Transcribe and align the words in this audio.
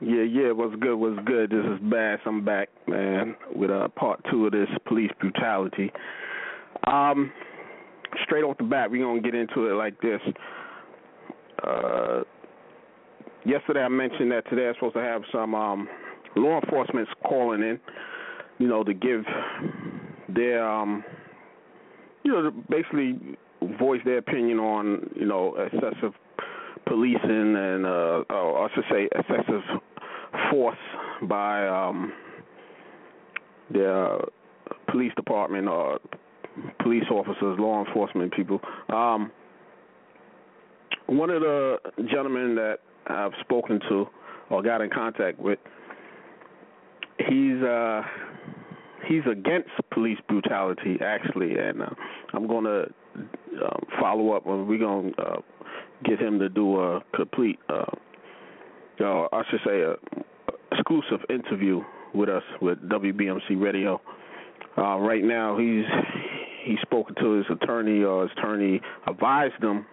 Yeah, 0.00 0.22
yeah, 0.22 0.52
what's 0.52 0.76
good, 0.76 0.94
what's 0.94 1.18
good? 1.26 1.50
This 1.50 1.64
is 1.64 1.80
Bass. 1.90 2.20
I'm 2.24 2.44
back, 2.44 2.68
man, 2.86 3.34
with 3.52 3.68
uh, 3.68 3.88
part 3.96 4.24
two 4.30 4.46
of 4.46 4.52
this 4.52 4.68
police 4.86 5.10
brutality. 5.18 5.90
Um, 6.86 7.32
straight 8.22 8.44
off 8.44 8.56
the 8.58 8.64
bat, 8.64 8.92
we're 8.92 9.02
going 9.02 9.20
to 9.20 9.28
get 9.28 9.36
into 9.36 9.66
it 9.66 9.74
like 9.74 10.00
this. 10.00 10.20
Uh, 11.66 12.22
yesterday 13.44 13.80
I 13.80 13.88
mentioned 13.88 14.30
that 14.30 14.48
today 14.48 14.68
I'm 14.68 14.74
supposed 14.74 14.94
to 14.94 15.02
have 15.02 15.22
some 15.32 15.56
um, 15.56 15.88
law 16.36 16.60
enforcement 16.60 17.08
calling 17.24 17.62
in, 17.62 17.80
you 18.58 18.68
know, 18.68 18.84
to 18.84 18.94
give 18.94 19.24
their, 20.28 20.64
um, 20.64 21.02
you 22.22 22.30
know, 22.30 22.52
basically 22.70 23.18
voice 23.80 24.00
their 24.04 24.18
opinion 24.18 24.60
on, 24.60 25.10
you 25.16 25.26
know, 25.26 25.56
excessive 25.56 26.12
policing 26.86 27.56
and, 27.56 27.84
uh, 27.84 28.22
or 28.30 28.64
I 28.64 28.74
should 28.76 28.84
say, 28.90 29.08
excessive 29.12 29.62
force 30.50 30.78
by 31.22 31.66
um, 31.66 32.12
the 33.70 34.18
police 34.90 35.12
department 35.16 35.68
or 35.68 35.98
police 36.82 37.04
officers, 37.10 37.58
law 37.58 37.84
enforcement 37.84 38.32
people. 38.34 38.60
Um, 38.88 39.30
one 41.06 41.30
of 41.30 41.40
the 41.40 41.76
gentlemen 42.10 42.54
that 42.56 42.78
I've 43.06 43.32
spoken 43.40 43.80
to 43.88 44.06
or 44.50 44.62
got 44.62 44.80
in 44.80 44.90
contact 44.90 45.38
with, 45.38 45.58
he's 47.18 47.62
uh, 47.62 48.02
he's 49.06 49.22
against 49.30 49.70
police 49.92 50.18
brutality 50.28 50.98
actually, 51.00 51.58
and 51.58 51.82
uh, 51.82 51.86
I'm 52.32 52.46
going 52.46 52.64
to 52.64 52.86
uh, 53.64 53.76
follow 54.00 54.32
up. 54.32 54.46
and 54.46 54.68
We're 54.68 54.78
going 54.78 55.14
to 55.14 55.22
uh, 55.22 55.36
get 56.04 56.20
him 56.20 56.38
to 56.38 56.48
do 56.48 56.80
a 56.80 57.02
complete, 57.14 57.58
uh, 59.00 59.04
uh, 59.04 59.28
I 59.32 59.42
should 59.50 59.60
say, 59.66 59.82
a 59.82 59.94
exclusive 60.72 61.24
interview 61.30 61.82
with 62.14 62.28
us 62.28 62.42
with 62.60 62.78
WBMC 62.88 63.60
Radio. 63.60 64.00
Uh, 64.76 64.98
right 64.98 65.24
now, 65.24 65.58
he's 65.58 65.84
he's 66.64 66.78
spoken 66.82 67.14
to 67.16 67.32
his 67.32 67.46
attorney, 67.50 68.02
or 68.02 68.22
his 68.22 68.32
attorney 68.38 68.80
advised 69.06 69.62
him 69.62 69.86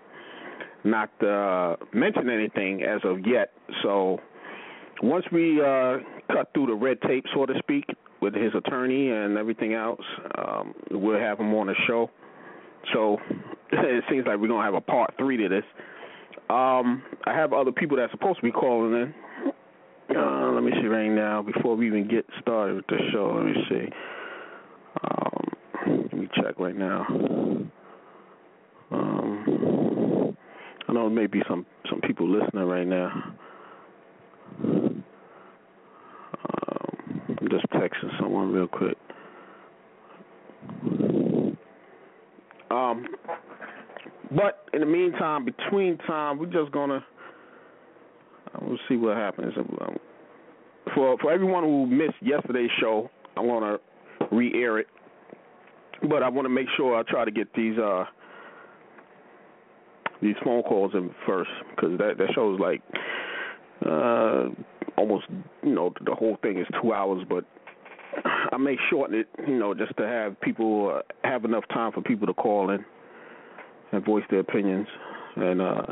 not 0.83 1.09
to 1.19 1.29
uh, 1.29 1.75
mention 1.93 2.29
anything 2.29 2.83
as 2.83 3.01
of 3.03 3.25
yet. 3.25 3.51
So 3.81 4.19
once 5.01 5.25
we 5.31 5.59
uh, 5.59 5.97
cut 6.31 6.51
through 6.53 6.67
the 6.67 6.75
red 6.75 7.01
tape, 7.01 7.25
so 7.33 7.45
to 7.45 7.53
speak, 7.59 7.85
with 8.21 8.33
his 8.33 8.53
attorney 8.55 9.09
and 9.11 9.37
everything 9.37 9.73
else, 9.73 10.01
um, 10.37 10.73
we'll 10.91 11.19
have 11.19 11.39
him 11.39 11.53
on 11.53 11.67
the 11.67 11.75
show. 11.87 12.09
So 12.93 13.17
it 13.71 14.03
seems 14.09 14.25
like 14.25 14.39
we're 14.39 14.47
gonna 14.47 14.63
have 14.63 14.73
a 14.73 14.81
part 14.81 15.13
three 15.17 15.37
to 15.37 15.49
this. 15.49 15.63
Um, 16.49 17.01
I 17.25 17.33
have 17.33 17.53
other 17.53 17.71
people 17.71 17.97
that's 17.97 18.11
supposed 18.11 18.37
to 18.37 18.43
be 18.43 18.51
calling 18.51 18.93
in. 18.93 19.13
Uh, 20.15 20.51
let 20.51 20.63
me 20.63 20.71
see 20.79 20.87
right 20.87 21.09
now 21.09 21.41
before 21.41 21.75
we 21.75 21.87
even 21.87 22.07
get 22.07 22.25
started 22.39 22.75
with 22.75 22.87
the 22.87 22.97
show. 23.11 23.33
Let 23.35 23.45
me 23.45 23.53
see. 23.67 23.89
Um, 25.03 25.47
let 25.87 26.13
me 26.13 26.29
check 26.35 26.59
right 26.59 26.75
now. 26.75 27.05
Um, 28.91 30.37
I 30.87 30.93
know 30.93 31.09
there 31.09 31.09
may 31.09 31.25
be 31.25 31.41
some 31.49 31.65
some 31.89 31.99
people 32.01 32.29
listening 32.29 32.65
right 32.65 32.87
now. 32.87 33.33
Um, 34.63 35.03
I'm 37.27 37.49
just 37.49 37.65
texting 37.71 38.19
someone 38.19 38.51
real 38.53 38.67
quick. 38.67 38.97
Um, 42.69 43.07
but 44.31 44.65
in 44.73 44.79
the 44.79 44.85
meantime, 44.85 45.45
between 45.45 45.97
time, 45.99 46.39
we're 46.39 46.45
just 46.47 46.71
gonna 46.71 47.03
we'll 48.61 48.79
see 48.87 48.95
what 48.95 49.17
happens. 49.17 49.53
Um, 49.57 49.97
for 50.93 51.17
for 51.19 51.31
everyone 51.31 51.63
who 51.63 51.85
missed 51.85 52.17
yesterday's 52.21 52.69
show, 52.79 53.09
I 53.37 53.41
want 53.41 53.81
to 54.19 54.27
re-air 54.35 54.79
it, 54.79 54.87
but 56.09 56.23
I 56.23 56.29
want 56.29 56.45
to 56.45 56.49
make 56.49 56.67
sure 56.77 56.97
I 56.97 57.03
try 57.03 57.25
to 57.25 57.31
get 57.31 57.53
these 57.53 57.77
uh 57.77 58.05
these 60.21 60.35
phone 60.43 60.63
calls 60.63 60.93
in 60.93 61.13
first 61.27 61.49
because 61.75 61.97
that 61.97 62.17
that 62.17 62.27
show 62.33 62.53
is 62.53 62.59
like 62.59 62.81
uh 63.85 64.49
almost 64.97 65.25
you 65.63 65.75
know 65.75 65.93
the 66.05 66.15
whole 66.15 66.37
thing 66.41 66.59
is 66.59 66.67
two 66.81 66.93
hours, 66.93 67.25
but 67.29 67.45
I 68.51 68.57
may 68.57 68.77
shorten 68.89 69.19
it, 69.19 69.27
you 69.45 69.57
know, 69.57 69.73
just 69.73 69.95
to 69.97 70.07
have 70.07 70.39
people 70.39 70.95
uh, 70.95 71.27
have 71.27 71.43
enough 71.43 71.65
time 71.67 71.91
for 71.91 72.01
people 72.01 72.25
to 72.27 72.33
call 72.33 72.69
in 72.69 72.85
and 73.91 74.05
voice 74.05 74.23
their 74.29 74.39
opinions, 74.39 74.87
and 75.35 75.61
uh, 75.61 75.85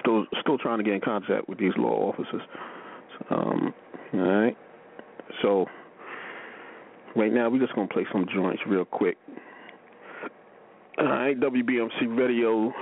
still 0.00 0.26
still 0.40 0.58
trying 0.58 0.78
to 0.78 0.84
get 0.84 0.94
in 0.94 1.00
contact 1.00 1.48
with 1.48 1.58
these 1.58 1.72
law 1.76 2.12
officers. 2.12 2.42
Um, 3.30 3.74
all 4.14 4.20
right, 4.20 4.56
so 5.42 5.66
right 7.14 7.32
now 7.32 7.48
we're 7.48 7.60
just 7.60 7.74
gonna 7.74 7.88
play 7.88 8.06
some 8.12 8.26
joints 8.34 8.62
real 8.66 8.84
quick. 8.84 9.16
All 10.98 11.06
right, 11.06 11.38
WBMC 11.38 12.16
Radio, 12.16 12.72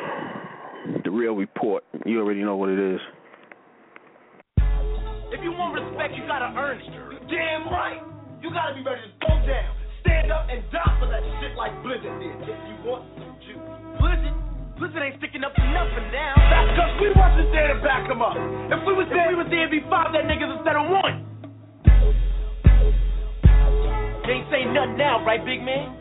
the 1.03 1.11
real 1.11 1.35
report. 1.35 1.85
You 2.07 2.21
already 2.21 2.43
know 2.43 2.57
what 2.57 2.69
it 2.69 2.79
is. 2.79 3.01
If 5.33 5.43
you 5.43 5.51
want 5.51 5.75
respect, 5.75 6.15
you 6.15 6.23
gotta 6.27 6.55
earn 6.57 6.79
it. 6.79 6.85
You 6.85 7.19
damn 7.27 7.67
right. 7.67 8.03
You 8.41 8.51
gotta 8.51 8.75
be 8.75 8.83
ready 8.85 9.03
to 9.03 9.27
go 9.27 9.35
down, 9.47 9.74
stand 10.25 10.33
up 10.33 10.49
and 10.49 10.65
die 10.73 10.97
for 10.97 11.09
that 11.09 11.21
shit 11.41 11.53
like 11.57 11.73
Blizzard 11.85 12.17
did. 12.17 12.33
If 12.49 12.57
you 12.65 12.77
want 12.89 13.05
juice. 13.45 13.61
Blizzard, 14.01 14.37
Blizzard 14.81 15.03
ain't 15.05 15.17
sticking 15.21 15.45
up 15.45 15.53
for 15.53 15.69
nothing 15.69 16.09
now. 16.13 16.33
That's 16.49 16.73
cause 16.81 16.93
we 17.01 17.09
wasn't 17.13 17.53
there 17.53 17.69
to 17.77 17.79
back 17.85 18.09
him 18.09 18.25
up. 18.25 18.37
If 18.73 18.81
we 18.89 18.93
was 18.97 19.09
there, 19.13 19.29
we 19.29 19.37
was 19.37 19.49
there 19.53 19.69
to 19.69 19.73
be 19.73 19.85
five 19.93 20.17
that 20.17 20.25
niggas 20.25 20.49
instead 20.49 20.77
of 20.81 20.89
one. 20.89 21.29
They 24.25 24.41
ain't 24.41 24.49
say 24.49 24.65
nothing 24.73 24.97
now, 24.97 25.21
right, 25.29 25.45
big 25.45 25.61
man? 25.61 25.93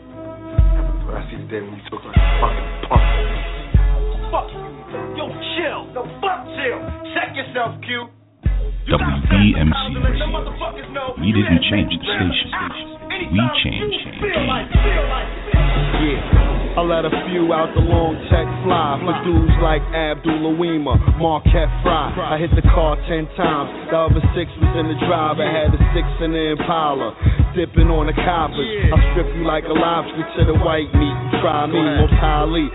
But 1.04 1.20
I 1.20 1.28
see 1.28 1.36
the 1.36 1.44
day 1.44 1.60
when 1.60 1.76
you 1.76 1.84
talk 1.92 2.00
like 2.00 2.16
a 2.16 2.24
fucking 2.40 2.68
punk. 2.88 3.04
Fuck 4.32 4.48
you. 4.56 4.64
Yo, 5.20 5.24
chill. 5.28 5.80
No, 5.92 6.08
fuck 6.24 6.48
chill. 6.56 6.80
Check 7.12 7.36
yourself, 7.36 7.76
Q. 7.84 8.08
You 8.88 8.96
WBMC 8.96 9.56
sense, 9.56 9.72
let 9.96 10.12
Radio. 10.12 10.24
them 10.24 10.32
motherfuckers 10.32 10.88
know 10.92 11.16
We 11.20 11.32
didn't 11.32 11.60
change 11.68 11.92
the 11.92 12.00
station. 12.00 12.93
Out. 13.14 13.32
We 13.32 13.40
change. 13.62 13.94
changed 13.94 14.00
you 14.06 14.12
the 14.12 14.18
feel 14.20 14.34
game. 14.34 14.48
like, 14.50 14.66
feel 14.72 15.04
like 15.06 15.28
Yeah. 16.02 16.52
I 16.74 16.82
let 16.82 17.06
a 17.06 17.12
few 17.30 17.54
out 17.54 17.70
the 17.70 17.86
long 17.86 18.18
check 18.26 18.42
fly 18.66 18.98
for 19.06 19.14
dudes 19.22 19.54
like 19.62 19.78
Abner 19.94 20.42
Louima, 20.42 20.98
Marquette 21.22 21.70
Frye. 21.86 22.10
I 22.18 22.34
hit 22.34 22.50
the 22.50 22.66
car 22.74 22.98
ten 23.06 23.30
times. 23.38 23.70
The 23.94 24.10
other 24.10 24.18
six 24.34 24.50
was 24.58 24.74
in 24.82 24.90
the 24.90 24.98
drive. 25.06 25.38
I 25.38 25.46
had 25.54 25.70
the 25.70 25.78
six 25.94 26.02
in 26.18 26.34
the 26.34 26.58
Impala, 26.58 27.14
dipping 27.54 27.94
on 27.94 28.10
the 28.10 28.16
coppers. 28.26 28.66
I 28.90 28.98
strip 29.14 29.30
you 29.38 29.46
like 29.46 29.62
a 29.70 29.76
lobster 29.76 30.26
to 30.34 30.42
the 30.50 30.58
white 30.66 30.90
meat. 30.98 31.14
You 31.14 31.38
try 31.38 31.62
me, 31.70 31.78
most 31.78 32.18
highly 32.18 32.66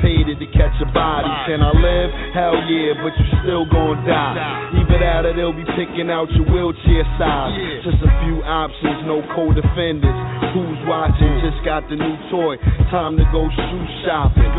anticipated 0.00 0.38
to 0.40 0.46
catch 0.56 0.74
a 0.80 0.88
body. 0.92 1.28
Can 1.46 1.60
I 1.62 1.72
live? 1.72 2.10
Hell 2.34 2.56
yeah, 2.68 2.94
but 3.02 3.12
you 3.18 3.26
still 3.42 3.64
gon' 3.68 4.04
die. 4.06 4.72
Either 4.74 4.98
that 4.98 5.26
or 5.26 5.34
they'll 5.36 5.52
be 5.52 5.64
picking 5.76 6.10
out 6.10 6.30
your 6.32 6.46
wheelchair 6.48 7.04
size. 7.18 7.52
Just 7.84 8.00
a 8.02 8.10
few 8.24 8.42
options, 8.44 9.04
no 9.06 9.22
co-defenders. 9.34 10.18
Who's 10.54 10.80
watching? 10.88 11.40
Just 11.44 11.64
got 11.64 11.88
the 11.88 11.96
new 11.96 12.16
toy. 12.30 12.56
Time 12.90 13.16
to 13.16 13.24
go 13.32 13.48
shoe 13.48 13.84
shopping. 14.06 14.50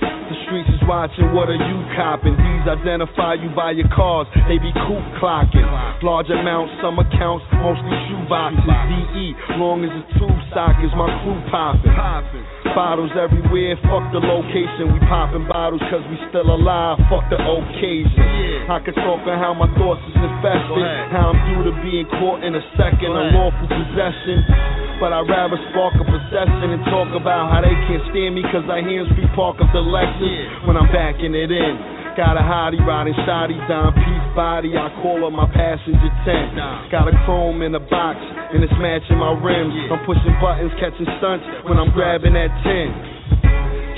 The 0.00 0.34
streets 0.46 0.66
is 0.74 0.82
watching, 0.90 1.30
what 1.30 1.46
are 1.46 1.54
you 1.54 1.78
copping? 1.94 2.34
These 2.34 2.66
identify 2.66 3.38
you 3.38 3.46
by 3.54 3.70
your 3.70 3.86
cars, 3.94 4.26
they 4.50 4.58
be 4.58 4.74
coop 4.74 5.04
clocking. 5.22 5.62
Large 6.02 6.34
amounts, 6.34 6.74
some 6.82 6.98
accounts, 6.98 7.46
mostly 7.62 7.94
shoe 8.10 8.26
boxes. 8.26 8.66
DE, 8.66 9.38
long 9.54 9.86
as 9.86 9.90
it's 9.94 10.18
tube 10.18 10.34
sockets, 10.50 10.90
my 10.98 11.06
crew 11.22 11.38
popping. 11.46 11.94
Bottles 12.74 13.14
everywhere, 13.14 13.76
fuck 13.88 14.04
the 14.12 14.20
location. 14.20 14.92
We 14.92 15.00
popping 15.08 15.46
bottles 15.48 15.80
cause 15.88 16.04
we 16.10 16.18
still 16.28 16.50
alive, 16.50 17.00
fuck 17.08 17.24
the 17.32 17.38
occasion. 17.38 18.68
I 18.68 18.82
could 18.84 18.94
talk 18.96 19.24
on 19.24 19.36
how 19.40 19.54
my 19.54 19.70
thoughts 19.78 20.02
is 20.04 20.16
infested, 20.16 20.84
how 21.14 21.32
I'm 21.32 21.40
due 21.48 21.70
to 21.70 21.72
being 21.80 22.04
caught 22.20 22.44
in 22.44 22.52
a 22.52 22.64
second, 22.76 23.12
unlawful 23.12 23.68
possession. 23.70 24.44
But 25.00 25.12
I'd 25.12 25.28
rather 25.28 25.56
spark 25.72 25.96
a 26.00 26.04
possession 26.04 26.76
and 26.76 26.82
talk 26.92 27.12
about 27.16 27.52
how 27.52 27.60
they 27.64 27.76
can't 27.88 28.04
stand 28.12 28.36
me 28.36 28.42
cause 28.48 28.68
I 28.68 28.84
hands 28.84 29.08
free 29.16 29.28
park 29.36 29.56
up 29.60 29.72
the 29.72 29.80
Lexus 29.80 30.66
when 30.68 30.76
I'm 30.76 30.88
backing 30.92 31.32
it 31.32 31.52
in. 31.52 31.95
Got 32.16 32.40
a 32.40 32.40
hottie 32.40 32.80
riding 32.80 33.12
shoddy 33.28 33.60
Peace 33.92 34.28
Body. 34.32 34.72
I 34.72 34.88
call 35.04 35.20
her 35.20 35.30
my 35.30 35.44
passenger 35.52 36.08
tent. 36.24 36.56
Got 36.88 37.12
a 37.12 37.14
chrome 37.28 37.60
in 37.60 37.72
the 37.72 37.84
box 37.92 38.16
and 38.16 38.64
it's 38.64 38.72
matching 38.80 39.20
my 39.20 39.36
rims. 39.36 39.76
I'm 39.92 40.00
pushing 40.08 40.32
buttons, 40.40 40.72
catching 40.80 41.04
stunts 41.20 41.44
when 41.68 41.76
I'm 41.76 41.92
grabbing 41.92 42.32
that 42.32 42.48
10. 42.64 43.15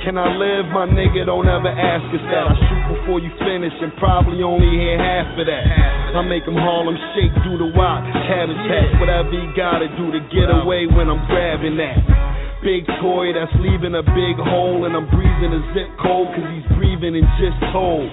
Can 0.06 0.15
I 0.15 0.31
live? 0.31 0.71
My 0.71 0.87
nigga, 0.87 1.27
don't 1.27 1.50
ever 1.50 1.69
ask 1.69 2.06
us 2.15 2.23
that. 2.31 2.45
I 2.47 2.55
shoot 2.55 2.85
before 2.95 3.19
you 3.19 3.35
finish 3.43 3.75
and 3.83 3.91
probably 3.99 4.47
only 4.47 4.71
hear 4.79 4.95
half 4.95 5.35
of 5.35 5.47
that. 5.50 5.67
I 6.15 6.23
make 6.23 6.47
him 6.47 6.55
Harlem 6.55 6.95
shake, 7.12 7.35
do 7.43 7.59
the 7.59 7.69
wop, 7.75 8.06
cabbage 8.31 8.62
patch, 8.71 8.95
whatever 9.03 9.29
he 9.35 9.43
gotta 9.59 9.91
do 9.99 10.15
to 10.15 10.21
get 10.31 10.49
away 10.49 10.87
when 10.87 11.11
I'm 11.11 11.21
grabbing 11.27 11.77
that. 11.83 11.99
Big 12.62 12.87
toy 13.03 13.35
that's 13.35 13.53
leaving 13.59 13.99
a 13.99 14.03
big 14.03 14.39
hole, 14.39 14.87
and 14.87 14.95
I'm 14.95 15.11
breathing 15.11 15.50
a 15.50 15.62
zip 15.75 15.91
code 15.99 16.31
cause 16.31 16.47
he's 16.55 16.67
breathing 16.79 17.19
and 17.19 17.29
just 17.43 17.59
told. 17.75 18.09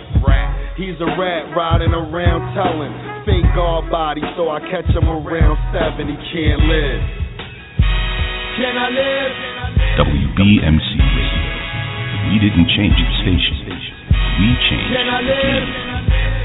He's 0.76 1.00
a 1.00 1.10
rat 1.16 1.56
riding 1.56 1.96
around 1.96 2.52
telling 2.52 2.92
fake 3.24 3.48
guard 3.56 3.90
body, 3.90 4.22
so 4.36 4.50
I 4.50 4.60
catch 4.68 4.90
him 4.92 5.08
around 5.08 5.56
seven, 5.72 6.12
he 6.12 6.18
can't 6.34 6.62
live. 6.68 7.02
Can 8.60 8.74
I 8.74 8.88
live? 8.92 9.32
WBMC 10.04 10.88
Radio. 11.00 11.55
We 12.30 12.40
didn't 12.40 12.68
change 12.74 12.96
the 12.98 13.06
station. 13.22 13.56
We 14.40 14.50
changed 14.66 14.90
the 14.92 15.36
game. 15.42 16.45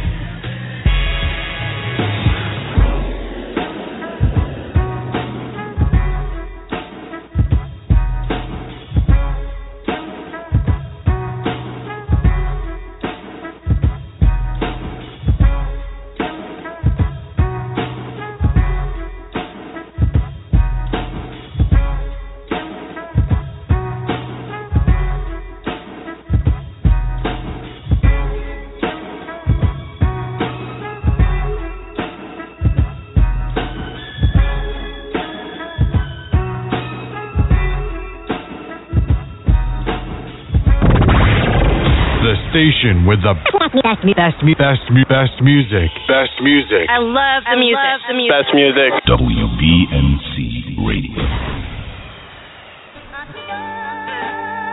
Station 42.91 43.07
with 43.07 43.23
the 43.23 43.35
best, 43.83 44.03
mu- 44.05 44.15
best, 44.55 44.91
mu- 44.91 45.05
best 45.07 45.41
music. 45.43 45.91
Best 46.09 46.35
music. 46.43 46.89
I 46.91 46.99
love 46.99 47.45
the 47.47 47.57
music. 47.57 47.79
Love 47.79 48.01
the 48.09 48.15
music. 48.15 48.35
Best 48.35 48.55
music. 48.55 48.91
WBMC 49.07 50.35
Radio. 50.83 51.23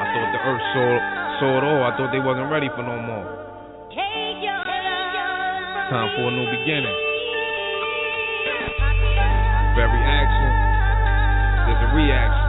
I 0.02 0.06
thought 0.10 0.30
the 0.34 0.42
earth 0.42 0.66
saw, 0.74 0.90
saw 1.40 1.58
it 1.58 1.64
all. 1.64 1.84
I 1.86 1.98
thought 1.98 2.12
they 2.12 2.20
wasn't 2.24 2.50
ready 2.52 2.70
for 2.76 2.82
no 2.84 2.98
more. 2.98 3.26
Time 5.90 6.10
for 6.18 6.28
a 6.28 6.32
new 6.32 6.48
beginning. 6.52 6.98
Every 9.78 10.04
action, 10.04 10.52
there's 11.70 11.82
a 11.86 11.96
reaction. 11.96 12.47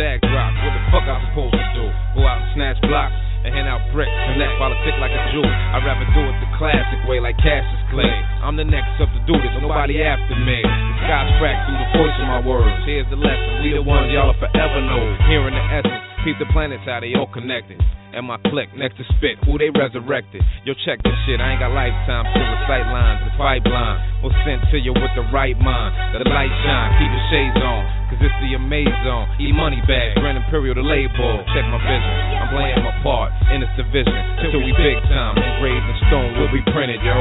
Jag 0.00 0.20
drop. 0.24 0.52
What 0.64 0.72
the 0.72 0.82
fuck 0.88 1.04
I 1.04 1.16
supposed 1.28 1.52
to 1.52 1.66
do? 1.76 1.84
Go 2.16 2.24
out 2.24 2.40
and 2.40 2.48
snatch 2.56 2.80
blocks 2.88 3.12
and 3.44 3.52
hand 3.52 3.68
out 3.68 3.84
bricks. 3.92 4.12
Connect 4.32 4.52
politic 4.56 4.96
like 4.96 5.12
a 5.12 5.22
Jew. 5.32 5.44
I'd 5.44 5.84
rather 5.84 6.08
do 6.16 6.22
it 6.24 6.36
the 6.40 6.50
classic 6.56 7.00
way, 7.04 7.20
like 7.20 7.36
Cassius 7.36 7.84
Clay. 7.92 8.08
I'm 8.40 8.56
the 8.56 8.64
next 8.64 8.96
up 8.96 9.12
to 9.12 9.20
do 9.28 9.36
this. 9.36 9.52
Nobody 9.60 10.00
after 10.00 10.36
me. 10.40 10.64
The 10.64 10.96
sky's 11.04 11.30
cracked 11.36 11.68
through 11.68 11.80
the 11.84 11.90
voice 12.00 12.16
of 12.16 12.26
my 12.32 12.40
words. 12.40 12.80
Here's 12.88 13.08
the 13.12 13.20
lesson. 13.20 13.60
We 13.60 13.76
the 13.76 13.84
ones 13.84 14.08
y'all 14.08 14.32
will 14.32 14.40
forever 14.40 14.80
know. 14.80 15.00
Hearing 15.28 15.52
the 15.52 15.64
essence. 15.68 16.00
Keep 16.24 16.40
the 16.40 16.48
planets 16.52 16.84
how 16.88 17.00
they 17.00 17.12
all 17.12 17.28
connected. 17.28 17.80
And 18.10 18.26
my 18.26 18.42
click 18.50 18.74
next 18.74 18.98
to 18.98 19.04
spit, 19.16 19.38
who 19.46 19.54
they 19.54 19.70
resurrected. 19.70 20.42
Yo, 20.66 20.74
check 20.82 20.98
this 21.06 21.14
shit, 21.26 21.38
I 21.38 21.54
ain't 21.54 21.62
got 21.62 21.70
lifetime, 21.70 22.26
the 22.26 22.58
sight 22.66 22.86
lines, 22.90 23.22
the 23.22 23.32
pipeline. 23.38 23.98
Was 24.20 24.36
sent 24.44 24.60
to 24.68 24.76
you 24.76 24.92
with 24.92 25.14
the 25.16 25.24
right 25.32 25.56
mind. 25.56 25.96
The 26.12 26.26
light 26.28 26.52
shine, 26.66 26.90
keep 27.00 27.08
the 27.08 27.22
shades 27.32 27.56
on. 27.62 27.82
Cause 28.10 28.20
it's 28.26 28.38
the 28.42 28.58
amaze 28.58 28.90
zone. 29.06 29.30
E 29.38 29.54
money 29.54 29.78
bag, 29.86 30.18
Grand 30.18 30.36
Imperial 30.36 30.74
the 30.74 30.82
label. 30.82 31.40
Check 31.54 31.62
my 31.70 31.78
vision, 31.78 32.14
I'm 32.36 32.50
playing 32.50 32.82
my 32.82 32.92
part 33.06 33.30
in 33.54 33.62
this 33.62 33.70
division. 33.78 34.18
Till 34.50 34.60
we 34.60 34.74
big 34.74 34.98
time, 35.06 35.38
engraved 35.38 35.86
in 35.86 35.96
stone 36.10 36.30
will 36.34 36.50
be 36.50 36.60
printed, 36.74 36.98
yo. 37.06 37.16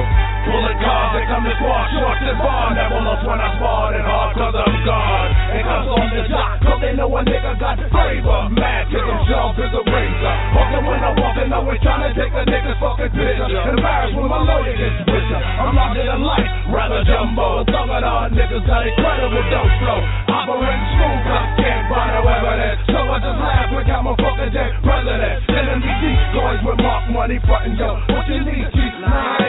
Bullet 0.50 0.76
cars 0.82 1.10
that 1.14 1.30
come 1.30 1.46
to 1.46 1.54
squad, 1.62 1.86
shorts 1.94 2.26
and 2.26 2.40
bar. 2.42 2.74
Never 2.74 3.00
lost 3.06 3.22
when 3.22 3.38
I 3.38 3.50
sparred 3.62 3.94
and 4.02 4.06
hard 4.10 4.34
cause 4.34 4.56
I'm 4.58 4.76
God. 4.84 5.28
It 5.54 5.64
comes 5.64 5.88
on 5.94 6.08
the 6.10 6.24
dot, 6.26 6.58
cause 6.66 6.80
they 6.82 6.94
know 6.98 7.08
a 7.14 7.22
nigga 7.22 7.54
got 7.62 7.78
flavor. 7.94 8.42
Mad 8.58 8.90
cause 8.90 9.06
I'm 9.06 9.22
sharp 9.30 9.62
as 9.62 9.72
a 9.72 9.84
razor. 9.86 10.36
Walking 10.80 10.96
when 10.96 11.04
I 11.04 11.12
walk 11.12 11.36
and 11.36 11.52
always 11.52 11.80
trying 11.84 12.08
to 12.08 12.12
take 12.16 12.32
a 12.32 12.44
nigga's 12.48 12.80
fucking 12.80 13.12
picture. 13.12 13.52
Embarrassed 13.52 14.16
when 14.16 14.32
my 14.32 14.40
lawyer 14.48 14.72
gets 14.72 15.12
richer. 15.12 15.40
I'm 15.60 15.76
larger 15.76 16.08
than 16.08 16.24
life, 16.24 16.48
rather 16.72 17.04
jumbo. 17.04 17.68
Thug 17.68 17.92
it 17.92 18.04
all 18.08 18.32
niggas 18.32 18.64
got 18.64 18.88
incredible 18.88 19.44
dope 19.52 19.76
flow. 19.84 20.00
Operating 20.32 20.88
smooth, 20.96 21.20
cops 21.28 21.52
can't 21.60 21.84
find 21.92 22.12
no 22.16 22.22
evidence. 22.32 22.80
So 22.96 23.00
I 23.12 23.18
just 23.20 23.40
laugh 23.44 23.76
and 23.76 23.86
count 23.92 24.04
my 24.08 24.16
fucking 24.24 24.52
dead 24.56 24.72
president. 24.80 25.36
Sending 25.52 25.80
me 25.84 25.92
decoys 26.00 26.62
with 26.64 26.80
mark 26.80 27.04
money 27.12 27.40
frontin' 27.44 27.76
yo. 27.76 28.00
What 28.16 28.24
you 28.32 28.40
need, 28.40 28.72
G? 28.72 28.80
Nah, 29.04 29.49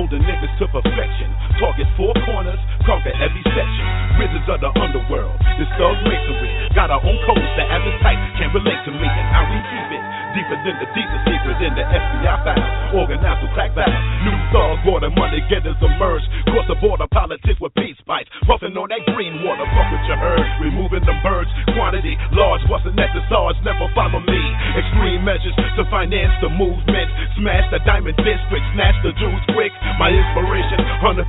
Monk, 0.00 0.10
molding 0.10 0.26
niggas 0.26 0.58
to 0.58 0.66
perfection. 0.68 1.28
Target 1.60 1.86
four 1.96 2.14
corners, 2.24 2.58
conquer 2.86 3.12
every 3.20 3.42
section. 3.44 3.86
Wizards 4.18 4.48
of 4.48 4.60
the 4.60 4.70
underworld, 4.80 5.36
this 5.58 5.68
thug 5.76 5.96
masonry. 6.04 6.68
Got 6.74 6.90
our 6.90 7.04
own 7.04 7.18
codes, 7.26 7.44
the 7.56 7.64
average 7.68 8.00
type 8.02 8.16
can 8.38 8.52
relate 8.54 8.80
to 8.84 8.92
me 8.92 9.08
and 9.08 9.44
we 9.52 9.58
keep 9.68 10.00
it. 10.00 10.19
Deeper 10.30 10.58
than 10.62 10.76
the 10.78 10.88
deepest 10.94 11.22
secret 11.26 11.58
in 11.58 11.74
the 11.74 11.82
FBI 11.82 12.36
files. 12.46 12.66
Organized 12.94 13.42
to 13.42 13.48
crack 13.50 13.74
valves. 13.74 13.90
New 14.22 14.36
thugs, 14.54 14.78
border 14.86 15.10
money 15.10 15.42
getters 15.50 15.74
emerge. 15.82 16.22
Cross 16.54 16.70
the 16.70 16.78
border 16.78 17.10
politics 17.10 17.58
with 17.58 17.74
peace 17.74 17.98
pipes. 18.06 18.30
Puffing 18.46 18.74
on 18.78 18.90
that 18.94 19.02
green 19.10 19.42
water. 19.42 19.66
Fuck 19.74 19.90
what 19.90 20.02
you 20.06 20.14
heard. 20.14 20.42
Removing 20.62 21.02
the 21.02 21.16
birds. 21.26 21.50
Quantity 21.74 22.14
large. 22.30 22.62
Wasn't 22.70 22.94
at 22.94 23.10
the 23.10 23.22
SARS. 23.26 23.58
Never 23.66 23.90
follow 23.94 24.22
me. 24.22 24.40
Extreme 24.78 25.26
measures 25.26 25.54
to 25.58 25.82
finance 25.90 26.34
the 26.38 26.50
movement. 26.54 27.10
Smash 27.34 27.66
the 27.74 27.82
diamond 27.82 28.14
district. 28.22 28.64
Snatch 28.78 28.98
the 29.02 29.10
Jews 29.18 29.42
quick. 29.50 29.74
My 29.98 30.14
inspiration. 30.14 30.78
100% 31.02 31.26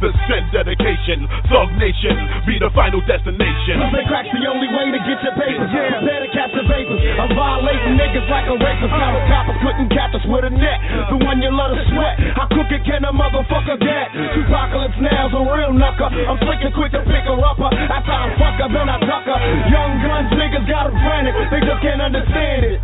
dedication. 0.53 1.25
Thug 1.49 1.73
nation. 1.81 2.13
Be 2.45 2.61
the 2.61 2.69
final 2.77 3.01
destination. 3.09 3.81
Pumping 3.81 4.05
crack's 4.05 4.29
the 4.29 4.45
only 4.45 4.69
way 4.69 4.93
to 4.93 4.99
get 5.09 5.17
your 5.25 5.33
papers. 5.33 5.69
Yeah. 5.73 5.97
Prepare 5.97 6.21
to 6.21 6.29
catch 6.37 6.53
the 6.53 6.65
vapors. 6.69 7.01
I'm 7.17 7.33
violating 7.33 7.97
niggas 7.97 8.29
like 8.29 8.45
a 8.45 8.57
rapist. 8.61 8.90
Got 8.91 9.15
a 9.15 9.21
copper 9.31 9.55
couldn't 9.61 9.89
catch 9.93 10.13
us 10.17 10.25
with 10.27 10.43
a 10.43 10.51
net. 10.51 10.79
The 11.13 11.17
one 11.21 11.39
you 11.39 11.53
love 11.53 11.71
to 11.71 11.83
sweat. 11.93 12.15
How 12.35 12.49
crooked 12.51 12.83
can 12.83 13.05
a 13.05 13.13
motherfucker 13.13 13.77
get? 13.79 14.07
Apocalypse 14.43 14.99
now's 14.99 15.31
a 15.31 15.41
real 15.47 15.71
knucker. 15.71 16.09
I'm 16.09 16.37
slicking 16.43 16.73
quick 16.75 16.91
to 16.97 17.01
pick 17.05 17.23
her 17.29 17.39
up. 17.39 17.61
Uh, 17.61 17.71
after 17.71 18.11
I 18.11 18.35
fuck 18.35 18.57
her, 18.59 18.69
then 18.73 18.89
I 18.89 18.97
duck 19.05 19.25
her. 19.29 19.39
Young 19.69 19.91
guns 20.01 20.29
niggas 20.35 20.65
got 20.67 20.89
them 20.89 20.97
frantic. 21.07 21.33
They 21.53 21.61
just 21.61 21.81
can't 21.85 22.01
understand 22.01 22.59
it. 22.67 22.77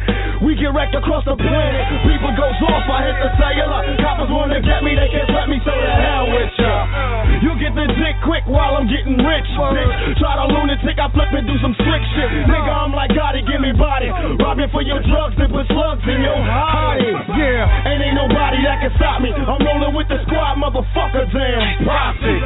We 0.45 0.53
get 0.53 0.69
wrecked 0.69 0.93
across 0.93 1.25
the 1.25 1.33
planet. 1.33 1.83
People 2.05 2.29
goes 2.37 2.57
off, 2.69 2.85
I 2.85 3.09
hit 3.09 3.17
the 3.17 3.29
cellular. 3.41 3.81
Coppers 3.97 4.29
wanna 4.29 4.61
get 4.61 4.85
me, 4.85 4.93
they 4.93 5.09
can't 5.09 5.33
let 5.33 5.49
me, 5.49 5.57
so 5.65 5.73
the 5.73 5.93
hell 5.97 6.29
with 6.29 6.53
ya. 6.61 7.41
You 7.41 7.51
get 7.57 7.73
the 7.73 7.89
dick 7.89 8.15
quick 8.21 8.45
while 8.45 8.77
I'm 8.77 8.85
getting 8.85 9.17
rich, 9.17 9.49
bitch. 9.49 10.21
Try 10.21 10.33
to 10.37 10.45
lunatic, 10.53 10.93
I 11.01 11.09
flip 11.09 11.33
and 11.33 11.45
do 11.49 11.57
some 11.57 11.73
slick 11.81 12.03
shit. 12.13 12.29
Nigga, 12.45 12.69
I'm 12.69 12.93
like 12.93 13.17
Gotti, 13.17 13.41
give 13.49 13.61
me 13.61 13.73
body. 13.73 14.13
Robbing 14.37 14.69
for 14.69 14.85
your 14.85 15.01
drugs, 15.09 15.33
and 15.41 15.49
put 15.49 15.65
slugs 15.73 15.96
in 16.05 16.21
your. 16.21 16.37
Yeah, 16.37 17.87
and 17.89 17.97
ain't 18.01 18.17
nobody 18.17 18.61
that 18.65 18.81
can 18.81 18.91
stop 18.97 19.21
me. 19.21 19.33
I'm 19.33 19.61
rolling 19.61 19.93
with 19.95 20.07
the 20.09 20.21
squad, 20.27 20.57
motherfucker, 20.61 21.25
damn 21.33 21.85
profit. 21.85 22.39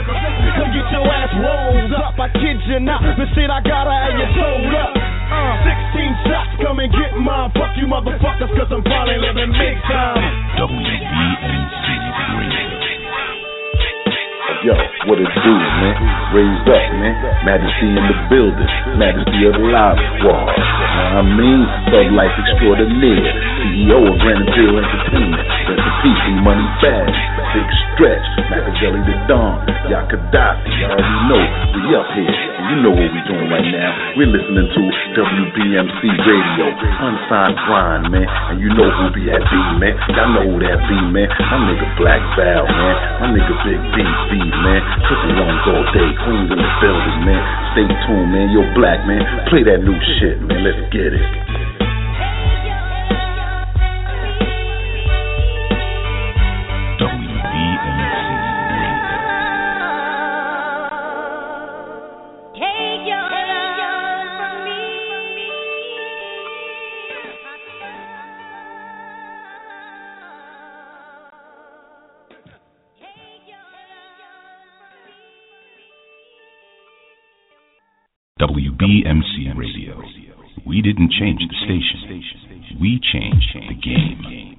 Come 0.56 0.72
get 0.72 0.88
your 0.92 1.06
ass 1.08 1.32
rolled 1.36 1.94
up, 1.96 2.16
I 2.20 2.28
kid 2.36 2.60
you 2.68 2.80
not. 2.80 3.02
The 3.18 3.28
shit 3.36 3.50
I 3.50 3.60
gotta 3.64 3.92
have 3.92 4.16
you 4.16 4.28
told 4.36 4.74
up. 4.76 4.92
Uh, 5.32 5.56
16 5.96 6.28
shots, 6.28 6.54
come 6.60 6.80
and 6.80 6.92
get 6.92 7.16
mine. 7.16 7.52
Fuck 7.56 7.76
you 7.80 7.88
motherfuckers, 7.88 8.52
cause 8.52 8.70
I'm 8.72 8.84
finally 8.84 9.18
living 9.20 9.52
big 9.56 9.78
time. 9.88 10.20
WBMC 10.60 11.61
Yo, 14.62 14.78
what 15.10 15.18
it 15.18 15.26
do, 15.26 15.54
man? 15.58 15.98
Raised 16.38 16.70
up, 16.70 16.86
man. 17.02 17.18
Majesty 17.42 17.98
in 17.98 17.98
the 17.98 18.18
building. 18.30 18.70
Majesty 18.94 19.50
of 19.50 19.58
the 19.58 19.66
live 19.74 19.98
squad. 20.22 20.54
I 20.54 21.26
mean? 21.26 21.66
Thug 21.90 22.14
life 22.14 22.30
extraordinaire. 22.38 23.26
CEO 23.58 24.06
of 24.06 24.22
Grenadale 24.22 24.78
Entertainment. 24.78 25.50
Rest 25.66 25.82
in 25.82 25.94
peace, 26.06 26.24
E 26.30 26.34
Money 26.46 26.70
Fast. 26.78 27.10
Big 27.58 27.70
stretch. 27.90 28.26
Machiavelli 28.54 29.02
the 29.02 29.18
Don. 29.26 29.66
Y'all 29.90 30.06
Gaddafi. 30.06 30.70
You 30.78 30.86
already 30.94 31.18
know. 31.26 31.42
We're 34.12 34.28
listening 34.28 34.68
to 34.68 34.82
WBMC 35.16 36.02
Radio. 36.04 36.66
Unsigned 36.68 37.56
grind, 37.64 38.12
man. 38.12 38.28
And 38.52 38.60
you 38.60 38.68
know 38.76 38.92
who 38.92 39.08
be 39.16 39.32
at 39.32 39.40
B, 39.40 39.56
man. 39.80 39.96
Y'all 40.12 40.36
know 40.36 40.44
who 40.52 40.60
that 40.60 40.84
be, 40.84 41.00
man. 41.16 41.32
My 41.32 41.58
nigga 41.64 41.88
Black 41.96 42.20
Val, 42.36 42.68
man. 42.68 42.96
My 43.24 43.28
nigga 43.32 43.56
Big 43.64 43.80
B 43.96 44.04
BB, 44.04 44.52
man. 44.68 44.82
Triple 45.08 45.32
ones 45.40 45.64
all 45.64 45.86
day. 45.96 46.10
Queens 46.28 46.52
in 46.52 46.60
the 46.60 46.72
building, 46.84 47.20
man. 47.24 47.42
Stay 47.72 47.88
tuned, 48.04 48.36
man. 48.36 48.52
Yo, 48.52 48.68
Black, 48.76 49.00
man. 49.08 49.24
Play 49.48 49.64
that 49.64 49.80
new 49.80 49.96
shit, 50.20 50.44
man. 50.44 50.60
Let's 50.60 50.84
get 50.92 51.16
it. 51.16 51.51
WBMC 78.82 79.54
Radio. 79.54 79.94
We 80.66 80.82
didn't 80.82 81.14
change 81.14 81.38
the 81.38 81.54
station. 81.70 82.02
We 82.82 82.98
changed 83.14 83.54
the 83.54 83.78
game. 83.78 84.58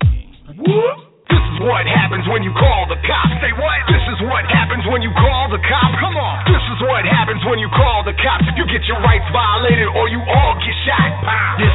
This 1.26 1.42
is 1.42 1.58
what 1.66 1.82
happens 1.90 2.22
when 2.30 2.46
you 2.46 2.54
call 2.54 2.86
the 2.86 3.02
cops. 3.02 3.34
Say 3.42 3.50
what? 3.58 3.82
This 3.90 4.06
is 4.14 4.22
what 4.30 4.46
happens 4.46 4.86
when 4.86 5.02
you 5.02 5.10
call 5.18 5.50
the 5.50 5.58
cops. 5.66 5.98
Come 5.98 6.14
on. 6.14 6.38
This 6.46 6.62
is 6.70 6.78
what 6.86 7.02
happens 7.02 7.42
when 7.50 7.58
you 7.58 7.66
call 7.74 8.06
the 8.06 8.14
cops. 8.14 8.46
You 8.54 8.62
get 8.70 8.86
your 8.86 9.02
rights 9.02 9.26
violated 9.34 9.90
or 9.90 10.06
you 10.06 10.22
all 10.22 10.54
get 10.54 10.76
shot. 10.86 11.10
This 11.58 11.71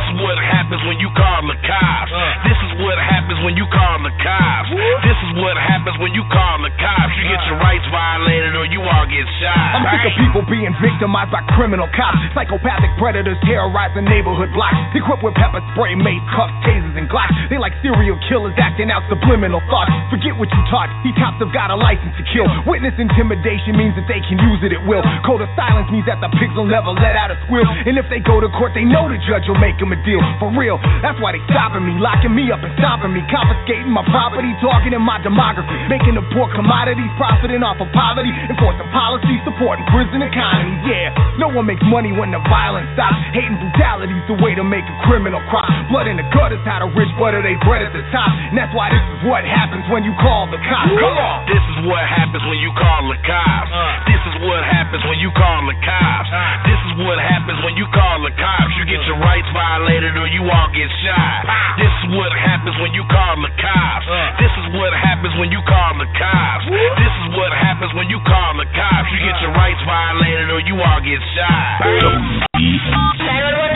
I'm 9.77 9.85
sick 9.93 10.09
of 10.09 10.13
people 10.17 10.43
being 10.49 10.73
victimized 10.81 11.29
by 11.29 11.45
criminal 11.53 11.85
cops. 11.93 12.17
Psychopathic 12.33 12.89
predators 12.97 13.37
terrorizing 13.45 14.09
neighborhood 14.09 14.49
blocks. 14.57 14.73
Equipped 14.97 15.21
with 15.21 15.37
pepper 15.37 15.61
spray, 15.73 15.93
mace, 15.93 16.23
cuffs, 16.33 16.53
tasers, 16.65 16.97
and 16.97 17.05
glocks. 17.05 17.29
They 17.53 17.61
like 17.61 17.77
serial 17.85 18.17
killers 18.25 18.57
acting 18.57 18.89
out 18.89 19.05
subliminal 19.05 19.61
thoughts. 19.69 19.93
Forget 20.09 20.33
what 20.33 20.49
you 20.49 20.61
taught. 20.73 20.89
These 21.05 21.13
cops 21.21 21.37
have 21.37 21.53
got 21.53 21.69
a 21.69 21.77
license 21.77 22.17
to 22.17 22.25
kill. 22.33 22.49
Witness 22.65 22.97
intimidation 22.97 23.77
means 23.77 23.93
that 24.01 24.09
they 24.09 24.17
can 24.25 24.41
use 24.41 24.65
it 24.65 24.73
at 24.73 24.81
will. 24.89 25.05
Code 25.21 25.45
of 25.45 25.51
silence 25.53 25.85
means 25.93 26.09
that 26.09 26.17
the 26.25 26.29
pigs 26.41 26.57
will 26.57 26.69
never 26.69 26.89
let 26.97 27.13
out 27.13 27.29
a 27.29 27.37
squeal. 27.45 27.69
And 27.85 28.01
if 28.01 28.09
they 28.09 28.17
go 28.17 28.41
to 28.41 28.49
court, 28.57 28.73
they 28.73 28.81
know 28.87 29.05
the 29.05 29.21
judge 29.29 29.45
will 29.45 29.61
make 29.61 29.77
them 29.77 29.93
a 29.93 29.99
deal. 30.01 30.21
For 30.41 30.49
real. 30.57 30.81
That's 31.05 31.21
why 31.21 31.37
they 31.37 31.43
stopping 31.53 31.85
me, 31.85 32.01
locking 32.01 32.33
me 32.33 32.49
up 32.49 32.65
and 32.65 32.73
stopping 32.81 33.13
me, 33.13 33.21
confiscating 33.29 33.93
my 33.93 34.01
property, 34.09 34.49
targeting 34.57 35.05
my 35.05 35.21
demography, 35.21 35.69
making 35.85 36.17
the 36.17 36.25
poor 36.33 36.49
commodities, 36.57 37.09
profiting 37.21 37.61
off 37.61 37.77
of 37.77 37.89
poverty, 37.93 38.33
enforcing 38.49 38.89
policies, 38.89 39.39
supporting 39.67 39.83
prison 39.91 40.23
economy. 40.23 40.79
Yeah, 40.87 41.11
no 41.43 41.51
one 41.51 41.67
makes 41.67 41.83
money 41.91 42.15
when 42.15 42.31
the 42.31 42.39
violence 42.47 42.87
stops. 42.95 43.19
Hating 43.35 43.59
brutality's 43.59 44.23
the 44.31 44.39
way 44.39 44.55
to 44.55 44.63
make 44.63 44.87
a 44.87 44.95
criminal 45.03 45.43
crop. 45.51 45.67
Blood 45.91 46.07
in 46.07 46.15
the 46.15 46.23
gutters, 46.31 46.63
how 46.63 46.79
the 46.79 46.87
rich 46.95 47.11
butter 47.19 47.43
they 47.43 47.59
bread 47.67 47.83
at 47.83 47.91
the 47.91 47.99
top. 48.15 48.31
And 48.47 48.55
that's 48.55 48.71
why 48.71 48.87
this 48.95 49.03
is 49.19 49.27
what 49.27 49.43
happens 49.43 49.83
when 49.91 50.07
you 50.07 50.15
call 50.23 50.47
the 50.47 50.55
cops. 50.63 50.95
Come 50.95 51.19
on. 51.19 51.43
This 51.51 51.59
is 51.59 51.77
what 51.83 51.99
happens 51.99 52.47
when 52.47 52.63
you 52.63 52.71
call 52.79 53.11
the 53.11 53.19
cops. 53.27 53.67
Uh. 53.67 54.07
This 54.07 54.23
is 54.23 54.35
what 54.47 54.63
happens 54.63 55.03
when 55.03 55.19
you 55.19 55.35
call 55.35 55.59
the 55.67 55.75
cops. 55.83 56.31
Uh. 56.31 56.63
This 56.63 56.79
is 56.87 56.93
what 57.03 57.19
happens 57.19 57.59
when 57.67 57.75
you 57.75 57.87
call 57.91 58.23
the 58.23 58.31
cops. 58.39 58.71
You 58.79 58.87
get 58.87 59.03
your 59.03 59.19
rights 59.19 59.51
violated 59.51 60.15
or 60.15 60.31
you 60.31 60.47
all 60.47 60.71
get 60.71 60.87
shot. 61.03 61.43
This 61.75 61.91
is 62.07 62.15
what 62.15 62.31
happens 62.31 62.79
when 62.79 62.95
you 62.95 63.03
call 63.11 63.35
the 63.43 63.51
cops. 63.59 64.07
Uh. 64.07 64.31
This 64.39 64.53
is 64.63 64.67
what 64.79 64.95
happens 64.95 65.35
when 65.35 65.51
you 65.51 65.59
call 65.67 65.91
the 65.99 66.07
cops. 66.15 66.63
This 66.71 67.13
is 67.19 67.27
what 67.35 67.51
happens 67.51 67.91
when 67.99 68.07
you 68.07 68.23
call 68.23 68.55
the 68.55 68.67
cops. 68.71 69.11
You 69.11 69.19
get 69.27 69.35
your 69.43 69.56
rights 69.57 69.81
violated 69.89 70.53
or 70.53 70.61
you 70.61 70.77
all 70.77 71.01
get 71.01 71.17
shot. 71.33 71.81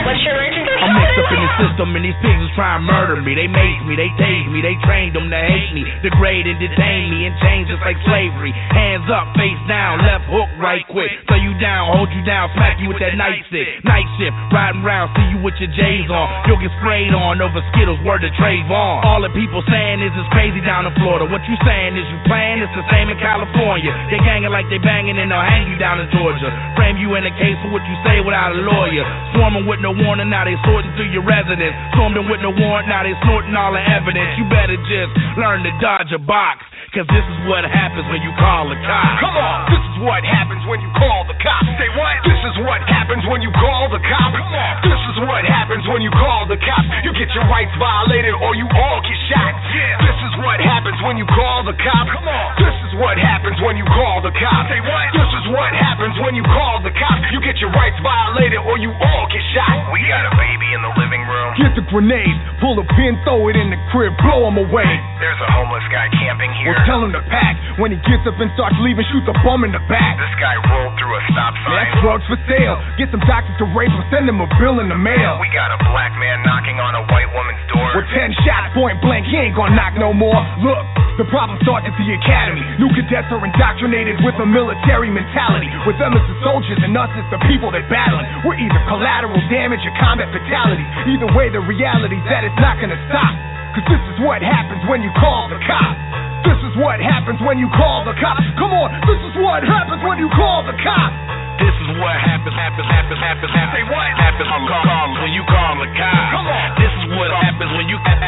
What's 0.02 0.22
your 0.26 0.34
emergency? 0.34 0.70
I'm 0.82 0.92
mixed 0.98 1.18
up 1.18 1.30
in 1.30 1.40
the 1.40 1.52
system 1.62 1.88
and 1.94 2.02
these 2.04 2.18
pigs 2.20 2.42
is 2.42 2.52
trying 2.58 2.82
to 2.82 2.84
murder 2.84 3.16
me. 3.22 3.38
They 3.38 3.46
mace 3.46 3.80
me, 3.86 3.94
they 3.94 4.10
tase 4.18 4.50
me, 4.50 4.60
they 4.60 4.74
trained 4.82 5.14
them 5.14 5.30
to 5.30 5.40
hate 5.40 5.70
me, 5.72 5.86
degrade 6.02 6.44
and 6.46 6.58
detain 6.58 7.08
me 7.08 7.30
and 7.30 7.34
chains 7.38 7.70
just 7.70 7.80
like 7.86 7.96
slavery. 8.04 8.50
Hands 8.74 9.06
up, 9.08 9.30
face 9.38 9.58
down, 9.70 10.02
left 10.04 10.26
hook 10.28 10.50
right 10.58 10.82
quick. 10.90 11.10
Throw 11.30 11.38
you 11.38 11.54
down, 11.62 11.94
hold 11.96 12.10
you 12.12 12.20
down, 12.26 12.50
smack 12.58 12.76
you 12.82 12.90
with 12.90 13.00
that 13.00 13.14
night 13.14 13.40
stick. 13.48 13.80
Night 13.86 14.04
shift, 14.18 14.34
riding 14.50 14.84
round, 14.84 15.14
see 15.16 15.26
you 15.32 15.38
with 15.40 15.56
your 15.62 15.70
J's 15.72 16.10
on. 16.10 16.26
You'll 16.50 16.60
get 16.60 16.74
sprayed 16.82 17.14
on 17.14 17.40
over 17.40 17.62
Skittles, 17.72 18.02
word 18.04 18.26
to 18.26 18.30
Trayvon. 18.36 19.06
All 19.06 19.22
the 19.22 19.32
people 19.32 19.64
saying 19.70 20.02
is 20.02 20.12
it's 20.12 20.28
crazy 20.34 20.60
down 20.66 20.84
in 20.84 20.92
Florida. 21.00 21.24
What 21.30 21.40
you 21.48 21.56
saying 21.64 21.96
is 21.96 22.04
you 22.10 22.18
playing, 22.28 22.60
it's 22.60 22.74
the 22.76 22.84
same 22.92 23.08
in 23.08 23.16
California. 23.22 23.94
They 24.12 24.20
ganging 24.26 24.52
like 24.52 24.68
they 24.68 24.82
banging 24.82 25.16
and 25.16 25.30
they'll 25.32 25.40
hang 25.40 25.71
you 25.72 25.80
down 25.80 25.96
in 26.04 26.08
Georgia. 26.12 26.52
Frame 26.76 27.00
you 27.00 27.16
in 27.16 27.24
a 27.24 27.32
case 27.40 27.56
for 27.64 27.72
what 27.72 27.80
you 27.88 27.96
say 28.04 28.20
without 28.20 28.52
a 28.52 28.60
lawyer. 28.60 29.04
Swarming 29.32 29.64
with 29.64 29.80
no 29.80 29.96
warning, 29.96 30.28
now 30.28 30.44
they 30.44 30.56
sorting 30.68 30.92
through 31.00 31.08
your 31.08 31.24
residence. 31.24 31.72
Stormed 31.96 32.20
in 32.20 32.28
with 32.28 32.44
no 32.44 32.52
warrant, 32.52 32.92
now 32.92 33.00
they 33.00 33.16
snorting 33.24 33.56
all 33.56 33.72
the 33.72 33.80
evidence. 33.80 34.36
You 34.36 34.44
better 34.52 34.76
just 34.84 35.12
learn 35.40 35.64
to 35.64 35.72
dodge 35.80 36.12
a 36.12 36.20
box. 36.20 36.60
Cause 36.92 37.08
this 37.08 37.24
is 37.24 37.38
what 37.48 37.64
happens 37.64 38.04
when 38.12 38.20
you 38.20 38.28
call 38.36 38.68
the 38.68 38.76
cops. 38.84 39.16
Come 39.24 39.32
on. 39.32 39.64
This 39.72 39.80
is 39.80 39.96
what 40.04 40.20
happens 40.28 40.60
when 40.68 40.76
you 40.84 40.92
call 40.92 41.24
the 41.24 41.32
cops. 41.40 41.64
Say 41.80 41.88
what? 41.96 42.20
This 42.20 42.42
is 42.52 42.56
what 42.68 42.84
happens 42.84 43.24
when 43.32 43.40
you 43.40 43.48
call 43.56 43.88
the 43.88 43.96
cops. 44.04 44.36
Come 44.36 44.52
on. 44.52 44.74
This 44.84 45.00
is 45.08 45.16
what 45.24 45.40
happens 45.40 45.88
when 45.88 46.04
you 46.04 46.12
call 46.12 46.44
the 46.52 46.60
cops. 46.60 46.84
You 47.00 47.16
get 47.16 47.32
your 47.32 47.48
rights 47.48 47.72
violated 47.80 48.36
or 48.36 48.52
you 48.60 48.68
all 48.76 49.00
get 49.00 49.16
shot. 49.32 49.56
Yeah. 49.72 50.04
This 50.04 50.18
is 50.20 50.34
what 50.44 50.60
happens 50.60 51.00
when 51.00 51.16
you 51.16 51.24
call 51.32 51.64
the 51.64 51.72
cops. 51.80 52.12
Come 52.12 52.28
on. 52.28 52.60
This 52.60 52.76
is 52.84 52.92
what 53.00 53.16
happens 53.16 53.56
when 53.64 53.80
you 53.80 53.88
call 53.88 54.20
the 54.20 54.34
cops. 54.36 54.68
Say 54.68 54.84
what? 54.84 55.06
This 55.16 55.32
is 55.32 55.44
what 55.48 55.61
happens 55.70 56.18
when 56.18 56.34
you 56.34 56.42
call 56.42 56.82
the 56.82 56.90
cops. 56.90 57.30
You 57.30 57.38
get 57.38 57.62
your 57.62 57.70
rights 57.70 57.94
violated 58.02 58.58
or 58.66 58.74
you 58.82 58.90
all 58.90 59.24
get 59.30 59.44
shot. 59.54 59.94
We 59.94 60.02
got 60.10 60.26
a 60.26 60.34
baby 60.34 60.66
in 60.74 60.82
the 60.82 60.90
living 60.98 61.22
room. 61.22 61.50
Get 61.62 61.78
the 61.78 61.86
grenade, 61.86 62.34
pull 62.58 62.74
a 62.82 62.86
pin, 62.98 63.14
throw 63.22 63.46
it 63.46 63.54
in 63.54 63.70
the 63.70 63.78
crib, 63.94 64.18
blow 64.18 64.50
him 64.50 64.58
away. 64.58 64.90
There's 65.22 65.38
a 65.38 65.50
homeless 65.54 65.86
guy 65.94 66.10
camping 66.18 66.50
here. 66.58 66.74
Or 66.74 66.82
tell 66.82 66.98
him 67.06 67.14
to 67.14 67.22
pack. 67.30 67.54
When 67.78 67.94
he 67.94 67.98
gets 68.02 68.26
up 68.26 68.34
and 68.42 68.50
starts 68.58 68.74
leaving, 68.82 69.06
shoot 69.14 69.22
the 69.22 69.36
bum 69.46 69.62
in 69.62 69.70
the 69.70 69.82
back. 69.86 70.18
This 70.18 70.34
guy 70.42 70.58
rolled 70.66 70.98
through 70.98 71.14
a 71.14 71.22
stop 71.30 71.54
sign. 71.62 71.78
That's 71.78 71.94
drugs 72.02 72.26
for 72.26 72.40
sale. 72.50 72.76
Get 72.98 73.14
some 73.14 73.22
doctors 73.28 73.54
to 73.62 73.66
rape 73.70 73.92
him, 73.92 74.02
send 74.10 74.26
him 74.26 74.42
a 74.42 74.48
bill 74.58 74.82
in 74.82 74.90
the 74.90 74.98
mail. 74.98 75.38
We 75.38 75.46
got 75.54 75.70
a 75.70 75.78
black 75.86 76.10
man 76.18 76.42
knocking 76.42 76.82
on 76.82 76.98
a 76.98 77.06
white 77.06 77.30
woman's 77.30 77.62
door. 77.70 78.02
With 78.02 78.08
ten 78.10 78.34
shots, 78.42 78.74
point 78.74 78.98
blank, 79.04 79.28
he 79.28 79.36
ain't 79.36 79.54
gonna 79.54 79.76
knock 79.76 79.94
no 80.00 80.16
more. 80.16 80.40
Look, 80.64 80.80
the 81.20 81.28
problem 81.28 81.60
starts 81.60 81.84
at 81.84 81.92
the 82.00 82.08
academy. 82.08 82.64
New 82.80 82.88
cadets 82.96 83.28
are 83.28 83.44
indoctrinated 83.44 84.16
with 84.24 84.32
a 84.40 84.48
military 84.48 85.12
mentality. 85.12 85.51
With 85.84 85.98
them 85.98 86.14
as 86.14 86.24
the 86.30 86.38
soldiers 86.46 86.80
and 86.80 86.94
us 86.96 87.10
as 87.18 87.26
the 87.28 87.40
people 87.50 87.68
they're 87.74 87.86
battling. 87.90 88.24
We're 88.46 88.56
either 88.56 88.80
collateral 88.88 89.36
damage 89.52 89.82
or 89.84 89.92
combat 90.00 90.30
fatality. 90.32 90.84
Either 91.12 91.28
way, 91.34 91.50
the 91.52 91.60
reality's 91.60 92.24
that 92.30 92.46
it's 92.46 92.60
not 92.62 92.78
gonna 92.80 92.98
stop. 93.10 93.34
Cause 93.76 93.86
this 93.88 94.04
is 94.12 94.16
what 94.24 94.44
happens 94.44 94.84
when 94.88 95.00
you 95.00 95.12
call 95.16 95.48
the 95.48 95.60
cops. 95.64 95.96
This 96.44 96.60
is 96.68 96.74
what 96.80 97.00
happens 97.00 97.40
when 97.40 97.56
you 97.56 97.68
call 97.72 98.04
the 98.04 98.12
cops. 98.20 98.44
Come 98.60 98.72
on, 98.72 98.92
this 99.08 99.20
is 99.32 99.34
what 99.40 99.64
happens 99.64 100.00
when 100.04 100.20
you 100.20 100.28
call 100.32 100.64
the 100.64 100.76
cops. 100.80 101.16
This 101.60 101.76
is 101.84 101.90
what 102.00 102.16
happens, 102.16 102.56
happens, 102.56 102.88
happens, 102.88 103.20
happens, 103.20 103.52
happens. 103.52 103.76
Say 103.76 103.84
what? 103.86 104.08
Happens 104.18 104.48
when 104.50 104.62
you 104.64 104.72
call, 104.72 105.06
when 105.20 105.32
you 105.36 105.44
call 105.46 105.72
the 105.78 105.88
cops. 105.94 106.32
Come 106.34 106.48
on. 106.48 106.68
This 106.80 106.90
is 106.90 107.04
what 107.14 107.30
happens 107.32 107.70
when 107.76 107.86
you 107.86 107.98
call, 108.02 108.18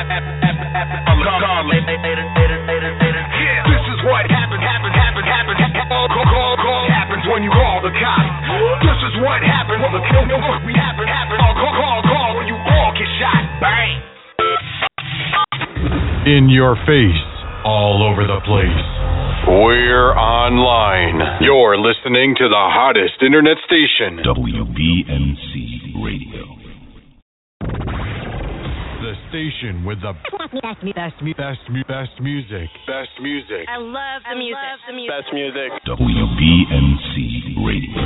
call, 1.41 1.63
later. 1.67 3.25
Yeah. 3.35 3.69
This 3.69 3.85
is 3.91 3.99
what 4.07 4.25
happens, 4.31 4.63
happens, 4.63 4.95
happens, 4.95 5.27
happens, 5.27 5.59
happens. 5.59 5.64
Call, 5.89 6.09
call, 6.09 6.25
call, 6.25 6.57
call. 6.65 6.85
Happens 6.89 7.25
when 7.29 7.45
you 7.45 7.53
call 7.53 7.85
the 7.85 7.93
cops. 7.93 8.33
This 8.81 9.01
is 9.13 9.15
what 9.21 9.45
happens 9.45 9.85
when 9.85 9.93
the 9.93 10.01
kill, 10.09 10.25
we 10.65 10.73
happen, 10.73 11.05
happen. 11.05 11.37
Call, 11.37 11.55
call, 11.61 11.75
call, 11.77 12.01
call. 12.09 12.31
When 12.41 12.49
you 12.49 12.57
all 12.57 12.91
get 12.97 13.11
shot. 13.21 13.43
Bang. 13.61 14.01
In 16.25 16.49
your 16.49 16.77
face, 16.89 17.25
all 17.69 18.01
over 18.01 18.25
the 18.25 18.41
place. 18.49 18.89
We're 19.45 20.17
online. 20.17 21.21
You're 21.45 21.77
listening 21.77 22.35
to 22.41 22.49
the 22.49 22.65
hottest 22.73 23.21
internet 23.21 23.59
station, 23.69 24.25
WBMC 24.25 26.01
Radio. 26.01 26.54
The 29.35 29.51
station 29.51 29.85
with 29.85 30.01
the 30.01 30.13
best, 30.63 30.85
best, 30.95 31.37
best, 31.37 31.89
best 31.89 32.21
music. 32.21 32.69
Best 32.87 33.11
music. 33.21 33.67
I 33.69 33.79
love 33.79 34.23
the 34.31 34.37
music. 34.37 34.59
the 34.87 34.93
music. 34.95 35.11
Best 35.11 35.33
music. 35.35 35.71
WBMC 35.87 37.67
Radio. 37.67 38.03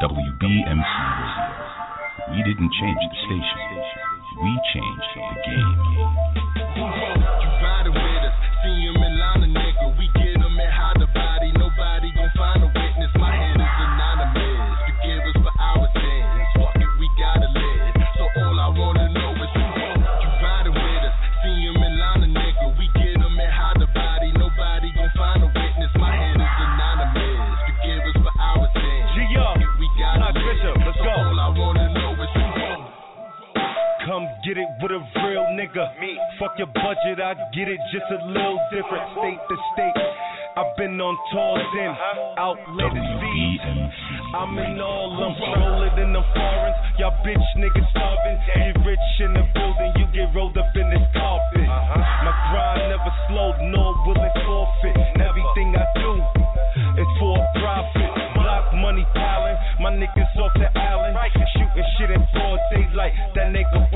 WBMC 0.00 1.17
We 2.30 2.42
didn't 2.44 2.72
change 2.80 2.98
the 3.00 3.16
station. 3.24 3.58
We 4.42 4.52
changed 4.72 5.10
the 5.16 5.22
game. 5.48 5.78
With 34.88 35.02
a 35.02 35.26
real 35.26 35.44
nigga. 35.52 36.00
Me. 36.00 36.18
Fuck 36.38 36.52
your 36.58 36.68
budget, 36.68 37.20
I 37.20 37.34
get 37.52 37.68
it 37.68 37.80
just 37.92 38.08
a 38.10 38.24
little 38.26 38.60
different. 38.72 39.04
State 39.18 39.40
to 39.48 39.56
state. 39.74 39.98
I've 40.56 40.74
been 40.76 41.00
on 41.00 41.14
tours 41.30 41.70
in 41.76 41.92
outlet 42.38 42.94
seas. 43.20 43.60
I'm 44.34 44.58
in 44.58 44.80
all 44.80 45.14
them 45.14 45.34
rolling 45.38 45.96
in 46.02 46.10
the 46.12 46.24
foreigns. 46.34 46.78
Y'all 46.98 47.14
bitch 47.22 47.48
niggas 47.56 47.88
starving. 47.94 48.38
Get 48.48 48.74
rich 48.84 49.08
in 49.20 49.32
the 49.34 49.44
building, 49.54 49.92
you 50.02 50.06
get 50.10 50.34
rolled 50.34 50.56
up 50.58 50.72
in 50.74 50.88
this 50.90 51.06
carpet. 51.14 51.68
Uh-huh. 51.68 52.26
My 52.26 52.34
grind 52.50 52.90
never 52.90 53.12
slowed, 53.28 53.58
nor 53.70 53.94
will 54.02 54.18
it 54.18 54.36
forfeit. 54.44 54.96
Everything 55.20 55.76
I 55.78 55.86
do 55.94 56.12
is 56.98 57.10
for 57.20 57.38
a 57.38 57.46
profit. 57.60 58.10
Block 58.34 58.74
money 58.74 59.06
piling, 59.14 59.58
my 59.80 59.94
niggas 59.94 60.32
off 60.42 60.52
the 60.58 60.68
island. 60.74 61.14
Shooting 61.54 61.88
shit 61.98 62.10
in 62.10 62.22
broad 62.34 62.58
daylight, 62.74 63.14
that 63.34 63.54
nigga 63.54 63.87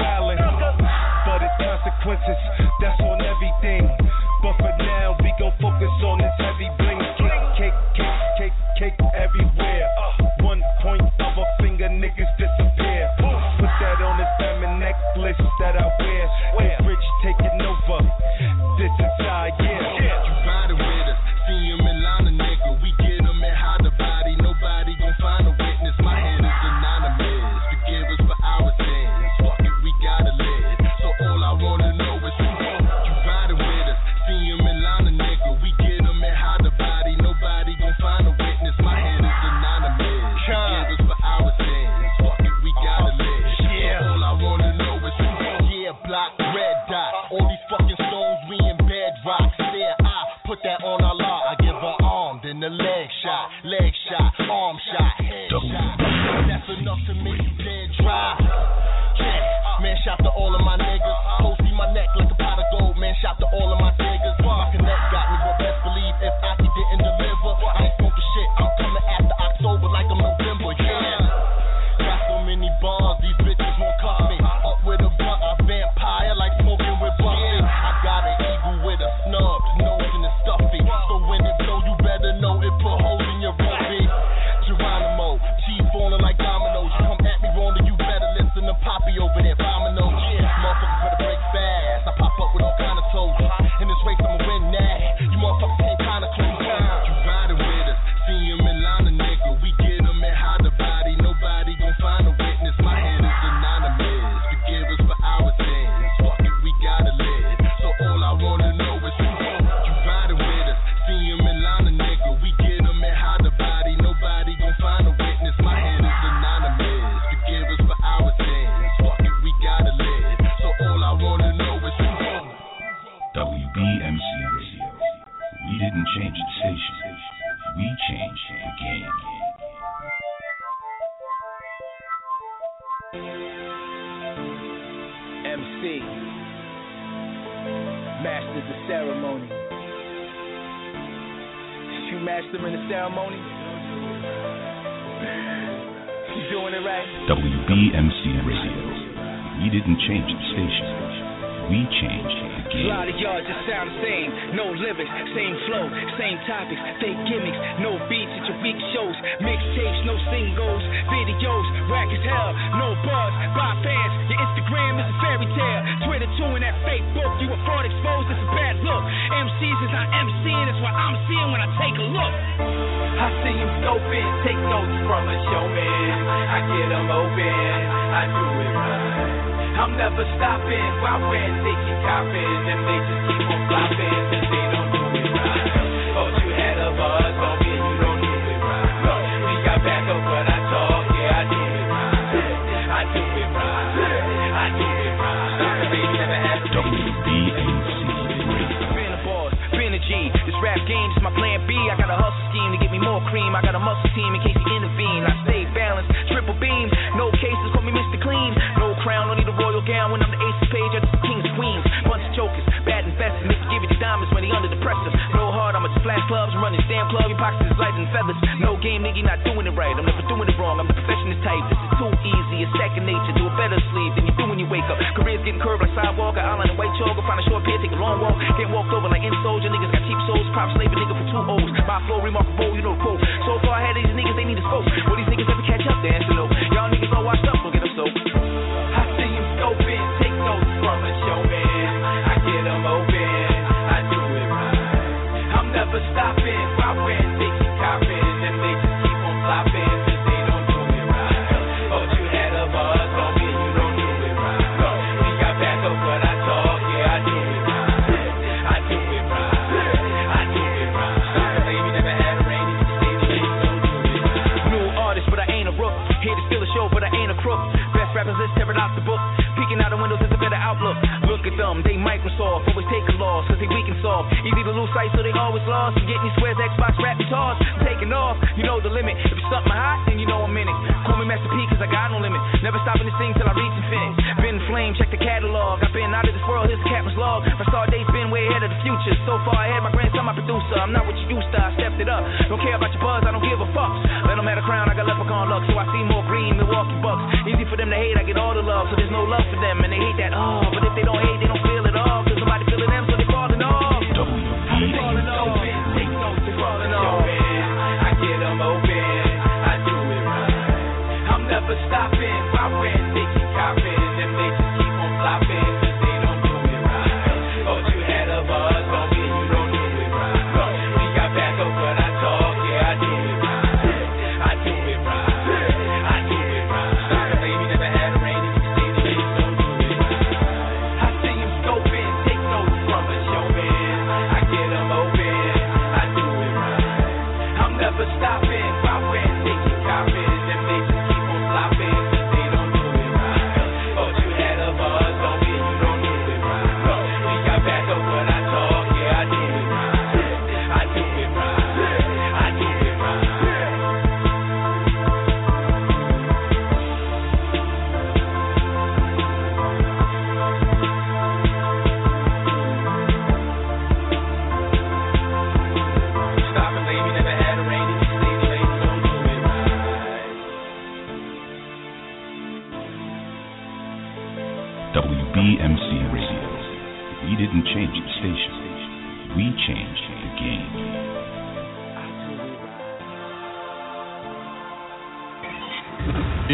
no 299.13 299.23
love 299.29 299.45
for 299.53 299.61
them 299.61 299.85
and 299.85 299.93
they 299.93 300.01
hate 300.01 300.17
that, 300.19 300.33
oh, 300.35 300.67
but 300.73 300.83
if 300.89 300.93
they 300.97 301.05
don't 301.05 301.22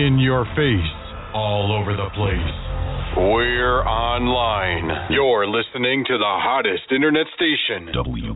in 0.08 0.18
your 0.18 0.46
face, 0.56 0.94
all 1.34 1.68
over 1.70 1.92
the 1.92 2.08
place. 2.16 2.54
We're 3.14 3.84
online. 3.84 5.12
You're 5.12 5.46
listening 5.46 6.02
to 6.06 6.16
the 6.16 6.34
hottest 6.40 6.90
internet 6.90 7.26
station. 7.36 7.92
W 7.92 8.27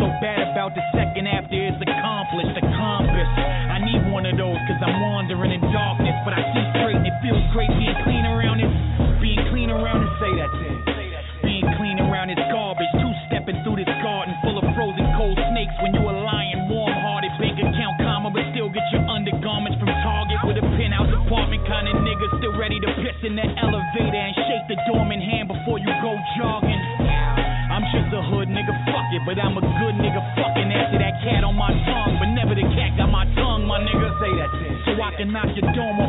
so 0.00 0.08
bad 0.24 0.48
about 0.56 0.72
the 0.72 0.80
second 0.96 1.28
after 1.28 1.52
it's 1.52 1.76
accomplished, 1.76 2.56
a 2.56 2.64
compass. 2.72 3.28
I 3.68 3.84
need 3.84 4.00
one 4.08 4.24
of 4.24 4.32
those 4.40 4.56
cause 4.64 4.80
I'm 4.80 4.96
wandering 4.96 5.52
in 5.52 5.60
darkness, 5.68 6.16
but 6.24 6.32
I 6.32 6.40
see 6.56 6.64
straight 6.80 6.96
and 6.96 7.04
it 7.04 7.16
feels 7.20 7.44
great 7.52 7.68
being 7.76 7.92
clean 8.08 8.24
around 8.24 8.64
it. 8.64 8.72
Being 9.20 9.44
clean 9.52 9.68
around 9.68 10.00
it, 10.00 10.12
say 10.16 10.32
that 10.40 10.48
then. 10.56 10.76
Being 11.44 11.68
clean 11.76 12.00
around 12.00 12.32
it's 12.32 12.40
garbage, 12.48 12.88
two 12.96 13.12
stepping 13.28 13.60
through 13.60 13.76
this 13.76 13.92
garden 14.00 14.32
full 14.40 14.56
of 14.56 14.64
frozen 14.72 15.04
cold 15.20 15.36
snakes 15.52 15.76
when 15.84 15.92
you 15.92 16.00
a 16.00 16.14
lion, 16.24 16.72
warm 16.72 16.96
hearted, 17.04 17.32
bank 17.36 17.60
account 17.60 18.00
comma, 18.00 18.32
but 18.32 18.44
still 18.56 18.72
get 18.72 18.84
your 18.96 19.04
undergarments 19.04 19.76
from 19.76 19.92
Target 20.00 20.40
with 20.48 20.56
a 20.56 20.64
penthouse 20.80 21.12
apartment 21.12 21.60
kind 21.68 21.92
of 21.92 22.00
nigga 22.00 22.24
still 22.40 22.56
ready 22.56 22.80
to 22.80 22.88
piss 23.04 23.20
in 23.20 23.36
that 23.36 23.52
elevator 23.60 24.16
and 24.16 24.32
shake 24.48 24.64
the 24.72 24.80
dormant 24.88 25.20
hand 25.20 25.52
before 25.52 25.76
you 25.76 25.92
go 26.00 26.16
jogging. 26.40 26.80
I'm 27.70 27.86
just 27.96 28.12
a 28.12 28.20
hood 28.20 28.50
nigga, 28.50 28.74
fuck 28.92 29.08
it, 29.14 29.22
but 29.24 29.38
I'm 29.38 29.56
a 29.56 29.64
good 29.80 29.89
and 35.20 35.32
knock 35.34 35.48
your 35.54 35.70
dome 35.74 35.99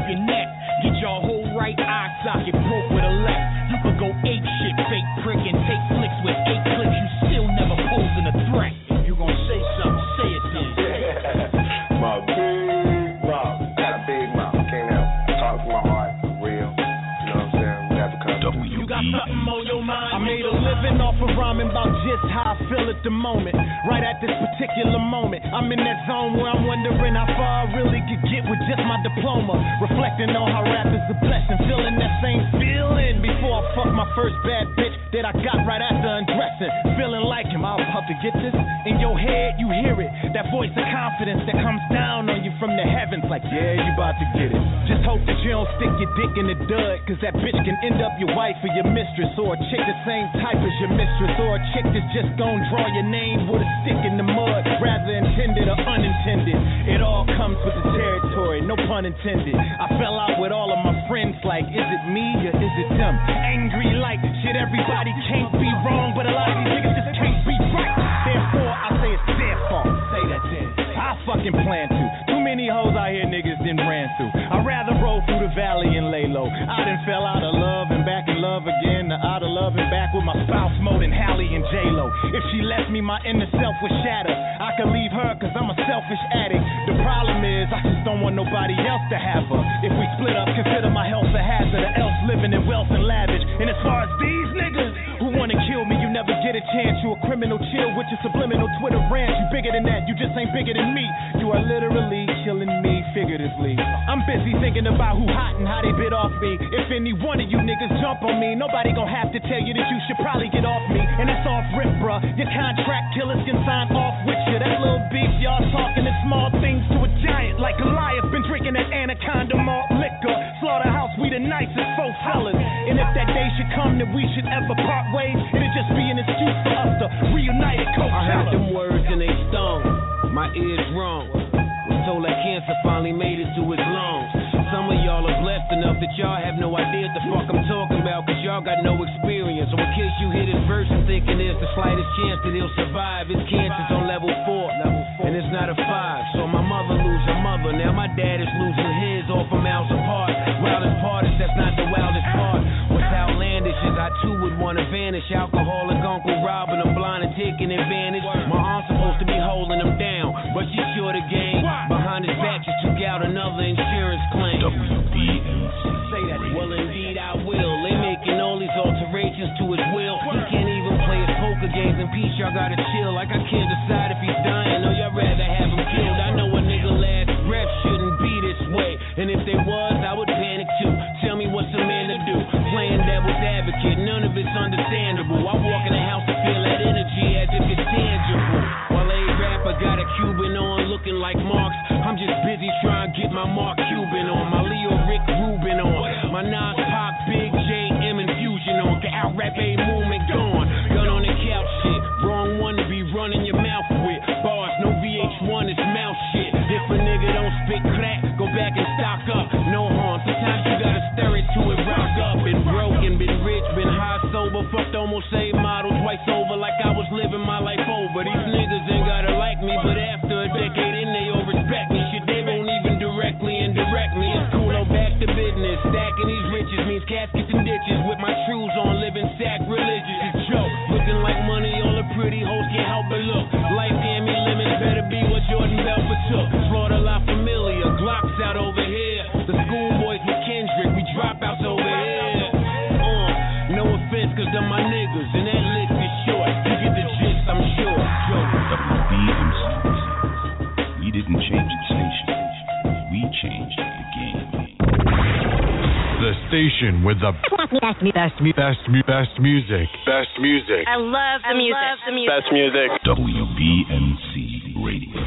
best, 258.10 258.34
best, 258.42 258.58
best, 258.58 259.06
best 259.06 259.40
music. 259.40 259.88
Best 260.06 260.34
music. 260.40 260.88
I 260.88 260.98
love 260.98 261.42
the 261.48 261.54
music. 261.54 261.78
the 262.06 262.12
music. 262.12 262.34
Best 262.34 262.52
music. 262.52 262.90
WBMC 263.06 264.84
Radio. 264.84 265.22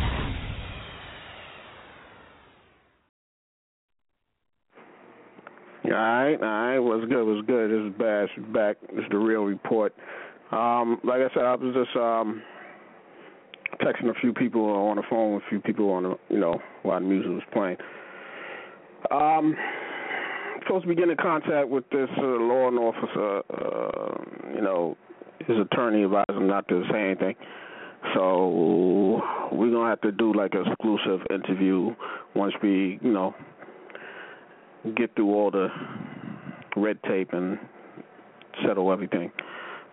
All 5.85 5.91
right, 5.91 6.35
all 6.35 6.41
right. 6.41 6.79
What's 6.79 7.05
good? 7.05 7.25
What's 7.25 7.47
good? 7.47 7.71
This 7.71 7.93
is 7.93 7.99
Baz 7.99 8.29
back. 8.53 8.77
This 8.91 9.05
is 9.05 9.11
the 9.11 9.19
real 9.19 9.45
report. 9.45 9.95
Um, 10.51 10.99
like 11.05 11.21
I 11.21 11.33
said, 11.33 11.45
I 11.45 11.55
was 11.55 11.75
just 11.75 11.97
um, 11.97 12.43
texting 13.81 14.11
a 14.11 14.21
few 14.21 14.33
people 14.33 14.65
on 14.65 14.97
the 14.97 15.03
phone 15.09 15.37
a 15.37 15.49
few 15.49 15.61
people 15.61 15.91
on 15.91 16.03
the, 16.03 16.15
you 16.29 16.39
know, 16.41 16.59
while 16.83 16.99
the 16.99 17.07
music 17.07 17.31
was 17.31 17.43
playing. 17.53 17.77
Um, 19.11 19.55
supposed 20.67 20.85
to 20.85 20.89
be 20.89 20.95
getting 20.95 21.13
in 21.13 21.17
contact 21.17 21.69
with 21.69 21.89
this 21.91 22.09
uh, 22.19 22.23
law 22.23 22.69
and 22.69 22.79
officer. 22.79 23.43
Uh, 23.51 24.55
you 24.55 24.63
know, 24.63 24.97
his 25.47 25.57
attorney 25.59 26.05
advised 26.05 26.31
him 26.31 26.47
not 26.47 26.67
to 26.69 26.83
say 26.91 27.11
anything. 27.11 27.35
So 28.15 29.21
we're 29.53 29.71
gonna 29.71 29.89
have 29.89 30.01
to 30.03 30.13
do 30.13 30.35
like 30.35 30.55
an 30.55 30.65
exclusive 30.67 31.27
interview 31.31 31.95
once 32.35 32.53
we, 32.63 32.99
you 33.03 33.13
know, 33.13 33.35
get 34.97 35.15
through 35.17 35.35
all 35.35 35.51
the 35.51 35.69
red 36.77 37.03
tape 37.05 37.33
and 37.33 37.59
settle 38.67 38.93
everything 38.93 39.33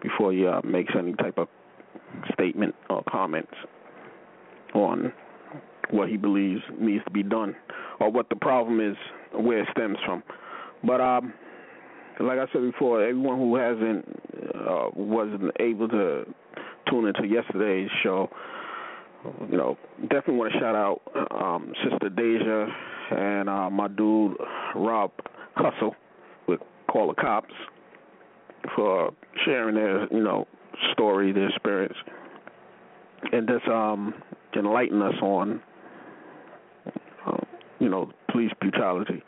before 0.02 0.34
he 0.34 0.46
uh, 0.46 0.62
makes 0.64 0.94
any 0.98 1.14
type 1.14 1.38
of 1.38 1.48
statement 2.34 2.76
or 2.90 3.04
comments 3.10 3.54
on 4.74 5.14
what 5.92 6.10
he 6.10 6.18
believes 6.18 6.62
needs 6.80 7.04
to 7.06 7.12
be 7.12 7.24
done 7.24 7.56
or 8.00 8.10
what 8.12 8.30
the 8.30 8.36
problem 8.36 8.80
is, 8.80 8.98
where 9.34 9.62
it 9.62 9.68
stems 9.72 9.98
from. 10.06 10.24
But 10.84 11.02
um, 11.02 11.34
like 12.20 12.39
I 12.39 12.46
said 12.52 12.62
before, 12.62 13.04
everyone 13.04 13.38
who 13.38 13.56
hasn't 13.56 14.06
uh, 14.56 14.89
wasn't 14.96 15.52
able 15.60 15.88
to 15.89 16.26
tune 16.89 17.08
into 17.08 17.28
yesterday's 17.28 17.89
show, 18.04 18.30
you 19.50 19.58
know, 19.58 19.78
definitely 20.02 20.36
want 20.36 20.54
to 20.54 20.60
shout 20.60 20.76
out 20.76 21.02
um, 21.32 21.74
Sister 21.84 22.10
Deja 22.10 22.67
and 23.12 23.50
uh, 23.50 23.70
my 23.70 23.88
dude 23.88 24.36
Rob 24.76 25.12
Hustle 25.56 25.96
with 26.48 26.60
Call 26.89 27.08
the 27.10 27.22
Cops 27.22 27.54
for 28.76 29.12
sharing 29.46 29.76
their, 29.76 30.12
you 30.13 30.24
know, 30.24 30.48
story, 30.94 31.32
their 31.32 31.50
experience, 31.50 31.96
and 33.32 33.48
just 33.48 33.67
um, 33.67 34.13
enlighten 34.56 35.02
us 35.02 35.15
on, 35.22 35.62
uh, 37.26 37.38
you 37.80 37.89
know, 37.89 38.12
police 38.32 38.52
brutality. 38.60 39.24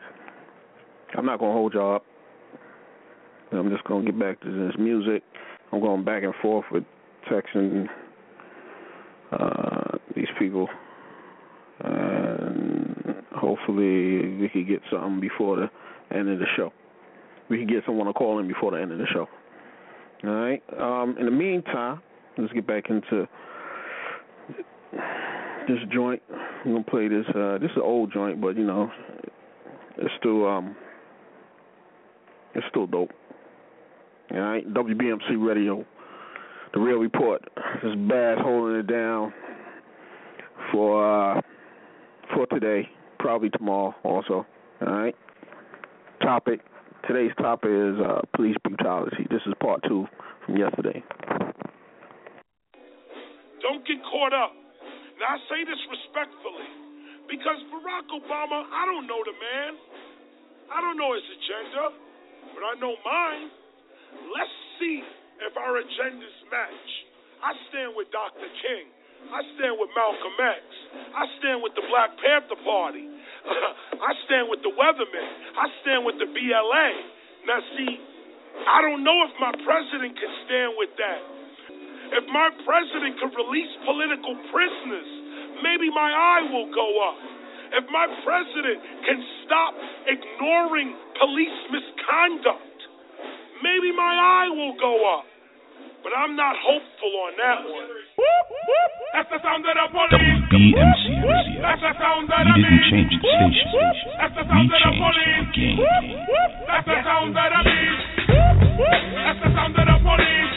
I'm 1.18 1.26
not 1.26 1.40
gonna 1.40 1.54
hold 1.54 1.74
y'all 1.74 1.96
up. 1.96 2.06
I'm 3.52 3.70
just 3.70 3.84
gonna 3.84 4.06
get 4.06 4.18
back 4.20 4.42
to 4.42 4.52
this 4.52 4.76
music. 4.80 5.24
I'm 5.72 5.80
going 5.80 6.04
back 6.04 6.24
and 6.24 6.34
forth 6.42 6.66
with 6.72 6.84
texting 7.32 7.88
uh, 9.32 9.98
these 10.16 10.28
people, 10.40 10.68
and 11.82 13.16
hopefully 13.36 14.38
we 14.38 14.50
can 14.52 14.66
get 14.68 14.82
something 14.92 15.20
before 15.20 15.58
the 15.58 15.70
end 16.16 16.30
of 16.30 16.40
the 16.40 16.46
show. 16.56 16.72
We 17.50 17.58
can 17.58 17.68
get 17.68 17.84
someone 17.86 18.08
to 18.08 18.14
call 18.14 18.40
in 18.40 18.48
before 18.48 18.72
the 18.72 18.82
end 18.82 18.92
of 18.92 18.98
the 18.98 19.08
show. 19.14 19.28
All 20.24 20.30
right. 20.30 20.64
Um, 20.80 21.16
in 21.20 21.26
the 21.26 21.32
meantime, 21.32 22.02
let's 22.38 22.54
get 22.54 22.66
back 22.66 22.90
into 22.90 23.28
this 25.68 25.80
joint. 25.94 26.22
I'm 26.66 26.72
gonna 26.72 26.84
play 26.84 27.08
this. 27.08 27.26
Uh, 27.36 27.58
this 27.60 27.70
is 27.72 27.78
an 27.78 27.84
old 27.84 28.12
joint, 28.14 28.42
but 28.42 28.56
you 28.58 28.66
know, 28.66 28.90
it's 29.98 30.14
still 30.20 30.48
um, 30.48 30.76
it's 32.56 32.66
still 32.70 32.88
dope. 32.88 33.12
All 34.32 34.40
right, 34.40 34.74
WBMC 34.74 35.46
Radio, 35.46 35.86
the 36.74 36.80
real 36.80 36.98
report. 36.98 37.42
This 37.56 37.92
is 37.92 37.96
Baz 38.10 38.38
holding 38.42 38.78
it 38.78 38.88
down 38.88 39.34
for 40.72 41.36
uh, 41.38 41.42
for 42.34 42.48
today, 42.48 42.90
probably 43.20 43.50
tomorrow 43.50 43.94
also. 44.04 44.46
All 44.82 44.94
right. 44.94 45.16
Topic. 46.22 46.62
Today's 47.08 47.32
topic 47.38 47.70
is 47.70 48.00
uh, 48.00 48.22
police 48.36 48.56
brutality. 48.64 49.28
This 49.30 49.42
is 49.46 49.54
part 49.60 49.84
two 49.88 50.08
from 50.46 50.56
yesterday. 50.58 51.04
Don't 53.62 53.84
get 53.86 54.00
caught 54.08 54.32
up. 54.32 54.56
Now 55.20 55.36
I 55.36 55.38
say 55.52 55.68
this 55.68 55.80
respectfully 55.92 56.68
because 57.28 57.60
Barack 57.72 58.08
Obama, 58.08 58.64
I 58.72 58.88
don't 58.88 59.08
know 59.08 59.20
the 59.24 59.36
man. 59.36 59.72
I 60.72 60.80
don't 60.80 60.98
know 60.98 61.12
his 61.14 61.28
agenda, 61.28 61.84
but 62.52 62.64
I 62.68 62.74
know 62.84 62.94
mine. 63.06 63.48
Let's 64.36 64.56
see 64.80 65.00
if 65.48 65.54
our 65.56 65.80
agendas 65.80 66.38
match. 66.52 66.90
I 67.44 67.52
stand 67.72 67.96
with 67.96 68.12
Dr. 68.12 68.48
King. 68.64 68.88
I 69.32 69.40
stand 69.56 69.80
with 69.80 69.92
Malcolm 69.96 70.36
X. 70.36 70.64
I 71.16 71.24
stand 71.40 71.64
with 71.64 71.72
the 71.80 71.86
Black 71.88 72.12
Panther 72.20 72.60
Party. 72.64 73.08
I 74.08 74.12
stand 74.28 74.52
with 74.52 74.60
the 74.64 74.72
Weathermen. 74.76 75.28
I 75.56 75.68
stand 75.84 76.04
with 76.04 76.20
the 76.20 76.28
BLA. 76.28 76.88
Now, 77.48 77.60
see, 77.76 77.94
I 78.68 78.84
don't 78.84 79.04
know 79.04 79.24
if 79.28 79.34
my 79.40 79.52
president 79.64 80.16
can 80.20 80.34
stand 80.48 80.72
with 80.76 80.92
that. 81.00 81.22
If 82.20 82.26
my 82.30 82.52
president 82.68 83.20
could 83.20 83.34
release 83.34 83.72
political 83.88 84.36
prisoners, 84.52 85.10
maybe 85.64 85.88
my 85.90 86.12
eye 86.12 86.44
will 86.52 86.70
go 86.70 86.88
up. 87.10 87.33
If 87.74 87.86
my 87.90 88.06
president 88.22 88.80
can 89.06 89.18
stop 89.46 89.74
ignoring 90.06 90.94
police 91.18 91.60
misconduct, 91.74 92.78
maybe 93.66 93.90
my 93.98 94.14
eye 94.14 94.50
will 94.54 94.78
go 94.78 94.94
up. 95.18 95.26
But 96.04 96.12
I'm 96.20 96.36
not 96.36 96.54
hopeful 96.60 97.14
on 97.26 97.32
that 97.40 97.60
one. 97.64 97.88
That's 99.16 99.30
the 99.32 99.40
sound 99.42 99.64
of 99.66 99.74
the 99.74 99.88
police. 99.90 100.44
That's 101.64 101.82
the 101.82 101.94
sound 101.98 102.28
of 102.30 102.44
We 102.44 102.52
the 102.54 102.62
didn't 102.62 102.84
change 102.92 103.10
the 103.10 103.24
station. 103.24 103.72
That's 104.20 104.36
the 104.36 104.44
We 104.44 104.52
sound 104.52 104.68
of 104.68 104.78
the 104.78 104.84
changed 104.84 105.00
the 105.00 105.00
police. 105.00 105.48
game. 105.56 105.80
That's 106.68 106.86
the 106.92 106.98
sound 107.08 107.34
of 107.34 107.48
the 107.56 107.62
beat. 107.64 108.00
That's 109.18 109.40
the 109.42 109.50
sound 109.56 109.74
of 109.80 109.86
the 109.88 109.98
police. 110.04 110.54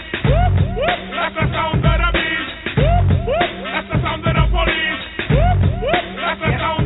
That's 1.14 1.34
the 1.36 1.46
sound 1.54 1.84
of 1.86 1.94
the 1.96 2.10
beat. 2.12 2.48
That's 2.76 3.86
the 3.86 3.98
sound 4.02 4.26
of 4.26 4.34
the 4.34 4.44
police. 4.50 5.02
That's 5.30 6.40
the 6.42 6.52
sound 6.58 6.85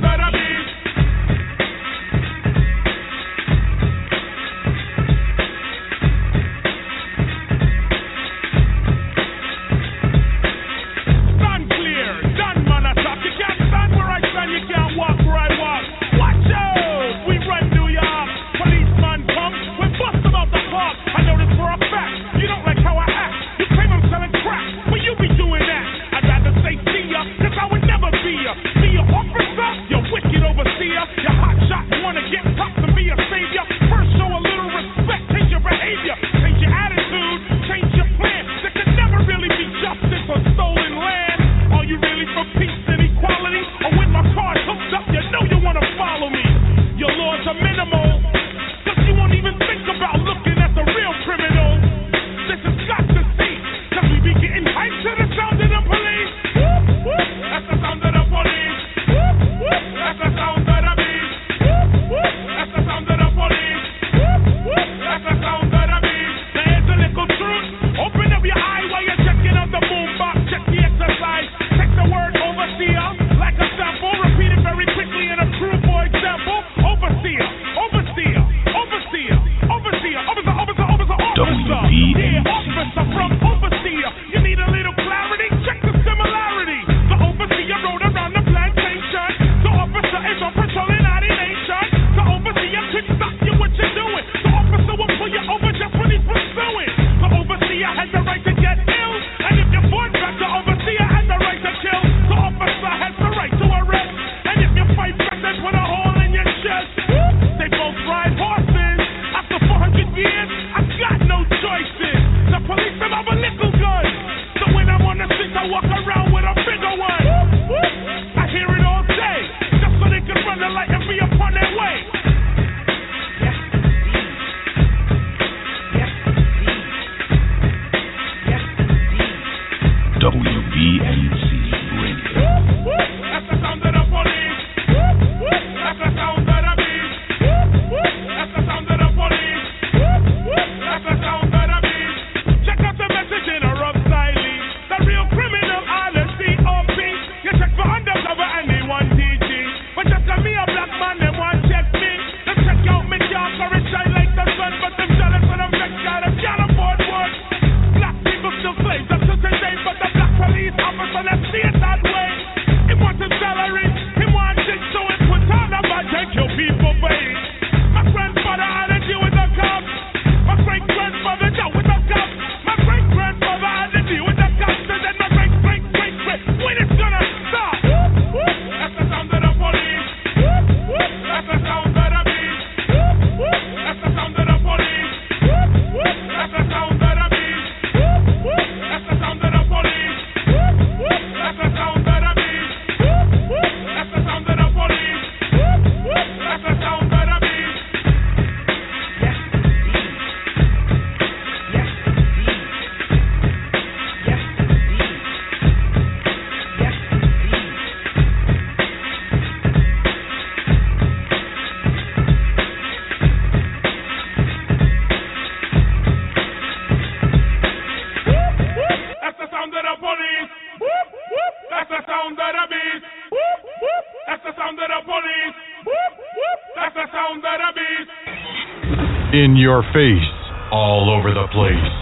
your 229.71 229.87
face 229.95 230.35
all 230.73 231.15
over 231.15 231.31
the 231.31 231.47
place. 231.55 231.95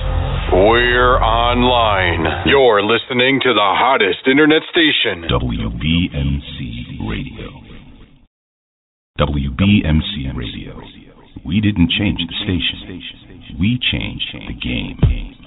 We're 0.57 1.21
online. 1.21 2.49
You're 2.49 2.81
listening 2.81 3.41
to 3.45 3.53
the 3.53 3.71
hottest 3.77 4.25
internet 4.25 4.63
station, 4.73 5.29
WBMC 5.29 6.97
Radio. 7.05 7.61
WBMC 9.21 10.33
Radio. 10.33 10.81
We 11.45 11.61
didn't 11.61 11.93
change 11.93 12.17
the 12.25 12.37
station, 12.41 13.61
we 13.61 13.79
changed 13.93 14.33
the 14.33 14.57
game. 14.57 15.38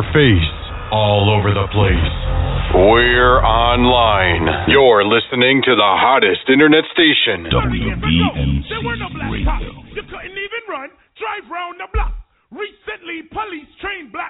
our 0.00 0.12
face 0.16 0.52
all 0.92 1.28
over 1.28 1.52
the 1.52 1.68
place. 1.76 2.12
We're 2.72 3.42
online. 3.44 4.48
You're 4.70 5.04
listening 5.04 5.60
to 5.68 5.76
the 5.76 5.92
hottest 6.00 6.48
internet 6.48 6.84
station, 6.96 7.44
WBMC 7.52 8.80
Radio. 8.80 9.60
You 9.92 10.02
couldn't 10.08 10.40
even 10.40 10.62
run. 10.68 10.88
Drive 11.20 11.44
round 11.52 11.76
the 11.84 11.88
block. 11.92 12.16
Recently, 12.48 13.28
police 13.28 13.68
trained 13.84 14.12
black 14.12 14.29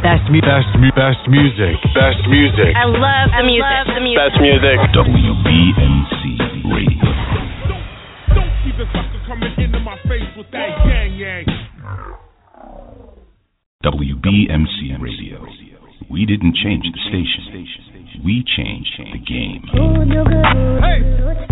Best, 0.00 0.24
best, 0.40 0.72
best 0.96 1.20
music. 1.28 1.76
Best 1.92 2.24
music. 2.24 2.72
I 2.72 2.88
love 2.88 3.28
the 3.28 3.36
I 3.36 3.44
music. 3.44 3.60
Love 3.60 3.88
the 3.92 4.00
music. 4.00 4.24
Best 4.24 4.40
music. 4.40 4.76
WBMC 4.96 6.22
Radio. 6.64 7.12
Don't, 7.68 7.84
don't 8.32 8.52
see 8.64 8.72
the 8.72 8.88
sucker 8.88 9.20
coming 9.28 9.52
into 9.60 9.80
my 9.84 10.00
face 10.08 10.32
with 10.32 10.48
that 10.56 10.72
yang 10.88 11.12
yang. 11.20 11.44
WBMC 13.84 14.96
Radio. 14.96 15.44
We 16.08 16.24
didn't 16.24 16.56
change 16.56 16.88
the 16.88 17.00
station. 17.12 18.24
We 18.24 18.44
changed 18.48 18.96
the 18.96 19.20
game. 19.20 19.60
Hey. 20.80 21.51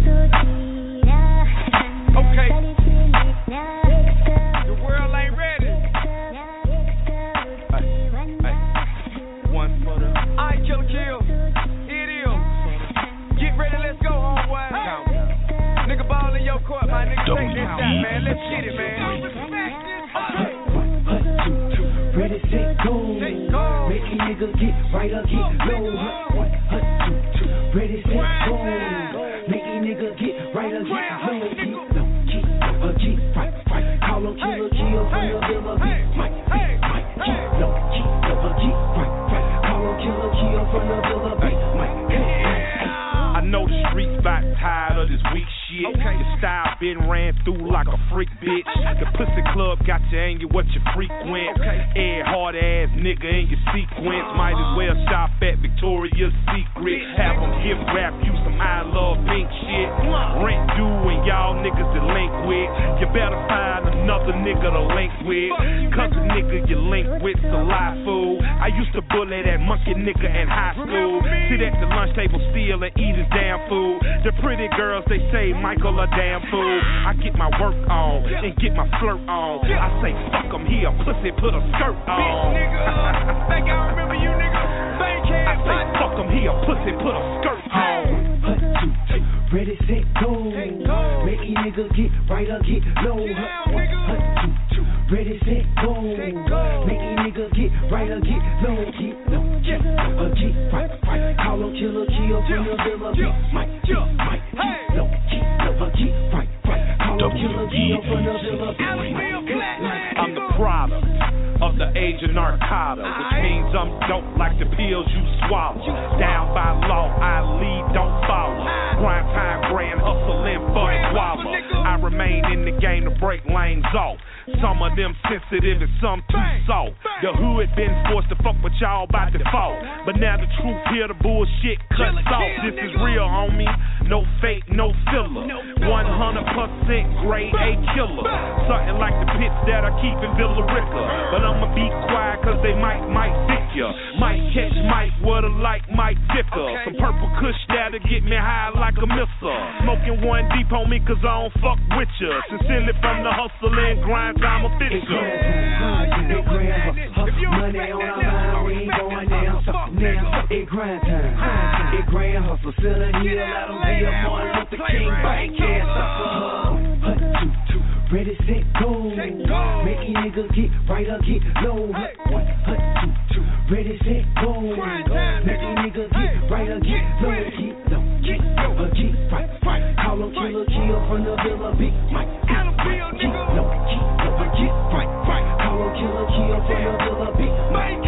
Make 169.85 170.01
these 170.05 170.17
niggas 170.17 170.51
get 170.55 170.71
right 170.89 171.09
or 171.09 171.21
get 171.25 171.43
low. 171.65 171.93
Hut 171.93 172.13
one, 172.31 172.47
hut 172.69 172.81
two, 173.01 173.13
two, 173.35 173.45
ready, 173.73 173.97
set, 174.05 174.25
go. 174.43 174.61
Make 174.61 175.61
these 175.61 175.79
niggas 175.81 176.11
get 176.13 176.51
right 176.51 176.69
or 176.69 176.81
get 176.81 177.05
low. 177.23 177.33
Get 177.33 177.89
low, 177.89 178.05
get 178.21 178.41
low 178.61 178.77
or 178.77 178.91
get 178.93 179.17
right, 179.33 179.49
right. 179.65 179.97
Call 179.97 180.19
them 180.19 180.31
killer, 180.37 180.67
kill 180.69 181.01
from 181.09 181.25
the 181.25 181.35
villa. 181.41 181.73
Big 181.81 181.95
Mike, 182.13 182.29
get 182.45 182.69
low, 182.69 183.09
get 183.17 183.33
low 183.57 183.65
or 183.65 184.49
get 184.53 184.73
right, 184.93 185.09
right. 185.25 185.47
Call 185.65 185.81
them 185.81 185.93
killer, 185.97 186.27
kill 186.29 186.61
from 186.69 186.81
the 186.85 186.93
villa. 187.01 187.29
Big 187.41 187.55
Mike, 187.73 188.05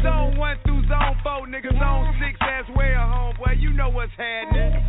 Zone 0.00 0.32
1 0.38 0.56
through 0.64 0.88
zone 0.88 1.16
4, 1.22 1.46
nigga, 1.52 1.72
zone 1.76 2.08
6 2.16 2.40
as 2.40 2.64
well, 2.74 3.04
homeboy. 3.12 3.60
You 3.60 3.72
know 3.74 3.90
what's 3.90 4.12
happening. 4.16 4.79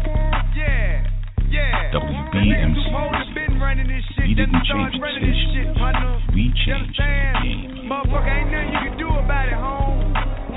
This 4.42 4.50
We 4.50 4.58
then 4.58 4.58
didn't 4.58 4.66
start 4.66 4.90
change 4.90 4.98
the 4.98 5.06
running 5.06 5.22
this 5.30 5.38
shit, 5.54 5.70
partner. 5.78 6.18
We 6.34 6.42
You 6.42 6.54
changed 6.66 6.98
the 6.98 7.06
understand? 7.06 7.46
game. 7.46 7.86
Motherfucker, 7.86 8.26
ain't 8.26 8.50
nothing 8.50 8.74
you 8.74 8.82
can 8.90 8.98
do 8.98 9.10
about 9.14 9.46
it, 9.48 9.54
home. 9.54 10.02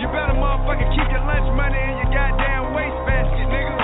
You 0.01 0.07
better 0.09 0.32
motherfucker 0.41 0.89
keep 0.97 1.09
your 1.12 1.24
lunch 1.28 1.49
money 1.53 1.76
in 1.76 1.95
your 2.01 2.11
goddamn 2.16 2.72
wastebasket, 2.72 3.47
nigga. 3.53 3.76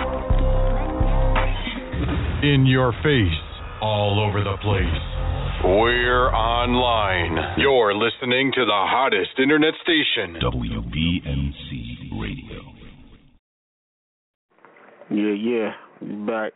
In 2.55 2.65
your 2.67 2.93
face, 3.05 3.37
all 3.83 4.19
over 4.25 4.41
the 4.43 4.57
place. 4.65 4.89
We're 5.63 6.33
online. 6.33 7.37
You're 7.61 7.93
listening 7.95 8.51
to 8.55 8.65
the 8.65 8.73
hottest 8.89 9.39
internet 9.39 9.75
station. 9.83 10.41
WBMC 10.41 12.17
Radio. 12.19 12.65
Yeah, 15.11 15.35
yeah, 15.37 15.73
we 16.01 16.15
back. 16.25 16.53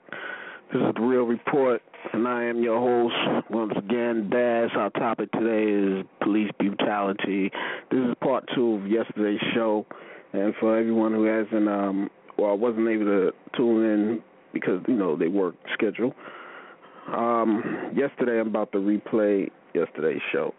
This 0.72 0.80
is 0.80 0.94
the 0.96 1.02
Real 1.02 1.24
Report, 1.24 1.82
and 2.14 2.28
I 2.28 2.44
am 2.44 2.62
your 2.62 2.78
host 2.78 3.50
once 3.50 3.72
again, 3.76 4.30
Baz. 4.30 4.70
Our 4.76 4.90
topic 4.90 5.32
today 5.32 5.64
is 5.64 6.06
police 6.22 6.50
brutality. 6.56 7.50
This 7.90 8.00
is 8.00 8.14
part 8.22 8.48
two 8.54 8.74
of 8.74 8.86
yesterday's 8.86 9.40
show, 9.52 9.84
and 10.32 10.54
for 10.60 10.78
everyone 10.78 11.12
who 11.12 11.24
hasn't, 11.24 11.68
um, 11.68 12.10
well, 12.38 12.56
wasn't 12.56 12.88
able 12.88 13.06
to 13.06 13.32
tune 13.56 13.84
in 13.84 14.22
because 14.52 14.80
you 14.86 14.94
know 14.94 15.16
they 15.16 15.26
work 15.26 15.56
schedule. 15.72 16.14
Um, 17.08 17.92
yesterday, 17.96 18.38
I'm 18.38 18.46
about 18.46 18.70
to 18.72 18.78
replay 18.78 19.50
yesterday's 19.74 20.22
show. 20.32 20.54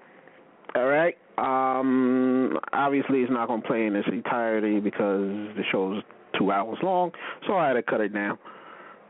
All 0.75 0.87
right. 0.87 1.15
Um, 1.37 2.59
obviously, 2.73 3.19
it's 3.19 3.31
not 3.31 3.47
going 3.47 3.61
to 3.61 3.67
play 3.67 3.85
in 3.85 3.95
its 3.95 4.09
entirety 4.11 4.81
because 4.81 5.21
the 5.55 5.63
show's 5.71 6.03
two 6.37 6.51
hours 6.51 6.79
long, 6.83 7.13
so 7.47 7.55
I 7.55 7.69
had 7.69 7.73
to 7.75 7.83
cut 7.83 8.01
it 8.01 8.13
down. 8.13 8.37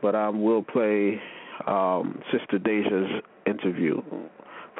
But 0.00 0.14
I 0.14 0.26
um, 0.26 0.42
will 0.42 0.62
play 0.62 1.20
um, 1.66 2.20
Sister 2.32 2.58
Deja's 2.58 3.22
interview 3.46 4.00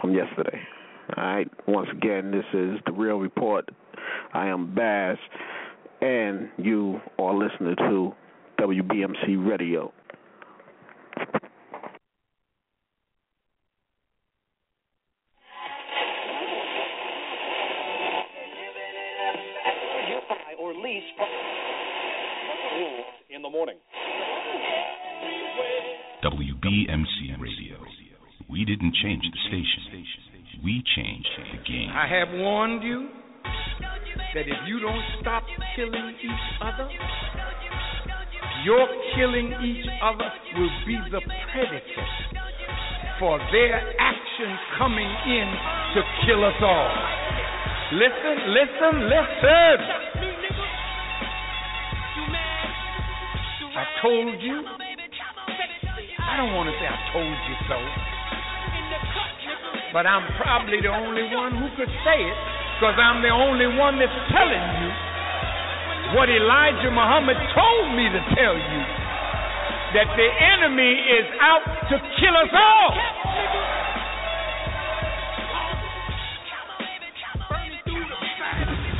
from 0.01 0.15
yesterday. 0.15 0.61
All 1.17 1.25
right. 1.25 1.51
Once 1.69 1.89
again, 1.93 2.31
this 2.31 2.45
is 2.53 2.79
the 2.87 2.93
Real 2.93 3.19
Report. 3.19 3.69
I 4.35 4.47
am 4.49 4.75
Baz, 4.75 5.19
and 6.01 6.49
you 6.59 7.01
are 7.19 7.35
listening 7.35 7.77
to 7.77 8.13
WBMC 8.61 9.49
Radio. 9.49 9.93
in 23.37 23.43
the 23.43 23.51
morning. 23.51 23.77
WBMC 26.27 27.39
Radio. 27.39 27.79
We 28.51 28.65
didn't 28.65 28.93
change 29.01 29.23
the 29.23 29.39
station. 29.47 30.05
We 30.65 30.83
changed 30.97 31.29
the 31.39 31.63
game. 31.63 31.89
I 31.95 32.09
have 32.09 32.35
warned 32.35 32.83
you 32.83 33.07
that 34.35 34.43
if 34.43 34.59
you 34.67 34.81
don't 34.81 35.05
stop 35.21 35.45
killing 35.77 36.17
each 36.19 36.47
other, 36.61 36.91
your 38.65 38.89
killing 39.15 39.55
each 39.63 39.87
other 40.03 40.27
will 40.59 40.75
be 40.85 40.99
the 41.13 41.21
predicate 41.55 42.11
for 43.21 43.39
their 43.53 43.79
action 44.01 44.59
coming 44.79 45.07
in 45.07 45.47
to 45.95 46.03
kill 46.27 46.45
us 46.45 46.59
all. 46.61 46.91
Listen, 47.93 48.51
listen, 48.51 48.95
listen. 49.07 49.79
I 53.79 53.85
told 54.03 54.43
you. 54.43 54.86
I 56.27 56.35
don't 56.37 56.53
want 56.59 56.67
to 56.67 56.75
say 56.83 56.87
I 56.91 56.99
told 57.15 57.39
you 57.47 57.57
so. 57.71 57.79
But 59.95 60.05
I'm 60.05 60.27
probably 60.37 60.83
the 60.83 60.91
only 60.91 61.23
one 61.31 61.55
who 61.55 61.71
could 61.79 61.91
say 62.03 62.19
it 62.19 62.39
because 62.77 62.99
I'm 62.99 63.23
the 63.23 63.33
only 63.33 63.71
one 63.79 63.97
that's 63.97 64.13
telling 64.35 64.67
you 64.83 64.91
what 66.19 66.29
Elijah 66.29 66.91
Muhammad 66.91 67.39
told 67.55 67.95
me 67.97 68.11
to 68.11 68.21
tell 68.35 68.55
you 68.59 68.83
that 69.95 70.11
the 70.19 70.29
enemy 70.29 70.93
is 71.17 71.27
out 71.41 71.65
to 71.89 71.97
kill 72.21 72.37
us 72.37 72.53
all. 72.53 72.93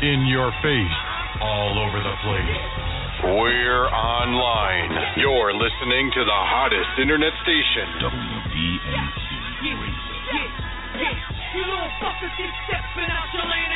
In 0.03 0.27
your 0.31 0.53
face, 0.63 0.97
all 1.43 1.75
over 1.83 1.99
the 1.99 2.15
place. 2.23 2.86
We're 3.27 3.91
online. 3.91 5.19
You're 5.19 5.51
listening 5.51 6.15
to 6.15 6.23
the 6.23 6.41
hottest 6.47 6.95
internet 7.03 7.35
station. 7.43 7.91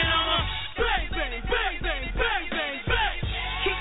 I'ma 0.07 0.39
bang, 0.79 1.07
bang, 1.11 1.35
bang, 1.51 2.03
bang, 2.15 2.45
bang, 2.47 2.79
bang. 2.87 3.17
Keep 3.67 3.79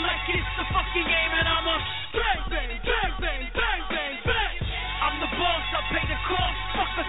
like 0.00 0.24
it's 0.32 0.50
the 0.56 0.64
fucking 0.72 1.04
game 1.04 1.32
and 1.36 1.48
I'ma 1.52 1.76
bang, 2.16 2.40
bang, 2.48 2.70
bang, 2.80 3.12
bang, 3.20 3.80
bang, 3.92 4.16
bang. 4.24 4.54
I'm 5.04 5.20
the 5.20 5.28
boss, 5.36 5.64
I 5.68 5.80
pay 5.92 6.04
the 6.08 6.16
cost, 6.32 6.56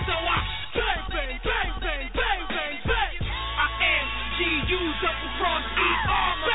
so 0.04 0.16
I 0.20 0.40
bang, 0.76 1.00
bang, 1.16 1.32
bang, 1.48 1.72
bang, 1.80 2.04
bang, 2.12 2.42
bang, 2.52 2.76
bang. 2.92 3.14
I 3.56 3.68
am 3.72 4.06
G-U 4.36 4.82
double 5.00 5.32
cross 5.40 5.64
E-R, 5.64 6.51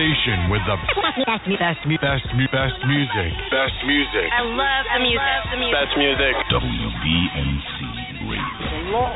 station 0.00 0.48
with 0.48 0.64
the 0.64 0.80
best, 0.96 1.44
best, 1.60 1.84
best, 2.00 2.24
best 2.48 2.78
music. 2.88 3.30
Best 3.52 3.76
music. 3.84 4.32
I 4.32 4.40
love 4.48 4.88
the 4.88 5.00
music. 5.04 5.36
The 5.52 5.60
music. 5.60 5.76
Best 5.76 5.92
music. 6.00 6.32
WBMC 6.48 7.76
Radio. 8.24 8.64
The 8.64 8.80
law 8.96 9.12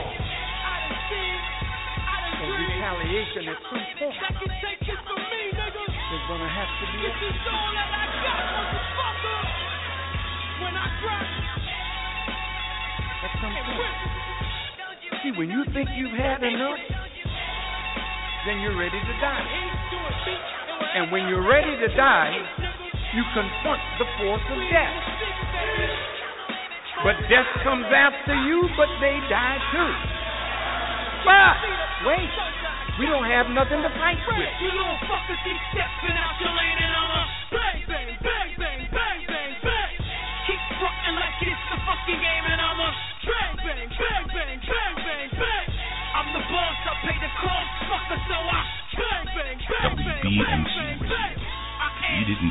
retaliation 2.44 3.48
at 3.48 3.58
some 3.64 3.80
point. 3.96 4.12
That 4.12 4.36
can 4.36 4.52
take 4.60 4.84
it 4.84 5.00
from 5.08 5.20
me, 5.24 5.56
nigga. 5.56 5.84
There's 5.88 6.26
gonna 6.28 6.52
have 6.52 6.68
to 6.68 6.84
be. 6.92 7.00
This 7.00 7.32
is 7.32 7.48
all 7.48 7.70
that 7.72 7.88
I 7.88 8.04
got, 8.20 8.44
motherfucker. 8.52 9.40
When 10.68 10.74
I 10.76 10.86
cry. 11.00 11.24
At 13.24 13.32
some 13.40 13.56
point. 13.56 13.96
See, 15.24 15.32
when 15.32 15.48
you 15.48 15.64
think 15.72 15.88
you've 15.96 16.12
had 16.12 16.44
enough, 16.44 16.76
then 18.44 18.60
you're 18.60 18.76
ready 18.76 19.00
to 19.00 19.14
die. 19.24 19.74
And 20.94 21.10
when 21.10 21.26
you're 21.26 21.42
ready 21.42 21.74
to 21.74 21.88
die, 21.98 22.38
you 23.18 23.22
confront 23.34 23.82
the 23.98 24.06
force 24.14 24.46
of 24.46 24.58
death. 24.70 25.02
But 27.02 27.18
death 27.26 27.50
comes 27.66 27.90
after 27.90 28.34
you, 28.46 28.62
but 28.78 28.86
they 29.02 29.18
die 29.26 29.58
too. 29.74 29.90
But 31.26 31.56
wait, 32.06 32.30
we 33.02 33.10
don't 33.10 33.26
have 33.26 33.50
nothing 33.50 33.82
to 33.82 33.90
fight 33.98 34.22
with. 34.22 34.54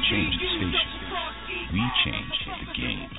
Change 0.10 0.36
the 0.36 0.47
station. 0.58 0.89
We 1.72 1.84
changed 2.04 2.43
the 2.47 2.66
game. 2.76 3.12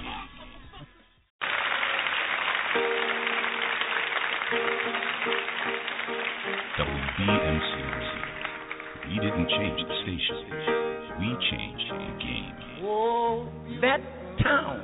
WBMC. 6.78 7.74
We 9.08 9.14
didn't 9.20 9.48
change 9.48 9.80
the 9.80 9.94
station. 10.02 10.38
We 11.20 11.28
changed 11.50 11.88
the 11.90 12.10
game. 12.20 12.54
Whoa, 12.82 13.48
that 13.80 14.00
town 14.42 14.80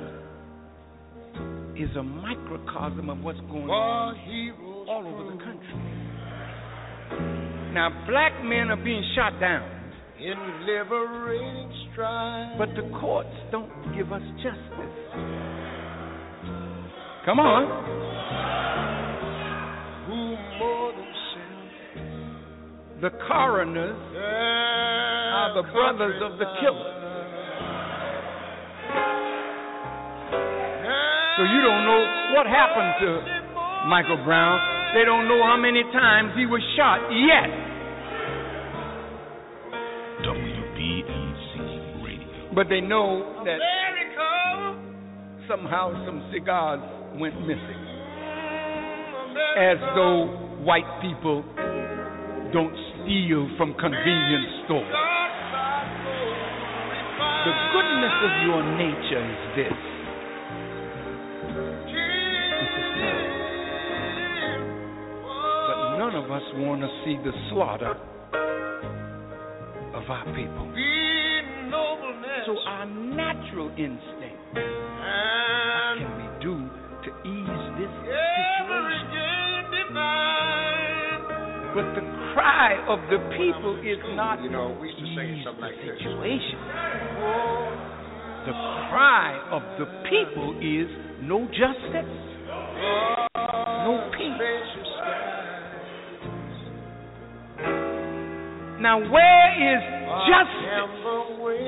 is 1.77 1.95
a 1.97 2.03
microcosm 2.03 3.09
of 3.09 3.19
what's 3.21 3.39
going 3.41 3.69
on 3.69 4.15
all 4.89 5.05
over 5.07 5.23
the 5.31 5.37
country. 5.43 5.81
Now, 7.73 7.89
black 8.07 8.43
men 8.43 8.69
are 8.69 8.83
being 8.83 9.03
shot 9.15 9.39
down. 9.39 9.80
In 10.21 10.37
liberating 10.67 11.73
strife. 11.91 12.53
But 12.59 12.69
the 12.77 12.85
courts 12.99 13.33
don't 13.51 13.71
give 13.97 14.13
us 14.13 14.21
justice. 14.37 15.01
Come 17.25 17.39
on. 17.41 17.65
Who 20.05 20.37
more 20.61 20.93
than 20.93 21.09
The 23.01 23.09
coroners 23.25 23.97
are 24.13 25.57
the 25.57 25.65
brothers 25.73 26.21
of 26.21 26.37
the 26.37 26.45
killers. 26.61 27.01
So 31.33 31.41
you 31.49 31.65
don't 31.65 31.81
know 31.89 32.01
what 32.37 32.45
happened 32.45 32.93
to 33.01 33.89
Michael 33.89 34.21
Brown. 34.23 34.93
They 34.93 35.03
don't 35.03 35.27
know 35.27 35.41
how 35.41 35.57
many 35.57 35.81
times 35.89 36.37
he 36.37 36.45
was 36.45 36.61
shot 36.77 37.09
yet. 37.09 37.70
But 42.53 42.67
they 42.67 42.81
know 42.81 43.43
that 43.45 43.59
somehow 45.47 45.93
some 46.05 46.29
cigars 46.33 46.81
went 47.19 47.39
missing. 47.41 47.81
As 49.57 49.77
though 49.95 50.27
white 50.63 50.87
people 51.01 51.43
don't 52.51 52.75
steal 52.75 53.47
from 53.57 53.73
convenience 53.79 54.51
stores. 54.65 54.95
The 57.43 57.53
goodness 57.71 58.15
of 58.21 58.33
your 58.43 58.61
nature 58.77 59.23
is 59.31 59.43
this. 59.55 59.79
But 65.67 65.97
none 65.97 66.15
of 66.15 66.29
us 66.29 66.43
want 66.55 66.81
to 66.81 66.87
see 67.05 67.15
the 67.23 67.31
slaughter 67.49 67.95
of 69.95 70.09
our 70.09 70.25
people. 70.35 70.67
So 71.71 72.57
our 72.67 72.85
natural 72.85 73.69
instinct, 73.69 74.35
what 74.51 75.95
can 75.95 76.11
we 76.19 76.27
do 76.43 76.55
to 76.59 77.09
ease 77.23 77.63
this 77.79 77.91
situation? 78.03 79.07
But 81.71 81.95
the 81.95 82.03
cry 82.35 82.75
of 82.91 82.99
the 83.07 83.19
people 83.39 83.79
is 83.79 83.97
not 84.19 84.43
You 84.43 84.49
know, 84.51 84.75
we 84.81 84.89
used 84.89 84.99
to 84.99 85.05
sing 85.15 85.41
something 85.45 85.63
like 85.63 85.75
this. 85.79 85.95
situation. 86.03 86.59
The 88.43 88.55
cry 88.91 89.39
of 89.55 89.63
the 89.79 89.87
people 90.11 90.59
is 90.59 90.89
no 91.23 91.47
justice, 91.55 92.11
no 93.87 94.11
peace. 94.11 94.35
Now, 98.81 98.97
where 98.97 99.47
is 99.61 99.81
justice 100.25 100.89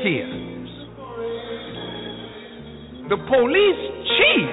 here? 0.02 0.26
The 3.08 3.18
police 3.30 3.82
chief. 4.18 4.50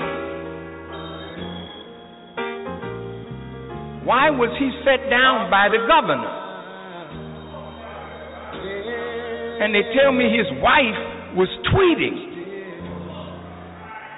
Why 4.04 4.28
was 4.28 4.52
he 4.60 4.68
set 4.84 5.08
down 5.08 5.48
by 5.48 5.72
the 5.72 5.80
governor? 5.88 6.28
And 9.64 9.74
they 9.74 9.80
tell 9.96 10.12
me 10.12 10.28
his 10.28 10.52
wife 10.60 11.00
was 11.40 11.48
tweeting 11.72 12.16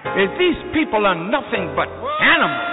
that 0.03 0.35
these 0.43 0.59
people 0.75 1.07
are 1.07 1.15
nothing 1.31 1.77
but 1.79 1.87
animals. 1.87 2.71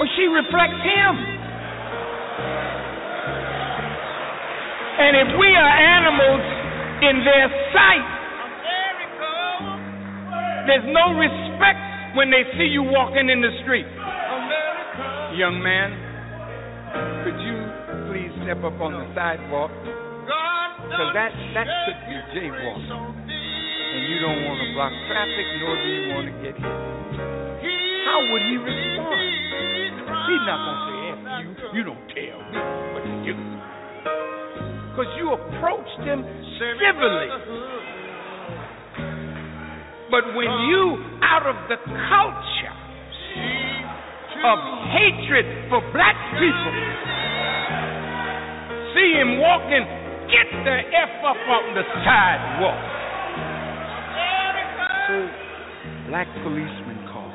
Well, 0.00 0.10
she 0.18 0.26
reflects 0.26 0.82
him. 0.82 1.41
And 4.92 5.16
if 5.16 5.30
we 5.40 5.48
are 5.56 5.72
animals 5.72 6.44
in 7.00 7.24
their 7.24 7.48
sight, 7.72 8.06
there's 10.68 10.86
no 10.94 11.16
respect 11.18 11.80
when 12.14 12.30
they 12.30 12.44
see 12.54 12.70
you 12.70 12.84
walking 12.84 13.28
in 13.28 13.40
the 13.40 13.50
street. 13.64 13.88
Young 15.34 15.58
man, 15.58 15.90
could 17.24 17.38
you 17.40 17.56
please 18.12 18.30
step 18.44 18.60
up 18.62 18.78
on 18.84 18.92
the 18.92 19.06
sidewalk? 19.16 19.72
Because 20.86 21.10
that, 21.16 21.32
that 21.56 21.66
could 21.88 22.00
be 22.06 22.16
jaywalking. 22.36 22.92
And 23.26 24.02
you 24.06 24.20
don't 24.20 24.44
want 24.44 24.60
to 24.60 24.68
block 24.76 24.92
traffic, 25.08 25.46
nor 25.60 25.74
do 25.76 25.88
you 25.88 26.04
want 26.14 26.26
to 26.30 26.34
get 26.46 26.54
hit. 26.54 26.78
How 28.06 28.20
would 28.28 28.44
he 28.46 28.56
respond? 28.60 29.24
He's 30.30 30.44
not 30.46 30.58
going 30.62 30.78
to 30.78 30.84
say, 30.86 30.96
F 31.10 31.20
you, 31.42 31.80
you 31.80 31.82
don't 31.84 32.04
tell 32.12 32.40
me. 32.52 32.61
Because 34.92 35.08
you 35.16 35.32
approached 35.32 36.04
him 36.04 36.20
civilly. 36.60 37.28
But 40.12 40.36
when 40.36 40.52
you, 40.68 41.00
out 41.24 41.48
of 41.48 41.56
the 41.72 41.80
culture 41.80 42.76
of 44.44 44.58
hatred 44.92 45.48
for 45.72 45.80
black 45.96 46.12
people, 46.36 46.76
see 48.92 49.16
him 49.16 49.40
walking, 49.40 49.80
get 50.28 50.52
the 50.60 50.76
F 50.92 51.24
up 51.24 51.40
on 51.40 51.72
the 51.72 51.84
sidewalk. 52.04 52.84
So, 55.08 55.16
black 56.12 56.28
policeman 56.44 57.00
called. 57.08 57.32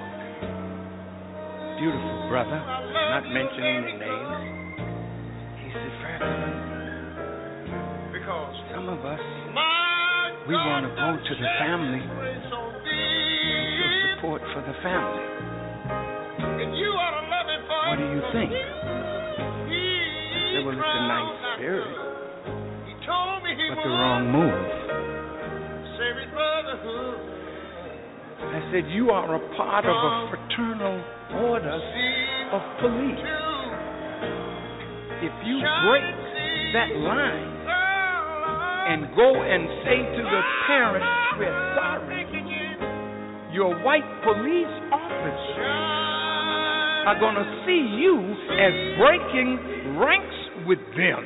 Beautiful 1.82 2.30
brother, 2.30 2.62
not 2.62 3.26
mentioning 3.34 3.82
the 3.82 3.98
name. 3.98 4.37
Some 8.28 8.90
of 8.90 9.00
us, 9.06 9.20
we 10.48 10.54
want 10.54 10.84
to 10.84 10.92
go 11.00 11.16
to 11.16 11.34
the 11.40 11.48
family 11.64 12.04
show 12.04 12.68
support 14.20 14.42
for 14.52 14.60
the 14.68 14.76
family. 14.84 15.24
What 17.88 17.96
do 17.96 18.04
you 18.04 18.20
think? 18.36 18.52
I 18.52 18.60
said, 20.52 20.66
well, 20.68 20.76
it's 20.76 20.84
a 20.84 21.08
nice 21.08 21.40
spirit, 21.56 21.88
but 23.08 23.80
the 23.80 23.96
wrong 23.96 24.28
move. 24.28 24.60
I 28.44 28.60
said, 28.74 28.92
you 28.92 29.10
are 29.12 29.36
a 29.36 29.40
part 29.56 29.86
of 29.86 29.96
a 29.96 30.28
fraternal 30.36 31.00
order 31.48 31.80
of 32.52 32.62
police. 32.84 33.24
If 35.24 35.32
you 35.48 35.64
break 35.88 36.04
that 36.76 36.92
line 37.00 37.57
and 38.88 39.12
go 39.20 39.30
and 39.44 39.68
say 39.84 40.00
to 40.00 40.22
the 40.24 40.42
parents, 40.68 41.12
we're 41.36 41.60
sorry, 41.76 42.24
your 43.52 43.76
white 43.84 44.08
police 44.24 44.76
officers 44.96 46.08
are 47.08 47.20
going 47.20 47.36
to 47.36 47.48
see 47.68 47.84
you 48.00 48.16
as 48.56 48.74
breaking 48.96 50.00
ranks 50.00 50.40
with 50.68 50.80
them. 50.96 51.24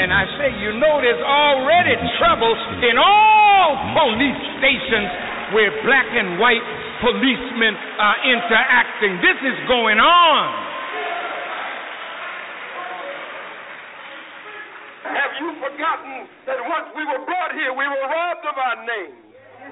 And 0.00 0.14
I 0.14 0.22
say, 0.38 0.54
you 0.62 0.78
know, 0.78 1.02
there's 1.02 1.22
already 1.22 1.94
trouble 2.18 2.54
in 2.86 2.94
all 2.98 3.74
police 3.94 4.40
stations 4.62 5.10
where 5.54 5.70
black 5.82 6.06
and 6.10 6.38
white 6.38 6.62
policemen 7.02 7.74
are 7.98 8.18
interacting. 8.22 9.18
This 9.18 9.38
is 9.46 9.58
going 9.66 9.98
on. 9.98 10.69
Have 15.10 15.34
you 15.42 15.50
forgotten 15.58 16.30
that 16.46 16.62
once 16.70 16.86
we 16.94 17.02
were 17.02 17.26
brought 17.26 17.50
here, 17.58 17.74
we 17.74 17.82
were 17.82 18.06
robbed 18.06 18.46
of 18.46 18.54
our 18.54 18.78
name, 18.86 19.18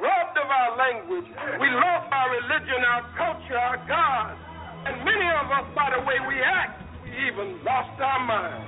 robbed 0.02 0.34
of 0.34 0.50
our 0.50 0.70
language, 0.74 1.30
we 1.62 1.68
lost 1.70 2.10
our 2.10 2.28
religion, 2.34 2.82
our 2.82 3.06
culture, 3.14 3.54
our 3.54 3.78
God, 3.86 4.34
and 4.90 4.98
many 5.06 5.28
of 5.38 5.46
us, 5.54 5.66
by 5.78 5.94
the 5.94 6.02
way 6.02 6.18
we 6.26 6.42
act, 6.42 6.82
we 7.06 7.14
even 7.30 7.62
lost 7.62 7.94
our 8.02 8.22
mind. 8.26 8.66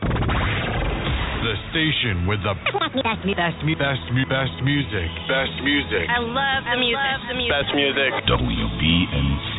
The 1.43 1.55
station 1.75 2.31
with 2.31 2.39
the 2.47 2.55
best, 2.55 3.03
best, 3.03 3.27
best, 3.35 3.59
best, 3.66 4.03
best 4.31 4.55
music. 4.62 5.11
Best 5.27 5.57
music. 5.66 6.07
I 6.07 6.23
love 6.23 6.62
the 6.71 6.79
music. 6.79 7.18
the 7.27 7.35
music. 7.35 7.51
Best 7.51 7.73
music. 7.75 8.11
WBMC 8.31 9.49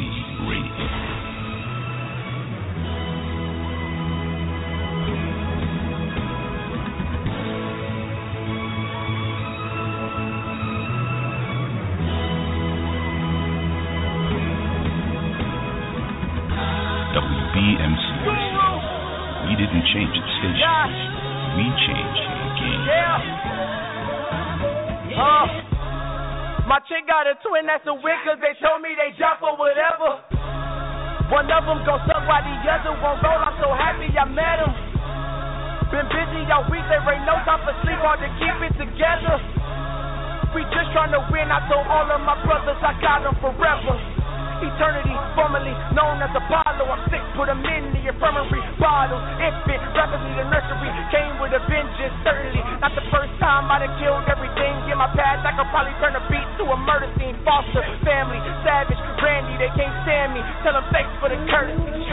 that's 27.67 27.85
a 27.85 27.93
wig 27.93 28.19
cause 28.23 28.39
they 28.39 28.55
told 28.63 28.81
me 28.81 28.95
they 28.95 29.11
jump 29.17 29.43
or 29.43 29.57
whatever. 29.59 30.21
One 31.31 31.47
of 31.47 31.63
them 31.63 31.79
gon' 31.87 32.01
suck 32.07 32.23
while 32.27 32.43
the 32.43 32.55
other 32.67 32.95
won't 32.99 33.23
roll. 33.23 33.39
I'm 33.39 33.55
so 33.59 33.71
happy 33.75 34.11
I 34.11 34.25
met 34.27 34.59
him. 34.61 34.73
Been 35.91 36.07
busy 36.07 36.47
all 36.47 36.63
week, 36.71 36.83
there 36.87 37.03
ain't 37.03 37.27
no 37.27 37.35
time 37.43 37.59
for 37.67 37.75
sleep, 37.83 37.99
hard 37.99 38.23
to 38.23 38.29
keep 38.39 38.57
it 38.63 38.73
together. 38.79 39.35
We 40.55 40.63
just 40.71 40.91
tryna 40.95 41.23
win, 41.31 41.51
I 41.51 41.63
told 41.67 41.87
all 41.87 42.07
of 42.07 42.21
my 42.23 42.39
brothers 42.43 42.79
I 42.79 42.95
got 42.99 43.23
them 43.23 43.35
forever. 43.43 44.20
Eternity, 44.61 45.15
formerly 45.33 45.73
known 45.97 46.21
as 46.21 46.29
Apollo. 46.37 46.85
I'm 46.85 47.01
sick, 47.09 47.21
put 47.33 47.49
them 47.49 47.65
in 47.65 47.83
the 47.97 48.13
infirmary. 48.13 48.61
Bottles, 48.77 49.25
infant, 49.41 49.81
need 49.81 50.37
a 50.37 50.47
nursery. 50.47 50.89
Came 51.09 51.35
with 51.41 51.51
a 51.57 51.61
vengeance, 51.65 52.13
certainly. 52.21 52.61
Not 52.79 52.93
the 52.93 53.05
first 53.09 53.33
time 53.41 53.67
I 53.73 53.81
done 53.81 53.97
killed 53.97 54.25
everything 54.29 54.75
in 54.87 54.97
my 54.97 55.09
past. 55.17 55.41
I 55.41 55.57
could 55.57 55.69
probably 55.73 55.97
turn 55.97 56.13
a 56.15 56.23
beat 56.29 56.47
to 56.61 56.63
a 56.69 56.77
murder 56.77 57.09
scene. 57.17 57.35
Foster, 57.41 57.81
family, 58.05 58.37
savage, 58.61 59.01
Randy, 59.21 59.57
they 59.57 59.71
can't 59.73 59.95
stand 60.05 60.33
me. 60.33 60.41
Tell 60.63 60.73
them 60.73 60.85
thanks 60.93 61.09
for 61.17 61.29
the 61.29 61.37
courtesy. 61.49 61.81
Please 61.81 62.09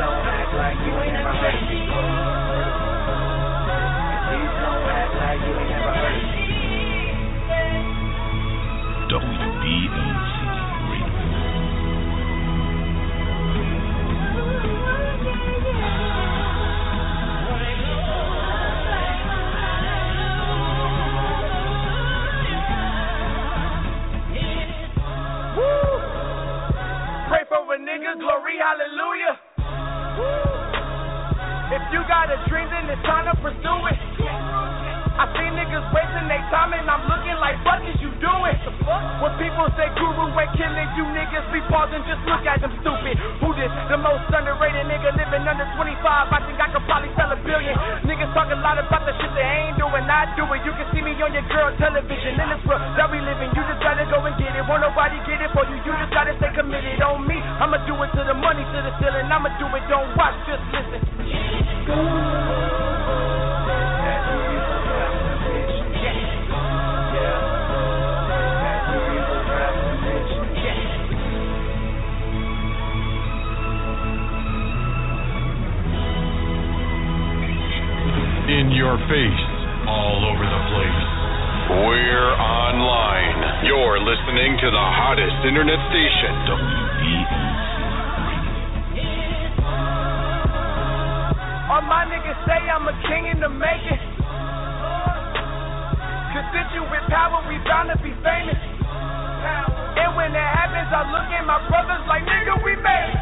don't 0.00 0.24
act 0.28 0.52
like 0.52 0.78
you 0.84 0.94
ain't 1.00 1.16
heard 1.16 2.33
People 39.64 39.80
say 39.80 39.88
guru 39.96 40.28
killing 40.60 40.92
you 40.92 41.08
niggas, 41.16 41.48
be 41.48 41.56
pausing, 41.72 42.04
just 42.04 42.20
look 42.28 42.44
at 42.44 42.60
them 42.60 42.68
stupid. 42.84 43.16
Who 43.40 43.48
this? 43.56 43.72
The 43.88 43.96
most 43.96 44.28
underrated 44.28 44.84
nigga 44.84 45.16
living 45.16 45.40
under 45.48 45.64
25. 45.80 46.04
I 46.04 46.36
think 46.44 46.60
I 46.60 46.68
could 46.68 46.84
probably 46.84 47.08
sell 47.16 47.32
a 47.32 47.38
billion. 47.40 47.72
Niggas 48.04 48.28
talk 48.36 48.52
a 48.52 48.60
lot 48.60 48.76
about 48.76 49.08
the 49.08 49.16
shit 49.16 49.32
they 49.32 49.40
ain't 49.40 49.80
doing. 49.80 50.04
I 50.04 50.28
do 50.36 50.44
it. 50.52 50.68
You 50.68 50.72
can 50.76 50.84
see 50.92 51.00
me 51.00 51.16
on 51.16 51.32
your 51.32 51.48
girl 51.48 51.72
television. 51.80 52.36
In 52.36 52.44
this 52.52 52.60
world 52.68 52.84
that 53.00 53.08
we 53.08 53.24
living, 53.24 53.56
you 53.56 53.64
just 53.64 53.80
gotta 53.80 54.04
go 54.04 54.20
and 54.28 54.36
get 54.36 54.52
it. 54.52 54.68
Won't 54.68 54.84
nobody 54.84 55.16
get 55.24 55.40
it 55.40 55.48
for 55.56 55.64
you. 55.64 55.80
You 55.80 55.96
just 55.96 56.12
gotta 56.12 56.36
stay 56.36 56.52
committed 56.52 57.00
on 57.00 57.24
me. 57.24 57.40
I'ma 57.40 57.88
do 57.88 57.96
it 58.04 58.12
to 58.20 58.22
the 58.28 58.36
money, 58.36 58.68
to 58.68 58.78
the 58.84 58.92
ceiling. 59.00 59.32
I'ma 59.32 59.48
do 59.56 59.64
it, 59.72 59.84
don't 59.88 60.12
watch, 60.12 60.36
just 60.44 60.60
listen. 60.76 61.00
In 61.24 62.53
your 78.84 79.00
face, 79.08 79.44
all 79.88 80.28
over 80.28 80.44
the 80.44 80.62
place. 80.68 81.00
We're 81.88 82.36
online. 82.36 83.64
You're 83.64 83.96
listening 83.96 84.60
to 84.60 84.68
the 84.68 84.86
hottest 85.00 85.40
internet 85.48 85.80
station. 85.88 86.32
All 91.72 91.80
my 91.88 92.04
niggas 92.12 92.36
say 92.44 92.60
I'm 92.68 92.84
a 92.84 92.92
king 93.08 93.32
in 93.32 93.40
the 93.40 93.48
making. 93.48 94.04
Constituent 96.36 97.08
power, 97.08 97.40
we 97.48 97.56
bound 97.64 97.88
to 97.88 97.96
be 98.04 98.12
famous. 98.20 98.60
And 99.96 100.12
when 100.12 100.36
that 100.36 100.50
happens, 100.60 100.92
I 100.92 101.08
look 101.08 101.28
at 101.32 101.44
my 101.48 101.56
brothers 101.72 102.04
like, 102.04 102.28
nigga, 102.28 102.60
we 102.60 102.76
made 102.84 103.08
it. 103.16 103.20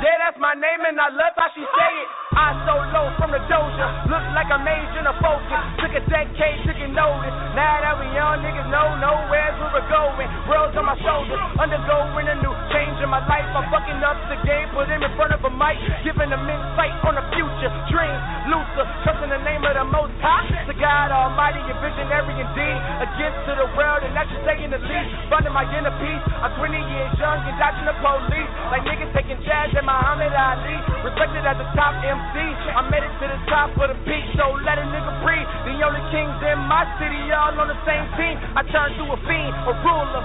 Yeah, 0.00 0.16
that's 0.24 0.40
my 0.40 0.56
name, 0.56 0.80
and 0.88 0.96
I 0.96 1.12
love 1.12 1.36
how 1.36 1.52
she 1.52 1.60
say 1.60 1.92
it. 2.00 2.21
I 2.32 2.56
so 2.64 2.74
low 2.96 3.12
from 3.20 3.28
the 3.28 3.42
doja, 3.44 4.08
look 4.08 4.24
like 4.32 4.48
a 4.48 4.58
mage 4.64 4.96
in 4.96 5.04
a 5.04 5.14
focus. 5.20 5.62
Took 5.84 5.92
a 5.92 6.02
decade, 6.08 6.64
took 6.64 6.80
a 6.80 6.88
notice. 6.88 7.36
Now 7.52 7.84
that 7.84 8.00
we 8.00 8.08
young 8.16 8.40
niggas 8.40 8.68
know 8.72 8.96
nowhere's 8.96 9.56
where 9.60 9.72
we're 9.76 9.90
going. 9.92 10.28
World's 10.48 10.76
on 10.80 10.88
my 10.88 10.96
shoulders, 11.04 11.36
undergoing 11.60 12.32
a 12.32 12.36
new 12.40 12.54
change 12.72 12.96
in 13.04 13.08
my 13.12 13.20
life. 13.28 13.44
I'm 13.52 13.68
fucking 13.68 14.00
up 14.00 14.16
the 14.32 14.40
game, 14.48 14.66
put 14.72 14.88
him 14.88 15.04
in 15.04 15.12
front 15.14 15.36
of 15.36 15.44
a 15.44 15.52
mic, 15.52 15.76
giving 16.02 16.32
them 16.32 16.48
insight 16.48 16.96
on 17.04 17.14
the 17.14 17.24
future. 17.36 17.70
Dreams, 17.92 18.22
looser, 18.48 18.84
trust 19.04 19.20
in 19.20 19.30
the 19.30 19.40
name 19.44 19.62
of 19.62 19.76
the 19.76 19.84
Most 19.84 20.16
High. 20.24 20.48
To 20.66 20.74
God 20.74 21.12
Almighty, 21.12 21.60
a 21.68 21.74
visionary 21.78 22.34
indeed. 22.40 22.78
Against 23.04 23.38
to 23.46 23.52
the 23.60 23.68
world, 23.76 24.02
and 24.02 24.16
that's 24.16 24.32
just 24.32 24.42
taking 24.48 24.72
the 24.72 24.80
lead. 24.80 25.06
Finding 25.28 25.52
my 25.52 25.68
inner 25.68 25.92
peace. 26.00 26.24
I'm 26.40 26.56
20 26.56 26.72
years 26.72 27.12
young 27.20 27.44
and 27.44 27.56
dodging 27.60 27.86
the 27.86 27.96
police. 28.00 28.50
Like 28.72 28.88
niggas 28.88 29.12
taking 29.12 29.38
jazz 29.44 29.70
at 29.76 29.84
Muhammad 29.84 30.32
Ali. 30.32 30.76
Respected 31.04 31.44
as 31.44 31.60
the 31.60 31.68
top 31.76 31.94
MC. 32.00 32.34
I 32.72 32.80
made 32.88 33.04
it 33.04 33.12
to 33.20 33.26
the 33.28 33.40
top 33.52 33.76
of 33.76 33.86
the 33.92 33.98
peak, 34.08 34.24
so 34.40 34.56
let 34.64 34.80
a 34.80 34.86
nigga 34.88 35.12
breathe. 35.20 35.48
The 35.68 35.76
only 35.84 36.02
kings 36.08 36.40
in 36.40 36.58
my 36.64 36.88
city, 36.96 37.20
all 37.36 37.52
on 37.52 37.68
the 37.68 37.78
same 37.84 38.06
team. 38.16 38.40
I 38.56 38.64
turned 38.72 38.96
to 38.96 39.04
a 39.12 39.18
fiend, 39.28 39.54
a 39.68 39.72
ruler. 39.84 40.24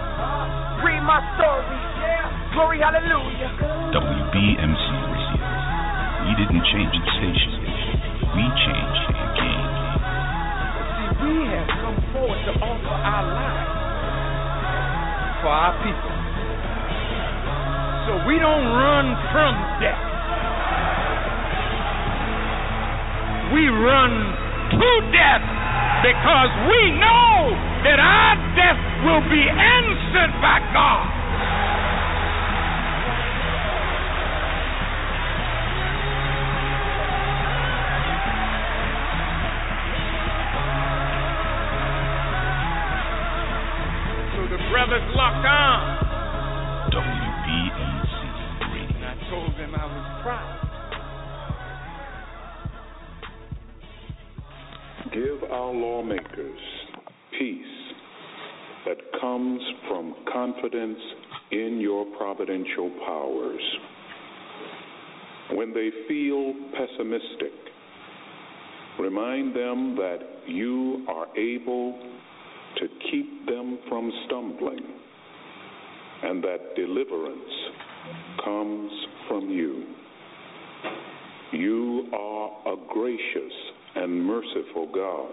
Read 0.85 1.03
my 1.03 1.19
story. 1.35 1.96
Glory, 2.53 2.79
hallelujah. 2.81 3.51
WBMC 3.93 4.85
Radio. 5.13 5.37
We 6.25 6.31
didn't 6.41 6.63
change 6.73 6.89
the 6.89 7.11
station. 7.21 7.51
We 8.33 8.43
changed 8.65 9.03
the 9.13 9.25
game. 9.37 9.71
See, 10.91 11.09
we 11.21 11.33
have 11.53 11.69
come 11.79 11.97
forward 12.11 12.41
to 12.49 12.53
offer 12.59 12.97
our 12.97 13.23
lives 13.29 13.77
for 15.41 15.53
our 15.53 15.73
people. 15.85 16.13
So 18.07 18.11
we 18.25 18.39
don't 18.39 18.67
run 18.73 19.05
from 19.31 19.53
death. 19.83 20.03
We 23.53 23.69
run 23.69 24.11
to 24.75 24.89
death 25.13 25.45
because 26.03 26.51
we 26.67 26.81
know 26.99 27.53
that 27.85 27.99
our 27.99 28.35
death 28.57 28.81
will 29.05 29.23
be 29.29 29.45
answered 29.47 30.33
by 30.41 30.59
God. 30.73 31.16
Providential 62.37 62.91
powers. 63.05 63.61
When 65.53 65.73
they 65.73 65.89
feel 66.07 66.53
pessimistic, 66.71 67.53
remind 68.99 69.55
them 69.55 69.95
that 69.95 70.19
you 70.47 71.05
are 71.07 71.27
able 71.37 71.99
to 72.77 72.87
keep 73.11 73.45
them 73.45 73.79
from 73.89 74.11
stumbling 74.25 74.85
and 76.23 76.43
that 76.43 76.75
deliverance 76.75 77.53
comes 78.43 78.91
from 79.27 79.49
you. 79.49 79.85
You 81.53 82.07
are 82.13 82.73
a 82.73 82.75
gracious 82.93 83.53
and 83.95 84.25
merciful 84.25 84.91
God, 84.93 85.29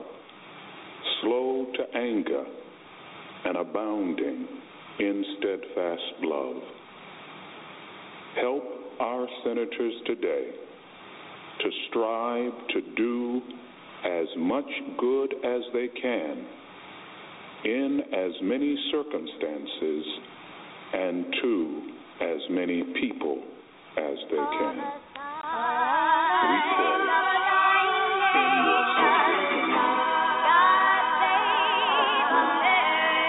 slow 1.21 1.67
to 1.77 1.99
anger 1.99 2.45
and 3.45 3.57
abounding 3.57 4.47
in 4.99 5.25
steadfast 5.39 6.23
love. 6.23 6.63
Help 8.41 8.65
our 9.01 9.27
senators 9.45 9.95
today 10.07 10.51
to 11.61 11.71
strive 11.89 12.53
to 12.71 12.81
do 12.97 13.41
as 14.05 14.27
much 14.37 14.69
good 14.99 15.35
as 15.45 15.63
they 15.73 15.89
can 16.01 16.47
in 17.65 18.01
as 18.13 18.33
many 18.43 18.77
circumstances 18.91 20.05
and 20.93 21.25
to 21.41 21.93
as 22.21 22.41
many 22.51 22.83
people 23.01 23.43
as 23.97 24.17
they 24.31 24.37
can. 24.37 24.77
We 26.45 26.59
pray 26.75 27.01
in 28.35 28.51
your 28.67 28.83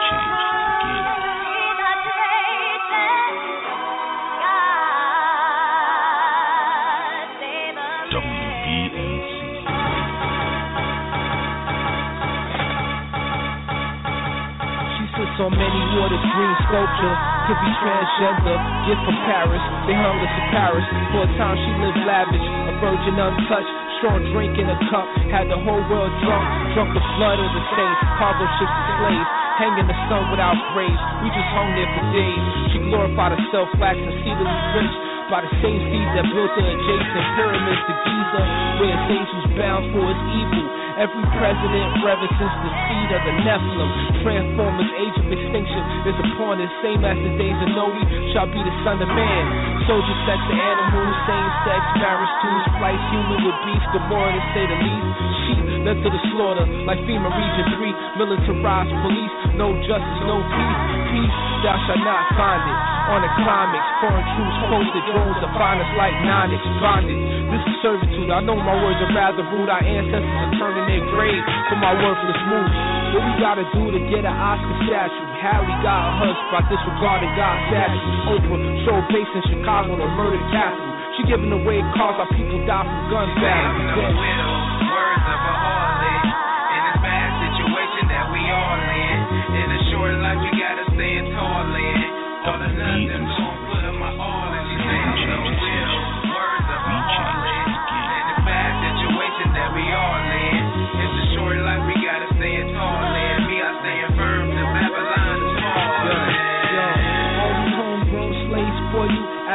She 14.92 15.08
sits 15.16 15.38
on 15.40 15.56
many 15.56 15.82
waters, 15.96 16.20
green 16.20 16.56
sculpture, 16.68 17.16
hippie 17.48 17.74
transgender, 17.80 18.58
gift 18.86 19.02
from 19.08 19.18
Paris. 19.24 19.64
They 19.88 19.96
hung 19.96 20.20
us 20.20 20.34
in 20.36 20.46
Paris. 20.52 20.86
For 21.16 21.24
a 21.24 21.30
time 21.40 21.56
she 21.56 21.72
lived 21.80 22.04
lavish, 22.04 22.48
a 22.68 22.74
virgin 22.84 23.16
untouched, 23.16 23.76
strong 24.04 24.20
drink 24.36 24.60
in 24.60 24.68
a 24.68 24.78
cup. 24.92 25.08
Had 25.32 25.48
the 25.48 25.58
whole 25.58 25.82
world 25.88 26.12
drunk, 26.20 26.44
drunk 26.76 26.92
with 26.92 27.08
blood 27.16 27.40
of 27.40 27.50
the 27.56 27.64
saints, 27.80 28.02
cargo 28.20 28.46
ships 28.60 28.76
and 28.76 28.88
slaves. 29.00 29.41
Hang 29.62 29.78
in 29.78 29.86
the 29.86 29.94
sun 30.10 30.26
without 30.34 30.58
graves. 30.74 30.98
We 31.22 31.30
just 31.30 31.46
hung 31.54 31.70
there 31.78 31.86
for 31.94 32.02
days. 32.10 32.46
She 32.74 32.82
glorified 32.90 33.38
herself, 33.38 33.70
waxed 33.78 34.02
exceedingly 34.02 34.58
rich 34.74 34.96
by 35.30 35.46
the 35.46 35.54
same 35.62 35.78
seeds 35.94 36.12
that 36.18 36.26
built 36.34 36.50
the 36.58 36.66
adjacent 36.66 37.26
pyramids 37.38 37.82
to 37.86 37.94
Giza, 38.02 38.42
where 38.82 38.98
Sage 39.06 39.32
was 39.38 39.48
bound 39.54 39.86
for 39.94 40.02
his 40.02 40.22
evil. 40.34 40.66
Every 40.98 41.26
president 41.38 41.88
revered 42.02 42.34
since 42.42 42.56
the 42.58 42.72
seed 42.90 43.10
of 43.14 43.22
the 43.22 43.34
Nephilim. 43.46 43.92
Transformers, 44.26 44.90
age 44.98 45.18
of 45.22 45.30
extinction 45.30 45.84
is 46.10 46.18
upon 46.26 46.58
us, 46.58 46.74
same 46.82 47.06
as 47.06 47.22
the 47.22 47.32
days 47.38 47.60
of 47.62 47.70
Noe 47.78 47.94
shall 48.34 48.50
be 48.50 48.66
the 48.66 48.76
son 48.82 48.98
of 48.98 49.14
man. 49.14 49.46
Soldier 49.86 50.18
sex 50.26 50.42
to 50.42 50.56
animals, 50.58 51.16
same 51.30 51.50
sex, 51.70 51.82
marriage 52.02 52.34
to 52.42 52.50
splice 52.82 53.04
human 53.14 53.40
with 53.46 53.58
beast, 53.70 53.86
Gomorrah 53.94 54.34
to 54.34 54.42
say 54.58 54.66
the 54.66 54.78
least. 54.90 55.41
Led 55.82 55.98
to 56.06 56.10
the 56.14 56.22
slaughter, 56.30 56.66
like 56.86 57.02
FEMA 57.10 57.26
Region 57.26 57.66
3, 57.74 58.22
militarized 58.22 58.94
police, 59.02 59.34
no 59.58 59.74
justice, 59.82 60.22
no 60.30 60.38
peace. 60.46 60.82
Peace, 61.10 61.38
thou 61.66 61.74
shalt 61.90 62.06
not 62.06 62.22
find 62.38 62.62
it. 62.70 62.80
On 63.12 63.20
the 63.20 63.32
climax, 63.42 63.84
foreign 63.98 64.28
troops 64.38 64.58
posted, 64.70 65.04
drones 65.10 65.42
to 65.42 65.50
find 65.58 65.82
us 65.82 65.92
like 65.98 66.14
Nonix, 66.22 66.62
bonded. 66.78 67.18
This 67.50 67.66
is 67.66 67.76
servitude, 67.82 68.30
I 68.30 68.46
know 68.46 68.62
my 68.62 68.78
words 68.78 69.02
are 69.02 69.10
rather 69.10 69.42
rude. 69.50 69.74
Our 69.74 69.82
ancestors 69.82 70.22
are 70.22 70.54
turning 70.62 70.86
their 70.86 71.04
grave 71.10 71.44
for 71.74 71.78
my 71.82 71.98
worthless 71.98 72.42
moves. 72.46 72.78
What 73.12 73.26
we 73.26 73.34
gotta 73.42 73.66
do 73.74 73.84
to 73.92 74.02
get 74.08 74.24
an 74.24 74.38
Oscar 74.38 74.78
statue? 74.86 75.28
Harry 75.42 75.76
got 75.82 75.98
a 75.98 76.12
hush 76.22 76.42
by 76.54 76.62
disregarding 76.70 77.34
God's 77.34 77.62
statues. 77.74 78.18
Oprah 78.38 78.62
showed 78.86 79.06
base 79.10 79.34
in 79.34 79.44
Chicago 79.50 79.98
the 79.98 80.08
murder 80.14 80.40
castle. 80.54 80.90
She 81.18 81.28
giving 81.28 81.52
away 81.52 81.84
cars 81.98 82.16
while 82.16 82.32
people 82.32 82.62
die 82.70 82.88
from 82.88 83.02
gun 83.12 83.28
battles. 83.42 84.41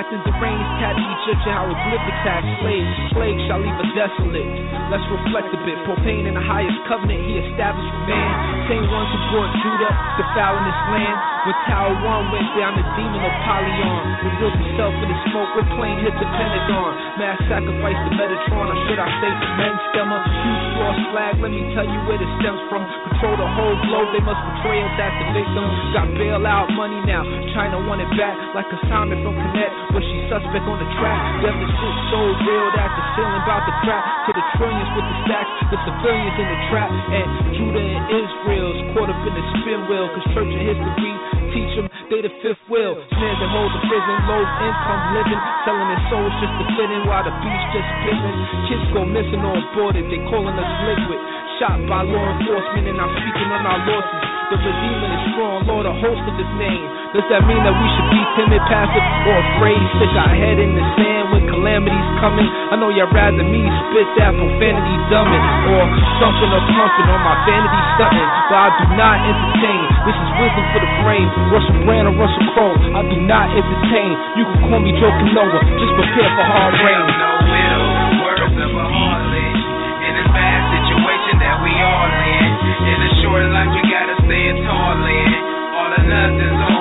Acting 0.06 0.22
deranged, 0.22 0.70
cat 0.78 0.94
each 0.94 1.26
other 1.34 1.50
how 1.50 1.66
hieroglyphics 1.66 2.22
act 2.30 2.46
slaves. 2.62 2.94
Plague 3.10 3.40
shall 3.50 3.58
leave 3.58 3.74
us 3.74 3.90
desolate. 3.98 4.46
Let's 4.86 5.06
reflect 5.10 5.50
a 5.50 5.58
bit. 5.66 5.78
Propane 5.82 6.30
in 6.30 6.34
the 6.34 6.46
highest 6.46 6.78
covenant 6.86 7.26
he 7.26 7.42
established 7.42 7.90
for 7.90 8.06
man. 8.06 8.30
Same 8.70 8.86
ones 8.86 9.10
who 9.10 9.18
brought 9.34 9.50
Judah 9.58 9.90
to 9.90 10.22
foul 10.38 10.54
in 10.62 10.64
this 10.70 10.82
land. 10.94 11.35
When 11.46 11.54
Tower 11.70 11.94
One 12.02 12.34
went 12.34 12.50
down, 12.58 12.74
the 12.74 12.82
demon 12.98 13.22
of 13.22 13.30
Apollyon 13.30 14.02
revealed 14.18 14.58
himself 14.66 14.90
in 14.98 15.06
the 15.06 15.18
smoke. 15.30 15.46
When 15.54 15.62
plane 15.78 16.02
hit 16.02 16.10
the 16.18 16.26
Pentagon, 16.26 16.90
mass 17.22 17.38
sacrifice 17.46 17.94
to 18.02 18.10
Metatron, 18.18 18.66
or 18.66 18.78
should 18.90 18.98
I 18.98 19.06
say 19.22 19.30
men 19.54 19.74
stemmer? 19.94 20.18
Huge 20.26 20.66
cross 20.74 20.98
flag. 21.14 21.38
Let 21.38 21.54
me 21.54 21.62
tell 21.70 21.86
you 21.86 22.02
where 22.10 22.18
it 22.18 22.26
stems 22.42 22.58
from. 22.66 22.82
Control 22.82 23.38
the 23.38 23.46
whole 23.46 23.78
globe. 23.86 24.10
They 24.10 24.26
must 24.26 24.42
betray 24.42 24.82
us 24.90 24.98
as 24.98 25.14
the 25.22 25.26
victim. 25.38 25.64
Got 25.94 26.10
bailout 26.18 26.66
money 26.74 26.98
now. 27.06 27.22
China 27.54 27.78
want 27.78 28.02
it 28.02 28.10
back 28.18 28.34
like 28.50 28.66
a 28.66 28.78
Simon 28.90 29.22
from 29.22 29.38
Connect, 29.38 29.74
but 29.94 30.02
she 30.02 30.18
suspect 30.26 30.66
on 30.66 30.82
the 30.82 30.88
track. 30.98 31.46
Deficit 31.46 31.94
so 32.10 32.20
real 32.42 32.66
that 32.74 32.90
the 32.90 33.02
ceiling 33.14 33.38
about 33.46 33.62
to 33.70 33.74
crack. 33.86 34.02
To 34.02 34.30
the 34.34 34.44
trillions 34.58 34.90
with 34.98 35.06
the 35.06 35.16
stacks, 35.30 35.54
the 35.70 35.78
civilians 35.78 36.36
in 36.42 36.46
the 36.50 36.60
trap. 36.74 36.90
And 36.90 37.28
Judah 37.54 37.86
and 37.86 38.04
Israel's 38.18 38.78
caught 38.98 39.14
up 39.14 39.20
in 39.22 39.30
the 39.30 39.44
spin 39.62 39.86
wheel. 39.86 40.10
Cause 40.10 40.26
church 40.34 40.50
and 40.50 40.66
history 40.74 41.35
teach 41.56 41.72
them 41.72 41.88
they 42.12 42.20
the 42.20 42.30
fifth 42.44 42.60
wheel. 42.68 42.92
Snares 43.16 43.38
that 43.40 43.50
hold 43.50 43.72
the 43.72 43.82
prison, 43.88 44.14
low 44.28 44.42
income 44.44 45.02
living. 45.16 45.40
Selling 45.64 45.88
their 45.88 46.04
souls 46.12 46.34
just 46.38 46.54
to 46.60 46.64
fit 46.76 46.90
in 46.92 47.02
while 47.08 47.24
the 47.24 47.32
beast 47.40 47.66
just 47.72 47.90
pissing. 48.04 48.36
Kids 48.68 48.86
go 48.92 49.02
missing 49.08 49.42
or 49.42 49.56
aborted, 49.56 50.04
they 50.12 50.20
calling 50.28 50.54
us 50.54 50.70
liquid. 50.84 51.20
Shot 51.58 51.80
by 51.88 52.04
law 52.04 52.26
enforcement 52.36 52.86
and 52.92 53.00
I'm 53.00 53.12
speaking 53.16 53.48
on 53.48 53.64
our 53.64 53.80
losses. 53.88 54.35
The 54.46 54.54
Redeemer 54.62 55.10
is 55.10 55.22
strong, 55.34 55.66
Lord, 55.66 55.90
a 55.90 55.94
host 55.98 56.22
of 56.22 56.38
his 56.38 56.46
name. 56.54 56.86
Does 57.10 57.26
that 57.34 57.42
mean 57.50 57.58
that 57.66 57.74
we 57.74 57.86
should 57.98 58.08
be 58.14 58.22
timid, 58.38 58.62
passive, 58.70 59.02
or 59.26 59.42
afraid? 59.42 59.74
Stick 59.98 60.14
our 60.14 60.30
head 60.30 60.62
in 60.62 60.70
the 60.70 60.86
sand 60.94 61.34
when 61.34 61.50
calamity's 61.50 62.10
coming? 62.22 62.46
I 62.70 62.78
know 62.78 62.86
y'all 62.94 63.10
rather 63.10 63.42
me 63.42 63.66
spit 63.90 64.06
that 64.22 64.38
profanity 64.38 64.94
dumbing, 65.10 65.42
or 65.66 65.82
something 66.22 66.46
or 66.46 66.62
pumping 66.62 67.08
on 67.10 67.20
my 67.26 67.34
vanity 67.42 67.80
stunting. 67.98 68.30
But 68.46 68.58
I 68.62 68.68
do 68.70 68.86
not 68.94 69.16
entertain. 69.26 69.82
This 70.06 70.14
is 70.14 70.30
wisdom 70.38 70.64
for 70.70 70.78
the 70.78 70.90
brain. 71.02 71.26
Russell 71.50 71.78
Brand 71.82 72.06
or 72.06 72.14
Russell 72.14 72.46
Crowe. 72.54 72.78
I 72.94 73.02
do 73.02 73.18
not 73.26 73.50
entertain. 73.50 74.14
You 74.38 74.46
can 74.46 74.58
call 74.70 74.78
me 74.78 74.94
Joe 74.94 75.10
Canoa. 75.10 75.58
Just 75.74 75.90
prepare 75.98 76.30
for 76.38 76.46
hard 76.46 76.74
rain. 76.86 77.02
No 77.18 77.30
will, 77.50 77.82
words 78.22 78.54
of 78.62 78.70
a 78.78 78.86
harlot 78.94 79.58
in 80.06 80.12
this 80.22 80.30
bad 80.30 80.60
situation 80.70 81.34
that 81.42 81.58
we 81.66 81.74
all 81.82 82.10
in. 82.14 82.46
In 82.86 82.98
a 83.02 83.10
short 83.26 83.42
life, 83.50 83.85
stand 84.26 84.58
tall 84.66 84.98
in. 85.06 85.32
All 85.76 85.92
or 85.94 86.04
nothing's 86.04 86.62
on, 86.66 86.75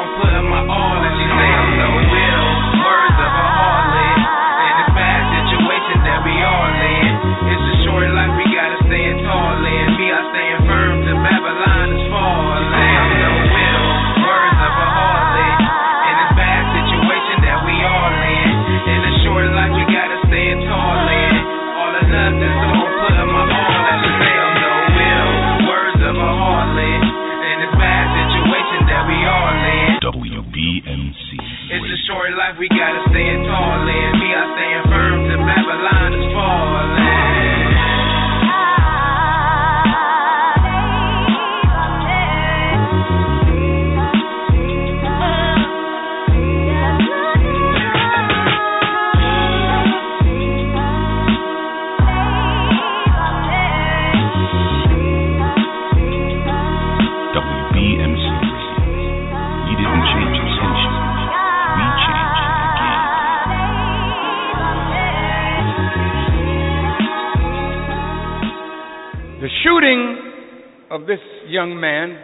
young 71.56 71.80
man 71.80 72.20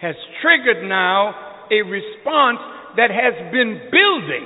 has 0.00 0.14
triggered 0.42 0.86
now 0.86 1.32
a 1.72 1.80
response 1.80 2.60
that 2.96 3.08
has 3.08 3.32
been 3.48 3.80
building. 3.88 4.44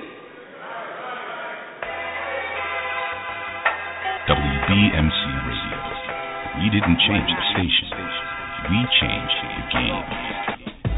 WBMC 4.30 5.22
Radio. 5.42 5.80
We 6.62 6.70
didn't 6.70 6.98
change 7.02 7.28
the 7.34 7.44
station. 7.50 7.90
We 8.70 8.78
changed 9.02 9.38
the 9.42 9.62
game. 9.74 10.43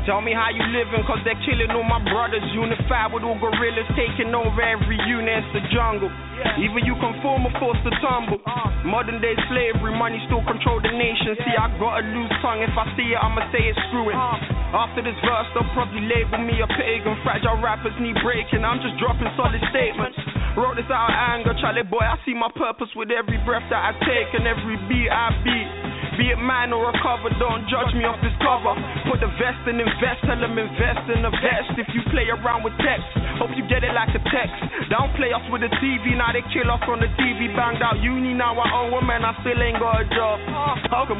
Tell 0.07 0.23
me 0.23 0.31
how 0.31 0.55
you 0.55 0.63
living, 0.71 1.03
cause 1.03 1.19
they're 1.27 1.39
killing 1.43 1.67
all 1.75 1.83
my 1.83 1.99
brothers. 1.99 2.47
Unified 2.55 3.11
with 3.11 3.27
all 3.27 3.35
gorillas, 3.43 3.91
taking 3.99 4.31
over 4.31 4.63
every 4.63 4.95
unit, 5.03 5.43
it's 5.43 5.51
the 5.51 5.63
jungle. 5.75 6.07
Even 6.63 6.87
you 6.87 6.95
conform, 7.03 7.43
are 7.51 7.57
forced 7.59 7.83
to 7.83 7.91
tumble. 7.99 8.39
Uh. 8.47 8.71
Modern 8.87 9.19
day 9.19 9.35
slavery, 9.51 9.91
money 9.99 10.23
still 10.31 10.47
control 10.47 10.79
the 10.79 10.95
nation. 10.95 11.35
See, 11.43 11.59
I 11.59 11.67
got 11.83 11.99
a 11.99 12.03
loose 12.07 12.31
tongue, 12.39 12.63
if 12.63 12.71
I 12.79 12.87
see 12.95 13.11
it, 13.11 13.19
I'ma 13.19 13.51
say 13.51 13.67
it's 13.67 13.83
screwing. 13.91 14.15
Uh. 14.15 14.79
After 14.79 15.03
this 15.03 15.19
verse, 15.27 15.51
they'll 15.59 15.67
probably 15.75 16.07
label 16.07 16.39
me 16.39 16.63
a 16.63 16.71
pagan. 16.71 17.19
Fragile 17.27 17.59
rappers 17.59 17.99
need 17.99 18.15
breaking, 18.23 18.63
I'm 18.63 18.79
just 18.79 18.95
dropping 19.03 19.27
solid 19.35 19.59
statements. 19.75 20.23
Wrote 20.55 20.79
this 20.79 20.87
out 20.87 21.11
of 21.11 21.19
anger, 21.35 21.53
Charlie 21.59 21.83
boy, 21.83 22.07
I 22.07 22.15
see 22.23 22.33
my 22.33 22.49
purpose 22.55 22.95
with 22.95 23.11
every 23.11 23.43
breath 23.43 23.67
that 23.75 23.83
I 23.83 23.93
take 24.07 24.31
and 24.39 24.47
every 24.47 24.79
beat 24.87 25.11
I 25.11 25.35
beat. 25.43 25.86
Be 26.17 26.33
it 26.33 26.41
mine 26.41 26.73
or 26.73 26.89
a 26.89 26.97
cover, 27.05 27.29
don't 27.37 27.69
judge 27.69 27.93
me 27.93 28.09
off 28.09 28.17
this 28.25 28.33
cover. 28.41 28.73
Put 29.05 29.21
the 29.21 29.29
vest 29.37 29.61
and 29.69 29.77
invest, 29.77 30.25
tell 30.25 30.41
them 30.41 30.57
invest 30.57 31.05
in 31.13 31.21
the 31.21 31.33
vest. 31.45 31.77
If 31.77 31.93
you 31.93 32.01
play 32.09 32.25
around 32.33 32.65
with 32.65 32.73
text, 32.81 33.05
hope 33.37 33.53
you 33.53 33.65
get 33.69 33.85
it 33.85 33.93
like 33.93 34.17
a 34.17 34.23
text. 34.33 34.57
Don't 34.89 35.13
play 35.21 35.37
us 35.37 35.45
with 35.53 35.61
the 35.61 35.73
TV, 35.77 36.17
now 36.17 36.33
they 36.33 36.45
kill 36.57 36.73
us 36.73 36.81
on 36.89 37.05
the 37.05 37.11
TV. 37.21 37.53
Banged 37.53 37.85
out 37.85 38.01
uni, 38.01 38.33
now 38.33 38.57
I 38.57 38.65
own 38.81 38.97
woman, 38.97 39.29
I 39.29 39.37
still 39.45 39.61
ain't 39.61 39.77
got 39.77 40.01
a 40.01 40.05
job. 40.09 40.41
Hope, 40.89 41.13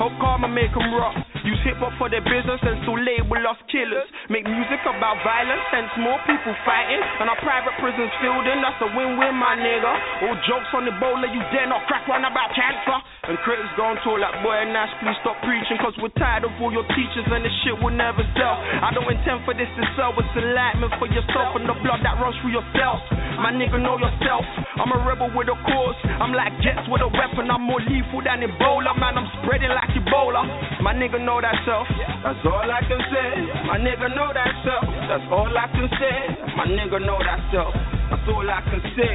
hope 0.00 0.14
karma 0.20 0.48
make 0.48 0.72
them 0.72 0.88
rock. 0.96 1.31
Use 1.42 1.58
hip 1.66 1.82
hop 1.82 1.90
for 1.98 2.06
their 2.06 2.22
business 2.22 2.62
and 2.62 2.78
still 2.86 2.98
label 2.98 3.42
us 3.42 3.58
killers. 3.66 4.06
Make 4.30 4.46
music 4.46 4.78
about 4.86 5.18
violence, 5.26 5.66
hence 5.74 5.90
more 5.98 6.18
people 6.22 6.54
fighting. 6.62 7.02
And 7.18 7.26
our 7.26 7.40
private 7.42 7.74
prisons 7.82 8.14
filled 8.22 8.46
in, 8.46 8.62
that's 8.62 8.78
a 8.78 8.88
win 8.94 9.18
win, 9.18 9.34
my 9.34 9.58
nigga. 9.58 9.92
All 10.22 10.38
jokes 10.46 10.70
on 10.70 10.86
the 10.86 10.94
bowler, 11.02 11.26
you 11.26 11.42
dare 11.50 11.66
not 11.66 11.82
crack 11.90 12.06
one 12.06 12.22
about 12.22 12.54
cancer. 12.54 12.94
And 13.26 13.38
critics 13.42 13.70
gone 13.74 13.98
to 14.02 14.10
like, 14.18 14.38
boy, 14.42 14.54
and 14.54 14.70
Nash, 14.70 14.94
please 15.02 15.18
stop 15.22 15.38
preaching. 15.42 15.78
Cause 15.82 15.94
we're 15.98 16.14
tired 16.14 16.46
of 16.46 16.54
all 16.62 16.70
your 16.70 16.86
teachers 16.94 17.26
and 17.26 17.42
this 17.42 17.54
shit 17.66 17.74
will 17.78 17.94
never 17.94 18.22
sell. 18.38 18.58
I 18.82 18.94
don't 18.94 19.06
intend 19.10 19.42
for 19.42 19.54
this 19.54 19.70
to 19.78 19.82
sell, 19.98 20.14
it's 20.14 20.30
enlightenment 20.38 20.94
for 21.02 21.10
yourself 21.10 21.58
and 21.58 21.66
the 21.66 21.74
blood 21.82 22.06
that 22.06 22.22
runs 22.22 22.38
through 22.42 22.54
yourself. 22.54 23.02
My 23.42 23.50
nigga, 23.50 23.80
know 23.80 23.96
yourself. 23.96 24.44
I'm 24.76 24.92
a 24.92 25.00
rebel 25.08 25.32
with 25.34 25.48
a 25.48 25.56
cause. 25.64 25.98
I'm 26.20 26.36
like 26.36 26.52
Jets 26.60 26.84
with 26.90 27.00
a 27.00 27.08
weapon. 27.08 27.48
I'm 27.48 27.64
more 27.64 27.80
lethal 27.80 28.20
than 28.20 28.44
Ebola, 28.44 28.92
man. 28.98 29.16
I'm 29.16 29.28
spreading 29.40 29.72
like 29.72 29.90
Ebola. 29.96 30.44
My 30.84 30.92
nigga, 30.92 31.16
know 31.22 31.31
that 31.40 31.56
self. 31.64 31.86
That's 32.26 32.42
all 32.44 32.66
I 32.66 32.82
can 32.84 33.00
say. 33.08 33.28
My 33.64 33.78
nigga, 33.78 34.10
know 34.12 34.28
that 34.34 34.52
self. 34.66 34.84
That's 35.08 35.26
all 35.30 35.48
I 35.48 35.66
can 35.72 35.88
say. 35.96 36.16
My 36.58 36.66
nigga, 36.66 36.98
know 37.00 37.16
that 37.22 37.40
self. 37.54 37.72
That's 38.12 38.26
all 38.28 38.44
I 38.44 38.60
can 38.68 38.82
say. 38.92 39.14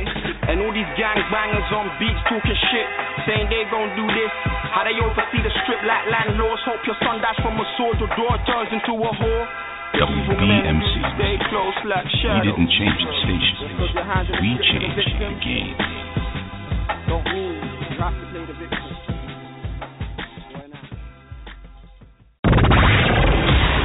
And 0.50 0.64
all 0.64 0.74
these 0.74 0.90
gang 0.98 1.22
bangers 1.30 1.70
on 1.70 1.92
beats 2.02 2.18
talking 2.26 2.60
shit, 2.74 2.88
saying 3.30 3.46
they 3.52 3.68
gon' 3.70 3.94
do 3.94 4.06
this. 4.10 4.34
How 4.74 4.88
they 4.88 4.98
oversee 4.98 5.44
the 5.46 5.54
strip 5.62 5.84
like 5.86 6.10
landlords. 6.10 6.64
Hope 6.66 6.82
your 6.88 6.98
son 7.04 7.22
dies 7.22 7.38
from 7.44 7.60
a 7.60 7.66
sword, 7.78 8.02
your 8.02 8.10
door 8.18 8.34
turns 8.50 8.72
into 8.74 8.98
a 8.98 9.12
whore. 9.14 9.46
WBMC. 9.98 10.90
Stay 11.16 11.36
close 11.50 11.80
like 11.86 12.06
We 12.06 12.50
didn't 12.50 12.70
change 12.74 13.00
the 13.04 13.14
station. 13.22 13.66
We 14.42 14.50
changed 14.66 14.98
the 14.98 15.30
game. 15.46 15.98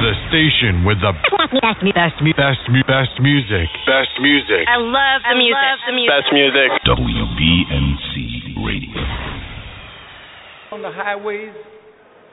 The 0.03 0.11
station 0.27 0.83
with 0.83 0.99
the 0.99 1.15
best, 1.63 1.79
best, 1.95 2.19
mu- 2.19 2.83
best 2.83 3.15
music. 3.23 3.71
Best 3.87 4.11
music. 4.19 4.67
I 4.67 4.75
love 4.75 5.23
the 5.23 5.35
music. 5.39 5.79
the 5.87 5.95
music. 5.95 6.11
Best 6.11 6.29
music. 6.35 6.69
WBMC 6.83 8.13
Radio. 8.59 8.99
On 10.75 10.81
the 10.83 10.91
highways, 10.91 11.55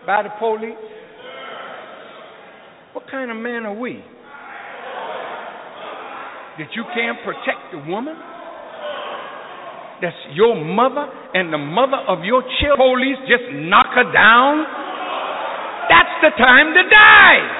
by 0.03 0.27
the 0.27 0.35
police. 0.43 0.75
What 2.93 3.07
kind 3.07 3.31
of 3.31 3.37
man 3.37 3.67
are 3.67 3.79
we? 3.79 4.03
That 6.59 6.75
you 6.75 6.83
can't 6.91 7.23
protect 7.23 7.71
the 7.71 7.79
woman? 7.87 8.19
That's 10.03 10.17
your 10.35 10.59
mother 10.59 11.07
and 11.35 11.53
the 11.53 11.59
mother 11.59 12.03
of 12.09 12.25
your 12.25 12.43
children. 12.59 12.83
Police 12.83 13.21
just 13.31 13.47
knock 13.55 13.95
her 13.95 14.11
down? 14.11 14.67
That's 15.87 16.15
the 16.23 16.31
time 16.35 16.75
to 16.75 16.83
die. 16.91 17.60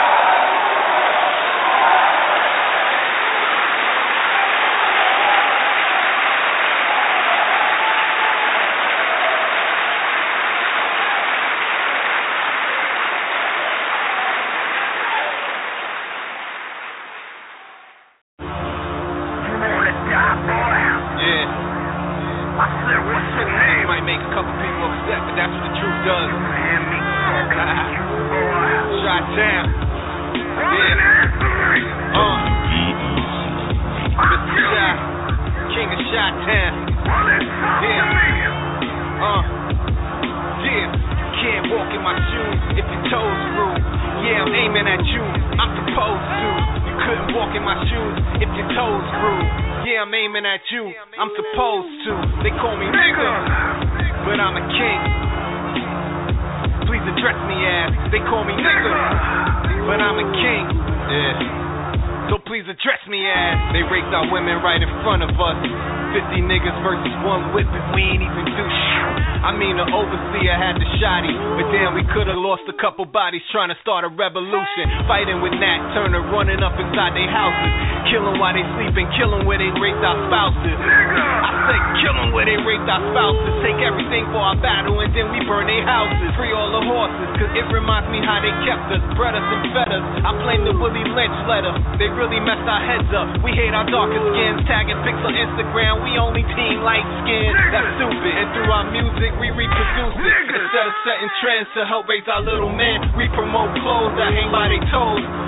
Fighting 75.11 75.43
with 75.43 75.51
Nat 75.59 75.91
Turner, 75.91 76.23
running 76.31 76.63
up 76.63 76.71
inside 76.79 77.11
their 77.11 77.27
houses, 77.27 77.71
killing 78.07 78.39
while 78.39 78.55
they 78.55 78.63
sleeping, 78.79 79.11
killing 79.19 79.43
where 79.43 79.59
they 79.59 79.67
raped 79.75 79.99
our 79.99 80.15
spouses. 80.31 80.71
I 80.71 81.51
said, 81.67 81.83
killing 81.99 82.31
where 82.31 82.47
they 82.47 82.55
raped 82.55 82.87
our 82.87 83.03
spouses, 83.11 83.59
take 83.59 83.75
everything 83.83 84.23
for 84.31 84.39
our 84.39 84.55
battle, 84.63 85.03
and 85.03 85.11
then 85.11 85.27
we 85.35 85.43
burn 85.43 85.67
their 85.67 85.83
houses. 85.83 86.31
Free 86.39 86.55
all 86.55 86.71
the 86.71 86.87
horses, 86.87 87.27
cause 87.35 87.51
it 87.51 87.67
reminds 87.75 88.07
me 88.07 88.23
how 88.23 88.39
they 88.39 88.55
kept 88.63 88.87
us, 88.87 89.03
bred 89.19 89.35
us 89.35 89.43
and 89.43 89.75
fed 89.75 89.91
us. 89.91 90.05
I 90.23 90.31
blame 90.47 90.63
the 90.63 90.79
Willie 90.79 91.03
Lynch 91.03 91.39
letter, 91.43 91.75
they 91.99 92.07
really 92.07 92.39
messed 92.39 92.63
our 92.63 92.79
heads 92.79 93.11
up. 93.11 93.35
We 93.43 93.51
hate 93.51 93.75
our 93.75 93.83
darker 93.91 94.15
skins, 94.31 94.63
tagging 94.63 94.95
pics 95.03 95.19
on 95.27 95.35
Instagram, 95.35 96.07
we 96.07 96.15
only 96.23 96.47
team 96.55 96.87
light 96.87 97.03
skin. 97.27 97.51
That's 97.75 97.99
stupid, 97.99 98.31
and 98.31 98.47
through 98.55 98.71
our 98.71 98.87
music, 98.87 99.35
we 99.43 99.51
reproduce 99.51 100.15
it. 100.23 100.55
Instead 100.55 100.87
of 100.87 100.95
setting 101.03 101.31
trends 101.43 101.67
to 101.75 101.83
help 101.83 102.07
raise 102.07 102.23
our 102.31 102.39
little 102.39 102.71
men, 102.71 103.10
promote 103.33 103.71
clothes 103.79 104.13
that 104.17 104.33
hang 104.33 104.51
by 104.51 104.67
their 104.69 104.83
toes. 104.91 105.40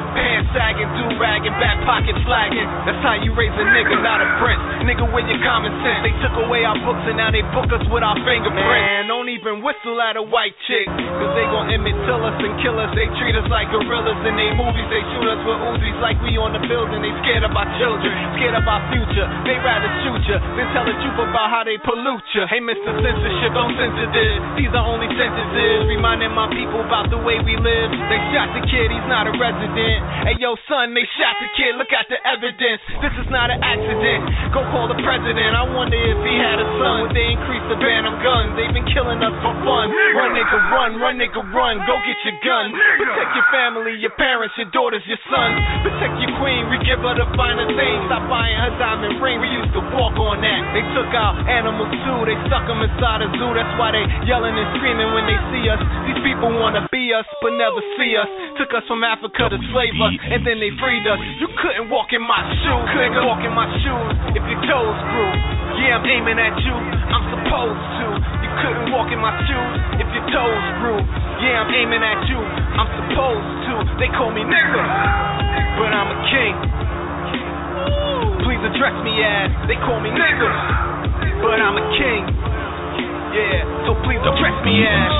Sagging, 0.52 0.91
do 1.00 1.06
ragging, 1.22 1.56
back 1.64 1.80
pocket 1.88 2.18
flagging. 2.28 2.68
That's 2.84 3.00
how 3.00 3.16
you 3.16 3.32
raise 3.32 3.54
a 3.56 3.66
nigga, 3.72 3.96
not 4.04 4.20
a 4.20 4.28
prince. 4.44 4.62
Nigga 4.84 5.08
with 5.14 5.26
your 5.32 5.39
common 5.46 5.72
sense. 5.80 6.04
They 6.04 6.16
took 6.20 6.36
away 6.44 6.68
our 6.68 6.78
books 6.84 7.06
and 7.08 7.16
now 7.16 7.32
they 7.32 7.46
book 7.56 7.72
us 7.72 7.84
with 7.88 8.04
our 8.04 8.18
fingerprints. 8.28 8.60
Man, 8.60 9.08
don't 9.08 9.32
even 9.32 9.63
whistle 9.63 9.97
at 10.04 10.20
a 10.20 10.26
white 10.26 10.55
chick. 10.67 10.86
Cause 10.89 11.32
they 11.38 11.47
gon' 11.47 11.72
Emmett 11.72 11.96
us 12.04 12.38
and 12.39 12.54
kill 12.62 12.78
us. 12.80 12.92
They 12.93 13.08
treat 13.20 13.36
us 13.36 13.47
like 13.47 13.72
gorillas 13.72 14.20
in 14.28 14.34
they 14.36 14.51
movies. 14.54 14.88
They 14.92 15.04
shoot 15.16 15.28
us 15.28 15.42
with 15.47 15.59
Uzis 15.59 15.97
like 16.04 16.20
we 16.22 16.36
on 16.39 16.51
the 16.51 16.63
building. 16.67 17.00
They 17.01 17.13
scared 17.24 17.43
of 17.47 17.54
our 17.55 17.67
children, 17.80 18.12
scared 18.39 18.55
of 18.58 18.66
our 18.67 18.82
future. 18.92 19.28
They 19.47 19.58
rather 19.62 19.89
shoot 20.04 20.22
ya 20.28 20.38
than 20.55 20.67
tell 20.76 20.86
the 20.86 20.96
truth 21.00 21.20
about 21.20 21.50
how 21.50 21.63
they 21.63 21.78
pollute 21.82 22.26
ya. 22.36 22.47
Hey, 22.47 22.59
Mr. 22.59 22.92
Censorship, 23.00 23.51
don't 23.55 23.74
censor 23.80 24.09
this. 24.12 24.39
These 24.59 24.74
are 24.76 24.86
only 24.86 25.08
sentences 25.16 25.88
reminding 25.88 26.32
my 26.36 26.47
people 26.51 26.84
about 26.84 27.09
the 27.09 27.20
way 27.20 27.39
we 27.43 27.55
live. 27.59 27.89
They 28.12 28.20
shot 28.36 28.51
the 28.55 28.63
kid, 28.67 28.92
he's 28.92 29.08
not 29.09 29.28
a 29.30 29.34
resident. 29.36 30.00
Hey 30.34 30.42
yo, 30.42 30.58
son, 30.66 30.97
they 30.97 31.05
shot 31.14 31.38
the 31.38 31.46
kid. 31.54 31.78
Look 31.78 31.93
at 31.93 32.10
the 32.10 32.18
evidence. 32.26 32.82
This 33.05 33.14
is 33.22 33.30
not 33.30 33.54
an 33.54 33.62
accident. 33.62 34.50
Go 34.50 34.66
call 34.74 34.89
the 34.89 34.97
president. 34.97 35.54
I 35.54 35.62
wonder 35.62 35.93
if 35.93 36.18
he 36.26 36.34
had 36.42 36.58
a 36.58 36.66
son. 36.82 37.05
Would 37.05 37.14
they 37.14 37.38
increase 37.38 37.62
the 37.70 37.78
ban 37.78 38.10
of 38.10 38.18
guns? 38.18 38.58
They've 38.58 38.74
been 38.74 38.89
killing 38.97 39.22
us 39.22 39.36
for 39.46 39.54
fun. 39.62 39.93
Run, 39.93 40.34
nigga, 40.34 40.58
run, 40.74 40.97
run, 40.97 41.22
nigga, 41.22 41.38
run. 41.54 41.86
Go 41.86 42.01
get 42.01 42.18
your 42.26 42.34
gun. 42.42 42.74
Protect 42.74 43.30
your 43.38 43.47
family, 43.54 43.93
your 44.01 44.10
parents, 44.18 44.58
your 44.58 44.74
daughters, 44.74 45.05
your 45.05 45.22
sons. 45.30 45.54
Protect 45.86 46.18
your 46.26 46.34
queen. 46.42 46.66
We 46.74 46.82
give 46.82 47.05
her 47.05 47.14
the 47.14 47.30
finer 47.38 47.70
things. 47.70 48.01
Stop 48.10 48.26
buying 48.26 48.58
her 48.58 48.74
diamond 48.82 49.22
ring. 49.22 49.38
We 49.38 49.54
used 49.54 49.70
to 49.78 49.86
walk 49.93 50.18
on 50.18 50.42
that. 50.42 50.62
They 50.74 50.82
took 50.97 51.14
our 51.14 51.46
animals 51.46 51.93
too. 51.93 52.20
They 52.26 52.38
stuck 52.50 52.66
them 52.66 52.82
inside 52.82 53.22
a 53.22 53.30
zoo. 53.38 53.54
That's 53.54 53.70
why 53.78 53.93
they 53.93 54.01
yelling 54.26 54.58
and 54.58 54.70
screaming 54.82 55.14
when 55.14 55.30
they 55.30 55.38
see 55.54 55.70
us. 55.70 55.78
These 56.10 56.26
people 56.26 56.50
wanna 56.58 56.89
be 56.89 57.14
us, 57.14 57.30
but 57.38 57.54
never 57.54 57.86
see 58.01 58.18
us. 58.18 58.26
Took 58.58 58.74
us 58.74 58.82
from 58.89 59.05
Africa 59.05 59.51
to 59.51 59.58
slave 59.70 59.93
us, 60.01 60.16
and 60.32 60.45
then 60.47 60.59
they 60.63 60.71
freed 60.79 61.04
us. 61.04 61.20
You 61.39 61.50
couldn't 61.59 61.91
walk 61.91 62.16
in 62.16 62.24
my 62.24 62.39
shoes. 62.63 62.86
Couldn't 62.95 63.24
walk 63.28 63.43
in 63.43 63.51
my 63.51 63.67
shoes 63.83 64.13
if 64.37 64.43
your 64.47 64.62
toes 64.63 65.00
grew. 65.12 65.32
Yeah, 65.83 66.00
I'm 66.00 66.05
aiming 66.08 66.39
at 66.39 66.55
you. 66.63 66.75
I'm 66.75 67.25
supposed 67.33 67.86
to. 68.00 68.05
You 68.39 68.51
couldn't 68.63 68.87
walk 68.93 69.09
in 69.12 69.20
my 69.20 69.36
shoes 69.43 69.74
if 70.00 70.08
your 70.16 70.25
toes 70.32 70.66
grew. 70.79 71.00
Yeah, 71.43 71.66
I'm 71.66 71.71
aiming 71.74 72.04
at 72.04 72.21
you. 72.32 72.39
I'm 72.39 72.89
supposed 73.04 73.51
to. 73.67 73.74
They 74.00 74.09
call 74.16 74.32
me 74.32 74.47
nigga, 74.47 74.83
but 75.75 75.91
I'm 75.91 76.08
a 76.08 76.20
king. 76.32 76.55
Please 78.47 78.63
address 78.63 78.95
me 79.04 79.20
as 79.24 79.51
they 79.67 79.75
call 79.83 80.00
me 80.00 80.12
nigga, 80.12 80.51
but 81.43 81.59
I'm 81.59 81.75
a 81.75 81.86
king. 82.00 82.24
Yeah, 83.33 83.66
so 83.89 83.97
please 84.05 84.21
address 84.24 84.55
me 84.63 84.86
as. 84.87 85.12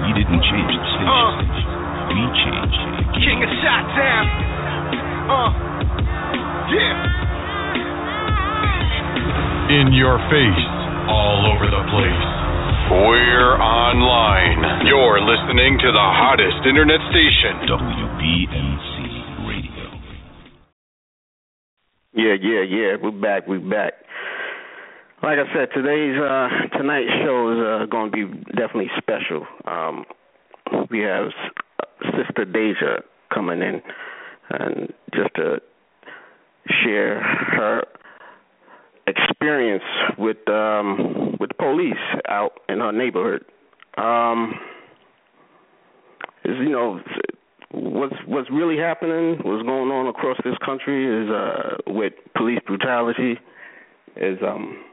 We 0.00 0.16
didn't 0.16 0.42
change 0.42 0.70
the 0.74 0.80
station. 0.80 1.06
Uh, 1.06 1.79
we 2.10 2.22
changed. 2.42 2.80
King 3.22 3.38
of 3.46 3.50
shot 3.62 3.84
down. 3.94 4.24
Uh, 5.30 5.50
yeah. 6.74 6.94
In 9.70 9.94
your 9.94 10.18
face, 10.26 10.64
all 11.06 11.46
over 11.54 11.66
the 11.70 11.84
place. 11.94 12.26
We're 12.90 13.54
online. 13.62 14.86
You're 14.86 15.20
listening 15.22 15.78
to 15.78 15.92
the 15.94 16.06
hottest 16.18 16.66
internet 16.66 16.98
station. 17.14 17.70
WBMC 17.70 18.96
Radio. 19.46 19.86
Yeah, 22.14 22.34
yeah, 22.42 22.62
yeah. 22.66 22.96
We're 23.00 23.12
back. 23.14 23.46
We're 23.46 23.60
back. 23.60 23.92
Like 25.22 25.38
I 25.38 25.46
said, 25.54 25.68
today's 25.72 26.18
uh 26.18 26.48
tonight's 26.76 27.10
show 27.22 27.52
is 27.52 27.58
uh, 27.62 27.86
going 27.86 28.10
to 28.10 28.16
be 28.16 28.24
definitely 28.56 28.90
special. 28.98 29.46
Um, 29.66 30.04
we 30.90 31.00
have 31.00 31.26
S- 31.26 31.54
Sister 32.16 32.44
Deja 32.44 33.02
coming 33.32 33.62
in, 33.62 33.82
and 34.50 34.92
just 35.14 35.34
to 35.36 35.60
share 36.84 37.20
her 37.20 37.84
experience 39.06 39.82
with 40.18 40.48
um 40.48 41.36
with 41.40 41.50
police 41.58 41.94
out 42.28 42.60
in 42.68 42.80
her 42.80 42.92
neighborhood. 42.92 43.44
Um, 43.96 44.54
is 46.44 46.56
you 46.58 46.70
know 46.70 47.00
what's 47.72 48.14
what's 48.26 48.50
really 48.50 48.78
happening, 48.78 49.38
what's 49.42 49.62
going 49.64 49.90
on 49.90 50.06
across 50.08 50.36
this 50.44 50.56
country 50.64 51.24
is 51.24 51.30
uh 51.30 51.76
with 51.86 52.12
police 52.36 52.60
brutality 52.66 53.38
is 54.16 54.38
um 54.46 54.84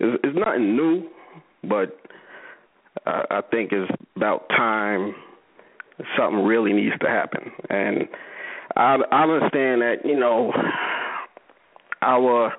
is 0.00 0.14
is 0.24 0.34
nothing 0.34 0.76
new, 0.76 1.08
but 1.64 1.98
uh, 3.06 3.22
I 3.30 3.40
think 3.50 3.72
it's 3.72 3.90
about 4.16 4.48
time 4.50 5.14
something 6.16 6.44
really 6.44 6.72
needs 6.72 6.98
to 7.00 7.08
happen. 7.08 7.52
And 7.70 8.08
I 8.76 8.96
I 9.10 9.22
understand 9.22 9.82
that 9.82 9.96
you 10.04 10.18
know 10.18 10.52
our 12.02 12.52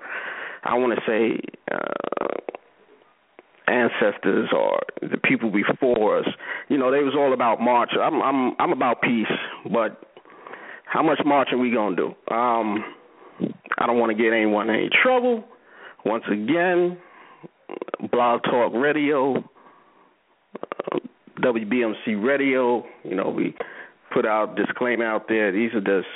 I 0.62 0.74
want 0.74 0.98
to 0.98 1.00
say 1.06 1.40
uh, 1.72 2.50
ancestors 3.70 4.50
or 4.52 4.80
the 5.00 5.16
people 5.18 5.50
before 5.50 6.18
us, 6.18 6.26
you 6.68 6.76
know, 6.76 6.90
they 6.90 7.02
was 7.02 7.14
all 7.16 7.32
about 7.32 7.60
march. 7.60 7.90
I'm 8.00 8.20
I'm 8.20 8.54
I'm 8.58 8.72
about 8.72 9.00
peace, 9.00 9.26
but 9.72 10.02
how 10.84 11.02
much 11.02 11.20
marching 11.24 11.60
we 11.60 11.70
gonna 11.70 11.96
do? 11.96 12.08
Um, 12.32 12.84
I 13.78 13.86
don't 13.86 13.98
want 13.98 14.16
to 14.16 14.22
get 14.22 14.32
anyone 14.32 14.68
in 14.68 14.76
any 14.76 14.90
trouble. 15.02 15.44
Once 16.04 16.24
again, 16.30 16.98
Blog 18.10 18.42
Talk 18.42 18.72
Radio, 18.74 19.42
WBMC 21.40 22.22
Radio. 22.22 22.84
You 23.04 23.16
know, 23.16 23.28
we 23.30 23.54
put 24.12 24.26
our 24.26 24.52
disclaimer 24.54 25.04
out 25.04 25.28
there. 25.28 25.52
These 25.52 25.72
are 25.74 25.80
just, 25.80 26.08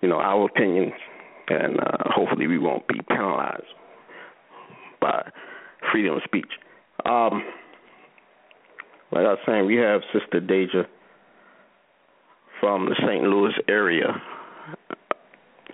you 0.00 0.08
know, 0.08 0.16
our 0.16 0.46
opinions, 0.46 0.92
and 1.48 1.78
uh, 1.78 1.98
hopefully 2.06 2.46
we 2.46 2.58
won't 2.58 2.86
be 2.88 3.00
penalized 3.08 3.64
by 5.00 5.30
freedom 5.90 6.16
of 6.16 6.22
speech. 6.24 6.50
Um, 7.04 7.44
like 9.10 9.26
I 9.26 9.30
was 9.30 9.38
saying, 9.46 9.66
we 9.66 9.76
have 9.76 10.00
Sister 10.12 10.40
Deja 10.40 10.84
from 12.60 12.86
the 12.86 12.94
St. 13.06 13.22
Louis 13.24 13.52
area. 13.68 14.22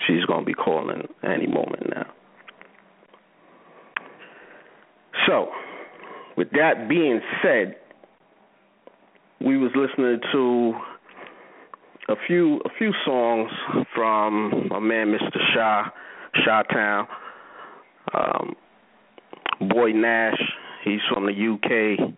She's 0.06 0.24
going 0.24 0.40
to 0.40 0.46
be 0.46 0.54
calling 0.54 1.06
any 1.22 1.46
moment 1.46 1.90
now. 1.90 2.06
So, 5.26 5.50
with 6.36 6.50
that 6.52 6.88
being 6.88 7.20
said, 7.42 7.76
we 9.40 9.56
was 9.56 9.70
listening 9.74 10.20
to 10.32 10.74
a 12.08 12.14
few 12.26 12.56
a 12.64 12.70
few 12.78 12.92
songs 13.04 13.50
from 13.94 14.68
my 14.70 14.78
man 14.78 15.08
Mr. 15.08 15.38
Shaw, 15.54 15.84
Shaw 16.44 16.62
Town. 16.62 17.06
Um, 18.14 18.56
Boy 19.68 19.92
Nash, 19.92 20.40
he's 20.84 21.00
from 21.12 21.26
the 21.26 21.32
UK. 21.32 22.14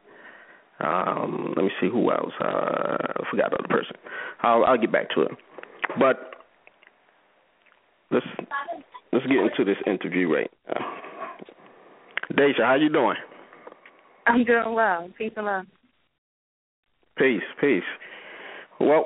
Um, 0.82 1.52
let 1.56 1.64
me 1.64 1.70
see 1.80 1.88
who 1.88 2.10
else. 2.10 2.32
Uh, 2.40 2.47
I 2.47 3.22
forgot 3.30 3.51
the 3.51 3.59
other 3.59 3.68
person. 3.68 3.97
I'll, 4.42 4.64
I'll 4.64 4.78
get 4.78 4.92
back 4.92 5.10
to 5.14 5.22
it. 5.22 5.32
But 5.98 6.34
let's 8.10 8.26
let's 9.12 9.26
get 9.26 9.36
into 9.36 9.64
this 9.64 9.78
interview 9.86 10.32
right 10.32 10.51
now. 10.68 10.97
Deja, 12.36 12.64
how 12.64 12.76
you 12.76 12.88
doing? 12.88 13.16
I'm 14.26 14.44
doing 14.44 14.74
well. 14.74 15.09
Peace 15.18 15.32
and 15.36 15.47
love. 15.47 15.66
Peace, 17.20 17.42
peace. 17.60 17.82
Well, 18.80 19.05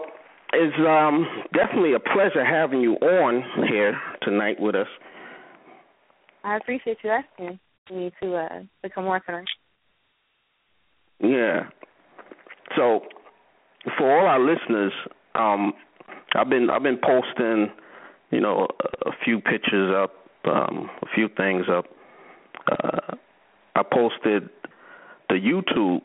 it's 0.52 0.76
um 0.78 1.26
definitely 1.52 1.94
a 1.94 1.98
pleasure 1.98 2.44
having 2.44 2.80
you 2.80 2.92
on 2.94 3.42
here 3.68 4.00
tonight 4.22 4.60
with 4.60 4.76
us. 4.76 4.86
I 6.44 6.56
appreciate 6.56 6.98
you 7.02 7.10
asking 7.10 7.58
me 7.90 8.12
to 8.22 8.36
uh 8.36 8.60
to 8.84 8.90
come 8.94 9.06
work 9.06 9.26
tonight. 9.26 9.46
Yeah. 11.18 11.64
So, 12.76 13.00
for 13.98 14.16
all 14.16 14.26
our 14.26 14.38
listeners, 14.38 14.92
um, 15.34 15.72
I've 16.36 16.48
been 16.48 16.70
I've 16.70 16.84
been 16.84 17.00
posting, 17.04 17.66
you 18.30 18.40
know, 18.40 18.68
a, 18.80 19.08
a 19.08 19.12
few 19.24 19.40
pictures 19.40 19.92
up, 19.92 20.12
um, 20.44 20.88
a 21.02 21.06
few 21.16 21.28
things 21.36 21.66
up. 21.68 21.86
Uh, 22.70 23.16
I 23.74 23.82
posted 23.82 24.50
the 25.28 25.34
YouTube 25.34 26.02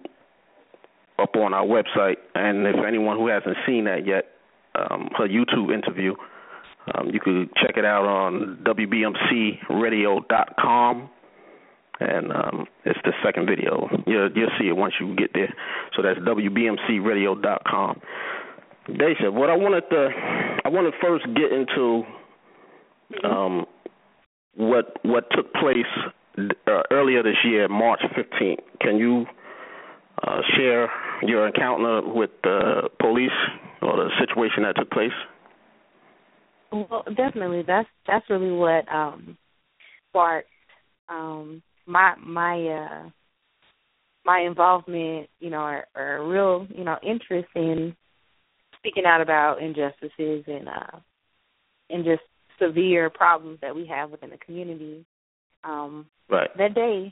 up 1.22 1.36
on 1.36 1.54
our 1.54 1.66
website, 1.66 2.16
and 2.36 2.66
if 2.68 2.76
anyone 2.86 3.18
who 3.18 3.28
hasn't 3.28 3.58
seen 3.66 3.86
that 3.86 4.06
yet, 4.06 4.26
um, 4.76 5.10
her 5.18 5.28
YouTube 5.28 5.74
interview, 5.74 6.14
um, 6.94 7.10
you 7.12 7.20
could 7.20 7.50
check 7.56 7.78
it 7.78 7.86
out 7.86 8.06
on 8.06 8.60
WBMCRadio.com 8.66 11.10
and 12.00 12.32
um, 12.32 12.66
it's 12.86 13.00
the 13.04 13.12
second 13.24 13.46
video. 13.46 13.88
You'll 14.08 14.32
you'll 14.32 14.50
see 14.60 14.68
it 14.68 14.76
once 14.76 14.96
you 15.00 15.16
get 15.16 15.32
there. 15.34 15.54
So 15.96 16.02
that's 16.02 16.20
WBMCRadio.com. 16.20 18.02
Deja, 18.88 19.32
what 19.32 19.50
I 19.50 19.58
wanted 19.58 19.84
to 19.90 20.10
I 20.64 20.70
want 20.70 20.91
to 20.91 21.00
first 21.06 21.26
get 21.36 21.52
into 21.52 22.04
um, 23.24 23.66
what 24.56 24.98
what 25.04 25.30
took 25.32 25.54
place 25.54 25.86
uh, 26.38 26.84
earlier 26.91 27.22
this 27.22 27.38
year, 27.44 27.68
March 27.68 28.02
15th. 28.16 28.62
Can 28.82 28.98
you 28.98 29.26
uh, 30.26 30.41
share 30.56 30.90
your 31.22 31.48
encounter 31.48 32.02
with 32.06 32.32
the 32.44 32.90
police 33.00 33.32
or 33.82 33.98
the 33.98 34.10
situation 34.20 34.64
that 34.64 34.76
took 34.76 34.91
place? 34.91 35.12
Well, 36.72 37.04
definitely. 37.16 37.64
That's 37.66 37.88
that's 38.08 38.30
really 38.30 38.52
what 38.52 38.88
um, 38.94 39.38
sparked 40.10 40.50
um, 41.10 41.62
my 41.86 42.14
my 42.24 42.68
uh 42.68 43.10
my 44.26 44.41
involvement, 44.41 45.28
you 45.40 45.50
know, 45.50 45.62
or, 45.62 45.86
or 45.96 46.28
real, 46.28 46.68
you 46.70 46.84
know, 46.84 46.98
interest 47.02 47.48
in 47.56 47.96
speaking 48.78 49.06
out 49.06 49.22
about 49.22 49.62
injustices 49.62 50.44
and 50.48 50.68
uh 50.68 51.00
and 51.90 52.06
just 52.06 52.22
severe 52.62 53.10
problems 53.10 53.60
that 53.62 53.76
we 53.76 53.88
have 53.88 54.12
within 54.12 54.30
the 54.30 54.38
community. 54.38 55.06
Um 55.64 56.06
right. 56.30 56.50
that 56.58 56.76
day 56.76 57.12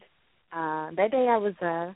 uh 0.52 0.92
that 0.96 1.12
day 1.12 1.28
I 1.30 1.38
was 1.38 1.54
uh 1.62 1.94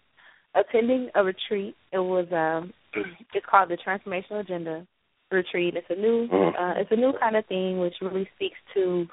attending 0.55 1.09
a 1.15 1.23
retreat. 1.23 1.75
It 1.91 1.99
was 1.99 2.27
um 2.31 2.73
it's 3.33 3.45
called 3.49 3.69
the 3.69 3.77
Transformational 3.77 4.41
Agenda 4.41 4.85
retreat. 5.31 5.75
It's 5.75 5.87
a 5.89 5.95
new 5.95 6.27
Mhm. 6.27 6.53
uh, 6.59 6.79
it's 6.79 6.91
a 6.91 6.95
new 6.95 7.13
kind 7.19 7.35
of 7.35 7.45
thing 7.45 7.79
which 7.79 7.95
really 8.01 8.29
speaks 8.35 8.57
to 8.73 9.07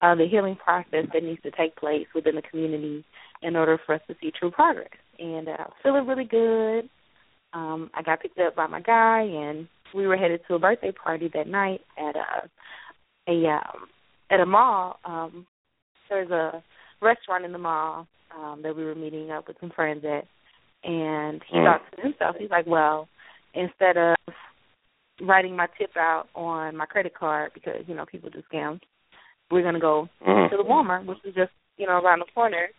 uh, 0.00 0.14
the 0.14 0.26
healing 0.26 0.56
process 0.56 1.06
that 1.12 1.22
needs 1.22 1.42
to 1.42 1.50
take 1.50 1.74
place 1.76 2.06
within 2.14 2.36
the 2.36 2.42
community 2.42 3.04
in 3.42 3.56
order 3.56 3.78
for 3.84 3.94
us 3.96 4.00
to 4.08 4.14
see 4.20 4.30
true 4.30 4.50
progress. 4.50 4.88
And 5.18 5.48
uh, 5.48 5.64
feeling 5.82 6.06
really 6.06 6.24
good. 6.24 6.88
Um, 7.52 7.90
I 7.94 8.02
got 8.02 8.20
picked 8.20 8.38
up 8.38 8.54
by 8.54 8.66
my 8.66 8.80
guy, 8.80 9.22
and 9.22 9.66
we 9.94 10.06
were 10.06 10.16
headed 10.16 10.40
to 10.46 10.54
a 10.54 10.58
birthday 10.58 10.92
party 10.92 11.28
that 11.34 11.48
night 11.48 11.80
at 11.96 12.14
a 12.14 12.48
a 13.26 13.46
um, 13.48 13.88
at 14.30 14.40
a 14.40 14.46
mall. 14.46 14.98
Um, 15.04 15.46
there's 16.08 16.30
a 16.30 16.62
restaurant 17.00 17.44
in 17.44 17.52
the 17.52 17.58
mall 17.58 18.06
um, 18.36 18.62
that 18.62 18.76
we 18.76 18.84
were 18.84 18.94
meeting 18.94 19.30
up 19.30 19.48
with 19.48 19.56
some 19.60 19.70
friends 19.70 20.04
at, 20.04 20.26
and 20.84 21.42
he 21.44 21.56
Mm. 21.56 21.64
thought 21.64 21.92
to 21.92 22.02
himself, 22.02 22.36
he's 22.36 22.50
like, 22.50 22.66
well, 22.66 23.08
instead 23.54 23.96
of 23.96 24.16
writing 25.20 25.56
my 25.56 25.66
tip 25.78 25.96
out 25.96 26.28
on 26.34 26.76
my 26.76 26.86
credit 26.86 27.14
card 27.14 27.52
because 27.52 27.86
you 27.88 27.94
know 27.94 28.06
people 28.06 28.30
do 28.30 28.42
scams, 28.42 28.80
we're 29.50 29.62
gonna 29.62 29.80
go 29.80 30.08
Mhm. 30.20 30.50
to 30.50 30.56
the 30.56 30.64
Walmart, 30.64 31.06
which 31.06 31.24
is 31.24 31.34
just 31.34 31.52
you 31.76 31.86
know 31.86 32.00
around 32.00 32.20
the 32.20 32.32
corner, 32.32 32.70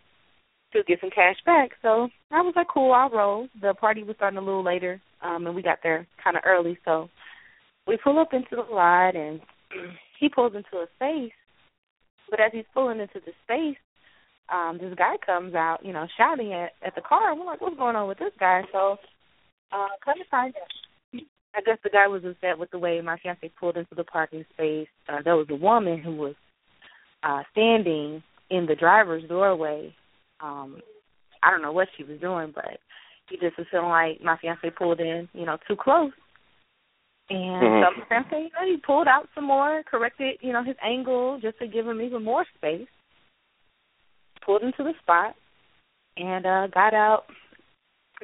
to 0.72 0.82
get 0.84 1.00
some 1.00 1.10
cash 1.10 1.40
back. 1.44 1.76
So 1.82 2.10
I 2.30 2.40
was 2.40 2.54
like, 2.56 2.68
cool, 2.68 2.92
I'll 2.92 3.10
roll. 3.10 3.48
The 3.60 3.74
party 3.74 4.02
was 4.02 4.16
starting 4.16 4.38
a 4.38 4.42
little 4.42 4.62
later, 4.62 5.00
um, 5.20 5.46
and 5.46 5.54
we 5.54 5.62
got 5.62 5.82
there 5.82 6.06
kind 6.22 6.36
of 6.36 6.42
early, 6.46 6.78
so 6.84 7.10
we 7.86 7.96
pull 7.96 8.18
up 8.18 8.32
into 8.32 8.56
the 8.56 8.62
lot, 8.62 9.16
and 9.16 9.40
he 10.18 10.28
pulls 10.28 10.54
into 10.54 10.78
a 10.78 10.86
space. 10.96 11.32
But 12.30 12.40
as 12.40 12.52
he's 12.52 12.64
pulling 12.72 13.00
into 13.00 13.20
the 13.20 13.32
space, 13.42 13.78
um, 14.52 14.78
this 14.80 14.94
guy 14.96 15.14
comes 15.24 15.54
out, 15.54 15.78
you 15.82 15.92
know, 15.92 16.06
shouting 16.16 16.52
at 16.52 16.72
at 16.84 16.94
the 16.94 17.00
car. 17.00 17.30
And 17.30 17.40
we're 17.40 17.46
like, 17.46 17.60
what's 17.60 17.76
going 17.76 17.96
on 17.96 18.08
with 18.08 18.18
this 18.18 18.32
guy? 18.38 18.62
So 18.72 18.96
uh, 19.72 19.88
come 20.04 20.18
to 20.18 20.24
find 20.30 20.54
out, 20.56 21.22
I 21.54 21.60
guess 21.62 21.78
the 21.82 21.90
guy 21.90 22.06
was 22.06 22.24
upset 22.24 22.58
with 22.58 22.70
the 22.70 22.78
way 22.78 23.00
my 23.00 23.18
fiance 23.18 23.50
pulled 23.58 23.76
into 23.76 23.94
the 23.94 24.04
parking 24.04 24.44
space. 24.54 24.88
Uh, 25.08 25.22
there 25.24 25.36
was 25.36 25.46
a 25.50 25.54
woman 25.54 25.98
who 25.98 26.16
was 26.16 26.34
uh, 27.22 27.42
standing 27.52 28.22
in 28.50 28.66
the 28.66 28.74
driver's 28.74 29.28
doorway. 29.28 29.94
Um, 30.40 30.80
I 31.42 31.50
don't 31.50 31.62
know 31.62 31.72
what 31.72 31.88
she 31.96 32.04
was 32.04 32.20
doing, 32.20 32.52
but 32.54 32.78
he 33.28 33.36
just 33.36 33.56
was 33.56 33.66
feeling 33.70 33.88
like 33.88 34.22
my 34.22 34.36
fiance 34.38 34.68
pulled 34.70 35.00
in, 35.00 35.28
you 35.32 35.46
know, 35.46 35.58
too 35.66 35.76
close. 35.76 36.12
And 37.28 37.62
Mhm. 37.62 37.84
so 37.84 37.98
my 37.98 38.04
fiance, 38.06 38.42
you 38.42 38.50
know, 38.50 38.66
he 38.66 38.76
pulled 38.78 39.06
out 39.06 39.28
some 39.34 39.44
more, 39.44 39.82
corrected, 39.84 40.38
you 40.40 40.52
know, 40.52 40.64
his 40.64 40.76
angle 40.82 41.38
just 41.40 41.58
to 41.58 41.68
give 41.68 41.86
him 41.86 42.00
even 42.00 42.24
more 42.24 42.44
space. 42.56 42.88
Pulled 44.44 44.62
into 44.62 44.82
the 44.82 44.92
spot 45.02 45.34
and 46.16 46.46
uh 46.46 46.66
got 46.68 46.94
out. 46.94 47.24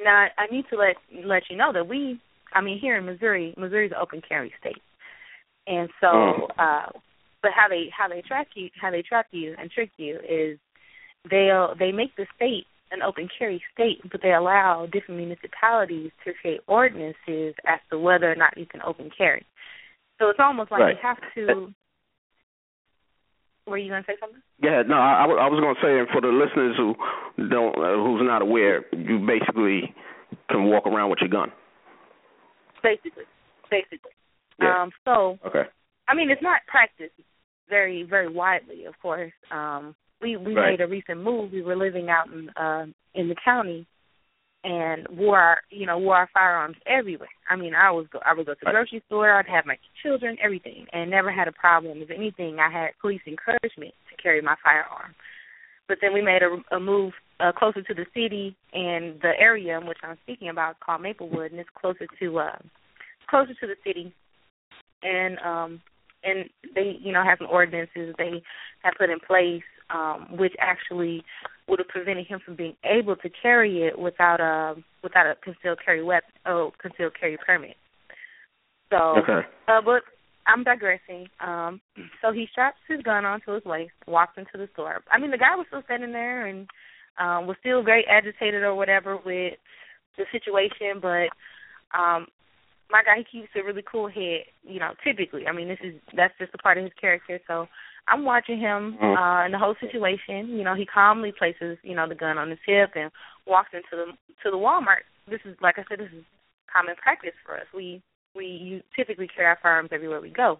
Now 0.03 0.27
I 0.37 0.47
need 0.51 0.65
to 0.71 0.77
let 0.77 0.95
let 1.25 1.43
you 1.49 1.57
know 1.57 1.71
that 1.73 1.87
we 1.87 2.19
I 2.53 2.61
mean 2.61 2.79
here 2.79 2.97
in 2.97 3.05
Missouri, 3.05 3.53
Missouri's 3.57 3.91
an 3.91 3.97
open 4.01 4.21
carry 4.27 4.53
state. 4.59 4.81
And 5.67 5.89
so 6.01 6.07
Mm. 6.07 6.49
uh 6.57 6.89
but 7.41 7.51
how 7.55 7.67
they 7.69 7.89
how 7.95 8.07
they 8.07 8.21
track 8.21 8.47
you 8.55 8.69
how 8.79 8.91
they 8.91 9.01
track 9.01 9.27
you 9.31 9.55
and 9.59 9.69
trick 9.71 9.91
you 9.97 10.19
is 10.27 10.57
they'll 11.29 11.75
they 11.77 11.91
make 11.91 12.15
the 12.15 12.25
state 12.35 12.65
an 12.91 13.01
open 13.01 13.27
carry 13.37 13.61
state, 13.73 13.99
but 14.09 14.21
they 14.21 14.33
allow 14.33 14.85
different 14.85 15.19
municipalities 15.19 16.11
to 16.23 16.33
create 16.41 16.61
ordinances 16.67 17.53
as 17.65 17.79
to 17.91 17.99
whether 17.99 18.31
or 18.31 18.35
not 18.35 18.57
you 18.57 18.65
can 18.65 18.81
open 18.81 19.09
carry. 19.15 19.45
So 20.19 20.29
it's 20.29 20.39
almost 20.39 20.71
like 20.71 20.81
Right. 20.81 20.95
you 20.95 21.01
have 21.01 21.17
to. 21.35 21.73
Were 23.67 23.77
you 23.77 23.89
going 23.89 24.01
to 24.01 24.07
say 24.07 24.15
something? 24.19 24.41
Yeah, 24.63 24.83
no, 24.87 24.95
I, 24.95 25.23
I 25.23 25.27
was- 25.27 25.37
I 25.41 25.47
was 25.49 25.59
going 25.59 25.75
to 25.75 25.81
say, 25.81 25.99
and 25.99 26.07
for 26.09 26.21
the 26.21 26.29
listeners 26.29 26.75
who 26.77 26.95
don't, 27.49 27.75
uh, 27.77 28.01
who's 28.01 28.21
not 28.25 28.41
aware, 28.41 28.85
you 28.95 29.19
basically 29.19 29.93
can 30.49 30.65
walk 30.65 30.87
around 30.87 31.09
with 31.09 31.19
your 31.19 31.29
gun. 31.29 31.51
Basically, 32.81 33.25
basically. 33.69 34.11
Yeah. 34.61 34.83
Um, 34.83 34.91
so 35.05 35.37
Okay. 35.45 35.63
I 36.07 36.15
mean, 36.15 36.29
it's 36.31 36.41
not 36.41 36.61
practiced 36.67 37.13
very, 37.69 38.03
very 38.03 38.29
widely, 38.29 38.85
of 38.85 38.97
course. 39.01 39.33
Um, 39.51 39.93
we 40.21 40.37
we 40.37 40.55
Right. 40.55 40.71
made 40.71 40.81
a 40.81 40.87
recent 40.87 41.21
move. 41.21 41.51
We 41.51 41.61
were 41.61 41.75
living 41.75 42.09
out 42.09 42.27
in 42.27 42.49
uh, 42.55 42.85
in 43.13 43.27
the 43.27 43.35
county, 43.43 43.85
and 44.67 45.07
wore 45.17 45.39
our 45.39 45.57
you 45.69 45.85
know 45.85 45.97
wore 45.97 46.17
our 46.17 46.29
firearms 46.33 46.75
everywhere. 46.85 47.29
I 47.49 47.55
mean, 47.55 47.73
I 47.73 47.89
was 47.91 48.05
go, 48.11 48.19
I 48.25 48.33
would 48.33 48.45
go 48.45 48.53
to 48.53 48.59
the 48.61 48.71
grocery 48.71 49.01
store. 49.07 49.31
I'd 49.31 49.47
have 49.47 49.65
my 49.65 49.77
children, 50.03 50.37
everything, 50.43 50.85
and 50.91 51.09
never 51.09 51.31
had 51.31 51.47
a 51.47 51.53
problem. 51.53 52.01
If 52.01 52.11
anything, 52.11 52.57
I 52.59 52.69
had 52.69 52.89
police 52.99 53.21
encouragement 53.25 53.93
to 54.09 54.21
carry 54.21 54.41
my 54.41 54.55
firearm. 54.61 55.15
But 55.87 55.99
then 56.01 56.13
we 56.13 56.21
made 56.21 56.41
a, 56.43 56.75
a 56.75 56.81
move 56.81 57.13
uh, 57.39 57.53
closer 57.53 57.81
to 57.81 57.93
the 57.93 58.05
city 58.13 58.57
and 58.73 59.21
the 59.21 59.31
area 59.39 59.79
in 59.79 59.87
which 59.87 59.99
I'm 60.03 60.17
speaking 60.23 60.49
about 60.49 60.71
is 60.71 60.77
called 60.85 61.01
Maplewood, 61.01 61.51
and 61.51 61.61
it's 61.61 61.69
closer 61.79 62.05
to 62.19 62.39
uh, 62.39 62.57
closer 63.29 63.53
to 63.53 63.67
the 63.67 63.75
city. 63.85 64.13
And 65.01 65.37
um, 65.39 65.81
and 66.25 66.49
they 66.75 66.97
you 67.01 67.13
know 67.13 67.23
have 67.23 67.37
some 67.37 67.47
ordinances 67.49 68.13
they 68.17 68.43
have 68.83 68.95
put 68.97 69.09
in 69.09 69.19
place 69.19 69.63
um 69.89 70.27
which 70.37 70.53
actually 70.59 71.23
would 71.67 71.79
have 71.79 71.87
prevented 71.87 72.27
him 72.27 72.39
from 72.43 72.55
being 72.55 72.75
able 72.83 73.15
to 73.17 73.29
carry 73.41 73.83
it 73.83 73.97
without 73.97 74.39
a 74.39 74.75
without 75.03 75.25
a 75.27 75.35
concealed 75.43 75.79
carry 75.83 76.03
weapon 76.03 76.29
oh 76.45 76.71
concealed 76.81 77.13
carry 77.19 77.37
permit 77.45 77.75
so 78.89 79.15
Okay. 79.19 79.41
uh 79.67 79.81
but 79.83 80.03
i'm 80.47 80.63
digressing 80.63 81.27
um 81.45 81.81
so 82.21 82.31
he 82.31 82.47
straps 82.51 82.77
his 82.87 83.01
gun 83.01 83.25
onto 83.25 83.51
his 83.53 83.65
waist 83.65 83.93
walks 84.07 84.37
into 84.37 84.57
the 84.57 84.69
store 84.73 85.01
i 85.11 85.19
mean 85.19 85.31
the 85.31 85.37
guy 85.37 85.55
was 85.55 85.65
still 85.67 85.83
standing 85.85 86.13
there 86.13 86.45
and 86.45 86.67
um 87.19 87.47
was 87.47 87.57
still 87.59 87.83
very 87.83 88.05
agitated 88.09 88.63
or 88.63 88.75
whatever 88.75 89.17
with 89.17 89.53
the 90.17 90.25
situation 90.31 90.99
but 91.01 91.29
um 91.97 92.27
my 92.89 93.03
guy 93.03 93.17
he 93.17 93.39
keeps 93.39 93.51
a 93.55 93.63
really 93.63 93.83
cool 93.89 94.07
head, 94.07 94.43
you 94.63 94.79
know, 94.79 94.93
typically. 95.03 95.45
I 95.47 95.51
mean 95.51 95.67
this 95.67 95.79
is 95.83 95.95
that's 96.15 96.33
just 96.39 96.53
a 96.53 96.57
part 96.57 96.77
of 96.77 96.83
his 96.83 96.93
character. 96.99 97.39
So 97.47 97.67
I'm 98.07 98.23
watching 98.23 98.59
him 98.59 98.97
Mhm. 99.01 99.17
uh 99.17 99.45
in 99.45 99.51
the 99.51 99.59
whole 99.59 99.75
situation. 99.79 100.57
You 100.57 100.63
know, 100.63 100.75
he 100.75 100.85
calmly 100.85 101.31
places, 101.31 101.77
you 101.83 101.95
know, 101.95 102.07
the 102.07 102.15
gun 102.15 102.37
on 102.37 102.49
his 102.49 102.59
hip 102.65 102.91
and 102.95 103.11
walks 103.45 103.73
into 103.73 103.91
the 103.91 104.05
to 104.43 104.51
the 104.51 104.57
Walmart. 104.57 105.03
This 105.27 105.41
is 105.45 105.55
like 105.61 105.77
I 105.77 105.83
said, 105.89 105.99
this 105.99 106.11
is 106.11 106.23
common 106.71 106.95
practice 106.95 107.35
for 107.45 107.55
us. 107.57 107.67
We 107.73 108.01
we 108.35 108.83
typically 108.95 109.27
carry 109.27 109.47
our 109.47 109.59
firearms 109.61 109.89
everywhere 109.91 110.21
we 110.21 110.29
go. 110.29 110.59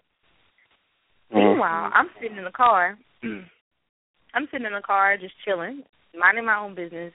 Meanwhile, 1.31 1.91
I'm 1.93 2.09
sitting 2.21 2.37
in 2.37 2.43
the 2.45 2.51
car. 2.51 2.97
I'm 3.23 4.47
sitting 4.51 4.67
in 4.67 4.73
the 4.73 4.81
car 4.81 5.17
just 5.17 5.33
chilling, 5.45 5.83
minding 6.17 6.45
my 6.45 6.57
own 6.57 6.75
business. 6.75 7.13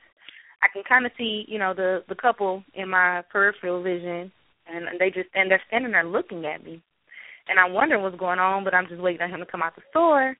I 0.62 0.68
can 0.72 0.82
kind 0.88 1.06
of 1.06 1.12
see, 1.18 1.44
you 1.48 1.58
know, 1.58 1.74
the 1.74 2.04
the 2.08 2.14
couple 2.14 2.64
in 2.74 2.88
my 2.88 3.22
peripheral 3.30 3.82
vision, 3.82 4.30
and 4.66 4.86
they 4.98 5.10
just 5.10 5.28
and 5.34 5.50
they're 5.50 5.62
standing 5.66 5.92
there 5.92 6.04
looking 6.04 6.44
at 6.46 6.64
me, 6.64 6.82
and 7.48 7.58
I'm 7.58 7.72
wondering 7.72 8.02
what's 8.02 8.16
going 8.16 8.38
on, 8.38 8.64
but 8.64 8.74
I'm 8.74 8.86
just 8.88 9.00
waiting 9.00 9.22
on 9.22 9.30
him 9.30 9.40
to 9.40 9.46
come 9.46 9.62
out 9.62 9.74
the 9.76 9.82
store. 9.90 10.36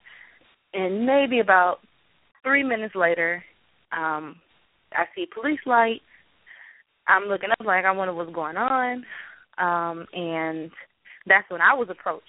And 0.75 1.07
maybe 1.07 1.41
about 1.41 1.79
three 2.43 2.63
minutes 2.63 2.95
later, 2.95 3.45
um, 3.93 4.37
I 4.93 5.05
see 5.15 5.27
police 5.33 5.61
lights. 5.67 6.01
I'm 7.09 7.25
looking 7.25 7.51
up 7.51 7.67
like 7.67 7.85
I 7.85 7.91
wonder 7.93 8.15
what's 8.15 8.33
going 8.33 8.57
on, 8.57 9.05
um, 9.59 10.07
and 10.13 10.71
that's 11.27 11.51
when 11.51 11.61
I 11.61 11.75
was 11.75 11.89
approached 11.91 12.25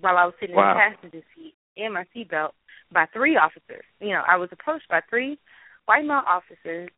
while 0.00 0.16
I 0.16 0.24
was 0.26 0.34
sitting 0.38 0.54
Wow. 0.54 0.72
in 0.72 0.76
the 0.76 0.96
passenger 0.96 1.26
seat 1.34 1.54
in 1.76 1.92
my 1.92 2.04
seatbelt 2.14 2.50
by 2.92 3.06
three 3.06 3.36
officers. 3.36 3.84
You 4.00 4.10
know, 4.10 4.22
I 4.28 4.36
was 4.36 4.50
approached 4.52 4.88
by 4.88 5.00
three 5.08 5.38
white 5.86 6.04
male 6.04 6.22
officers. 6.26 6.90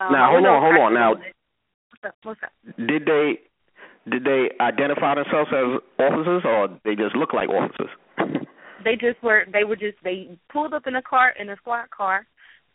Um, 0.00 0.12
Now, 0.12 0.30
hold 0.30 0.46
on, 0.46 0.62
hold 0.62 0.76
on. 0.76 0.94
Now, 0.94 1.10
what's 1.10 2.04
up? 2.04 2.14
What's 2.22 2.40
up? 2.42 2.52
did 2.86 3.04
they 3.04 3.40
did 4.10 4.24
they 4.24 4.50
identify 4.60 5.14
themselves 5.14 5.50
as 5.52 5.80
officers, 5.98 6.42
or 6.44 6.68
they 6.84 6.94
just 6.94 7.16
look 7.16 7.32
like 7.32 7.48
officers? 7.48 7.90
They 8.84 8.94
just 8.94 9.22
were. 9.22 9.44
They 9.52 9.64
were 9.64 9.76
just. 9.76 9.98
They 10.04 10.38
pulled 10.52 10.74
up 10.74 10.86
in 10.86 10.96
a 10.96 11.02
car 11.02 11.32
in 11.38 11.50
a 11.50 11.56
squad 11.56 11.90
car 11.90 12.26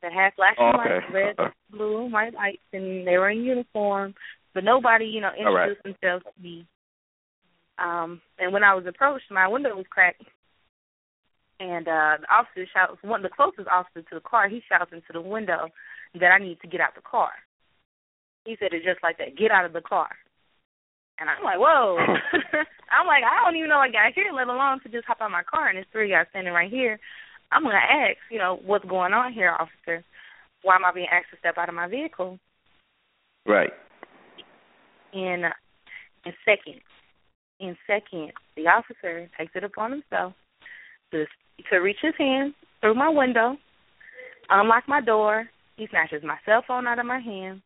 that 0.02 0.12
had 0.12 0.34
flashing 0.36 0.64
Oh, 0.64 0.80
okay. 0.80 0.95
lights, 0.95 1.14
red, 1.14 1.36
Okay. 1.40 1.53
blue, 1.70 2.03
and 2.03 2.14
white 2.14 2.34
lights, 2.34 2.64
and 2.74 3.08
they 3.08 3.18
were 3.18 3.30
in 3.30 3.44
uniform. 3.44 4.14
But 4.53 4.64
nobody, 4.66 5.06
you 5.06 5.22
know, 5.22 5.32
All 5.45 5.53
right. 5.53 5.70
introduced 5.70 5.84
themselves 5.84 6.26
to 6.26 6.44
me. 6.44 6.66
Um, 7.78 8.22
and 8.38 8.52
when 8.52 8.64
I 8.64 8.74
was 8.74 8.86
approached, 8.86 9.32
my 9.32 9.48
window 9.48 9.76
was 9.76 9.86
cracked, 9.90 10.24
and 11.60 11.88
uh 11.88 12.18
the 12.20 12.28
officer 12.30 12.68
shouts. 12.74 12.98
One, 13.03 13.22
the 13.22 13.30
closest 13.30 13.70
officer 13.70 14.02
to 14.02 14.16
the 14.16 14.22
car, 14.22 14.49
he 14.49 14.62
shouts 14.68 14.91
into 14.91 15.14
the 15.14 15.22
window 15.22 15.70
that 16.20 16.32
I 16.32 16.40
need 16.40 16.60
to 16.62 16.68
get 16.68 16.82
out 16.82 16.95
the 16.95 17.02
car. 17.02 17.32
He 18.44 18.58
said 18.60 18.74
it 18.74 18.84
just 18.84 19.02
like 19.03 19.18
that. 19.20 19.38
Get 19.38 19.52
out 19.52 19.66
of 19.66 19.74
the 19.74 19.82
car. 19.82 20.10
And 21.22 21.30
I'm 21.30 21.43
like, 21.45 21.60
whoa. 21.60 21.98
I'm 22.91 23.06
like, 23.06 23.23
I 23.23 23.45
don't 23.45 23.56
even 23.56 23.69
know 23.69 23.77
I 23.77 23.88
got 23.88 24.14
here, 24.14 24.34
let 24.34 24.48
alone 24.48 24.81
to 24.81 24.89
just 24.89 25.06
hop 25.06 25.22
out 25.22 25.30
my 25.30 25.43
car 25.43 25.69
and 25.69 25.77
there's 25.77 25.85
three 25.91 26.10
guys 26.10 26.26
standing 26.31 26.52
right 26.52 26.69
here. 26.69 26.99
I'm 27.52 27.64
gonna 27.64 27.76
ask, 27.77 28.18
you 28.31 28.39
know, 28.39 28.60
what's 28.65 28.85
going 28.85 29.14
on 29.14 29.31
here, 29.31 29.52
officer? 29.52 30.03
Why 30.64 30.76
am 30.76 30.85
I 30.85 30.91
being 30.91 31.07
asked 31.11 31.31
to 31.31 31.38
step 31.38 31.57
out 31.57 31.69
of 31.69 31.76
my 31.76 31.88
vehicle? 31.88 32.39
Right. 33.45 33.72
In 35.14 35.43
in 36.26 36.34
seconds, 36.45 36.84
in 37.60 37.76
seconds, 37.85 38.31
the 38.56 38.68
officer 38.68 39.30
takes 39.38 39.52
it 39.56 39.64
upon 39.64 39.91
himself 39.91 40.34
to 41.11 41.26
to 41.69 41.77
reach 41.77 41.98
his 42.02 42.14
hand 42.18 42.53
through 42.80 42.95
my 42.95 43.10
window, 43.10 43.57
unlock 44.49 44.84
my 44.88 45.02
door. 45.02 45.45
He 45.76 45.88
snatches 45.89 46.23
my 46.23 46.38
cell 46.45 46.64
phone 46.65 46.88
out 46.88 46.99
of 46.99 47.06
my 47.06 47.19
hand, 47.19 47.61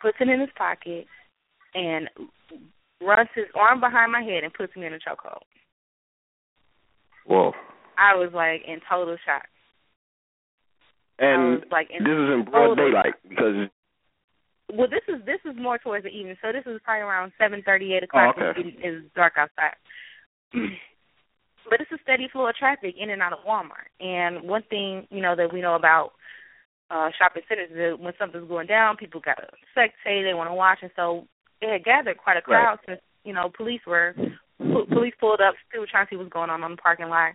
puts 0.00 0.16
it 0.20 0.28
in 0.28 0.40
his 0.40 0.50
pocket, 0.56 1.06
and 1.78 2.08
runs 3.00 3.28
his 3.34 3.46
arm 3.54 3.80
behind 3.80 4.10
my 4.10 4.22
head 4.22 4.42
and 4.42 4.52
puts 4.52 4.74
me 4.76 4.86
in 4.86 4.94
a 4.94 4.98
chokehold. 4.98 5.46
Whoa. 7.26 7.52
I 7.96 8.14
was 8.14 8.30
like 8.34 8.62
in 8.66 8.80
total 8.88 9.16
shock. 9.24 9.46
And 11.18 11.60
was, 11.60 11.68
like, 11.70 11.88
this 11.88 12.00
is 12.00 12.30
in 12.30 12.46
broad 12.48 12.76
daylight 12.76 13.14
because 13.28 13.68
Well, 14.72 14.88
this 14.88 15.02
is 15.08 15.24
this 15.26 15.40
is 15.44 15.56
more 15.58 15.78
towards 15.78 16.04
the 16.04 16.10
evening, 16.10 16.36
so 16.42 16.52
this 16.52 16.62
is 16.66 16.80
probably 16.84 17.02
around 17.02 17.32
seven 17.38 17.62
thirty, 17.64 17.94
eight 17.94 18.04
o'clock. 18.04 18.36
Oh, 18.38 18.44
okay. 18.44 18.60
It's 18.60 18.76
it's 18.80 19.14
dark 19.14 19.34
outside. 19.36 19.74
but 21.70 21.80
it's 21.80 21.92
a 21.92 22.02
steady 22.02 22.28
flow 22.32 22.48
of 22.48 22.54
traffic 22.54 22.94
in 22.98 23.10
and 23.10 23.20
out 23.22 23.32
of 23.32 23.44
Walmart. 23.46 23.90
And 24.00 24.48
one 24.48 24.62
thing 24.70 25.06
you 25.10 25.20
know 25.20 25.34
that 25.36 25.52
we 25.52 25.60
know 25.60 25.74
about 25.74 26.12
uh 26.90 27.10
shopping 27.18 27.42
centers 27.48 27.70
is 27.70 27.76
that 27.76 28.00
when 28.00 28.14
something's 28.18 28.48
going 28.48 28.68
down, 28.68 28.96
people 28.96 29.20
got 29.20 29.36
to 29.36 29.48
spectate, 29.76 30.24
they 30.24 30.34
want 30.34 30.50
to 30.50 30.54
watch, 30.54 30.78
and 30.82 30.92
so 30.94 31.26
it 31.60 31.70
had 31.70 31.84
gathered 31.84 32.18
quite 32.18 32.36
a 32.36 32.42
crowd 32.42 32.78
since 32.86 33.00
you 33.24 33.32
know 33.32 33.50
police 33.54 33.80
were 33.86 34.14
police 34.58 35.14
pulled 35.20 35.40
up, 35.40 35.54
still 35.68 35.86
trying 35.86 36.06
to 36.06 36.10
see 36.10 36.16
what's 36.16 36.30
going 36.32 36.50
on 36.50 36.62
on 36.62 36.72
the 36.72 36.76
parking 36.76 37.08
lot. 37.08 37.32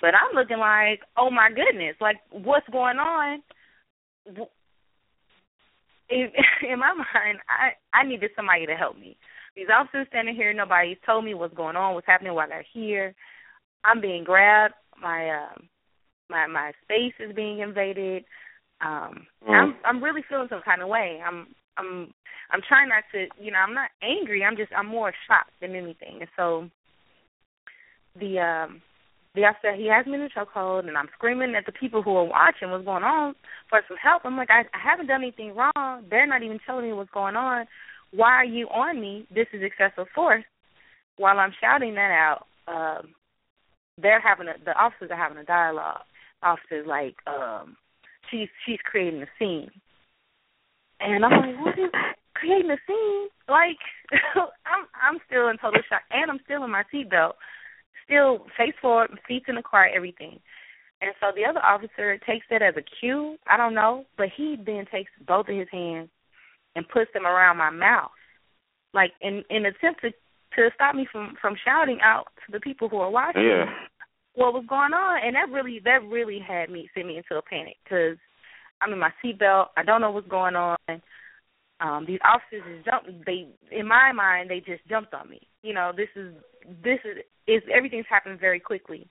But 0.00 0.14
I'm 0.14 0.34
looking 0.34 0.58
like, 0.58 1.00
oh 1.16 1.30
my 1.30 1.50
goodness, 1.50 1.96
like 2.00 2.16
what's 2.30 2.68
going 2.68 2.98
on? 2.98 3.42
In, 6.08 6.28
in 6.68 6.78
my 6.78 6.94
mind, 6.94 7.38
I 7.48 7.72
I 7.94 8.06
needed 8.06 8.30
somebody 8.34 8.66
to 8.66 8.74
help 8.74 8.98
me. 8.98 9.16
These 9.56 9.66
officers 9.74 10.06
standing 10.08 10.36
here, 10.36 10.54
nobody's 10.54 10.96
told 11.04 11.24
me 11.24 11.34
what's 11.34 11.54
going 11.54 11.76
on, 11.76 11.94
what's 11.94 12.06
happening 12.06 12.34
while 12.34 12.48
they're 12.48 12.64
here. 12.72 13.14
I'm 13.84 14.00
being 14.00 14.24
grabbed. 14.24 14.74
My 15.00 15.30
um 15.30 15.68
my 16.28 16.46
my 16.46 16.72
space 16.82 17.14
is 17.18 17.34
being 17.34 17.60
invaded. 17.60 18.24
Um 18.80 19.26
Mm. 19.46 19.54
I'm 19.54 19.74
I'm 19.84 20.04
really 20.04 20.22
feeling 20.28 20.48
some 20.50 20.62
kind 20.62 20.82
of 20.82 20.88
way. 20.88 21.20
I'm 21.26 21.48
I'm 21.76 22.12
I'm 22.50 22.60
trying 22.66 22.88
not 22.88 23.04
to 23.12 23.26
you 23.42 23.52
know, 23.52 23.58
I'm 23.58 23.74
not 23.74 23.90
angry, 24.02 24.44
I'm 24.44 24.56
just 24.56 24.72
I'm 24.76 24.86
more 24.86 25.12
shocked 25.26 25.52
than 25.60 25.74
anything. 25.74 26.18
And 26.20 26.30
so 26.36 26.68
the 28.18 28.38
um 28.38 28.82
the 29.34 29.44
officer 29.44 29.74
he 29.74 29.86
has 29.86 30.06
me 30.06 30.14
in 30.14 30.22
a 30.22 30.28
chokehold 30.28 30.88
and 30.88 30.98
I'm 30.98 31.08
screaming 31.14 31.54
at 31.54 31.66
the 31.66 31.72
people 31.72 32.02
who 32.02 32.16
are 32.16 32.24
watching 32.24 32.70
what's 32.70 32.84
going 32.84 33.04
on 33.04 33.34
for 33.68 33.80
some 33.86 33.96
help. 33.96 34.22
I'm 34.24 34.36
like, 34.36 34.50
I, 34.50 34.62
I 34.62 34.80
haven't 34.82 35.06
done 35.06 35.22
anything 35.22 35.54
wrong. 35.54 36.04
They're 36.10 36.26
not 36.26 36.42
even 36.42 36.58
telling 36.66 36.86
me 36.86 36.92
what's 36.92 37.10
going 37.10 37.36
on. 37.36 37.66
Why 38.12 38.30
are 38.30 38.44
you 38.44 38.66
on 38.68 39.00
me? 39.00 39.26
This 39.32 39.46
is 39.52 39.62
excessive 39.62 40.08
force. 40.14 40.44
While 41.16 41.38
I'm 41.38 41.52
shouting 41.60 41.94
that 41.94 42.10
out, 42.10 42.46
um, 42.66 43.14
they're 44.00 44.20
having 44.20 44.48
a, 44.48 44.54
the 44.64 44.72
officers 44.72 45.10
are 45.10 45.16
having 45.16 45.38
a 45.38 45.44
dialogue. 45.44 46.02
Officers 46.42 46.86
like, 46.88 47.16
um, 47.26 47.76
she's 48.30 48.48
she's 48.66 48.78
creating 48.84 49.22
a 49.22 49.26
scene, 49.38 49.70
and 51.00 51.24
I'm 51.24 51.30
like, 51.30 51.64
what 51.64 51.78
is 51.78 51.90
creating 52.34 52.70
a 52.70 52.76
scene? 52.86 53.28
Like, 53.48 53.80
I'm 54.36 54.86
I'm 54.94 55.18
still 55.26 55.48
in 55.48 55.58
total 55.58 55.82
shock, 55.88 56.02
and 56.10 56.30
I'm 56.30 56.40
still 56.44 56.64
in 56.64 56.70
my 56.70 56.84
seatbelt, 56.92 57.32
still 58.04 58.46
face 58.56 58.74
forward, 58.80 59.10
seats 59.26 59.46
in 59.48 59.56
the 59.56 59.62
car, 59.62 59.88
everything. 59.94 60.40
And 61.02 61.12
so 61.18 61.28
the 61.34 61.46
other 61.48 61.60
officer 61.60 62.18
takes 62.18 62.46
that 62.50 62.62
as 62.62 62.74
a 62.76 62.84
cue. 63.00 63.36
I 63.48 63.56
don't 63.56 63.74
know, 63.74 64.04
but 64.18 64.28
he 64.36 64.56
then 64.56 64.84
takes 64.92 65.10
both 65.26 65.48
of 65.48 65.56
his 65.56 65.68
hands 65.72 66.10
and 66.76 66.88
puts 66.88 67.10
them 67.14 67.26
around 67.26 67.56
my 67.56 67.70
mouth, 67.70 68.10
like 68.92 69.12
in 69.20 69.42
in 69.50 69.66
attempt 69.66 70.02
to 70.02 70.10
to 70.56 70.70
stop 70.74 70.94
me 70.94 71.06
from 71.10 71.36
from 71.40 71.56
shouting 71.64 72.00
out 72.02 72.26
to 72.44 72.52
the 72.52 72.60
people 72.60 72.88
who 72.88 72.98
are 72.98 73.10
watching 73.10 73.44
yeah. 73.44 73.64
what 74.34 74.52
was 74.52 74.64
going 74.68 74.92
on. 74.92 75.20
And 75.24 75.34
that 75.36 75.48
really 75.50 75.80
that 75.84 76.04
really 76.06 76.38
had 76.38 76.70
me 76.70 76.90
sent 76.94 77.06
me 77.06 77.16
into 77.16 77.36
a 77.36 77.42
panic 77.42 77.76
because 77.84 78.18
I'm 78.80 78.92
in 78.92 78.98
my 78.98 79.12
seatbelt. 79.22 79.66
I 79.76 79.82
don't 79.82 80.00
know 80.00 80.10
what's 80.10 80.28
going 80.28 80.56
on. 80.56 80.76
Um, 81.80 82.04
these 82.06 82.20
officers 82.24 82.62
just 82.74 82.84
jumped. 82.84 83.26
They, 83.26 83.48
in 83.70 83.86
my 83.86 84.12
mind, 84.12 84.50
they 84.50 84.60
just 84.60 84.86
jumped 84.88 85.14
on 85.14 85.28
me. 85.28 85.40
You 85.62 85.74
know, 85.74 85.92
this 85.96 86.08
is 86.14 86.34
this 86.82 86.98
is 87.04 87.24
is 87.46 87.62
everything's 87.74 88.06
happened 88.08 88.38
very 88.38 88.60
quickly. 88.60 89.08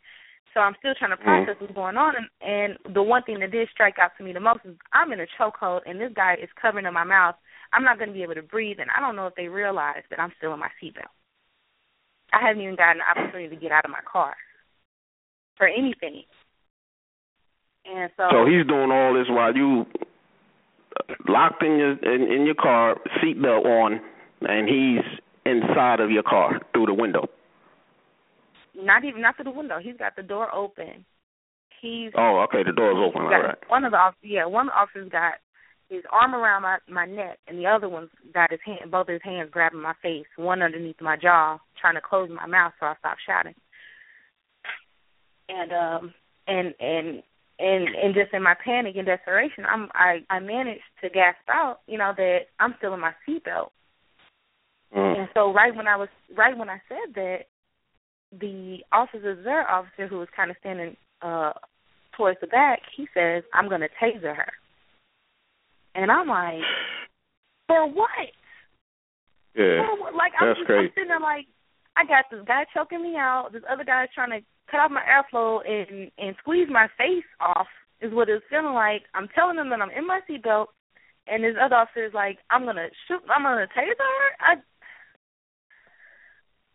So 0.53 0.61
I'm 0.61 0.75
still 0.79 0.93
trying 0.97 1.11
to 1.11 1.17
process 1.17 1.55
what's 1.59 1.73
going 1.73 1.97
on. 1.97 2.15
And, 2.15 2.27
and 2.41 2.95
the 2.95 3.03
one 3.03 3.21
thing 3.23 3.39
that 3.39 3.51
did 3.51 3.69
strike 3.71 3.99
out 4.01 4.11
to 4.17 4.23
me 4.23 4.33
the 4.33 4.39
most 4.39 4.61
is 4.65 4.75
I'm 4.93 5.11
in 5.11 5.19
a 5.19 5.27
chokehold, 5.39 5.81
and 5.85 5.99
this 5.99 6.11
guy 6.15 6.35
is 6.41 6.49
covering 6.59 6.85
up 6.85 6.93
my 6.93 7.03
mouth. 7.03 7.35
I'm 7.71 7.83
not 7.83 7.99
going 7.99 8.09
to 8.09 8.15
be 8.15 8.23
able 8.23 8.33
to 8.33 8.41
breathe, 8.41 8.77
and 8.79 8.89
I 8.95 8.99
don't 8.99 9.15
know 9.15 9.27
if 9.27 9.35
they 9.35 9.47
realize 9.47 10.01
that 10.09 10.19
I'm 10.19 10.33
still 10.37 10.53
in 10.53 10.59
my 10.59 10.69
seatbelt. 10.81 11.13
I 12.33 12.45
haven't 12.45 12.63
even 12.63 12.75
gotten 12.75 12.97
the 12.99 13.09
opportunity 13.09 13.55
to 13.55 13.61
get 13.61 13.71
out 13.71 13.85
of 13.85 13.91
my 13.91 14.01
car 14.11 14.35
for 15.57 15.67
anything. 15.67 16.23
And 17.91 18.11
so, 18.17 18.27
So 18.31 18.45
he's 18.45 18.65
doing 18.67 18.91
all 18.91 19.13
this 19.13 19.27
while 19.29 19.55
you 19.55 19.85
locked 21.27 21.63
in 21.63 21.77
your 21.77 21.91
in, 22.03 22.31
in 22.31 22.45
your 22.45 22.55
car, 22.55 22.97
seatbelt 23.23 23.65
on, 23.65 23.99
and 24.41 24.67
he's 24.67 25.03
inside 25.45 25.99
of 25.99 26.11
your 26.11 26.23
car 26.23 26.59
through 26.73 26.85
the 26.87 26.93
window. 26.93 27.27
not 28.75 29.03
even 29.03 29.21
not 29.21 29.35
through 29.35 29.45
the 29.45 29.51
window. 29.51 29.79
He's 29.81 29.97
got 29.97 30.15
the 30.15 30.23
door 30.23 30.53
open. 30.53 31.05
He's 31.81 32.11
Oh, 32.15 32.45
okay, 32.47 32.63
the 32.63 32.73
door's 32.73 32.97
open. 32.97 33.21
All 33.23 33.29
right. 33.29 33.57
One 33.69 33.85
of 33.85 33.91
the 33.91 33.97
off- 33.97 34.15
yeah, 34.21 34.45
one 34.45 34.67
of 34.67 34.73
the 34.73 34.79
officers 34.79 35.09
got 35.11 35.33
his 35.89 36.03
arm 36.11 36.35
around 36.35 36.61
my 36.63 36.77
my 36.87 37.05
neck, 37.05 37.39
and 37.47 37.57
the 37.57 37.65
other 37.65 37.89
one's 37.89 38.09
got 38.33 38.51
his 38.51 38.59
hand, 38.65 38.91
both 38.91 39.07
his 39.07 39.21
hands 39.23 39.49
grabbing 39.51 39.81
my 39.81 39.93
face, 40.01 40.27
one 40.35 40.61
underneath 40.61 41.01
my 41.01 41.15
jaw, 41.15 41.57
trying 41.79 41.95
to 41.95 42.01
close 42.01 42.29
my 42.29 42.45
mouth 42.45 42.73
so 42.79 42.85
I 42.87 42.95
stop 42.99 43.17
shouting. 43.25 43.55
And 45.47 45.71
um 45.71 46.13
and 46.47 46.73
and 46.79 47.23
and 47.59 47.87
and 47.89 48.13
just 48.15 48.33
in 48.33 48.41
my 48.41 48.55
panic 48.63 48.95
and 48.95 49.05
desperation, 49.05 49.65
I'm 49.69 49.89
I 49.93 50.19
I 50.29 50.39
managed 50.39 50.81
to 51.03 51.09
gasp 51.09 51.47
out, 51.51 51.79
you 51.87 51.97
know, 51.97 52.13
that 52.15 52.39
I'm 52.59 52.73
still 52.77 52.93
in 52.93 52.99
my 53.01 53.13
seatbelt. 53.27 53.69
Mm. 54.95 55.19
And 55.19 55.29
so 55.33 55.53
right 55.53 55.75
when 55.75 55.87
I 55.87 55.97
was 55.97 56.09
right 56.35 56.57
when 56.57 56.69
I 56.69 56.81
said 56.87 57.13
that, 57.15 57.39
the 58.39 58.77
officer, 58.91 59.35
their 59.43 59.69
officer 59.69 60.07
who 60.07 60.19
was 60.19 60.29
kind 60.35 60.49
of 60.49 60.57
standing 60.61 60.95
uh 61.21 61.53
towards 62.15 62.39
the 62.41 62.47
back, 62.47 62.79
he 62.95 63.07
says, 63.13 63.43
"I'm 63.53 63.69
going 63.69 63.81
to 63.81 63.89
taser 64.01 64.35
her." 64.35 64.51
And 65.95 66.09
I'm 66.09 66.27
like, 66.27 66.63
"For 67.67 67.87
what?" 67.89 68.31
Yeah. 69.55 69.83
For 69.83 69.99
what? 69.99 70.15
Like 70.15 70.31
I'm, 70.39 70.55
just, 70.55 70.65
crazy. 70.65 70.87
I'm 70.87 70.91
sitting 70.95 71.09
there 71.09 71.19
like, 71.19 71.45
I 71.97 72.05
got 72.05 72.25
this 72.31 72.45
guy 72.47 72.65
choking 72.73 73.03
me 73.03 73.15
out. 73.17 73.49
This 73.51 73.63
other 73.69 73.83
guy's 73.83 74.07
trying 74.15 74.31
to 74.31 74.45
cut 74.69 74.79
off 74.79 74.91
my 74.91 75.01
airflow 75.03 75.59
and 75.67 76.11
and 76.17 76.35
squeeze 76.39 76.67
my 76.69 76.87
face 76.97 77.25
off. 77.39 77.67
Is 78.01 78.13
what 78.13 78.29
it's 78.29 78.45
feeling 78.49 78.73
like. 78.73 79.03
I'm 79.13 79.27
telling 79.35 79.57
them 79.57 79.69
that 79.71 79.81
I'm 79.81 79.91
in 79.91 80.07
my 80.07 80.21
seatbelt, 80.29 80.67
and 81.27 81.43
this 81.43 81.55
other 81.61 81.75
officer 81.75 82.05
is 82.05 82.13
like, 82.13 82.39
"I'm 82.49 82.63
gonna 82.65 82.87
shoot. 83.07 83.21
I'm 83.29 83.43
gonna 83.43 83.67
taser 83.77 83.97
her." 83.97 84.55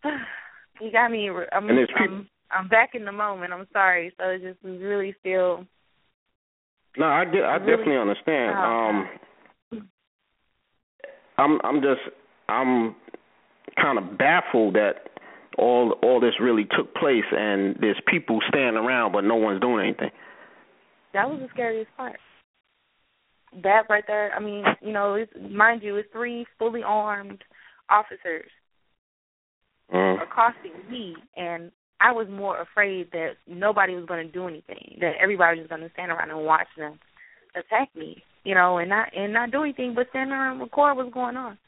I. 0.04 0.18
You 0.80 0.90
got 0.90 1.12
me. 1.12 1.30
I'm, 1.30 1.68
And 1.70 1.78
it's 1.78 1.92
peop- 1.96 2.10
I'm 2.10 2.28
I'm 2.50 2.68
back 2.68 2.96
in 2.96 3.04
the 3.04 3.12
moment. 3.12 3.52
I'm 3.52 3.68
sorry. 3.72 4.12
So 4.18 4.24
it 4.30 4.42
just 4.42 4.58
really 4.64 5.14
still. 5.20 5.64
No, 6.96 7.06
I 7.06 7.24
get, 7.24 7.44
I 7.44 7.54
Really- 7.56 7.70
definitely 7.76 7.96
understand. 7.98 8.56
Oh, 8.58 8.90
Um, 9.72 9.88
I'm 11.38 11.60
I'm 11.62 11.80
just 11.80 12.00
I'm 12.48 12.96
kind 13.80 13.98
of 13.98 14.18
baffled 14.18 14.74
that 14.74 15.10
all 15.58 15.94
all 16.02 16.20
this 16.20 16.34
really 16.40 16.64
took 16.64 16.94
place 16.94 17.24
and 17.30 17.76
there's 17.80 18.00
people 18.06 18.40
standing 18.48 18.82
around 18.82 19.12
but 19.12 19.22
no 19.22 19.36
one's 19.36 19.60
doing 19.60 19.86
anything. 19.86 20.10
That 21.12 21.28
was 21.30 21.40
the 21.40 21.48
scariest 21.52 21.90
part. 21.96 22.18
That 23.62 23.84
right 23.88 24.04
there. 24.06 24.34
I 24.34 24.40
mean, 24.40 24.64
you 24.82 24.92
know, 24.92 25.14
it's, 25.14 25.32
mind 25.50 25.82
you, 25.84 25.94
it's 25.96 26.08
three 26.12 26.44
fully 26.58 26.82
armed 26.84 27.44
officers 27.88 28.50
Mm. 29.92 30.22
accosting 30.22 30.72
me, 30.90 31.14
and 31.36 31.70
I 32.00 32.12
was 32.12 32.26
more 32.28 32.60
afraid 32.60 33.10
that 33.12 33.32
nobody 33.46 33.94
was 33.94 34.06
going 34.06 34.26
to 34.26 34.32
do 34.32 34.48
anything. 34.48 34.96
That 35.00 35.12
everybody 35.20 35.60
was 35.60 35.68
going 35.68 35.82
to 35.82 35.90
stand 35.92 36.10
around 36.10 36.30
and 36.30 36.44
watch 36.44 36.68
them 36.76 36.98
attack 37.54 37.94
me, 37.94 38.24
you 38.44 38.54
know, 38.54 38.78
and 38.78 38.88
not 38.88 39.14
and 39.14 39.32
not 39.32 39.50
do 39.50 39.62
anything 39.62 39.94
but 39.94 40.08
stand 40.10 40.30
around 40.30 40.52
and 40.52 40.60
record 40.62 40.96
what's 40.96 41.12
going 41.12 41.36
on. 41.36 41.58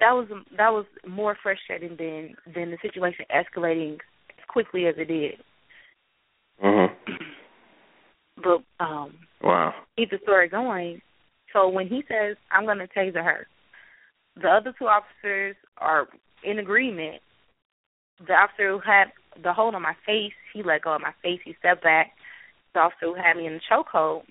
That 0.00 0.12
was 0.12 0.28
that 0.56 0.72
was 0.72 0.84
more 1.06 1.36
frustrating 1.42 1.96
than 1.96 2.34
than 2.54 2.70
the 2.70 2.78
situation 2.82 3.24
escalating 3.34 3.94
as 3.94 4.44
quickly 4.48 4.86
as 4.86 4.94
it 4.98 5.06
did. 5.08 5.42
Mhm. 6.62 6.94
But 8.36 8.62
um, 8.84 9.14
Wow. 9.42 9.74
keep 9.96 10.10
the 10.10 10.18
story 10.22 10.48
going. 10.48 11.00
So 11.52 11.68
when 11.68 11.88
he 11.88 12.02
says, 12.06 12.36
I'm 12.50 12.66
going 12.66 12.78
to 12.78 12.88
taser 12.88 13.24
her, 13.24 13.46
the 14.34 14.48
other 14.48 14.74
two 14.78 14.88
officers 14.88 15.56
are 15.78 16.06
in 16.44 16.58
agreement. 16.58 17.22
The 18.26 18.34
officer 18.34 18.72
who 18.72 18.80
had 18.80 19.06
the 19.42 19.54
hold 19.54 19.74
on 19.74 19.82
my 19.82 19.96
face, 20.04 20.34
he 20.52 20.62
let 20.62 20.82
go 20.82 20.94
of 20.94 21.00
my 21.00 21.14
face. 21.22 21.40
He 21.44 21.54
stepped 21.58 21.82
back. 21.82 22.12
The 22.74 22.80
officer 22.80 23.06
who 23.06 23.14
had 23.14 23.36
me 23.38 23.46
in 23.46 23.54
the 23.54 23.60
chokehold, 23.70 24.24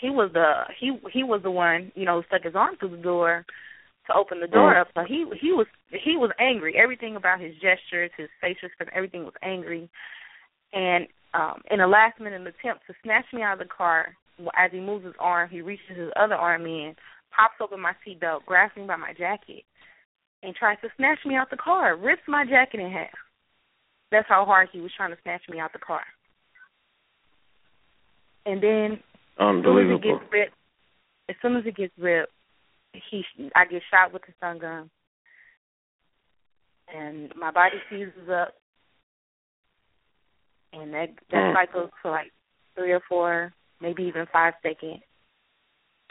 he 0.00 0.10
was 0.10 0.30
the 0.32 0.64
he 0.78 0.98
he 1.12 1.22
was 1.22 1.42
the 1.42 1.50
one 1.50 1.92
you 1.94 2.04
know 2.04 2.20
who 2.20 2.26
stuck 2.26 2.42
his 2.42 2.56
arm 2.56 2.76
through 2.76 2.96
the 2.96 3.02
door 3.02 3.44
to 4.06 4.14
open 4.14 4.40
the 4.40 4.46
door 4.48 4.74
Mm. 4.74 4.80
up. 4.80 4.88
So 4.94 5.04
he 5.04 5.26
he 5.40 5.52
was 5.52 5.66
he 5.90 6.16
was 6.16 6.30
angry. 6.38 6.76
Everything 6.76 7.16
about 7.16 7.40
his 7.40 7.54
gestures, 7.56 8.10
his 8.16 8.28
facial 8.40 8.66
expression, 8.66 8.94
everything 8.94 9.24
was 9.24 9.34
angry. 9.42 9.88
And 10.72 11.06
um 11.34 11.62
in 11.70 11.80
a 11.80 11.86
last 11.86 12.18
minute 12.20 12.46
attempt 12.46 12.86
to 12.86 12.94
snatch 13.02 13.26
me 13.32 13.42
out 13.42 13.60
of 13.60 13.68
the 13.68 13.74
car, 13.74 14.16
as 14.56 14.70
he 14.72 14.80
moves 14.80 15.04
his 15.04 15.14
arm, 15.18 15.48
he 15.50 15.60
reaches 15.60 15.96
his 15.96 16.10
other 16.16 16.34
arm 16.34 16.66
in, 16.66 16.94
pops 17.30 17.60
open 17.60 17.80
my 17.80 17.94
seatbelt, 18.06 18.44
grabs 18.46 18.74
me 18.76 18.86
by 18.86 18.96
my 18.96 19.12
jacket, 19.12 19.64
and 20.42 20.54
tries 20.56 20.80
to 20.80 20.88
snatch 20.96 21.18
me 21.26 21.36
out 21.36 21.50
the 21.50 21.56
car, 21.56 21.96
Rips 21.96 22.22
my 22.26 22.44
jacket 22.46 22.80
in 22.80 22.90
half. 22.90 23.10
That's 24.10 24.28
how 24.28 24.44
hard 24.44 24.68
he 24.72 24.80
was 24.80 24.90
trying 24.96 25.10
to 25.14 25.22
snatch 25.22 25.42
me 25.48 25.60
out 25.60 25.72
the 25.72 25.78
car. 25.78 26.02
And 28.46 28.62
then 28.62 29.00
Unbelievable. 29.38 29.96
As 29.96 30.02
soon 30.02 30.16
as 30.16 30.16
it 30.16 30.20
gets 30.20 30.32
ripped, 30.32 30.54
as 31.28 31.36
soon 31.42 31.56
as 31.56 31.66
it 31.66 31.76
gets 31.76 31.92
ripped, 31.98 32.32
he 32.92 33.24
I 33.54 33.64
get 33.66 33.82
shot 33.90 34.12
with 34.12 34.22
the 34.26 34.32
stun 34.38 34.58
gun, 34.58 34.90
and 36.94 37.34
my 37.36 37.50
body 37.50 37.76
seizes 37.88 38.28
up, 38.30 38.54
and 40.72 40.92
that 40.94 41.10
that 41.30 41.44
Mm. 41.50 41.54
cycles 41.54 41.90
for 42.02 42.10
like 42.10 42.32
three 42.74 42.92
or 42.92 43.00
four, 43.00 43.52
maybe 43.80 44.04
even 44.04 44.26
five 44.32 44.54
seconds. 44.62 45.02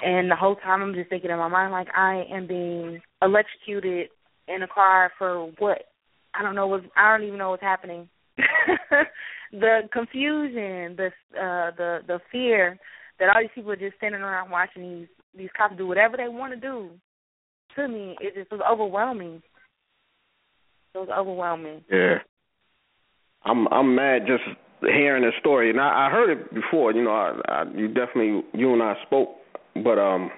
And 0.01 0.31
the 0.31 0.35
whole 0.35 0.55
time 0.55 0.81
I'm 0.81 0.93
just 0.93 1.09
thinking 1.09 1.29
in 1.31 1.37
my 1.37 1.47
mind 1.49 1.71
like 1.73 1.89
I 1.95 2.23
am 2.31 2.47
being 2.47 3.01
electrocuted 3.21 4.09
in 4.47 4.63
a 4.63 4.67
car 4.67 5.11
for 5.17 5.51
what? 5.59 5.89
I 6.33 6.41
don't 6.41 6.55
know 6.55 6.67
what 6.67 6.83
I 6.95 7.11
don't 7.11 7.27
even 7.27 7.39
know 7.39 7.49
what's 7.51 7.61
happening. 7.63 8.09
the 9.51 9.89
confusion, 9.91 10.95
the 10.95 11.07
uh 11.37 11.71
the 11.75 11.99
the 12.07 12.19
fear 12.31 12.77
that 13.19 13.29
all 13.29 13.41
these 13.41 13.49
people 13.53 13.71
are 13.71 13.75
just 13.75 13.97
standing 13.97 14.21
around 14.21 14.49
watching 14.49 14.99
these 14.99 15.07
these 15.35 15.49
cops 15.55 15.77
do 15.77 15.87
whatever 15.87 16.17
they 16.17 16.27
want 16.27 16.53
to 16.53 16.59
do. 16.59 16.89
To 17.75 17.87
me, 17.87 18.15
it 18.19 18.35
just 18.35 18.51
was 18.51 18.61
overwhelming. 18.69 19.41
It 20.95 20.97
was 20.97 21.09
overwhelming. 21.15 21.83
Yeah. 21.91 22.19
I'm 23.43 23.67
I'm 23.67 23.95
mad 23.95 24.23
just 24.27 24.43
hearing 24.81 25.23
the 25.23 25.31
story, 25.39 25.69
and 25.69 25.79
I, 25.79 26.07
I 26.07 26.09
heard 26.09 26.29
it 26.29 26.53
before. 26.53 26.91
You 26.93 27.03
know, 27.03 27.11
I, 27.11 27.39
I 27.47 27.63
you 27.75 27.87
definitely 27.87 28.43
you 28.53 28.73
and 28.73 28.83
I 28.83 28.95
spoke, 29.05 29.29
but 29.83 29.97
um, 29.97 30.31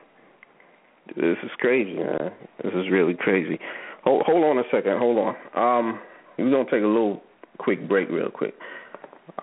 this 1.16 1.38
is 1.44 1.50
crazy, 1.58 1.96
man. 1.96 2.32
This 2.64 2.74
is 2.74 2.92
really 2.92 3.16
crazy. 3.16 3.60
Hold 4.04 4.24
hold 4.26 4.44
on 4.44 4.58
a 4.58 4.68
second. 4.72 4.98
Hold 5.00 5.18
on. 5.18 5.36
Um, 5.56 6.00
we're 6.38 6.52
gonna 6.52 6.66
take 6.66 6.84
a 6.84 6.88
little 6.88 7.22
quick 7.58 7.88
break, 7.88 8.10
real 8.10 8.30
quick. 8.30 8.54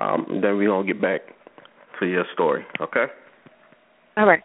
Um, 0.01 0.41
then 0.43 0.57
we're 0.57 0.69
gonna 0.69 0.87
get 0.87 1.01
back 1.01 1.23
to 2.01 2.07
your 2.07 2.25
story. 2.35 2.65
Okay. 2.81 3.07
All 4.17 4.27
right. 4.27 4.43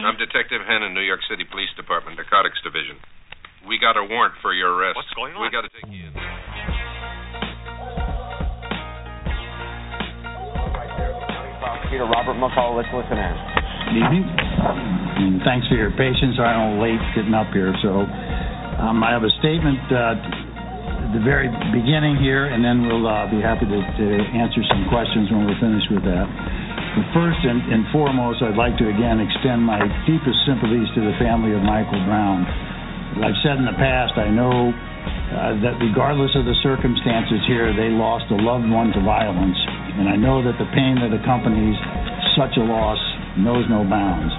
I'm 0.00 0.16
Detective 0.16 0.64
Hennon, 0.64 0.96
New 0.96 1.04
York 1.04 1.20
City 1.28 1.44
Police 1.44 1.68
Department, 1.76 2.16
Narcotics 2.16 2.56
Division. 2.64 2.96
We 3.68 3.76
got 3.76 4.00
a 4.00 4.04
warrant 4.08 4.32
for 4.40 4.56
your 4.56 4.72
arrest. 4.72 4.96
What's 4.96 5.12
going 5.12 5.36
on? 5.36 5.44
We 5.44 5.52
got 5.52 5.68
to 5.68 5.72
take 5.76 5.92
you 5.92 6.08
in. 6.08 6.16
Prosecutor 11.60 12.08
Robert 12.08 12.40
McCulloch, 12.40 12.80
let's 12.80 12.88
listen 12.96 13.20
in. 13.20 13.34
Good 13.92 14.00
evening. 14.00 14.24
And 14.24 15.44
thanks 15.44 15.68
for 15.68 15.76
your 15.76 15.92
patience. 15.92 16.40
I 16.40 16.56
know 16.56 16.80
late 16.80 16.96
getting 17.12 17.36
up 17.36 17.52
here. 17.52 17.76
So 17.84 18.08
um, 18.80 19.04
I 19.04 19.12
have 19.12 19.20
a 19.20 19.32
statement 19.44 19.84
uh, 19.92 20.16
at 20.16 21.12
the 21.12 21.20
very 21.20 21.52
beginning 21.76 22.16
here, 22.16 22.48
and 22.48 22.64
then 22.64 22.88
we'll 22.88 23.04
uh, 23.04 23.28
be 23.28 23.44
happy 23.44 23.68
to, 23.68 23.78
to 23.84 24.06
answer 24.32 24.64
some 24.64 24.88
questions 24.88 25.28
when 25.28 25.44
we're 25.44 25.60
finished 25.60 25.92
with 25.92 26.08
that. 26.08 26.24
First 27.14 27.38
and, 27.46 27.62
and 27.70 27.86
foremost, 27.94 28.42
I'd 28.42 28.58
like 28.58 28.74
to 28.82 28.90
again 28.90 29.22
extend 29.22 29.62
my 29.62 29.78
deepest 30.10 30.42
sympathies 30.42 30.90
to 30.98 31.00
the 31.06 31.14
family 31.22 31.54
of 31.54 31.62
Michael 31.62 32.02
Brown. 32.02 32.42
As 33.14 33.30
I've 33.30 33.40
said 33.46 33.62
in 33.62 33.66
the 33.66 33.78
past, 33.78 34.18
I 34.18 34.26
know 34.26 34.74
uh, 34.74 35.54
that 35.62 35.78
regardless 35.78 36.34
of 36.34 36.50
the 36.50 36.58
circumstances 36.66 37.46
here, 37.46 37.70
they 37.78 37.94
lost 37.94 38.26
a 38.34 38.38
loved 38.42 38.66
one 38.66 38.90
to 38.90 39.00
violence, 39.06 39.54
and 40.02 40.10
I 40.10 40.18
know 40.18 40.42
that 40.42 40.58
the 40.58 40.66
pain 40.74 40.98
that 40.98 41.14
accompanies 41.14 41.78
such 42.34 42.58
a 42.58 42.64
loss 42.66 42.98
knows 43.38 43.62
no 43.70 43.86
bounds. 43.86 44.34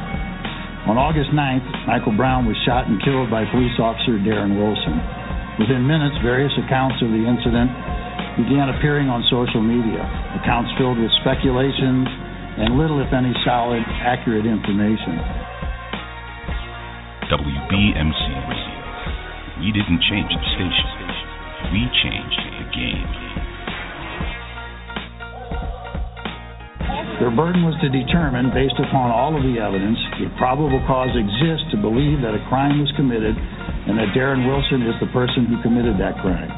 On 0.91 0.99
August 0.99 1.31
9th, 1.31 1.87
Michael 1.87 2.19
Brown 2.19 2.43
was 2.43 2.59
shot 2.67 2.91
and 2.91 2.99
killed 2.99 3.31
by 3.31 3.47
police 3.47 3.79
officer 3.79 4.19
Darren 4.19 4.59
Wilson. 4.59 4.99
Within 5.55 5.87
minutes, 5.87 6.19
various 6.19 6.51
accounts 6.67 6.99
of 6.99 7.15
the 7.15 7.23
incident 7.23 7.71
began 8.43 8.67
appearing 8.75 9.07
on 9.07 9.23
social 9.31 9.63
media, 9.63 10.03
accounts 10.35 10.67
filled 10.75 10.99
with 10.99 11.11
speculation 11.23 12.30
and 12.57 12.75
little, 12.77 12.99
if 12.99 13.13
any, 13.13 13.31
solid, 13.45 13.83
accurate 14.03 14.45
information. 14.45 15.15
WBMC 17.31 18.23
Radio. 18.49 18.75
We 19.63 19.71
didn't 19.71 20.01
change 20.11 20.27
the 20.27 20.43
station. 20.57 20.89
We 21.71 21.87
changed 22.03 22.41
the 22.59 22.67
game. 22.75 23.11
Their 27.21 27.29
burden 27.29 27.61
was 27.61 27.77
to 27.85 27.89
determine, 27.93 28.49
based 28.49 28.81
upon 28.81 29.13
all 29.13 29.37
of 29.37 29.45
the 29.45 29.61
evidence, 29.61 30.01
if 30.17 30.33
probable 30.41 30.81
cause 30.89 31.13
exists 31.13 31.69
to 31.69 31.77
believe 31.77 32.19
that 32.25 32.33
a 32.33 32.41
crime 32.49 32.81
was 32.81 32.89
committed 32.97 33.37
and 33.37 33.93
that 33.95 34.09
Darren 34.17 34.49
Wilson 34.49 34.81
is 34.89 34.97
the 34.97 35.05
person 35.13 35.45
who 35.45 35.61
committed 35.61 36.01
that 36.01 36.17
crime. 36.25 36.49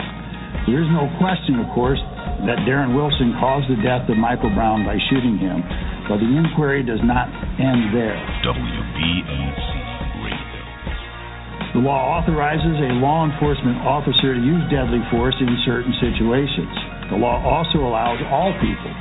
There 0.63 0.79
is 0.79 0.87
no 0.95 1.11
question, 1.19 1.59
of 1.59 1.67
course, 1.75 1.99
that 2.45 2.67
Darren 2.67 2.91
Wilson 2.91 3.31
caused 3.39 3.71
the 3.71 3.79
death 3.79 4.07
of 4.11 4.19
Michael 4.19 4.51
Brown 4.51 4.83
by 4.83 4.99
shooting 5.07 5.39
him, 5.39 5.63
but 6.11 6.19
the 6.19 6.27
inquiry 6.27 6.83
does 6.83 6.99
not 7.03 7.31
end 7.59 7.95
there. 7.95 8.19
WBMC 8.43 9.71
Radio. 10.19 11.79
The 11.79 11.83
law 11.83 12.19
authorizes 12.19 12.75
a 12.83 12.99
law 12.99 13.23
enforcement 13.23 13.79
officer 13.87 14.35
to 14.35 14.41
use 14.43 14.63
deadly 14.67 14.99
force 15.07 15.35
in 15.39 15.49
certain 15.63 15.95
situations. 16.03 16.75
The 17.09 17.19
law 17.19 17.39
also 17.39 17.83
allows 17.87 18.19
all 18.27 18.51
people 18.59 18.93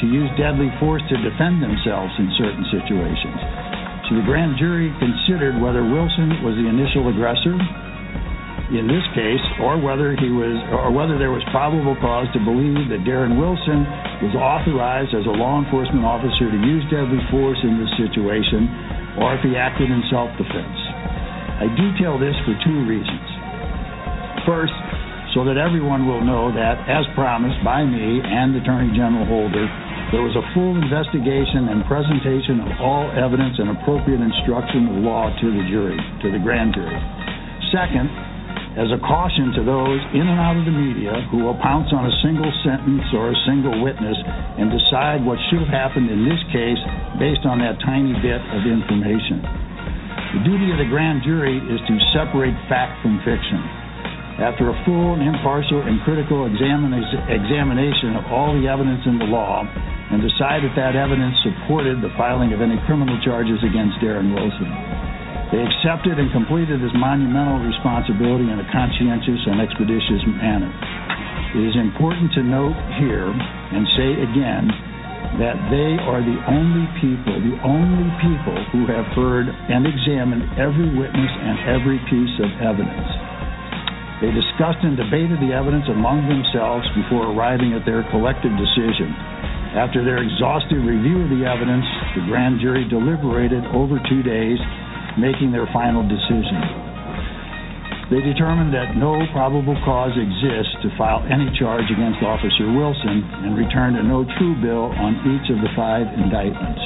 to 0.00 0.04
use 0.06 0.30
deadly 0.38 0.70
force 0.78 1.02
to 1.10 1.16
defend 1.18 1.62
themselves 1.62 2.14
in 2.18 2.30
certain 2.38 2.66
situations. 2.70 3.38
So 4.06 4.20
the 4.20 4.26
grand 4.26 4.60
jury 4.60 4.92
considered 5.00 5.58
whether 5.58 5.82
Wilson 5.82 6.44
was 6.44 6.54
the 6.60 6.68
initial 6.68 7.08
aggressor 7.08 7.56
in 8.72 8.88
this 8.88 9.04
case, 9.12 9.44
or 9.60 9.76
whether 9.76 10.16
he 10.16 10.32
was, 10.32 10.56
or 10.72 10.88
whether 10.88 11.20
there 11.20 11.28
was 11.28 11.44
probable 11.52 11.92
cause 12.00 12.24
to 12.32 12.40
believe 12.40 12.88
that 12.88 13.04
Darren 13.04 13.36
Wilson 13.36 13.84
was 14.24 14.32
authorized 14.32 15.12
as 15.12 15.28
a 15.28 15.34
law 15.36 15.60
enforcement 15.60 16.00
officer 16.00 16.48
to 16.48 16.60
use 16.64 16.80
deadly 16.88 17.20
force 17.28 17.60
in 17.60 17.76
this 17.76 17.92
situation, 18.00 19.20
or 19.20 19.36
if 19.36 19.44
he 19.44 19.52
acted 19.52 19.92
in 19.92 20.00
self-defense. 20.08 20.78
I 21.60 21.68
detail 21.76 22.16
this 22.16 22.34
for 22.48 22.56
two 22.64 22.88
reasons. 22.88 23.28
First, 24.48 24.74
so 25.36 25.44
that 25.44 25.60
everyone 25.60 26.08
will 26.08 26.24
know 26.24 26.48
that, 26.54 26.88
as 26.88 27.04
promised 27.12 27.60
by 27.60 27.84
me 27.84 28.22
and 28.24 28.56
Attorney 28.56 28.96
General 28.96 29.28
Holder, 29.28 29.66
there 30.14 30.22
was 30.22 30.32
a 30.38 30.44
full 30.56 30.78
investigation 30.78 31.68
and 31.68 31.84
presentation 31.84 32.64
of 32.64 32.70
all 32.80 33.10
evidence 33.12 33.60
and 33.60 33.76
appropriate 33.76 34.24
instruction 34.24 34.88
of 34.88 34.96
law 35.04 35.28
to 35.28 35.46
the 35.52 35.64
jury, 35.68 35.98
to 36.22 36.32
the 36.32 36.38
grand 36.38 36.72
jury. 36.72 36.96
Second, 37.74 38.08
as 38.74 38.90
a 38.90 38.98
caution 39.06 39.54
to 39.54 39.62
those 39.62 40.02
in 40.18 40.26
and 40.26 40.38
out 40.42 40.58
of 40.58 40.66
the 40.66 40.74
media 40.74 41.14
who 41.30 41.46
will 41.46 41.54
pounce 41.62 41.94
on 41.94 42.10
a 42.10 42.14
single 42.26 42.50
sentence 42.66 43.06
or 43.14 43.30
a 43.30 43.38
single 43.46 43.74
witness 43.78 44.18
and 44.58 44.66
decide 44.66 45.22
what 45.22 45.38
should 45.46 45.62
have 45.62 45.70
happened 45.70 46.10
in 46.10 46.26
this 46.26 46.42
case 46.50 46.82
based 47.22 47.46
on 47.46 47.62
that 47.62 47.78
tiny 47.86 48.10
bit 48.18 48.42
of 48.50 48.66
information. 48.66 49.38
The 50.34 50.42
duty 50.42 50.74
of 50.74 50.82
the 50.82 50.90
grand 50.90 51.22
jury 51.22 51.62
is 51.70 51.78
to 51.86 51.94
separate 52.10 52.58
fact 52.66 52.98
from 52.98 53.22
fiction. 53.22 53.62
After 54.42 54.66
a 54.66 54.76
full 54.82 55.14
and 55.14 55.22
impartial 55.22 55.78
and 55.86 56.02
critical 56.02 56.50
examina- 56.50 57.06
examination 57.30 58.18
of 58.18 58.26
all 58.26 58.50
the 58.58 58.66
evidence 58.66 59.06
in 59.06 59.22
the 59.22 59.30
law 59.30 59.62
and 59.62 60.18
decide 60.18 60.66
if 60.66 60.74
that 60.74 60.98
evidence 60.98 61.38
supported 61.46 62.02
the 62.02 62.10
filing 62.18 62.50
of 62.50 62.58
any 62.58 62.74
criminal 62.90 63.14
charges 63.22 63.62
against 63.62 64.02
Darren 64.02 64.34
Wilson. 64.34 65.13
They 65.52 65.60
accepted 65.60 66.16
and 66.16 66.32
completed 66.32 66.80
this 66.80 66.94
monumental 66.96 67.60
responsibility 67.60 68.48
in 68.48 68.56
a 68.56 68.66
conscientious 68.72 69.42
and 69.44 69.60
expeditious 69.60 70.22
manner. 70.40 70.70
It 71.54 71.62
is 71.68 71.76
important 71.76 72.32
to 72.34 72.42
note 72.42 72.74
here 72.98 73.28
and 73.28 73.84
say 73.94 74.10
again 74.24 74.64
that 75.38 75.58
they 75.70 75.98
are 75.98 76.22
the 76.22 76.38
only 76.46 76.86
people, 77.02 77.34
the 77.42 77.58
only 77.66 78.06
people 78.22 78.58
who 78.70 78.86
have 78.86 79.06
heard 79.18 79.50
and 79.50 79.82
examined 79.82 80.46
every 80.58 80.90
witness 80.94 81.32
and 81.42 81.56
every 81.66 81.98
piece 82.06 82.34
of 82.38 82.50
evidence. 82.62 83.10
They 84.22 84.30
discussed 84.30 84.82
and 84.86 84.94
debated 84.94 85.42
the 85.42 85.50
evidence 85.50 85.90
among 85.90 86.30
themselves 86.30 86.86
before 86.94 87.34
arriving 87.34 87.74
at 87.74 87.82
their 87.82 88.06
collective 88.14 88.54
decision. 88.54 89.10
After 89.74 90.06
their 90.06 90.22
exhaustive 90.22 90.86
review 90.86 91.26
of 91.26 91.30
the 91.34 91.42
evidence, 91.42 91.84
the 92.14 92.22
grand 92.30 92.62
jury 92.62 92.86
deliberated 92.86 93.66
over 93.74 93.98
two 94.06 94.22
days 94.22 94.62
making 95.18 95.52
their 95.52 95.66
final 95.72 96.02
decision. 96.02 96.84
They 98.12 98.20
determined 98.20 98.76
that 98.76 99.00
no 99.00 99.16
probable 99.32 99.74
cause 99.80 100.12
exists 100.12 100.76
to 100.84 100.92
file 101.00 101.24
any 101.24 101.48
charge 101.56 101.88
against 101.88 102.20
Officer 102.20 102.68
Wilson 102.68 103.24
and 103.48 103.56
returned 103.56 103.96
a 103.96 104.04
no 104.04 104.28
true 104.36 104.54
bill 104.60 104.92
on 104.92 105.16
each 105.24 105.48
of 105.48 105.58
the 105.64 105.72
five 105.72 106.04
indictments. 106.12 106.84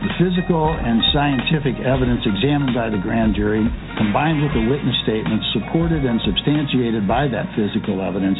The 0.00 0.14
physical 0.16 0.72
and 0.72 1.02
scientific 1.12 1.76
evidence 1.84 2.24
examined 2.24 2.72
by 2.72 2.88
the 2.88 3.02
grand 3.02 3.36
jury, 3.36 3.66
combined 3.98 4.40
with 4.40 4.54
the 4.56 4.64
witness 4.64 4.96
statements 5.04 5.44
supported 5.52 6.06
and 6.06 6.16
substantiated 6.24 7.04
by 7.04 7.28
that 7.28 7.50
physical 7.52 8.00
evidence, 8.00 8.38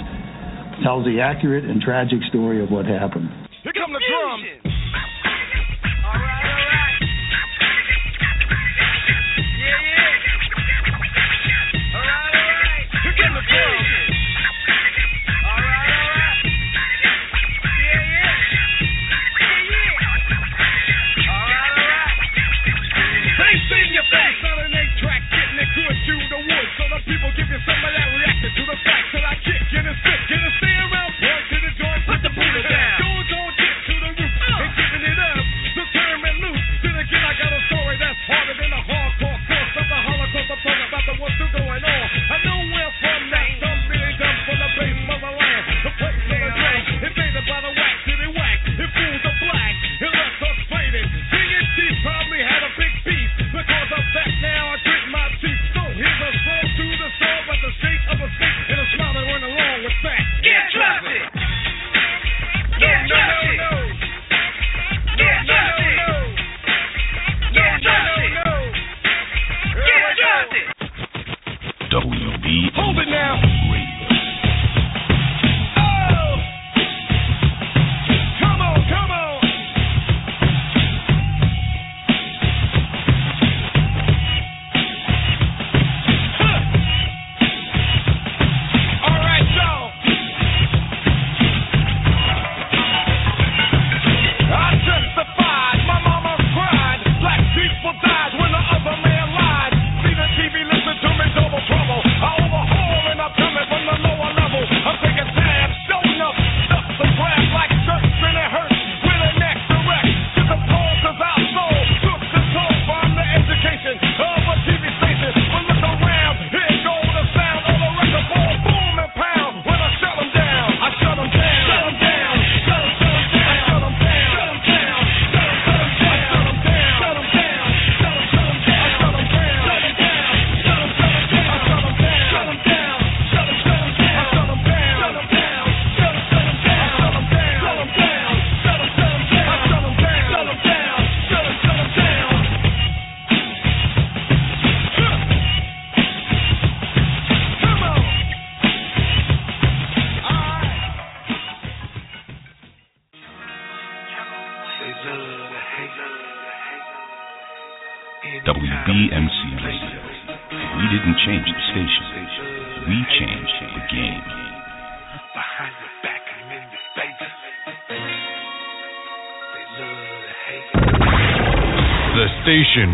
tells 0.81 1.05
the 1.05 1.20
accurate 1.20 1.69
and 1.69 1.82
tragic 1.82 2.24
story 2.32 2.62
of 2.62 2.70
what 2.70 2.87
happened. 2.87 3.28
Here 3.61 3.77
come 3.77 3.93
the 3.93 4.01
drums. 4.01 4.70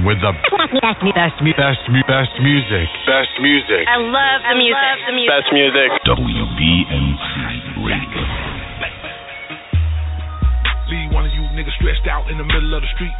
With 0.06 0.22
the 0.22 0.30
best, 0.30 1.02
best, 1.18 1.34
best, 1.58 1.82
best 2.06 2.34
music. 2.38 2.86
Best 3.10 3.34
music. 3.42 3.90
I 3.90 3.98
love 3.98 4.40
the 4.46 4.54
music. 4.54 4.78
Love 4.78 5.02
the 5.02 5.14
music. 5.18 5.34
Best 5.34 5.50
music. 5.50 5.88
WBMC 6.06 7.26
Radio. 7.82 8.22
Leave 10.86 11.10
one 11.10 11.26
of 11.26 11.34
you 11.34 11.42
niggas 11.58 11.74
stressed 11.82 12.06
out 12.06 12.30
in 12.30 12.38
the 12.38 12.46
middle 12.46 12.70
of 12.70 12.86
the 12.86 12.90
street. 12.94 13.10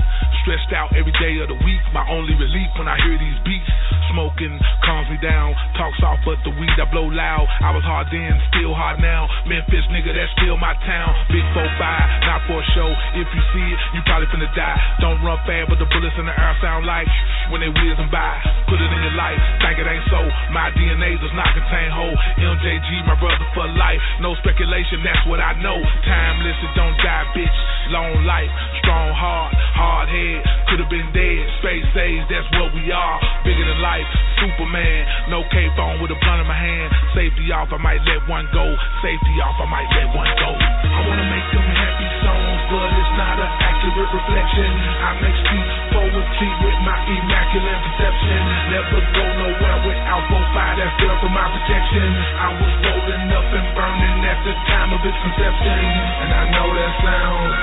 Stressed 0.46 0.70
out 0.78 0.94
every 0.94 1.10
day 1.18 1.34
of 1.42 1.50
the 1.50 1.58
week. 1.66 1.82
My 1.90 2.06
only 2.06 2.38
relief 2.38 2.70
when 2.78 2.86
I 2.86 2.94
hear 3.02 3.18
these 3.18 3.38
beats. 3.42 3.66
Smoking 4.12 4.54
calms 4.86 5.08
me 5.10 5.18
down. 5.18 5.52
Talk 5.76 5.92
soft, 6.00 6.22
but 6.24 6.38
the 6.46 6.52
weed 6.56 6.72
I 6.78 6.86
blow 6.88 7.10
loud. 7.10 7.46
I 7.60 7.74
was 7.74 7.84
hard 7.84 8.08
then, 8.14 8.32
still 8.54 8.72
hard 8.72 9.02
now. 9.02 9.26
Memphis 9.44 9.84
nigga, 9.92 10.14
that's 10.14 10.30
still 10.38 10.56
my 10.56 10.72
town. 10.86 11.10
Big 11.28 11.44
4-5, 11.52 12.26
not 12.26 12.40
for 12.46 12.60
show. 12.72 12.90
If 13.18 13.28
you 13.28 13.42
see 13.52 13.66
it, 13.66 13.78
you 13.94 14.00
probably 14.06 14.30
finna 14.30 14.48
die. 14.54 14.78
Don't 15.02 15.20
run 15.20 15.38
fast, 15.44 15.68
but 15.68 15.78
the 15.82 15.88
bullets 15.90 16.16
in 16.16 16.26
the 16.26 16.34
air 16.34 16.54
sound 16.62 16.86
like 16.86 17.08
when 17.50 17.60
they 17.60 17.70
whizzing 17.70 18.10
by. 18.10 18.40
Put 18.70 18.78
it 18.80 18.90
in 18.90 19.00
your 19.02 19.16
life, 19.18 19.38
think 19.62 19.78
it 19.78 19.86
ain't 19.86 20.06
so. 20.10 20.22
My 20.50 20.70
DNA 20.74 21.18
does 21.18 21.34
not 21.34 21.50
contain 21.54 21.90
whole. 21.90 22.16
MJG, 22.40 23.06
my 23.06 23.18
brother 23.18 23.46
for 23.54 23.66
life. 23.76 24.00
No 24.22 24.34
speculation, 24.42 25.02
that's 25.02 25.22
what 25.26 25.38
I 25.42 25.54
know. 25.60 25.78
Timeless, 26.06 26.58
it 26.62 26.72
don't 26.78 26.96
die, 27.02 27.26
bitch. 27.34 27.58
Long 27.90 28.26
life, 28.26 28.50
strong 28.82 29.14
heart, 29.14 29.54
hard 29.74 30.08
head. 30.10 30.42
Could 30.70 30.80
have 30.82 30.90
been 30.90 31.10
dead. 31.14 31.42
Space 31.62 31.86
age, 31.94 32.24
that's 32.26 32.48
what 32.58 32.74
we 32.74 32.90
are. 32.90 33.18
Bigger 33.46 33.62
than 33.62 33.78
life, 33.78 34.05
Superman. 34.40 35.02
No 35.32 35.42
K 35.48 35.68
phone 35.76 35.98
with 36.00 36.12
a 36.12 36.18
blunt 36.20 36.40
in 36.44 36.48
my 36.48 36.56
hand. 36.56 36.92
Safety 37.16 37.48
off, 37.52 37.72
I 37.72 37.80
might 37.80 38.02
let 38.04 38.20
one 38.28 38.46
go. 38.52 38.64
Safety 39.00 39.34
off, 39.40 39.56
I 39.58 39.66
might 39.66 39.88
let 39.96 40.08
one 40.12 40.28
go. 40.36 40.50
I 40.52 41.00
wanna 41.08 41.26
make 41.32 41.48
them 41.50 41.64
happy 41.64 42.08
songs, 42.20 42.60
but 42.68 42.88
it's 42.92 43.14
not 43.16 43.36
an 43.40 43.52
accurate 43.64 44.10
reflection. 44.12 44.70
I 45.00 45.10
make 45.24 45.36
street 45.40 45.68
poetry 45.96 46.50
with 46.62 46.78
my 46.84 46.98
immaculate 47.08 47.80
perception. 47.86 48.40
Never 48.70 49.00
go 49.16 49.24
nowhere 49.40 49.78
without 49.88 50.24
both 50.28 50.48
fire 50.52 50.76
that's 50.76 50.94
there 51.00 51.16
for 51.20 51.32
my 51.32 51.46
protection. 51.56 52.08
I 52.36 52.48
was 52.60 52.72
rolling 52.84 53.26
up 53.32 53.48
and 53.56 53.66
burning 53.72 54.18
at 54.26 54.38
the 54.44 54.54
time 54.68 54.90
of 54.92 55.00
its 55.00 55.18
conception. 55.24 55.80
And 56.22 56.30
I 56.32 56.44
know 56.52 56.68
that 56.76 56.92
sounds 57.00 57.56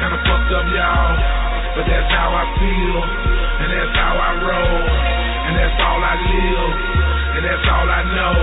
kinda 0.00 0.18
fucked 0.24 0.52
up, 0.56 0.66
y'all. 0.72 1.44
But 1.74 1.90
that's 1.90 2.10
how 2.14 2.30
I 2.30 2.44
feel, 2.54 2.98
and 3.02 3.68
that's 3.74 3.94
how 3.98 4.14
I 4.14 4.30
roll, 4.46 4.78
and 5.44 5.52
that's 5.56 5.78
all 5.80 6.00
I 6.02 6.14
live, 6.16 6.72
and 7.36 7.42
that's 7.44 7.66
all 7.68 7.88
I 7.88 8.02
know, 8.16 8.36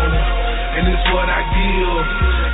and 0.78 0.84
it's 0.88 1.08
what 1.14 1.28
I 1.30 1.42
give, 1.54 2.06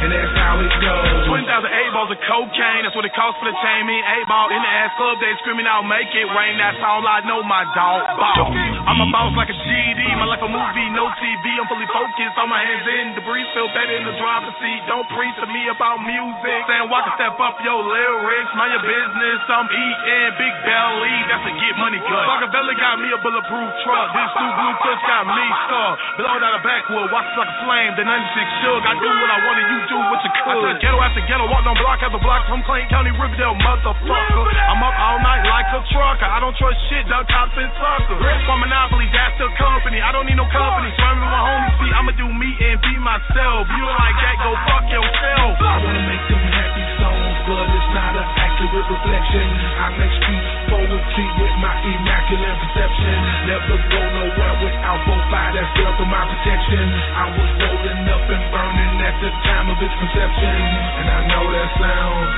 and 0.02 0.10
that's 0.14 0.34
how 0.38 0.62
it 0.62 0.74
goes. 0.78 1.26
20,000 1.26 1.48
eight 1.74 1.92
balls 1.94 2.12
of 2.14 2.20
cocaine, 2.30 2.86
that's 2.86 2.94
what 2.94 3.06
it 3.06 3.14
costs 3.18 3.42
for 3.42 3.48
the 3.50 3.56
chain. 3.66 3.90
Me, 3.90 3.98
eight 3.98 4.28
ball 4.30 4.48
in 4.54 4.62
the 4.62 4.72
ass 4.72 4.94
club, 4.96 5.18
they 5.18 5.34
screaming 5.42 5.66
out, 5.66 5.84
make 5.90 6.10
it 6.14 6.28
rain. 6.30 6.56
That's 6.62 6.78
all 6.86 7.02
I 7.02 7.26
know, 7.26 7.42
my 7.42 7.66
dog. 7.74 8.06
Boss. 8.16 8.54
I'm 8.88 9.00
a 9.02 9.08
boss 9.10 9.34
like 9.34 9.50
a 9.50 9.58
GD, 9.58 10.02
my 10.22 10.30
life 10.30 10.44
a 10.46 10.50
movie, 10.50 10.88
no 10.94 11.10
TV. 11.18 11.46
I'm 11.58 11.68
fully 11.68 11.90
focused, 11.90 12.38
on 12.38 12.48
my 12.48 12.62
hands 12.62 12.86
in 12.86 13.06
debris, 13.18 13.46
feel 13.58 13.70
better 13.74 13.96
in 13.98 14.06
the 14.06 14.16
driver's 14.22 14.56
seat. 14.62 14.82
Don't 14.86 15.08
preach 15.12 15.36
to 15.42 15.48
me 15.50 15.66
about 15.74 16.00
music. 16.06 16.60
Saying 16.70 16.88
walk 16.94 17.10
and 17.10 17.16
step 17.18 17.36
up 17.42 17.58
your 17.66 17.82
lyrics, 17.82 18.52
mind 18.54 18.78
your 18.78 18.86
business. 18.86 19.40
I'm 19.50 19.68
eating 19.68 20.32
big 20.38 20.56
belly, 20.64 21.16
that's 21.28 21.46
a 21.50 21.54
get 21.58 21.76
money 21.82 22.00
cut. 22.06 22.26
Rockefeller 22.30 22.78
got 22.78 23.02
me 23.02 23.10
a 23.12 23.20
bulletproof 23.20 23.70
truck. 23.82 24.08
This 24.14 24.32
new 24.38 24.52
blue 24.54 24.76
touch 24.86 25.02
got 25.10 25.24
me 25.26 25.46
stuck. 25.66 25.96
Blowed 26.22 26.44
out 26.46 26.54
a 26.54 26.62
backwood, 26.62 27.10
watch 27.10 27.28
like 27.34 27.50
a 27.50 27.58
flame. 27.66 27.92
The 27.98 28.06
96 28.06 28.62
shook. 28.62 28.82
I 28.86 28.94
do 29.02 29.10
what 29.10 29.30
I 29.34 29.40
want 29.42 29.58
and 29.58 29.68
you 29.74 29.80
do 29.88 29.98
what 29.98 30.20
you 30.22 30.32
could. 30.44 30.52
I 30.52 30.76
took 30.76 30.78
ghetto 30.84 31.00
after 31.00 31.24
ghetto, 31.26 31.46
walked 31.48 31.68
on 31.68 31.76
block 31.80 32.00
after 32.04 32.20
block 32.20 32.44
from 32.52 32.62
Clayton 32.68 32.92
County, 32.92 33.12
Riverdale, 33.16 33.56
motherfucker. 33.56 34.44
I'm 34.68 34.84
up 34.84 34.96
all 35.00 35.20
night 35.24 35.44
like 35.48 35.68
a 35.72 35.82
trucker. 35.92 36.28
I 36.28 36.40
don't 36.44 36.56
trust 36.60 36.78
shit, 36.92 37.08
duck 37.08 37.26
cops 37.32 37.56
and 37.56 37.72
suckers. 37.80 38.20
For 38.20 38.58
Monopoly, 38.60 39.08
that's 39.16 39.36
the 39.40 39.48
company. 39.56 40.04
I 40.04 40.12
don't 40.12 40.28
need 40.28 40.40
no 40.40 40.48
company. 40.52 40.92
So 40.96 41.04
I'm 41.04 41.20
with 41.20 41.32
my 41.32 41.42
homies 41.42 41.76
be, 41.80 41.88
I'ma 41.96 42.12
do 42.20 42.28
me 42.28 42.50
and 42.68 42.78
be 42.84 42.94
myself. 43.00 43.68
You 43.72 43.82
don't 43.82 43.98
like 43.98 44.18
that, 44.20 44.36
go 44.44 44.52
fuck 44.68 44.86
yourself. 44.92 45.52
I 45.64 45.76
wanna 45.84 46.04
make 46.04 46.26
them 46.28 46.44
happy 46.52 46.86
songs, 47.00 47.38
but 47.48 47.66
it's 47.72 47.90
not 47.96 48.14
an 48.16 48.47
accurate 48.58 48.90
reflection. 48.90 49.48
I 49.78 49.88
make 50.02 50.14
street 50.18 50.46
poetry 50.66 51.28
with 51.38 51.56
my 51.62 51.78
immaculate 51.78 52.58
perception. 52.58 53.18
Never 53.46 53.78
go 53.86 54.02
nowhere 54.18 54.56
without 54.66 54.98
both 55.06 55.30
that's 55.30 55.70
there 55.78 55.94
for 55.94 56.10
my 56.10 56.26
protection. 56.26 56.86
I 56.90 57.38
was 57.38 57.50
rolling 57.62 58.02
up 58.10 58.26
and 58.26 58.44
burning 58.50 58.96
at 59.06 59.16
the 59.22 59.30
time 59.46 59.70
of 59.70 59.78
its 59.78 59.94
conception. 59.94 60.58
And 60.58 61.06
I 61.06 61.20
know 61.30 61.46
that 61.54 61.70
sounds 61.78 62.34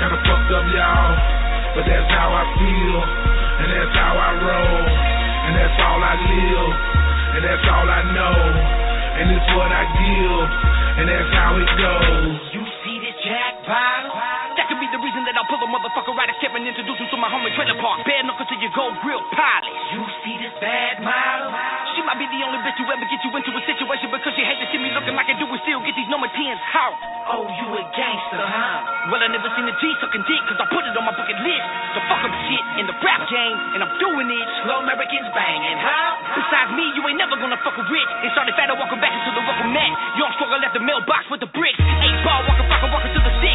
kinda 0.00 0.16
fucked 0.24 0.50
up, 0.56 0.66
y'all. 0.72 1.12
But 1.76 1.84
that's 1.84 2.10
how 2.16 2.32
I 2.32 2.44
feel, 2.56 3.00
and 3.60 3.68
that's 3.68 3.92
how 3.92 4.14
I 4.16 4.30
roll, 4.40 4.80
and 4.88 5.52
that's 5.52 5.78
all 5.84 6.00
I 6.00 6.14
live, 6.16 6.72
and 7.36 7.42
that's 7.44 7.66
all 7.68 7.88
I 7.92 8.02
know, 8.16 8.36
and 9.20 9.26
it's 9.36 9.50
what 9.52 9.68
I 9.68 9.84
give, 10.00 10.48
and 10.96 11.06
that's 11.12 11.32
how 11.36 11.60
it 11.60 11.70
goes. 11.76 12.56
You 12.56 12.64
see? 12.64 12.98
That 13.28 13.60
the 13.66 13.74
reason 13.74 14.57
that 15.28 15.36
I'll 15.36 15.44
pull 15.44 15.60
a 15.60 15.68
motherfucker 15.68 16.16
right 16.16 16.32
at 16.32 16.40
and 16.40 16.64
introduce 16.64 16.96
him 16.96 17.08
to 17.12 17.18
my 17.20 17.28
homie 17.28 17.52
trailer 17.52 17.76
park. 17.76 18.00
Bare 18.08 18.24
knuckle 18.24 18.48
to 18.48 18.56
your 18.64 18.72
gold 18.72 18.96
grill 19.04 19.20
pilot. 19.36 19.68
You 19.92 20.00
see 20.24 20.40
this 20.40 20.56
bad 20.56 21.04
model? 21.04 21.52
She 21.92 22.00
might 22.00 22.16
be 22.16 22.24
the 22.32 22.40
only 22.48 22.56
bitch 22.64 22.80
who 22.80 22.88
ever 22.88 23.04
get 23.04 23.20
you 23.20 23.28
into 23.36 23.52
a 23.52 23.60
situation 23.68 24.08
because 24.08 24.32
she 24.32 24.40
hate 24.40 24.56
to 24.56 24.68
see 24.72 24.80
me 24.80 24.88
looking 24.96 25.12
like 25.12 25.28
I 25.28 25.36
do 25.36 25.44
and 25.44 25.60
still 25.68 25.84
get 25.84 25.92
these 26.00 26.08
number 26.08 26.32
10s 26.32 26.56
out. 26.72 26.96
Oh, 27.28 27.44
you 27.44 27.68
a 27.76 27.84
gangster, 27.92 28.40
huh? 28.40 29.12
Well, 29.12 29.20
I 29.20 29.28
never 29.28 29.52
seen 29.52 29.68
a 29.68 29.74
G 29.76 29.82
sucking 30.00 30.24
dick 30.24 30.40
cause 30.48 30.56
I 30.64 30.66
put 30.72 30.80
it 30.88 30.96
on 30.96 31.04
my 31.04 31.12
bucket 31.12 31.36
list. 31.44 31.66
So 31.92 32.00
fuck 32.08 32.24
up 32.24 32.32
shit 32.48 32.64
in 32.80 32.88
the 32.88 32.96
rap 33.04 33.20
game 33.28 33.56
and 33.76 33.84
I'm 33.84 33.92
doing 34.00 34.32
it. 34.32 34.46
Slow 34.64 34.80
Americans 34.80 35.28
banging, 35.36 35.76
huh? 35.76 36.40
Besides 36.40 36.72
me, 36.72 36.88
you 36.96 37.04
ain't 37.04 37.20
never 37.20 37.36
gonna 37.36 37.60
fuck 37.60 37.76
a 37.76 37.84
rich. 37.84 38.10
And 38.24 38.32
started 38.32 38.56
fatter 38.56 38.80
walking 38.80 38.96
back 39.04 39.12
into 39.12 39.28
the 39.36 39.44
welcome 39.44 39.76
mat. 39.76 39.92
Young 40.16 40.32
struggle 40.40 40.56
at 40.64 40.72
the 40.72 40.80
mailbox 40.80 41.28
with 41.28 41.44
the 41.44 41.50
bricks. 41.52 41.76
Eight 41.76 42.16
ball 42.24 42.48
walking, 42.48 42.64
fucking 42.64 42.90
walking 42.96 43.12
to 43.12 43.20
the 43.20 43.34
six. 43.44 43.47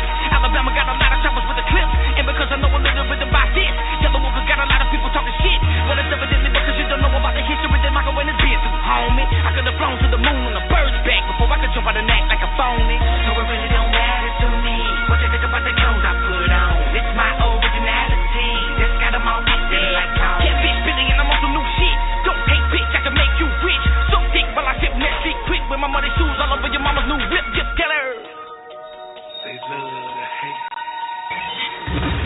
Clips. 2.24 2.40
Because 2.40 2.56
I 2.56 2.58
know 2.64 2.72
a 2.72 2.80
little 2.80 3.04
bit 3.04 3.20
about 3.20 3.50
this, 3.52 3.74
Yelawolf 4.00 4.36
got 4.48 4.60
a 4.64 4.68
lot 4.68 4.80
of 4.80 4.88
people 4.95 5.10
talking 5.12 5.36
shit. 5.44 5.60
Well, 5.88 6.00
it's 6.00 6.08
evidently 6.08 6.52
because 6.56 6.76
you 6.80 6.88
don't 6.88 7.04
know 7.04 7.12
about 7.12 7.36
the 7.36 7.44
history 7.44 7.80
that 7.84 7.91
Michael 7.91 8.16
and 8.16 8.32
his 8.32 8.40
been 8.40 8.60
through, 8.64 8.80
homie. 8.80 9.28
I 9.44 9.50
could 9.52 9.68
have 9.68 9.76
flown 9.76 10.00
to 10.00 10.08
the 10.08 10.20
moon 10.24 10.41
on 10.48 10.56
a 10.56 10.64
bird's 10.72 10.95
back 11.04 11.24
before 11.28 11.52
I 11.52 11.58
could 11.60 11.72
jump 11.76 11.88
out 11.91 11.95
the 12.00 12.06
neck 12.08 12.24
like 12.32 12.40
a 12.40 12.52
phony. 12.56 12.98
So 13.28 13.32
it 13.36 13.44
really 13.44 13.70
don't 13.76 13.91
matter 13.91 14.32
to 14.40 14.48
me 14.64 14.78
what 15.12 15.20
you 15.20 15.30
think 15.36 15.44
about 15.44 15.64
the 15.68 15.74
clothes 15.76 16.06
I 16.08 16.23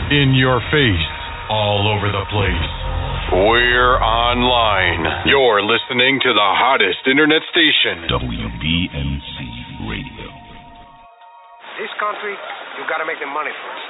In 0.08 0.32
your 0.40 0.64
face, 0.72 1.08
all 1.52 1.84
over 1.92 2.08
the 2.08 2.24
place. 2.32 2.72
We're 3.36 4.00
online. 4.00 5.04
You're 5.28 5.60
listening 5.60 6.24
to 6.24 6.32
the 6.32 6.50
hottest 6.56 7.04
internet 7.12 7.44
station. 7.52 8.08
WBMC 8.08 9.36
Radio. 9.84 10.32
This 11.76 11.92
country, 12.00 12.40
you 12.80 12.88
gotta 12.88 13.04
make 13.04 13.20
the 13.20 13.28
money 13.28 13.52
first. 13.52 13.88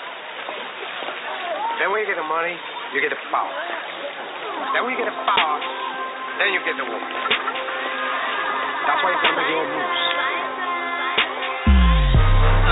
Then 1.78 1.94
when 1.94 2.02
you 2.02 2.10
get 2.10 2.18
the 2.18 2.26
money, 2.26 2.58
you 2.58 2.98
get 2.98 3.14
the 3.14 3.22
power. 3.30 3.54
Then 4.74 4.90
when 4.90 4.98
you 4.98 5.00
get 5.06 5.14
the 5.14 5.18
power, 5.22 5.62
then 6.42 6.50
you 6.50 6.66
get 6.66 6.82
the 6.82 6.88
woman. 6.90 7.14
That's 8.90 9.00
why 9.06 9.14
you 9.14 9.22
gotta 9.22 9.38
make 9.38 9.50
your 9.54 9.62
own 9.62 9.70
moves. 9.70 10.02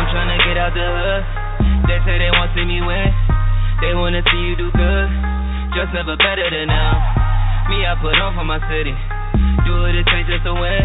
I'm 0.01 0.07
trying 0.09 0.33
to 0.33 0.39
get 0.49 0.57
out 0.57 0.73
the 0.73 0.81
hood. 0.81 1.23
They 1.85 2.01
say 2.09 2.17
they 2.17 2.33
want 2.33 2.49
to 2.49 2.57
see 2.57 2.65
me 2.65 2.81
win. 2.81 3.24
They 3.81 3.93
wanna 3.93 4.23
see 4.31 4.41
you 4.47 4.55
do 4.55 4.71
good. 4.71 5.07
Just 5.75 5.91
never 5.93 6.15
better 6.15 6.47
than 6.49 6.67
now. 6.67 6.93
Me, 7.67 7.83
I 7.83 7.95
put 7.99 8.15
on 8.15 8.35
for 8.35 8.45
my 8.45 8.59
city. 8.71 8.95
Do 9.67 9.81
what 9.83 9.95
it 9.95 10.07
takes 10.07 10.29
just 10.29 10.45
to 10.47 10.53
win. 10.55 10.83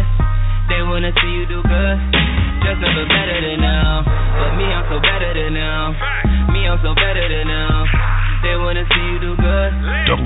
They 0.67 0.83
wanna 0.83 1.11
see 1.15 1.31
you 1.31 1.45
do 1.47 1.63
good. 1.63 1.97
Just 2.67 2.79
never 2.83 3.05
better 3.07 3.37
than 3.41 3.61
now. 3.61 4.03
But 4.03 4.51
me, 4.59 4.65
I'm 4.67 4.85
so 4.91 4.99
better 4.99 5.31
than 5.33 5.53
now. 5.53 5.95
Me, 6.51 6.67
I'm 6.67 6.79
so 6.83 6.91
better 6.93 7.25
than 7.31 7.47
now. 7.47 8.10
They 8.41 8.57
wanna 8.57 8.81
see 8.89 9.05
you 9.05 9.19
do 9.21 9.31
good. 9.37 9.71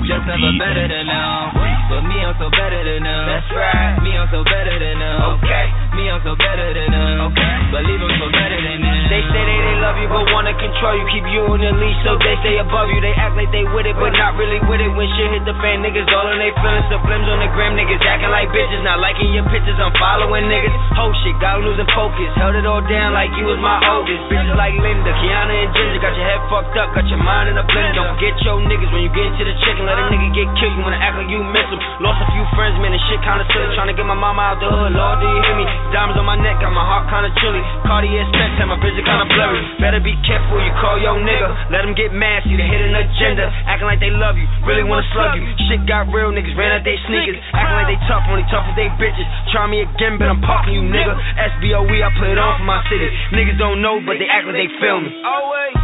Just 0.08 0.24
never 0.24 0.52
better 0.56 0.88
than 0.88 1.04
now. 1.04 1.52
But 1.92 2.02
me, 2.08 2.18
I'm 2.24 2.32
so 2.40 2.48
better 2.48 2.80
than 2.80 3.04
now. 3.04 3.28
That's 3.28 3.50
right. 3.52 4.00
Me, 4.00 4.16
I'm 4.16 4.26
so 4.32 4.40
better 4.42 4.72
than 4.72 4.96
now. 4.98 5.36
Okay. 5.38 5.66
Me, 5.94 6.08
I'm 6.08 6.24
so 6.24 6.32
better 6.34 6.72
than 6.72 6.90
now. 6.90 7.28
Okay. 7.30 7.54
Believe 7.76 8.00
I'm 8.00 8.16
so 8.18 8.28
better 8.32 8.58
than 8.58 8.80
now. 8.80 9.06
They 9.06 9.22
say 9.22 9.42
they, 9.44 9.58
they 9.60 9.76
love 9.84 10.00
you 10.00 10.08
but 10.08 10.26
wanna 10.32 10.56
control 10.56 10.96
you. 10.96 11.06
Keep 11.12 11.28
you 11.28 11.44
on 11.44 11.60
the 11.60 11.70
leash 11.76 12.00
so 12.02 12.16
they 12.18 12.34
stay 12.40 12.56
above 12.56 12.88
you. 12.90 13.04
They 13.04 13.12
act 13.14 13.36
like 13.36 13.52
they 13.52 13.68
with 13.68 13.86
it 13.86 13.94
but 14.00 14.16
not 14.16 14.34
really 14.40 14.58
with 14.64 14.80
it. 14.80 14.90
When 14.96 15.06
shit 15.14 15.30
hit 15.36 15.44
the 15.44 15.54
fan, 15.60 15.84
niggas 15.84 16.08
all 16.10 16.26
in 16.32 16.40
they 16.40 16.56
feelings. 16.56 16.88
Sublims 16.88 17.28
on 17.28 17.38
the 17.44 17.52
gram, 17.52 17.76
niggas 17.76 18.00
acting 18.00 18.32
like 18.32 18.48
bitches. 18.50 18.80
Not 18.80 18.98
liking 18.98 19.30
your 19.36 19.44
pictures, 19.52 19.76
I'm 19.76 19.92
following 20.00 20.48
niggas. 20.48 20.74
Whole 20.96 21.12
shit, 21.20 21.36
got 21.38 21.60
losing 21.60 21.86
focus. 21.92 22.32
Held 22.34 22.56
it 22.56 22.64
all 22.64 22.80
down 22.80 23.12
like 23.12 23.30
you 23.36 23.44
was 23.44 23.60
my 23.60 23.76
oldest. 23.92 24.24
Bitches 24.32 24.56
like 24.56 24.74
Linda, 24.74 25.12
Kiana, 25.20 25.54
and 25.54 25.70
Ginger. 25.76 26.00
Got 26.00 26.16
your 26.16 26.26
head 26.26 26.40
fucked 26.50 26.74
up, 26.80 26.96
got 26.96 27.06
your 27.12 27.20
mind 27.22 27.52
in 27.52 27.60
a 27.60 27.66
blender. 27.68 28.05
Forget 28.06 28.38
your 28.46 28.62
niggas 28.62 28.90
when 28.94 29.02
you 29.02 29.10
get 29.10 29.26
into 29.26 29.42
the 29.42 29.56
chicken. 29.66 29.82
Let 29.82 29.98
a 29.98 30.06
nigga 30.06 30.30
get 30.30 30.46
killed, 30.56 30.78
you 30.78 30.82
wanna 30.86 31.02
act 31.02 31.18
like 31.18 31.26
you 31.26 31.42
miss 31.42 31.66
him. 31.68 31.80
Lost 31.98 32.22
a 32.22 32.26
few 32.30 32.46
friends, 32.54 32.78
man, 32.78 32.94
and 32.94 33.02
shit 33.10 33.18
kinda 33.18 33.42
silly. 33.50 33.74
Trying 33.74 33.90
to 33.90 33.96
get 33.98 34.06
my 34.06 34.14
mama 34.14 34.54
out 34.54 34.62
the 34.62 34.70
hood, 34.70 34.94
Lord, 34.94 35.18
do 35.20 35.26
you 35.26 35.40
hear 35.42 35.56
me? 35.58 35.66
Diamonds 35.90 36.16
on 36.16 36.24
my 36.24 36.38
neck, 36.38 36.62
got 36.62 36.70
my 36.70 36.86
heart 36.86 37.10
kinda 37.10 37.34
chilly. 37.42 37.60
Cartier 37.82 38.24
specs, 38.30 38.56
and 38.62 38.70
my 38.70 38.78
vision 38.78 39.02
kinda 39.02 39.26
blurry. 39.26 39.60
Better 39.82 40.00
be 40.00 40.14
careful, 40.22 40.62
you 40.62 40.70
call 40.78 40.96
your 41.02 41.18
nigga. 41.18 41.50
Let 41.74 41.82
them 41.82 41.92
get 41.98 42.14
mad, 42.14 42.46
see 42.46 42.56
the 42.56 42.62
hidden 42.62 42.94
agenda. 42.94 43.50
Acting 43.66 43.90
like 43.90 43.98
they 43.98 44.14
love 44.14 44.38
you, 44.38 44.46
really 44.62 44.86
wanna 44.86 45.04
slug 45.10 45.34
you. 45.34 45.42
Shit 45.66 45.84
got 45.84 46.06
real, 46.08 46.30
niggas 46.30 46.54
ran 46.56 46.72
out 46.72 46.84
they 46.86 46.96
sneakers. 47.10 47.42
Acting 47.52 47.74
like 47.74 47.90
they 47.90 48.00
tough, 48.06 48.22
only 48.30 48.46
tough 48.54 48.64
as 48.70 48.76
they 48.76 48.88
bitches. 49.02 49.26
Try 49.50 49.66
me 49.66 49.82
again, 49.82 50.16
but 50.16 50.30
I'm 50.30 50.40
parking 50.40 50.74
you, 50.74 50.82
nigga. 50.86 51.18
SBOE, 51.36 52.02
I 52.06 52.10
put 52.14 52.28
it 52.28 52.38
on 52.38 52.56
for 52.56 52.64
my 52.64 52.80
city. 52.88 53.10
Niggas 53.32 53.58
don't 53.58 53.82
know, 53.82 54.00
but 54.00 54.18
they 54.18 54.28
act 54.30 54.46
like 54.46 54.54
they 54.54 54.68
feel 54.78 55.00
me. 55.00 55.10
Always. 55.24 55.74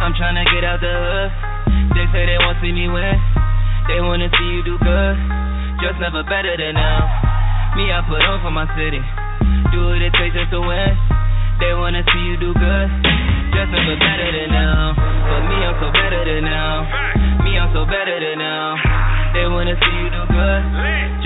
I'm 0.00 0.14
tryna 0.14 0.44
get 0.48 0.64
out 0.64 0.80
the 0.80 0.88
hood. 0.88 1.59
They 1.94 2.06
say 2.14 2.22
they 2.26 2.38
won't 2.38 2.58
see 2.62 2.72
me 2.72 2.86
win. 2.88 3.16
They 3.88 4.00
wanna 4.00 4.30
see 4.30 4.48
you 4.54 4.62
do 4.62 4.78
good. 4.78 5.14
Just 5.82 5.98
never 5.98 6.22
better 6.22 6.54
than 6.56 6.74
now. 6.74 7.00
Me, 7.76 7.90
I 7.90 8.02
put 8.06 8.22
on 8.22 8.38
for 8.42 8.50
my 8.50 8.66
city. 8.78 9.00
Do 9.74 9.90
what 9.90 10.02
it 10.02 10.12
takes 10.18 10.34
just 10.34 10.50
to 10.54 10.60
win. 10.60 10.90
They 11.58 11.74
wanna 11.74 12.02
see 12.06 12.22
you 12.30 12.36
do 12.38 12.50
good. 12.54 12.88
Just 13.54 13.70
never 13.74 13.96
better 13.98 14.28
than 14.30 14.50
now. 14.54 14.94
But 14.94 15.42
me, 15.50 15.56
I'm 15.66 15.76
so 15.82 15.88
better 15.90 16.22
than 16.24 16.44
now. 16.46 16.86
Me, 17.42 17.58
I'm 17.58 17.70
so 17.74 17.82
better 17.86 18.16
than 18.18 18.38
now. 18.38 18.78
They 19.34 19.46
wanna 19.50 19.74
see 19.74 19.94
you 19.98 20.08
do 20.10 20.22
good. 20.30 20.62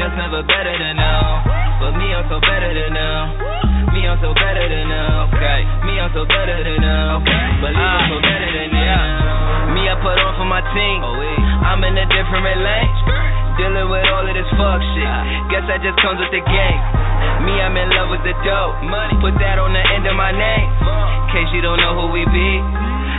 Just 0.00 0.14
never 0.16 0.42
better 0.42 0.74
than 0.76 0.96
now. 0.96 1.44
But 1.80 1.92
me, 2.00 2.08
I'm 2.14 2.24
so 2.28 2.40
better 2.40 2.72
than 2.72 2.92
now. 2.92 3.20
Me, 3.92 4.00
I'm 4.08 4.18
so 4.20 4.32
better 4.32 4.64
than 4.68 4.88
now. 4.88 5.28
Okay. 5.28 5.60
Me, 5.86 6.00
I'm 6.00 6.10
so 6.16 6.24
better 6.24 6.56
than 6.64 6.80
now. 6.80 7.20
Okay, 7.20 7.44
Believe 7.60 7.78
I'm 7.78 8.08
so 8.10 8.18
better 8.20 8.50
than 8.52 8.70
now. 8.72 9.43
Me, 9.74 9.90
I 9.90 9.98
put 9.98 10.14
on 10.14 10.38
for 10.38 10.46
my 10.46 10.62
team. 10.70 10.98
Oh, 11.02 11.18
I'm 11.66 11.82
in 11.82 11.98
a 11.98 12.06
different 12.06 12.46
lane. 12.62 12.94
Dealing 13.58 13.90
with 13.90 14.06
all 14.10 14.22
of 14.22 14.34
this 14.34 14.46
fuck 14.54 14.78
shit. 14.94 15.10
Guess 15.50 15.66
that 15.70 15.82
just 15.82 15.98
comes 15.98 16.18
with 16.22 16.30
the 16.30 16.42
game. 16.42 16.80
Me, 17.42 17.58
I'm 17.58 17.74
in 17.74 17.90
love 17.90 18.10
with 18.10 18.22
the 18.22 18.34
dope. 18.46 18.78
Put 19.18 19.34
that 19.42 19.58
on 19.58 19.74
the 19.74 19.82
end 19.94 20.06
of 20.06 20.14
my 20.14 20.30
name. 20.30 20.68
In 20.70 21.26
case 21.34 21.50
you 21.50 21.62
don't 21.62 21.78
know 21.82 21.94
who 21.98 22.14
we 22.14 22.22
be. 22.30 22.50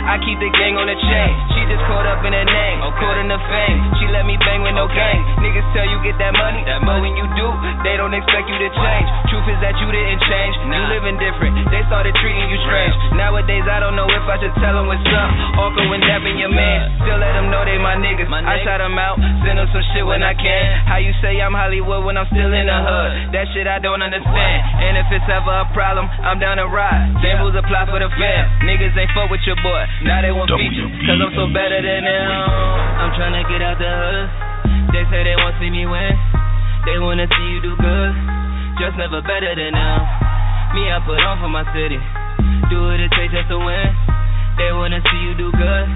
I 0.06 0.22
keep 0.22 0.38
the 0.38 0.50
gang 0.54 0.78
on 0.78 0.86
the 0.86 0.94
chain. 0.94 1.32
She 1.52 1.60
just 1.66 1.82
caught 1.90 2.06
up 2.06 2.22
in 2.22 2.30
her 2.30 2.46
name, 2.46 2.78
or 2.80 2.94
caught 2.96 3.18
in 3.18 3.26
the 3.26 3.40
fame. 3.50 3.78
She 3.98 4.06
let 4.14 4.22
me 4.22 4.38
bang 4.38 4.62
with 4.62 4.78
no 4.78 4.86
gang. 4.86 5.18
Niggas 5.42 5.66
tell 5.74 5.86
you 5.86 5.98
get 6.06 6.14
that 6.22 6.30
money, 6.38 6.62
but 6.62 7.02
when 7.02 7.18
you 7.18 7.26
do, 7.34 7.48
they 7.82 7.98
don't 7.98 8.14
expect 8.14 8.46
you 8.46 8.56
to 8.56 8.70
change. 8.70 9.08
Truth 9.34 9.50
is 9.50 9.58
that 9.66 9.74
you 9.82 9.88
didn't 9.90 10.22
change. 10.30 10.54
You 10.70 10.82
living 10.94 11.18
different. 11.18 11.58
They 11.74 11.82
started 11.90 12.14
treating 12.22 12.46
you 12.46 12.58
strange. 12.64 12.94
Nowadays 13.18 13.66
I 13.66 13.82
don't 13.82 13.98
know 13.98 14.06
if 14.06 14.24
I 14.30 14.38
should 14.38 14.54
tell 14.62 14.78
them 14.78 14.86
what's 14.86 15.02
up. 15.10 15.30
Awkward 15.58 15.90
when 15.90 16.00
dapping 16.06 16.38
your 16.38 16.54
man. 16.54 16.94
Still 17.02 17.18
let 17.18 17.34
them 17.34 17.50
know 17.50 17.66
they 17.66 17.78
my 17.82 17.98
niggas. 17.98 18.30
I 18.30 18.62
shout 18.62 18.78
them 18.78 18.94
out, 18.94 19.18
send 19.42 19.58
them 19.58 19.66
some 19.74 19.84
shit 19.90 20.06
when 20.06 20.22
I 20.22 20.38
can. 20.38 20.86
How 20.86 21.02
you 21.02 21.10
say 21.18 21.34
I'm 21.42 21.54
Hollywood 21.54 22.06
when 22.06 22.14
I'm 22.14 22.30
still 22.30 22.52
in 22.54 22.70
the 22.70 22.78
hood? 22.78 23.34
That 23.34 23.50
shit 23.50 23.66
I 23.66 23.82
don't 23.82 24.02
understand. 24.02 24.58
And 24.86 24.94
if 25.02 25.10
it's 25.10 25.26
ever 25.26 25.50
a 25.50 25.66
problem, 25.74 26.06
I'm 26.22 26.38
down 26.38 26.62
to 26.62 26.70
ride. 26.70 27.10
Same 27.26 27.42
rules 27.42 27.58
apply 27.58 27.90
for 27.90 27.98
the 27.98 28.10
fam. 28.14 28.42
Niggas 28.62 28.94
ain't 28.94 29.10
fuck 29.10 29.30
with 29.34 29.42
your 29.48 29.58
boy. 29.66 29.82
Now 30.04 30.20
they 30.20 30.32
want 30.32 30.52
features, 30.52 30.92
cause 31.08 31.16
I'm 31.16 31.32
so 31.32 31.48
better 31.48 31.80
than 31.80 32.04
them. 32.04 32.28
I'm 33.00 33.10
tryna 33.16 33.48
get 33.48 33.64
out 33.64 33.80
the 33.80 33.88
hood. 33.88 34.28
They 34.92 35.04
say 35.08 35.24
they 35.24 35.36
won't 35.40 35.56
see 35.56 35.72
me 35.72 35.88
win. 35.88 36.12
They 36.84 37.00
wanna 37.00 37.24
see 37.24 37.46
you 37.48 37.60
do 37.64 37.72
good. 37.80 38.12
Just 38.76 39.00
never 39.00 39.24
better 39.24 39.56
than 39.56 39.72
now. 39.72 40.04
Me, 40.76 40.92
I 40.92 41.00
put 41.00 41.16
on 41.16 41.40
for 41.40 41.48
my 41.48 41.64
city. 41.72 41.96
Do 42.68 42.76
what 42.86 43.00
it 43.00 43.08
takes 43.16 43.32
just 43.32 43.48
to 43.48 43.56
win. 43.56 43.88
They 44.60 44.70
wanna 44.76 45.00
see 45.00 45.20
you 45.24 45.32
do 45.34 45.48
good. 45.50 45.86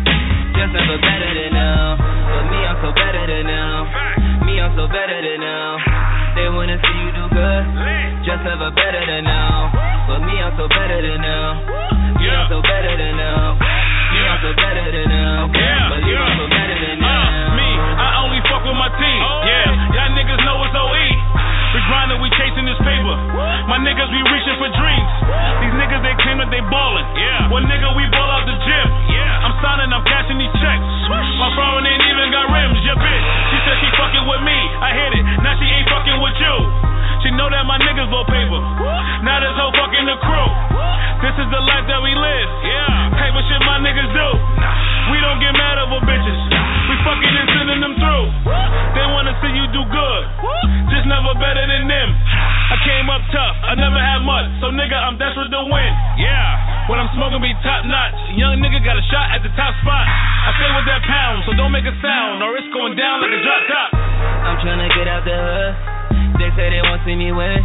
Just 0.57 0.73
never 0.73 0.97
better 0.97 1.31
than 1.37 1.53
now. 1.53 2.01
But 2.01 2.45
me, 2.49 2.59
I'm 2.65 2.79
so 2.81 2.91
better 2.97 3.25
than 3.29 3.45
now. 3.47 3.85
Me, 4.49 4.53
I'm 4.65 4.73
so 4.81 4.89
better 4.89 5.19
than 5.21 5.41
now. 5.45 5.77
They 6.41 6.49
wanna 6.49 6.81
see 6.81 6.97
you 7.05 7.11
do 7.21 7.25
good. 7.37 7.63
Just 8.25 8.43
never 8.49 8.73
better 8.73 9.03
than 9.05 9.29
now. 9.29 9.71
But 10.09 10.25
me, 10.25 10.41
I'm 10.41 10.57
so 10.57 10.67
better 10.73 10.99
than 11.05 11.21
now. 11.21 12.17
Me, 12.17 12.27
I'm 12.33 12.49
so 12.49 12.59
better 12.65 12.97
than 12.97 13.17
now. 13.17 13.80
Me, 14.11 14.21
I'm 14.27 14.41
so 14.43 14.51
better 14.59 14.87
than 14.91 15.07
I'm 16.27 16.35
so 16.39 16.47
better 16.51 16.77
than 16.83 16.99
uh, 16.99 17.07
now. 17.07 17.55
Me, 17.55 17.69
I 17.95 18.09
only 18.27 18.41
fuck 18.51 18.67
with 18.67 18.75
my 18.75 18.91
team. 18.99 19.23
Yeah, 19.47 19.95
y'all 19.95 20.13
niggas 20.19 20.43
know 20.43 20.57
it's 20.67 20.75
OE. 20.75 21.07
We 21.71 21.79
grinding, 21.87 22.19
we 22.19 22.27
chasing 22.35 22.67
this 22.67 22.81
paper. 22.83 23.15
My 23.71 23.79
niggas, 23.79 24.11
we 24.11 24.19
reaching 24.27 24.59
for 24.59 24.67
dreams. 24.75 25.11
These 25.63 25.75
niggas, 25.79 26.03
they 26.03 26.19
claim 26.27 26.43
that 26.43 26.51
they 26.51 26.59
ballin'. 26.67 27.07
Yeah. 27.15 27.47
Well, 27.47 27.63
nigga, 27.63 27.95
we 27.95 28.03
ball 28.11 28.27
out 28.27 28.43
the 28.43 28.59
gym. 28.59 28.87
Yeah. 29.15 29.47
I'm 29.47 29.55
signing, 29.63 29.95
I'm 29.95 30.03
cashing 30.03 30.43
these 30.43 30.51
checks. 30.59 30.87
My 31.11 31.55
ain't 31.87 32.03
even 32.11 32.35
got 32.35 32.51
rims. 32.51 32.83
Your 32.83 32.99
bitch, 32.99 33.25
she 33.55 33.57
said 33.63 33.77
she 33.79 33.89
fucking 33.95 34.27
with 34.27 34.43
me. 34.43 34.59
I 34.83 34.91
hit 34.91 35.15
it. 35.15 35.25
Now 35.47 35.55
she 35.55 35.67
ain't 35.71 35.87
fucking 35.87 36.19
with 36.19 36.37
you. 36.43 36.55
She 37.21 37.29
know 37.37 37.53
that 37.53 37.69
my 37.69 37.77
niggas 37.77 38.09
blow 38.09 38.25
paper. 38.25 38.61
Now 39.25 39.45
this 39.45 39.53
whole 39.53 39.73
fucking 39.77 40.07
the 40.09 40.17
crew. 40.25 40.49
This 41.21 41.37
is 41.37 41.49
the 41.53 41.61
life 41.69 41.85
that 41.85 42.01
we 42.01 42.17
live. 42.17 42.49
Yeah. 42.65 43.13
Paper 43.13 43.43
shit 43.45 43.61
my 43.69 43.77
niggas 43.85 44.09
do. 44.09 44.29
We 45.13 45.21
don't 45.21 45.37
get 45.37 45.53
mad 45.53 45.77
over 45.85 46.01
bitches. 46.01 46.41
We 46.89 46.95
fucking 47.05 47.35
and 47.37 47.49
sending 47.53 47.81
them 47.85 47.95
through. 48.01 48.25
They 48.97 49.05
wanna 49.13 49.37
see 49.45 49.53
you 49.53 49.69
do 49.69 49.85
good. 49.85 50.23
Just 50.89 51.05
never 51.05 51.37
better 51.37 51.61
than 51.61 51.93
them. 51.93 52.09
I 52.73 52.77
came 52.89 53.13
up 53.13 53.21
tough. 53.29 53.57
I 53.69 53.77
never 53.77 54.01
had 54.01 54.25
much. 54.25 54.49
So 54.65 54.73
nigga, 54.73 54.97
I'm 54.97 55.21
desperate 55.21 55.53
to 55.53 55.63
win. 55.69 55.93
Yeah. 56.17 56.89
When 56.89 56.97
I'm 56.97 57.13
smoking, 57.13 57.45
be 57.45 57.53
top 57.61 57.85
notch. 57.85 58.17
Young 58.41 58.65
nigga 58.65 58.81
got 58.81 58.97
a 58.97 59.05
shot 59.13 59.37
at 59.37 59.45
the 59.45 59.53
top 59.61 59.77
spot. 59.85 60.07
I 60.09 60.57
stay 60.57 60.71
with 60.73 60.89
that 60.89 61.05
pound, 61.05 61.45
so 61.45 61.53
don't 61.53 61.71
make 61.71 61.85
a 61.85 61.95
sound, 62.01 62.41
or 62.41 62.57
it's 62.57 62.73
going 62.73 62.97
down 62.97 63.21
like 63.21 63.37
a 63.37 63.41
drop 63.45 63.63
top. 63.69 63.89
I'm 63.93 64.57
tryna 64.65 64.89
get 64.97 65.05
out 65.05 65.23
the 65.29 65.37
hood. 65.37 66.00
They 66.39 66.51
say 66.55 66.71
they 66.71 66.83
won't 66.85 67.03
see 67.07 67.17
me 67.17 67.33
win. 67.33 67.59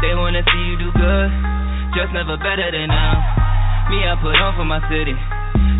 They 0.00 0.14
wanna 0.14 0.40
see 0.46 0.62
you 0.70 0.76
do 0.80 0.88
good. 0.96 1.28
Just 1.92 2.14
never 2.14 2.38
better 2.38 2.70
than 2.70 2.88
now. 2.88 3.20
Me, 3.90 4.06
I 4.06 4.14
put 4.22 4.38
on 4.38 4.54
for 4.56 4.64
my 4.64 4.80
city. 4.88 5.12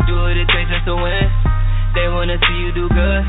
Do 0.05 0.13
what 0.21 0.35
it 0.35 0.45
takes 0.51 0.69
just 0.69 0.85
to 0.85 0.95
win. 0.99 1.25
They 1.95 2.07
wanna 2.11 2.37
see 2.37 2.57
you 2.61 2.71
do 2.75 2.85
good. 2.91 3.21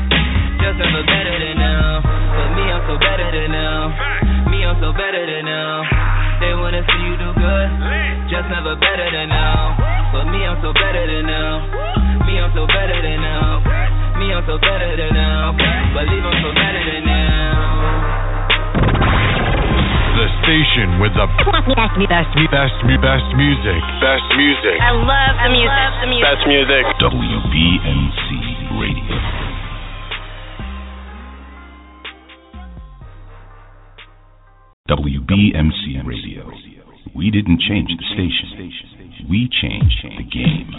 Just 0.59 0.77
never 0.77 1.01
better 1.07 1.35
than 1.39 1.57
now. 1.57 2.03
But 2.03 2.49
me, 2.59 2.63
I'm 2.67 2.83
so 2.85 2.95
better 2.99 3.27
than 3.31 3.49
now. 3.51 3.79
Me, 4.51 4.63
I'm 4.67 4.77
so 4.83 4.91
better 4.93 5.23
than 5.25 5.45
now. 5.47 5.83
They 6.43 6.53
wanna 6.53 6.83
see 6.83 7.01
you 7.07 7.15
do 7.17 7.29
good. 7.33 7.69
Just 8.29 8.47
never 8.51 8.75
better 8.75 9.07
than 9.09 9.29
now. 9.29 9.79
But 10.11 10.25
me, 10.29 10.43
I'm 10.45 10.59
so 10.61 10.71
better 10.75 11.03
than 11.07 11.25
now. 11.25 11.63
Me, 12.27 12.39
I'm 12.39 12.51
so 12.53 12.67
better 12.67 12.99
than 13.01 13.19
now. 13.23 13.63
Me, 14.19 14.29
I'm 14.31 14.43
so 14.45 14.55
better 14.59 14.91
than 14.95 15.13
now. 15.15 15.55
Believe 15.95 16.25
I'm 16.25 16.37
so 16.43 16.51
better 16.53 16.83
than 16.85 17.03
now. 17.05 17.82
The 20.53 20.61
station 20.61 21.01
with 21.01 21.17
the 21.17 21.25
best, 21.73 21.97
best, 22.05 22.29
best, 22.53 22.77
best 23.01 23.25
music. 23.33 23.81
Best 23.97 24.29
music. 24.37 24.77
I 24.77 24.93
love 24.93 25.33
the 25.41 25.49
music. 25.49 25.81
The 25.97 26.13
music. 26.13 26.29
Best 26.29 26.45
music. 26.45 26.85
WBMC 27.01 28.29
Radio. 28.77 29.17
WBMC 34.93 36.05
Radio. 36.05 36.45
We 37.15 37.31
didn't 37.31 37.59
change 37.67 37.89
the 37.89 38.05
station. 38.13 38.69
We 39.27 39.49
changed 39.49 40.05
the 40.05 40.21
game. 40.21 40.69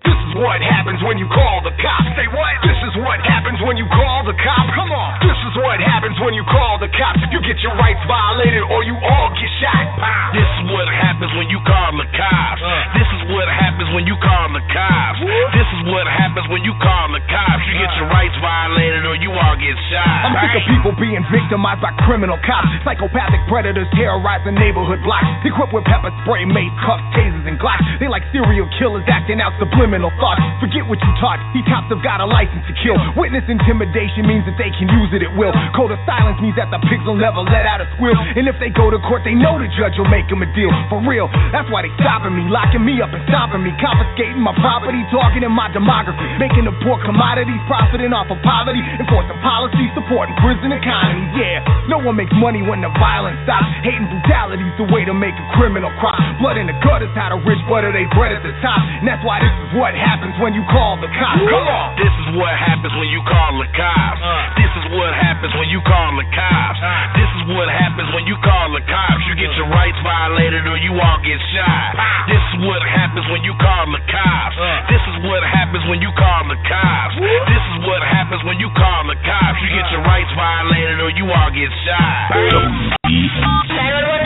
This 0.00 0.16
is 0.16 0.32
what 0.40 0.64
happens 0.64 0.96
when 1.04 1.20
you 1.20 1.28
call 1.28 1.60
the 1.60 1.76
cops. 1.76 2.08
Say 2.16 2.24
what? 2.32 2.54
This 2.64 2.80
is 2.88 2.94
what 3.04 3.20
happens 3.20 3.60
when 3.60 3.76
you 3.76 3.84
call 3.84 4.24
the 4.24 4.32
cops. 4.32 4.72
Come 4.72 4.88
on. 4.88 5.20
This 5.20 5.36
is 5.44 5.54
what 5.60 5.76
happens 5.76 6.16
when 6.24 6.32
you 6.32 6.40
call 6.48 6.80
the 6.80 6.88
cops. 6.88 7.20
You 7.28 7.40
get 7.44 7.60
your 7.60 7.76
rights 7.76 8.00
violated 8.08 8.64
or 8.72 8.80
you 8.80 8.96
all 8.96 9.28
get 9.36 9.50
shot. 9.60 9.84
Pow. 10.00 10.32
This 10.32 10.48
is 10.48 10.64
what 10.72 10.88
happens 10.88 11.32
when 11.36 11.52
you 11.52 11.60
call 11.68 11.92
the 12.00 12.08
cops. 12.16 12.64
Uh. 12.64 12.96
This 12.96 13.10
is 13.12 13.22
what 13.28 13.44
happens 13.52 13.92
when 13.92 14.08
you 14.08 14.16
call 14.24 14.48
the 14.56 14.64
cops. 14.72 15.20
This 15.52 15.68
is 15.68 15.82
what 15.92 16.08
happens 16.08 16.46
when 16.48 16.64
you 16.64 16.72
call 16.80 17.12
the 17.12 17.20
cops. 17.28 17.60
You 17.68 17.76
get 17.76 17.92
your 18.00 18.08
uh. 18.08 18.16
rights 18.16 18.36
violated 18.40 19.04
or 19.04 19.20
you 19.20 19.36
all 19.36 19.56
get 19.60 19.76
shot. 19.92 20.32
I'm 20.32 20.34
sick 20.40 20.56
of 20.56 20.64
people 20.64 20.92
being 20.96 21.20
victimized 21.28 21.84
by 21.84 21.92
criminal 22.08 22.40
cops. 22.48 22.72
Psychopathic 22.88 23.44
predators 23.52 23.88
terrorizing 24.00 24.56
neighborhood 24.56 25.04
blocks. 25.04 25.28
Equipped 25.44 25.76
with 25.76 25.84
pepper 25.84 26.08
spray, 26.24 26.48
mace, 26.48 26.72
cuffs, 26.88 27.04
tasers, 27.12 27.44
and 27.44 27.60
glocks. 27.60 27.84
They 28.00 28.08
like 28.08 28.24
serial 28.32 28.64
killers 28.80 29.04
acting 29.04 29.44
out 29.44 29.52
subliminal 29.60 29.89
thoughts. 29.98 30.38
Forget 30.62 30.86
what 30.86 31.02
you 31.02 31.10
taught. 31.18 31.42
These 31.50 31.66
cops 31.66 31.90
have 31.90 31.98
got 32.06 32.22
a 32.22 32.28
license 32.28 32.62
to 32.70 32.74
kill. 32.78 32.94
Witness 33.18 33.42
intimidation 33.50 34.22
means 34.22 34.46
that 34.46 34.54
they 34.54 34.70
can 34.78 34.86
use 34.86 35.10
it 35.10 35.26
at 35.26 35.32
will. 35.34 35.50
Code 35.74 35.90
of 35.90 35.98
silence 36.06 36.38
means 36.38 36.54
that 36.54 36.70
the 36.70 36.78
pigs 36.86 37.02
will 37.02 37.18
never 37.18 37.42
let 37.42 37.66
out 37.66 37.82
a 37.82 37.90
squeal. 37.98 38.14
And 38.14 38.46
if 38.46 38.54
they 38.62 38.70
go 38.70 38.94
to 38.94 39.02
court, 39.02 39.26
they 39.26 39.34
know 39.34 39.58
the 39.58 39.66
judge 39.74 39.98
will 39.98 40.06
make 40.06 40.30
them 40.30 40.46
a 40.46 40.48
deal. 40.54 40.70
For 40.86 41.02
real, 41.02 41.26
that's 41.50 41.66
why 41.74 41.82
they 41.82 41.90
stopping 41.98 42.38
me, 42.38 42.46
locking 42.46 42.86
me 42.86 43.02
up 43.02 43.10
and 43.10 43.24
stopping 43.26 43.66
me, 43.66 43.74
confiscating 43.82 44.38
my 44.38 44.54
property, 44.62 45.02
targeting 45.10 45.50
my 45.50 45.66
demography, 45.74 46.22
making 46.38 46.70
the 46.70 46.74
poor 46.86 47.02
commodities, 47.02 47.58
profiting 47.66 48.14
off 48.14 48.30
of 48.30 48.38
poverty, 48.46 48.78
enforcing 49.02 49.40
policies, 49.42 49.90
supporting 49.98 50.38
prison 50.38 50.70
economy. 50.70 51.26
Yeah, 51.34 51.66
no 51.90 51.98
one 51.98 52.14
makes 52.14 52.34
money 52.38 52.62
when 52.62 52.78
the 52.78 52.92
violence 53.00 53.42
stops. 53.42 53.66
Hating 53.82 54.06
brutality's 54.06 54.76
the 54.78 54.86
way 54.92 55.02
to 55.08 55.14
make 55.16 55.34
a 55.34 55.46
criminal 55.58 55.90
cry. 55.98 56.14
Blood 56.38 56.60
in 56.60 56.68
the 56.68 56.76
gutters, 56.84 57.10
how 57.16 57.32
the 57.32 57.40
rich 57.42 57.62
butter 57.66 57.90
they 57.90 58.04
bread 58.14 58.36
at 58.36 58.44
the 58.44 58.52
top. 58.60 58.78
And 59.00 59.08
that's 59.08 59.24
why 59.24 59.40
this 59.40 59.54
is 59.64 59.70
what 59.80 59.96
happens 59.96 60.36
when 60.36 60.52
you 60.52 60.60
call 60.68 61.00
the 61.00 61.08
cops. 61.08 61.40
Come 61.40 61.64
on. 61.64 61.96
This 61.96 62.12
is 62.12 62.36
what 62.36 62.52
happens 62.52 62.92
when 63.00 63.08
you 63.08 63.24
call 63.24 63.56
the 63.56 63.68
cops. 63.72 64.20
Uh. 64.20 64.60
This 64.60 64.68
is 64.76 64.84
what 64.92 65.16
happens 65.16 65.56
when 65.56 65.72
you 65.72 65.80
call 65.80 66.12
the 66.20 66.28
cops. 66.36 66.76
Uh. 66.84 67.16
This 67.16 67.30
is 67.40 67.42
what 67.56 67.68
happens 67.72 68.12
when 68.12 68.28
you 68.28 68.36
call 68.44 68.76
the 68.76 68.84
cops. 68.84 69.24
You 69.24 69.32
get 69.40 69.48
your 69.56 69.72
rights 69.72 69.96
violated 70.04 70.68
or 70.68 70.76
you 70.76 70.92
all 71.00 71.16
get 71.24 71.40
shot. 71.56 71.96
Uh. 71.96 72.04
This 72.28 72.44
is 72.52 72.56
what 72.68 72.84
happens 72.84 73.24
when 73.32 73.40
you 73.40 73.56
call 73.56 73.88
the 73.88 74.04
cops. 74.04 74.56
This 74.92 75.00
is 75.00 75.16
what 75.24 75.40
happens 75.48 75.82
when 75.88 76.04
you 76.04 76.12
call 76.12 76.44
the 76.44 76.60
cops. 76.68 77.16
This 77.16 77.64
is 77.72 77.78
what 77.88 78.04
happens 78.04 78.44
when 78.44 78.60
you 78.60 78.68
call 78.76 79.08
the 79.08 79.16
cops. 79.24 79.56
You 79.64 79.68
get 79.72 79.88
your 79.96 80.04
rights 80.04 80.28
violated 80.36 81.00
or 81.00 81.08
you 81.16 81.24
all 81.24 81.50
get 81.56 81.72
shot. 81.88 82.36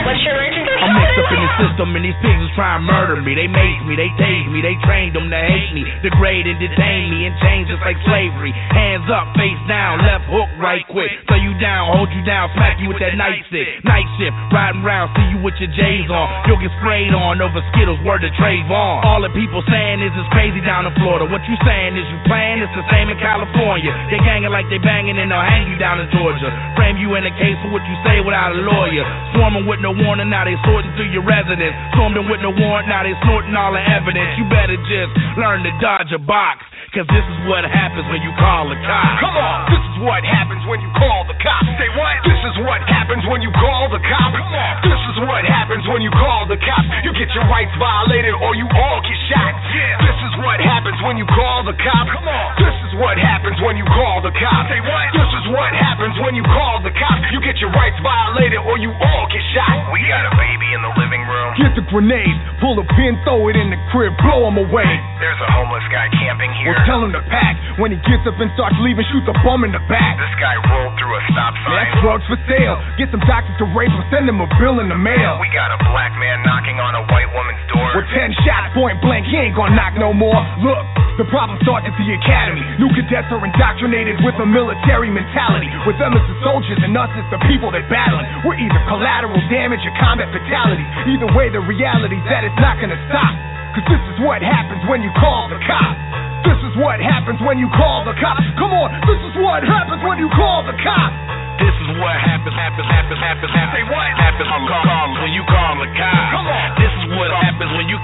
What's 0.03 0.21
your 0.21 0.35
emergency? 0.35 0.84
I'm 1.15 1.23
up 1.23 1.31
in 1.31 1.39
the 1.39 1.51
system 1.63 1.87
and 1.95 2.03
these 2.03 2.19
pigs 2.19 2.43
is 2.43 2.51
trying 2.59 2.83
to 2.83 2.91
murder 2.91 3.15
me. 3.23 3.39
They 3.39 3.47
made 3.47 3.79
me, 3.87 3.95
they 3.95 4.11
tased 4.19 4.51
me, 4.51 4.59
they 4.59 4.75
trained 4.83 5.15
them 5.15 5.31
to 5.31 5.39
hate 5.39 5.71
me, 5.71 5.87
degrade 6.03 6.43
and 6.43 6.59
detain 6.59 7.07
me, 7.07 7.23
and 7.23 7.31
change 7.39 7.71
just 7.71 7.79
like 7.87 7.95
slavery. 8.03 8.51
Hands 8.51 9.07
up, 9.07 9.31
face 9.39 9.55
down, 9.63 10.03
left 10.03 10.27
hook 10.27 10.51
right 10.59 10.83
quick. 10.91 11.07
Throw 11.31 11.39
you 11.39 11.55
down, 11.55 11.95
hold 11.95 12.11
you 12.11 12.19
down, 12.27 12.51
smack 12.51 12.83
you 12.83 12.91
with 12.91 12.99
that 12.99 13.15
night 13.15 13.39
stick. 13.47 13.79
Night 13.87 14.03
shift, 14.19 14.35
riding 14.51 14.83
round, 14.83 15.15
see 15.15 15.31
you 15.31 15.39
with 15.39 15.55
your 15.55 15.71
J's 15.71 16.11
on. 16.11 16.27
You'll 16.51 16.59
get 16.59 16.75
sprayed 16.83 17.15
on 17.15 17.39
over 17.39 17.63
Skittles, 17.71 18.03
word 18.03 18.19
to 18.27 18.31
Trayvon. 18.35 19.07
All 19.07 19.23
the 19.23 19.31
people 19.31 19.63
saying 19.71 20.03
is 20.03 20.11
it's 20.19 20.31
crazy 20.35 20.59
down 20.67 20.83
in 20.83 20.91
Florida. 20.99 21.31
What 21.31 21.47
you 21.47 21.55
saying 21.63 21.95
is 21.95 22.03
you 22.11 22.19
playing, 22.27 22.59
it's 22.59 22.75
the 22.75 22.83
same 22.91 23.07
in 23.07 23.15
California. 23.23 23.95
They 24.11 24.19
ganging 24.19 24.51
like 24.51 24.67
they 24.67 24.83
banging 24.83 25.15
and 25.15 25.31
they'll 25.31 25.47
hang 25.47 25.71
you 25.71 25.79
down 25.79 26.03
in 26.03 26.11
Georgia. 26.11 26.51
Frame 26.75 26.99
you 26.99 27.15
in 27.15 27.23
a 27.23 27.31
case 27.39 27.55
for 27.63 27.71
what 27.71 27.87
you 27.87 27.95
say 28.03 28.19
without 28.19 28.51
a 28.51 28.59
lawyer. 28.59 29.07
Swarming 29.31 29.63
with 29.63 29.79
no 29.79 29.95
warning, 29.95 30.27
now 30.27 30.43
they 30.43 30.59
sorting 30.67 30.91
through 30.99 31.04
your 31.11 31.25
residence. 31.25 31.75
Stormed 31.93 32.17
in 32.17 32.25
with 32.29 32.41
no 32.41 32.53
warrant, 32.55 32.87
now 32.87 33.03
they 33.03 33.13
snorting 33.25 33.53
all 33.53 33.73
the 33.73 33.83
evidence. 33.83 34.37
You 34.37 34.45
better 34.47 34.77
just 34.89 35.11
learn 35.37 35.61
to 35.65 35.71
dodge 35.81 36.09
a 36.13 36.21
box. 36.21 36.65
Cause 36.95 37.03
this 37.11 37.27
is 37.27 37.39
what 37.51 37.67
happens 37.67 38.07
when 38.07 38.23
you 38.23 38.31
call 38.39 38.71
the 38.71 38.79
cops. 38.87 39.19
Come 39.19 39.35
on, 39.35 39.67
this 39.67 39.83
is 39.83 39.97
what 40.07 40.23
happens 40.23 40.63
when 40.63 40.79
you 40.79 40.87
call 40.95 41.27
the 41.27 41.35
cops. 41.43 41.67
Say 41.75 41.91
what? 41.91 42.15
This 42.23 42.39
is 42.39 42.55
what 42.63 42.79
happens 42.87 43.19
when 43.27 43.43
you 43.43 43.51
call 43.51 43.91
the 43.91 43.99
cops. 43.99 44.31
Come 44.31 44.55
on, 44.55 44.73
this 44.79 45.01
is 45.11 45.17
what 45.27 45.43
happens 45.43 45.83
when 45.91 45.99
you 45.99 46.07
call 46.15 46.47
the 46.47 46.55
cops. 46.55 46.87
You 47.03 47.11
get 47.11 47.27
your 47.35 47.43
rights 47.51 47.75
violated 47.75 48.39
or 48.39 48.55
you 48.55 48.63
all 48.79 49.03
get 49.03 49.19
shot. 49.27 49.51
Yeah. 49.75 50.07
This 50.07 50.19
is 50.23 50.33
what 50.39 50.63
happens 50.63 50.95
when 51.03 51.19
you 51.19 51.27
call 51.27 51.67
the 51.67 51.75
cops. 51.75 52.15
Come 52.15 52.31
on, 52.31 52.47
this 52.63 52.77
is 52.87 52.95
what 52.95 53.19
happens 53.19 53.59
when 53.59 53.75
you 53.75 53.83
call 53.91 54.23
the 54.23 54.31
cops. 54.31 54.71
Say 54.71 54.79
what? 54.79 55.05
This 55.11 55.31
is 55.35 55.45
what 55.51 55.75
happens 55.75 56.15
when 56.23 56.31
you 56.31 56.47
call 56.47 56.79
the 56.79 56.95
cops. 56.95 57.27
You 57.35 57.43
get 57.43 57.59
your 57.59 57.75
rights 57.75 57.99
violated 57.99 58.63
or 58.63 58.79
you 58.79 58.95
all 58.95 59.27
get 59.27 59.43
shot. 59.51 59.91
We 59.91 59.99
got 60.07 60.31
a 60.31 60.33
baby 60.39 60.71
in 60.71 60.79
the 60.79 60.94
living 60.97 61.23
room. 61.27 61.51
Get 61.59 61.73
the 61.75 61.85
grenades, 61.87 62.39
pull 62.59 62.79
a 62.79 62.85
pin, 62.95 63.15
throw 63.23 63.47
it 63.51 63.55
in 63.55 63.71
the 63.71 63.79
crib, 63.91 64.15
blow 64.23 64.47
him 64.47 64.57
away. 64.59 64.91
There's 65.19 65.39
a 65.39 65.49
homeless 65.51 65.85
guy 65.91 66.07
camping 66.19 66.51
here. 66.59 66.75
Or 66.75 66.83
tell 66.87 67.03
him 67.03 67.11
to 67.15 67.23
pack. 67.31 67.55
When 67.79 67.91
he 67.91 67.99
gets 68.07 68.23
up 68.27 68.39
and 68.39 68.49
starts 68.55 68.75
leaving, 68.79 69.03
shoot 69.11 69.23
the 69.27 69.35
bum 69.43 69.67
in 69.67 69.71
the 69.75 69.83
back. 69.91 70.15
This 70.19 70.35
guy 70.39 70.55
rolled 70.71 70.95
through 70.95 71.13
a 71.15 71.21
stop 71.31 71.53
sign. 71.63 71.75
That's 71.75 71.95
drugs 71.99 72.25
for 72.27 72.39
sale. 72.47 72.79
Get 72.95 73.11
some 73.11 73.23
doctors 73.27 73.55
to 73.59 73.67
rape 73.75 73.91
him, 73.91 74.03
send 74.11 74.25
him 74.27 74.39
a 74.39 74.47
bill 74.59 74.79
in 74.79 74.87
the 74.87 74.99
mail. 74.99 75.39
We 75.43 75.51
got 75.51 75.75
a 75.75 75.79
black 75.91 76.15
man 76.15 76.39
knocking 76.47 76.79
on 76.79 76.95
a 76.95 77.03
white 77.11 77.29
woman's 77.35 77.63
door. 77.71 77.91
With 77.99 78.07
ten 78.15 78.31
shots 78.47 78.71
point 78.75 78.99
blank, 79.03 79.27
he 79.27 79.35
ain't 79.35 79.55
gonna 79.55 79.75
knock 79.75 79.99
no 79.99 80.15
more. 80.15 80.39
Look, 80.63 80.83
the 81.19 81.27
problem 81.31 81.59
starts 81.63 81.87
at 81.87 81.95
the 81.95 82.07
academy. 82.15 82.63
New 82.79 82.91
cadets 82.91 83.31
are 83.31 83.39
indoctrinated 83.39 84.19
with 84.23 84.35
a 84.39 84.47
military 84.47 85.07
mentality. 85.11 85.71
With 85.87 85.95
them 85.99 86.11
as 86.15 86.23
the 86.27 86.37
soldiers 86.43 86.79
and 86.83 86.91
us 86.95 87.11
as 87.15 87.27
the 87.31 87.39
people 87.47 87.71
they're 87.71 87.87
battling. 87.87 88.27
We're 88.43 88.59
either 88.59 88.81
collateral 88.87 89.39
damage 89.47 89.83
or 89.87 89.95
combat 89.99 90.31
fatalities. 90.31 90.84
Either 91.09 91.29
way, 91.33 91.49
the 91.49 91.61
reality's 91.61 92.25
that 92.29 92.43
it's 92.43 92.59
not 92.61 92.79
gonna 92.81 92.99
stop. 93.09 93.33
Cause 93.75 93.85
this 93.91 94.03
is 94.15 94.17
what 94.23 94.39
happens 94.39 94.81
when 94.87 95.03
you 95.03 95.11
call 95.19 95.51
the 95.51 95.59
cops. 95.67 95.99
This 96.47 96.59
is 96.61 96.73
what 96.77 97.01
happens 97.01 97.41
when 97.41 97.57
you 97.57 97.67
call 97.73 98.05
the 98.05 98.15
cops. 98.21 98.45
Come 98.55 98.71
on, 98.71 98.89
this 99.03 99.21
is 99.25 99.35
what 99.41 99.65
happens 99.65 100.01
when 100.05 100.17
you 100.21 100.29
call 100.31 100.63
the 100.63 100.75
cops. 100.79 101.15
This 101.55 101.75
is 101.87 101.89
what 101.97 102.15
happens, 102.19 102.51
happens, 102.51 102.87
happens, 102.87 103.19
happens, 103.19 103.51
happens. 103.55 103.79
Say 103.79 103.85
what? 103.87 104.11
Happens 104.19 104.49
on 104.51 104.61
call, 104.67 104.83
call 104.83 105.07
when 105.23 105.31
you 105.31 105.43
call 105.47 105.73
the 105.79 105.87
cops. 105.95 106.31
Come 106.35 106.47
on. 106.51 106.67
This 106.77 106.93
is 106.99 107.05
what 107.15 107.31
happens 107.31 107.71
when 107.79 107.87
you 107.87 107.97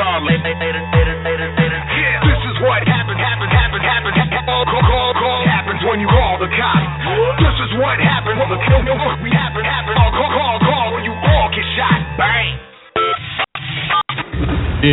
call, 0.00 0.20
later. 0.24 1.80
Yeah. 1.94 2.24
This 2.24 2.40
is 2.50 2.56
what 2.64 2.80
happens, 2.88 3.20
happens, 3.20 3.52
happens, 3.52 3.84
happens, 3.84 4.16
happens. 4.16 4.42
Call, 4.48 4.64
call, 4.64 4.84
call, 4.84 5.12
call. 5.14 5.40
Happens 5.44 5.80
when 5.84 5.98
you 6.00 6.08
call 6.08 6.40
the 6.40 6.50
cops. 6.50 6.88
This 7.38 7.56
is 7.68 7.70
what 7.78 8.00
happens 8.00 8.36
when 8.40 8.48
the 8.50 8.60
kill, 8.64 8.80
kill, 8.82 8.96
we 9.20 9.30
happen, 9.30 9.53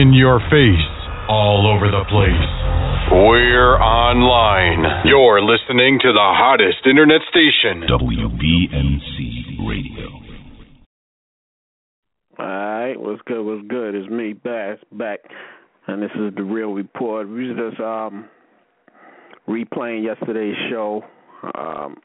In 0.01 0.13
your 0.13 0.39
face, 0.49 0.89
all 1.29 1.71
over 1.71 1.85
the 1.91 2.03
place. 2.09 3.11
We're 3.11 3.77
online. 3.77 5.05
You're 5.05 5.43
listening 5.43 5.99
to 6.01 6.11
the 6.11 6.17
hottest 6.17 6.87
internet 6.89 7.21
station. 7.29 7.85
WBMC 7.87 9.61
Radio. 9.69 10.09
All 12.39 12.45
right, 12.47 12.95
what's 12.99 13.21
good? 13.27 13.43
What's 13.43 13.67
good? 13.67 13.93
It's 13.93 14.09
me, 14.09 14.33
Baz, 14.33 14.79
back, 14.91 15.19
and 15.85 16.01
this 16.01 16.09
is 16.15 16.33
the 16.35 16.41
real 16.41 16.73
report. 16.73 17.29
We 17.29 17.49
was 17.49 17.69
just 17.69 17.79
um 17.79 18.27
replaying 19.47 20.03
yesterday's 20.03 20.55
show. 20.71 21.03
Um, 21.53 21.97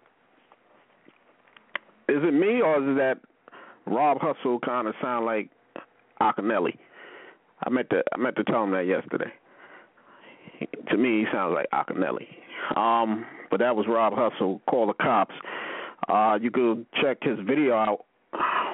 is 2.10 2.18
it 2.22 2.34
me 2.34 2.60
or 2.60 2.76
is 2.76 2.90
it 2.90 2.96
that 2.96 3.20
Rob 3.86 4.18
Hustle 4.20 4.60
kind 4.60 4.86
of 4.86 4.92
sound 5.00 5.24
like 5.24 5.48
Akinelli? 6.20 6.76
I 7.64 7.70
meant 7.70 7.88
to 7.90 8.02
I 8.12 8.18
meant 8.18 8.36
to 8.36 8.44
tell 8.44 8.64
him 8.64 8.72
that 8.72 8.86
yesterday. 8.86 9.32
To 10.90 10.96
me, 10.96 11.20
he 11.20 11.26
sounds 11.32 11.54
like 11.54 11.68
Akinelli. 11.72 12.26
Um, 12.76 13.24
but 13.50 13.60
that 13.60 13.76
was 13.76 13.86
Rob 13.88 14.12
Hustle. 14.14 14.60
Call 14.68 14.86
the 14.86 14.94
cops. 14.94 15.34
Uh, 16.08 16.38
you 16.40 16.50
could 16.50 16.86
check 17.02 17.18
his 17.22 17.38
video 17.46 17.74
out 17.74 18.04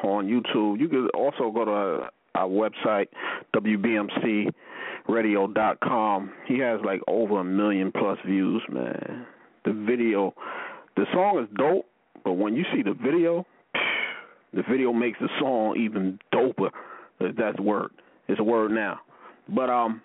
on 0.05 0.27
YouTube. 0.27 0.81
You 0.81 0.89
could 0.89 1.11
also 1.11 1.51
go 1.51 1.65
to 1.65 2.09
our 2.35 2.49
website, 2.49 3.09
WBMCRadio.com. 3.55 6.33
He 6.47 6.59
has 6.59 6.81
like 6.85 7.01
over 7.09 7.41
a 7.41 7.45
million 7.45 7.91
plus 7.93 8.19
views, 8.27 8.63
man. 8.71 9.27
The 9.65 9.73
video, 9.73 10.35
the 10.97 11.07
song 11.13 11.39
is 11.43 11.49
dope, 11.57 11.87
but 12.25 12.33
when 12.33 12.57
you 12.57 12.65
see 12.75 12.83
the 12.83 12.95
video, 12.95 13.47
the 14.53 14.65
video 14.69 14.93
makes 14.93 15.21
the 15.21 15.29
song 15.39 15.77
even 15.79 16.19
doper. 16.35 16.71
That's 17.21 17.57
a 17.59 17.63
word. 17.63 17.93
It's 18.29 18.41
a 18.41 18.45
word 18.45 18.71
now. 18.71 19.01
But 19.49 19.71
um, 19.71 20.01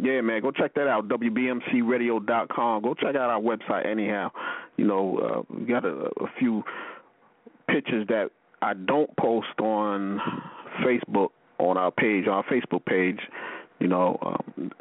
yeah, 0.00 0.20
man, 0.20 0.42
go 0.42 0.50
check 0.50 0.74
that 0.74 0.88
out. 0.88 1.08
WBMCRadio.com. 1.08 2.82
Go 2.82 2.94
check 2.94 3.16
out 3.16 3.30
our 3.30 3.40
website. 3.40 3.86
Anyhow, 3.86 4.30
you 4.76 4.84
know, 4.84 5.18
uh, 5.48 5.54
we 5.54 5.66
got 5.66 5.84
a, 5.84 6.10
a 6.20 6.26
few 6.38 6.62
pictures 7.68 8.06
that 8.08 8.30
I 8.62 8.74
don't 8.74 9.14
post 9.16 9.58
on 9.60 10.20
Facebook 10.84 11.28
on 11.58 11.76
our 11.76 11.90
page, 11.90 12.26
on 12.26 12.34
our 12.34 12.44
Facebook 12.44 12.84
page. 12.84 13.20
You 13.78 13.88
know, 13.88 14.18
um, 14.22 14.72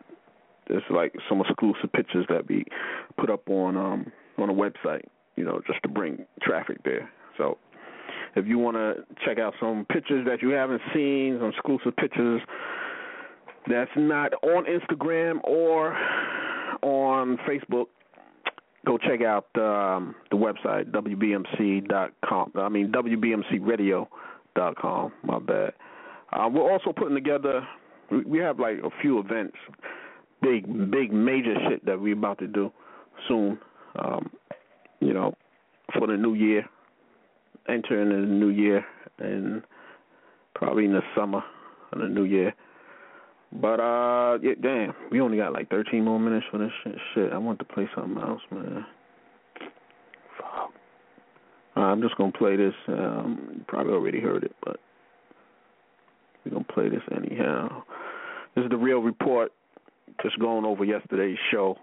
there's 0.68 0.84
like 0.90 1.14
some 1.30 1.42
exclusive 1.42 1.92
pictures 1.94 2.26
that 2.30 2.48
we 2.48 2.66
put 3.18 3.30
up 3.30 3.50
on 3.50 3.78
um 3.78 4.12
on 4.38 4.50
a 4.50 4.54
website. 4.54 5.04
You 5.36 5.44
know, 5.44 5.62
just 5.68 5.82
to 5.84 5.90
bring 5.90 6.26
traffic 6.42 6.78
there. 6.84 7.12
So 7.38 7.58
if 8.36 8.48
you 8.48 8.58
want 8.58 8.78
to 8.78 9.06
check 9.26 9.40
out 9.40 9.54
some 9.60 9.86
pictures 9.92 10.26
that 10.28 10.42
you 10.42 10.50
haven't 10.50 10.82
seen, 10.94 11.38
some 11.40 11.50
exclusive 11.50 11.96
pictures 11.96 12.42
that's 13.68 13.92
not 13.96 14.34
on 14.44 14.66
Instagram 14.66 15.44
or 15.44 15.94
on 16.82 17.38
Facebook, 17.48 17.86
go 18.86 18.98
check 18.98 19.22
out 19.22 19.46
um, 19.56 20.16
the 20.32 20.38
website 20.38 20.92
wbmc.com. 20.92 22.52
I 22.56 22.70
mean 22.70 22.92
wbmcradio.com. 22.92 25.12
My 25.24 25.40
bad. 25.40 25.74
Uh, 26.32 26.50
we're 26.52 26.72
also 26.72 26.92
putting 26.92 27.16
together. 27.16 27.68
We 28.26 28.40
have 28.40 28.60
like 28.60 28.80
a 28.84 28.90
few 29.02 29.20
events, 29.20 29.56
big, 30.42 30.66
big, 30.92 31.14
major 31.14 31.56
shit 31.70 31.86
that 31.86 32.00
we're 32.00 32.14
about 32.14 32.40
to 32.40 32.48
do 32.48 32.72
soon. 33.28 33.60
Um, 33.98 34.30
you 35.00 35.14
know, 35.14 35.36
for 35.98 36.08
the 36.08 36.18
new 36.18 36.34
year, 36.34 36.66
entering 37.68 38.10
the 38.10 38.28
new 38.28 38.50
year, 38.50 38.86
and 39.20 39.64
probably 40.56 40.86
in 40.86 40.94
the 40.94 41.02
summer 41.16 41.44
of 41.92 42.00
the 42.00 42.08
new 42.08 42.24
year. 42.24 42.54
But 43.52 43.80
uh, 43.80 44.40
yeah, 44.42 44.54
damn, 44.62 44.96
we 45.12 45.22
only 45.22 45.38
got 45.38 45.54
like 45.54 45.70
13 45.70 46.04
more 46.04 46.20
minutes 46.20 46.46
for 46.50 46.58
this 46.58 46.72
shit. 46.84 46.96
Shit, 47.14 47.34
I 47.34 47.38
want 47.38 47.60
to 47.60 47.66
play 47.66 47.88
something 47.96 48.22
else, 48.22 48.42
man. 48.52 48.86
Fuck. 50.40 50.72
Uh, 51.76 51.80
I'm 51.82 52.02
just 52.02 52.18
gonna 52.18 52.32
play 52.32 52.56
this. 52.56 52.74
Um, 52.88 53.64
probably 53.68 53.94
already 53.94 54.20
heard 54.20 54.44
it, 54.44 54.56
but 54.64 54.80
we're 56.44 56.54
gonna 56.54 56.66
play 56.66 56.90
this 56.90 57.04
anyhow. 57.16 57.84
This 58.56 58.64
is 58.64 58.72
the 58.72 58.78
real 58.78 59.00
report. 59.00 59.52
Just 60.22 60.40
going 60.40 60.66
over 60.66 60.84
yesterday's 60.84 61.38
show. 61.52 61.78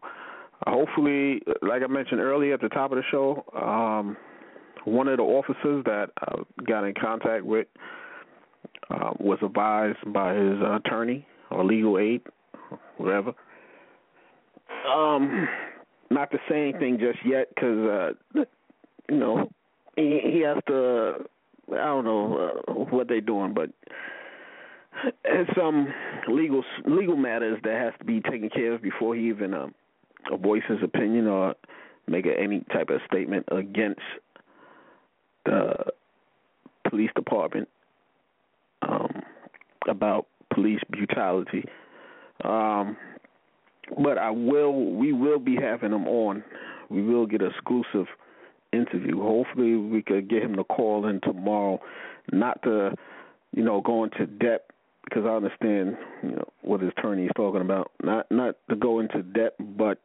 Uh, 0.66 0.73
hopefully, 0.73 1.40
like 1.62 1.82
I 1.82 1.86
mentioned 1.86 2.20
earlier 2.20 2.55
at 2.55 2.61
the 2.61 2.69
top 2.69 2.93
of 2.93 2.97
the 2.97 3.05
show, 3.11 3.44
um, 3.55 4.16
one 4.85 5.09
of 5.09 5.16
the 5.19 5.23
officers 5.23 5.85
that 5.85 6.11
I 6.20 6.36
got 6.66 6.85
in 6.85 6.94
contact 6.94 7.44
with 7.44 7.66
uh, 8.90 9.11
was 9.19 9.39
advised 9.43 9.98
by 10.12 10.35
his 10.35 10.59
attorney 10.61 11.27
or 11.51 11.65
legal 11.65 11.98
aid, 11.98 12.23
whatever. 12.97 13.32
Um, 14.89 15.48
not 16.11 16.31
to 16.31 16.39
say 16.48 16.62
anything 16.62 16.98
just 16.98 17.19
yet 17.24 17.48
because 17.55 18.15
uh, 18.35 18.44
you 19.09 19.16
know 19.16 19.51
he, 19.97 20.20
he 20.24 20.40
has 20.40 20.59
to. 20.69 21.24
I 21.73 21.85
don't 21.85 22.05
know 22.05 22.52
uh, 22.66 22.73
what 22.73 23.07
they're 23.07 23.20
doing, 23.20 23.55
but 23.55 23.70
it's 25.24 25.51
some 25.57 25.89
legal 26.28 26.65
legal 26.86 27.16
matters 27.16 27.61
that 27.62 27.81
has 27.81 27.93
to 27.98 28.05
be 28.05 28.20
taken 28.20 28.51
care 28.51 28.73
of 28.73 28.82
before 28.82 29.15
he 29.15 29.28
even 29.28 29.55
um, 29.55 29.74
voice 30.40 30.62
his 30.69 30.82
opinion 30.82 31.27
or 31.27 31.55
make 32.09 32.27
any 32.27 32.65
type 32.73 32.90
of 32.90 33.01
statement 33.07 33.47
against 33.52 34.01
the 35.44 35.74
police 36.88 37.10
department 37.14 37.68
um, 38.82 39.22
about 39.88 40.26
police 40.52 40.80
brutality. 40.90 41.64
Um, 42.44 42.96
but 44.02 44.18
I 44.18 44.30
will, 44.30 44.94
we 44.94 45.12
will 45.12 45.38
be 45.38 45.56
having 45.56 45.92
him 45.92 46.06
on. 46.06 46.44
We 46.88 47.02
will 47.02 47.26
get 47.26 47.42
an 47.42 47.50
exclusive 47.50 48.06
interview. 48.72 49.20
Hopefully, 49.20 49.76
we 49.76 50.02
could 50.02 50.28
get 50.28 50.42
him 50.42 50.56
to 50.56 50.64
call 50.64 51.06
in 51.06 51.20
tomorrow, 51.20 51.80
not 52.32 52.62
to, 52.62 52.94
you 53.54 53.64
know, 53.64 53.80
go 53.80 54.04
into 54.04 54.26
depth 54.26 54.70
because 55.04 55.24
I 55.26 55.30
understand, 55.30 55.96
you 56.22 56.30
know, 56.30 56.48
what 56.62 56.80
his 56.80 56.92
attorney 56.96 57.24
is 57.24 57.32
talking 57.34 57.62
about. 57.62 57.90
Not 58.02 58.30
not 58.30 58.56
to 58.68 58.76
go 58.76 59.00
into 59.00 59.22
depth, 59.22 59.56
but 59.76 59.98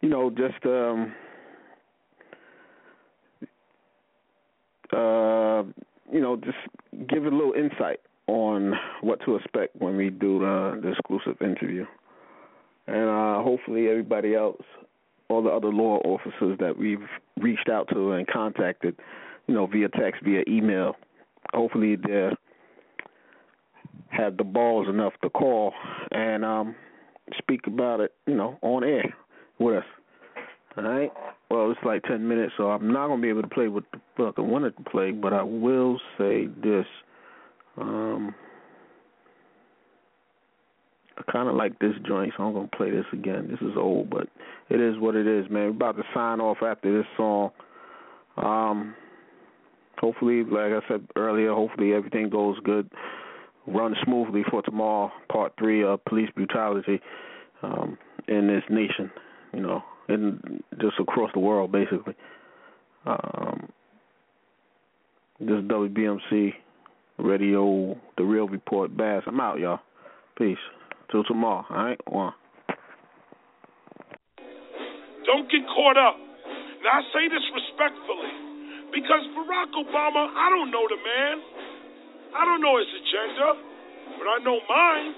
you 0.00 0.08
know, 0.08 0.30
just 0.30 0.64
um, 0.64 1.14
uh, 4.92 5.62
you 6.12 6.20
know, 6.20 6.36
just 6.36 6.58
give 7.08 7.24
a 7.24 7.30
little 7.30 7.52
insight 7.52 8.00
on 8.26 8.74
what 9.00 9.20
to 9.24 9.36
expect 9.36 9.76
when 9.76 9.96
we 9.96 10.10
do 10.10 10.38
the, 10.38 10.80
the 10.82 10.90
exclusive 10.90 11.40
interview. 11.40 11.84
And 12.86 13.08
uh, 13.08 13.42
hopefully 13.42 13.88
everybody 13.88 14.34
else, 14.34 14.62
all 15.28 15.42
the 15.42 15.50
other 15.50 15.68
law 15.68 15.98
officers 16.04 16.58
that 16.58 16.78
we've 16.78 17.06
reached 17.38 17.68
out 17.68 17.88
to 17.92 18.12
and 18.12 18.26
contacted, 18.26 18.96
you 19.46 19.54
know, 19.54 19.66
via 19.66 19.88
text, 19.88 20.22
via 20.22 20.42
email, 20.48 20.96
hopefully 21.52 21.96
they 21.96 22.30
have 24.08 24.36
the 24.36 24.44
balls 24.44 24.88
enough 24.88 25.12
to 25.22 25.30
call 25.30 25.72
and 26.10 26.44
um, 26.44 26.74
speak 27.36 27.66
about 27.66 28.00
it, 28.00 28.12
you 28.26 28.34
know, 28.34 28.58
on 28.62 28.84
air 28.84 29.14
with 29.58 29.76
us. 29.76 29.84
All 30.76 30.84
right. 30.84 31.12
Well, 31.50 31.70
it's 31.70 31.80
like 31.84 32.02
ten 32.02 32.28
minutes, 32.28 32.52
so 32.56 32.70
I'm 32.70 32.92
not 32.92 33.08
gonna 33.08 33.22
be 33.22 33.30
able 33.30 33.42
to 33.42 33.48
play 33.48 33.68
what 33.68 33.84
the 33.92 34.00
fuck 34.16 34.34
I 34.36 34.42
wanted 34.42 34.76
to 34.76 34.90
play, 34.90 35.12
but 35.12 35.32
I 35.32 35.42
will 35.42 35.98
say 36.18 36.46
this. 36.62 36.86
Um, 37.78 38.34
I 41.16 41.32
kind 41.32 41.48
of 41.48 41.54
like 41.54 41.78
this 41.78 41.94
joint, 42.06 42.32
so 42.36 42.44
I'm 42.44 42.52
gonna 42.52 42.68
play 42.76 42.90
this 42.90 43.06
again. 43.12 43.48
This 43.50 43.60
is 43.60 43.76
old, 43.76 44.10
but 44.10 44.28
it 44.68 44.80
is 44.80 44.98
what 44.98 45.16
it 45.16 45.26
is, 45.26 45.48
man. 45.50 45.64
We're 45.64 45.70
about 45.70 45.96
to 45.96 46.04
sign 46.14 46.40
off 46.40 46.58
after 46.62 46.96
this 46.96 47.06
song. 47.16 47.50
Um, 48.36 48.94
hopefully, 49.98 50.44
like 50.44 50.72
I 50.72 50.80
said 50.86 51.06
earlier, 51.16 51.52
hopefully 51.54 51.94
everything 51.94 52.28
goes 52.28 52.58
good, 52.62 52.90
run 53.66 53.94
smoothly 54.04 54.44
for 54.50 54.62
tomorrow, 54.62 55.10
part 55.32 55.54
three 55.58 55.82
of 55.82 56.04
police 56.04 56.30
brutality 56.34 57.00
um, 57.62 57.96
in 58.28 58.46
this 58.46 58.62
nation. 58.68 59.10
You 59.54 59.60
know, 59.60 59.82
and 60.08 60.62
just 60.80 60.94
across 61.00 61.30
the 61.34 61.40
world, 61.40 61.70
basically. 61.72 62.14
Um, 63.06 63.68
this 65.40 65.50
is 65.50 65.64
WBMC 65.64 66.52
Radio, 67.18 67.96
The 68.16 68.24
Real 68.24 68.48
Report, 68.48 68.96
Baz. 68.96 69.22
I'm 69.26 69.40
out, 69.40 69.58
y'all. 69.58 69.80
Peace. 70.36 70.58
Till 71.10 71.24
tomorrow, 71.24 71.64
all 71.70 71.76
right? 71.76 72.00
One. 72.08 72.32
Don't 75.24 75.50
get 75.50 75.60
caught 75.68 75.96
up. 75.96 76.16
Now, 76.82 77.00
I 77.00 77.02
say 77.12 77.28
this 77.28 77.44
respectfully 77.52 78.32
because 78.92 79.24
Barack 79.36 79.72
Obama, 79.76 80.30
I 80.32 80.48
don't 80.50 80.70
know 80.70 80.84
the 80.88 80.96
man. 80.96 81.36
I 82.36 82.44
don't 82.44 82.60
know 82.60 82.76
his 82.76 82.88
agenda, 82.88 83.48
but 84.18 84.26
I 84.28 84.36
know 84.44 84.58
mine. 84.68 85.14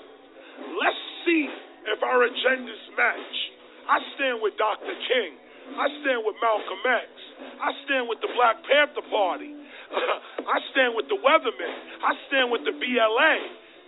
Let's 0.79 1.03
see 1.27 1.49
if 1.91 2.03
our 2.03 2.27
agendas 2.27 2.83
match. 2.97 3.50
I 3.91 3.99
stand 4.15 4.39
with 4.39 4.55
Dr. 4.55 4.95
King. 5.11 5.35
I 5.75 5.91
stand 5.99 6.23
with 6.23 6.39
Malcolm 6.39 6.83
X. 6.87 7.11
I 7.59 7.71
stand 7.83 8.07
with 8.07 8.23
the 8.23 8.31
Black 8.39 8.63
Panther 8.63 9.03
Party. 9.11 9.51
I 10.55 10.59
stand 10.71 10.95
with 10.95 11.11
the 11.11 11.19
Weathermen. 11.19 11.75
I 11.99 12.15
stand 12.31 12.55
with 12.55 12.63
the 12.63 12.71
BLA. 12.71 13.35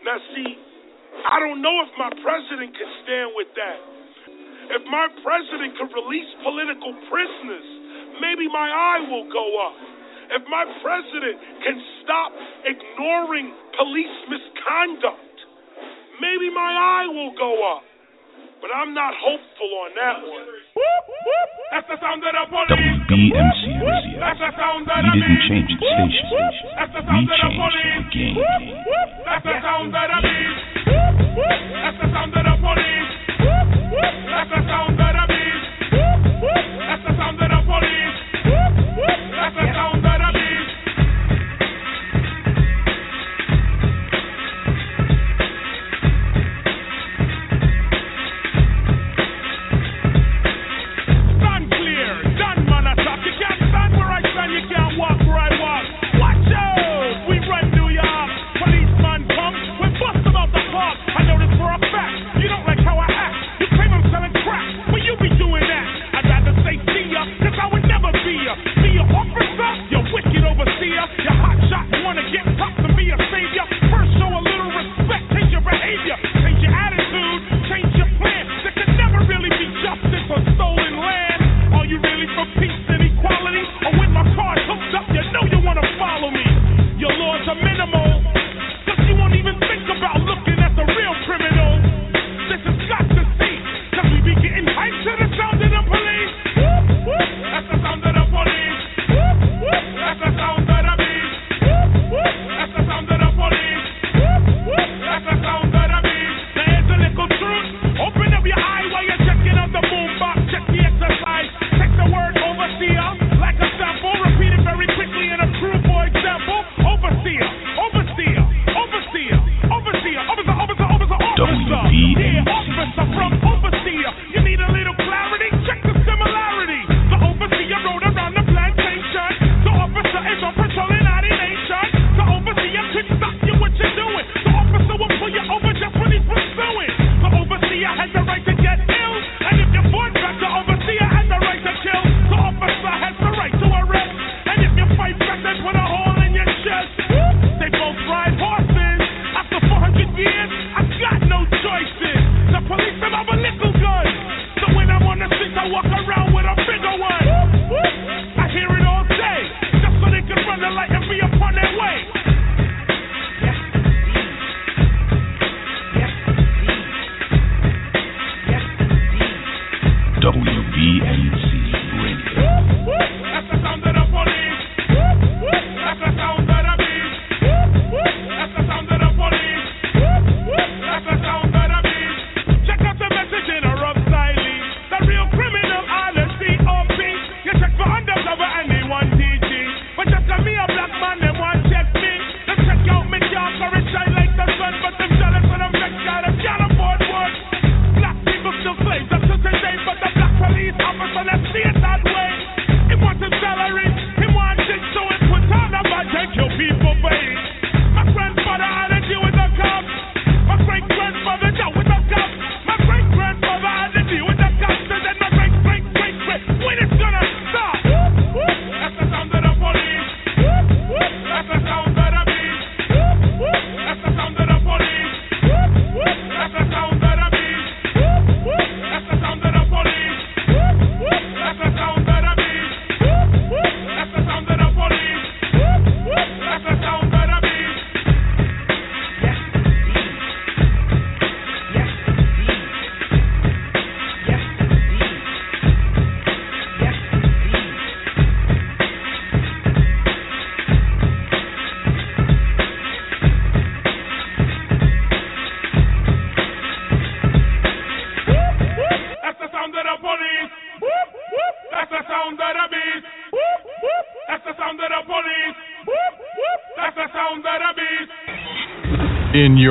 Now, 0.03 0.19
see, 0.35 0.59
I 1.23 1.39
don't 1.39 1.63
know 1.63 1.87
if 1.87 1.91
my 1.95 2.11
president 2.19 2.75
can 2.75 2.91
stand 3.07 3.31
with 3.39 3.51
that. 3.55 3.79
If 4.75 4.83
my 4.91 5.07
president 5.23 5.79
could 5.79 5.95
release 5.95 6.31
political 6.43 6.99
prisoners, 7.07 7.69
maybe 8.19 8.51
my 8.51 8.67
eye 8.75 9.07
will 9.07 9.31
go 9.31 9.47
up. 9.71 9.79
If 10.35 10.43
my 10.51 10.67
president 10.83 11.39
can 11.63 11.79
stop 12.03 12.31
ignoring 12.67 13.55
police 13.79 14.17
misconduct, 14.27 15.37
maybe 16.19 16.51
my 16.51 16.75
eye 16.75 17.07
will 17.07 17.35
go 17.39 17.55
up. 17.79 17.92
But 18.63 18.71
I'm 18.79 18.95
not 18.95 19.11
hopeful 19.19 19.71
on 19.83 19.91
that 19.99 20.17
one. 20.23 20.47
That's 21.75 21.89
the 21.91 21.99
sound 21.99 22.23
of 22.23 22.31
the 22.31 22.45
police. 22.47 23.03
WBMC. 23.11 23.63
That's 24.23 24.39
the 24.39 24.51
sound 24.55 24.87
of 24.87 25.03
We 25.03 25.03
the 25.03 25.19
didn't 25.19 25.43
change 25.51 25.67
the 25.67 25.83
station. 25.83 26.31
That's 26.79 26.93
the 26.95 27.03
We 27.03 27.11
sound 27.11 27.27
of 27.27 27.35
the 27.35 27.43
changed 27.43 27.59
police. 27.59 28.07
the 28.07 28.15
game. 28.15 28.39
That's 29.27 29.43
the 29.43 29.57
sound 29.67 29.91
of 29.91 30.07
the 30.07 30.19
beat. 30.23 30.59
That's 30.87 31.99
the 31.99 32.07
sound 32.15 32.31
the 32.39 32.55
police. 32.63 33.11
That's 34.31 34.51
the 34.55 34.61
sound 34.63 34.95
of 34.95 35.11
the 35.11 35.25
beat. 35.27 35.63
That's 36.87 37.03
the 37.03 37.13
sound 37.19 37.39
the 37.43 37.61
police. 37.67 38.19
That's 38.47 39.55
the 39.59 39.67
sound 39.75 39.92
Your 71.21 71.37
hot 71.37 71.59
shots 71.69 71.93
wanna 72.01 72.25
get 72.33 72.45
tough 72.57 72.77
to 72.81 72.89
be 72.97 73.13
a 73.13 73.19
savior. 73.29 73.65
First, 73.93 74.13
show 74.17 74.31
a 74.33 74.41
little 74.41 74.73
respect, 74.73 75.25
change 75.37 75.53
your 75.53 75.61
behavior, 75.61 76.17
change 76.41 76.61
your 76.65 76.73
attitude, 76.73 77.41
change 77.69 77.93
your 78.01 78.09
plan. 78.17 78.45
There 78.65 78.73
can 78.73 78.91
never 78.97 79.21
really 79.29 79.53
be 79.53 79.67
justice 79.85 80.27
on 80.33 80.43
stolen 80.57 80.97
land. 80.97 81.41
Are 81.77 81.85
you 81.85 82.01
really 82.01 82.29
for 82.33 82.47
peace 82.57 82.81
and 82.89 83.03
equality? 83.05 83.65
Or 83.85 83.93
when 84.01 84.11
my 84.17 84.25
car's 84.33 84.65
hooked 84.65 84.95
up, 84.97 85.07
you 85.13 85.23
know 85.37 85.45
you 85.53 85.61
wanna 85.61 85.85
follow 86.01 86.31
me. 86.33 86.47
Your 86.97 87.13
laws 87.13 87.45
are 87.49 87.61
minimal. 87.61 88.32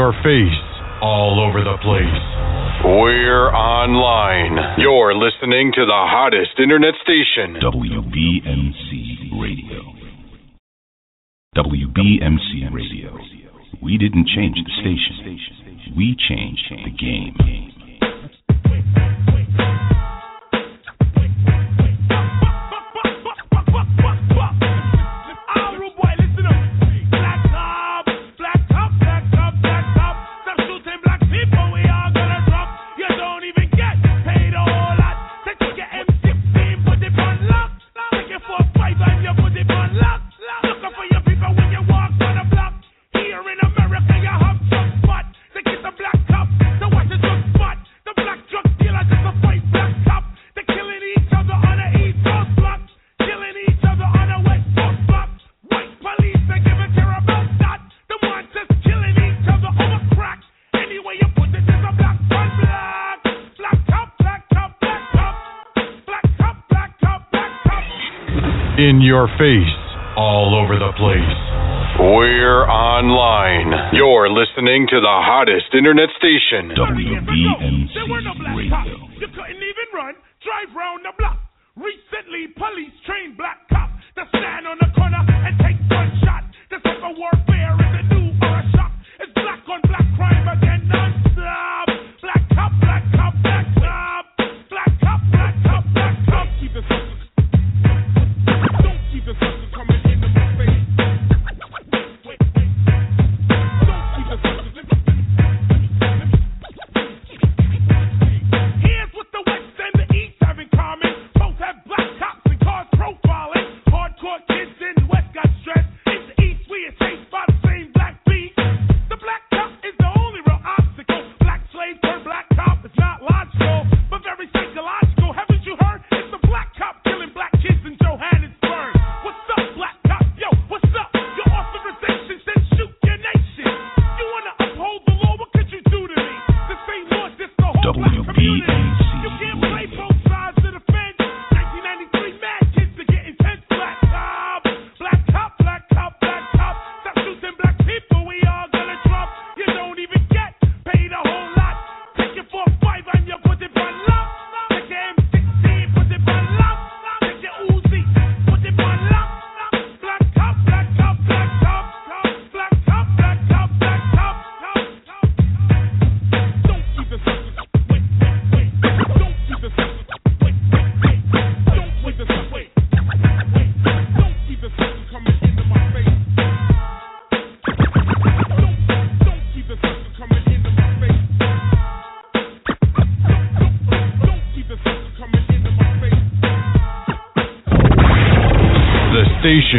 Your 0.01 0.17
face, 0.25 0.65
all 0.99 1.37
over 1.37 1.61
the 1.61 1.77
place. 1.85 2.25
We're 2.81 3.53
online. 3.53 4.57
You're 4.81 5.13
listening 5.13 5.69
to 5.77 5.85
the 5.85 6.01
hottest 6.09 6.57
internet 6.57 6.97
station. 7.05 7.61
WBMC 7.61 8.40
your 69.22 69.30
face, 69.38 69.77
all 70.18 70.57
over 70.57 70.81
the 70.81 70.89
place. 70.98 71.38
We're 72.02 72.65
online. 72.65 73.93
You're 73.93 74.34
listening 74.34 74.89
to 74.89 74.98
the 74.98 75.18
hottest 75.22 75.69
internet 75.77 76.10
station. 76.18 76.73
WBMC 76.73 77.93
Radio. 78.57 78.98
You 79.22 79.30
couldn't 79.30 79.61
even 79.61 79.88
run, 79.93 80.18
drive 80.41 80.73
round 80.73 81.06
the 81.06 81.14
block. 81.22 81.38
Recently, 81.77 82.49
police 82.57 82.98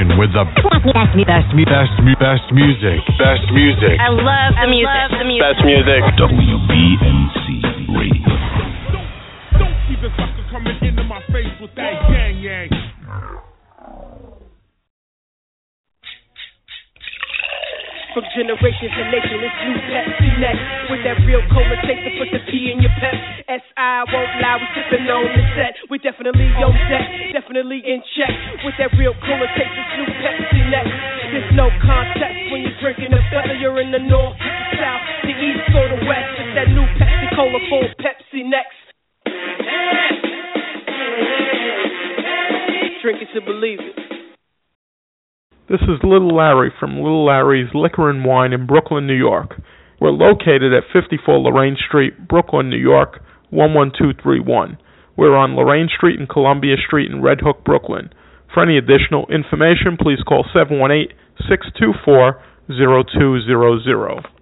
station 0.03 0.19
with 0.19 0.33
the 0.33 0.45
best, 0.45 1.15
best, 1.27 1.49
best, 1.55 1.55
best, 1.67 1.95
best 2.19 2.47
music. 2.53 2.99
Best 3.19 3.47
music. 3.53 3.97
I 4.01 4.11
love 4.11 4.55
the 4.59 4.69
music. 4.69 5.11
the 5.19 5.25
music. 5.25 5.43
Best 5.43 5.63
music. 5.65 6.01
WBMC 6.19 7.47
Radio. 7.95 8.35
Don't 9.59 9.77
keep 9.87 10.01
the 10.03 10.11
sucker 10.17 10.45
coming 10.51 10.79
into 10.83 11.05
my 11.05 11.21
face 11.31 11.55
with 11.61 11.75
that 11.77 11.95
yang 12.11 12.43
yang. 12.43 12.69
From 18.13 18.29
generations 18.37 18.93
to 18.93 19.05
nation, 19.09 19.41
it's 19.41 19.57
new 19.65 19.79
Pepsi 19.89 20.29
next. 20.37 20.61
With 20.93 21.01
that 21.01 21.17
real 21.25 21.41
cola 21.49 21.81
taste 21.81 22.05
to 22.05 22.13
put 22.21 22.29
the 22.29 22.45
P 22.45 22.69
in 22.69 22.85
your 22.85 22.93
pep. 23.01 23.17
S.I. 23.49 24.05
won't 24.13 24.33
lie, 24.37 24.61
we 24.61 24.69
sipping 24.77 25.09
on 25.09 25.25
the 25.33 25.45
set. 25.57 25.75
We 25.89 25.97
definitely 25.97 26.53
on 26.61 26.77
deck, 26.93 27.09
definitely 27.33 27.81
in 27.81 28.05
check. 28.13 28.29
With 28.69 28.77
that 28.77 28.93
real 29.01 29.17
is 45.93 46.01
Little 46.03 46.35
Larry 46.35 46.73
from 46.81 46.97
Little 46.97 47.27
Larry's 47.27 47.69
Liquor 47.75 48.09
and 48.09 48.25
Wine 48.25 48.53
in 48.53 48.67
Brooklyn, 48.67 49.07
New 49.07 49.17
York. 49.17 49.61
We're 50.01 50.11
located 50.11 50.73
at 50.73 50.89
54 50.93 51.39
Lorraine 51.39 51.77
Street, 51.77 52.27
Brooklyn, 52.27 52.71
New 52.71 52.79
York, 52.81 53.21
11231. 53.51 54.79
We're 55.17 55.37
on 55.37 55.55
Lorraine 55.55 55.89
Street 55.95 56.19
and 56.19 56.29
Columbia 56.29 56.77
Street 56.85 57.11
in 57.11 57.21
Red 57.21 57.41
Hook, 57.43 57.65
Brooklyn. 57.65 58.11
For 58.55 58.63
any 58.63 58.79
additional 58.79 59.27
information, 59.29 59.99
please 60.01 60.23
call 60.27 60.45
718 60.53 61.15
624 61.49 62.41
0200. 62.73 64.42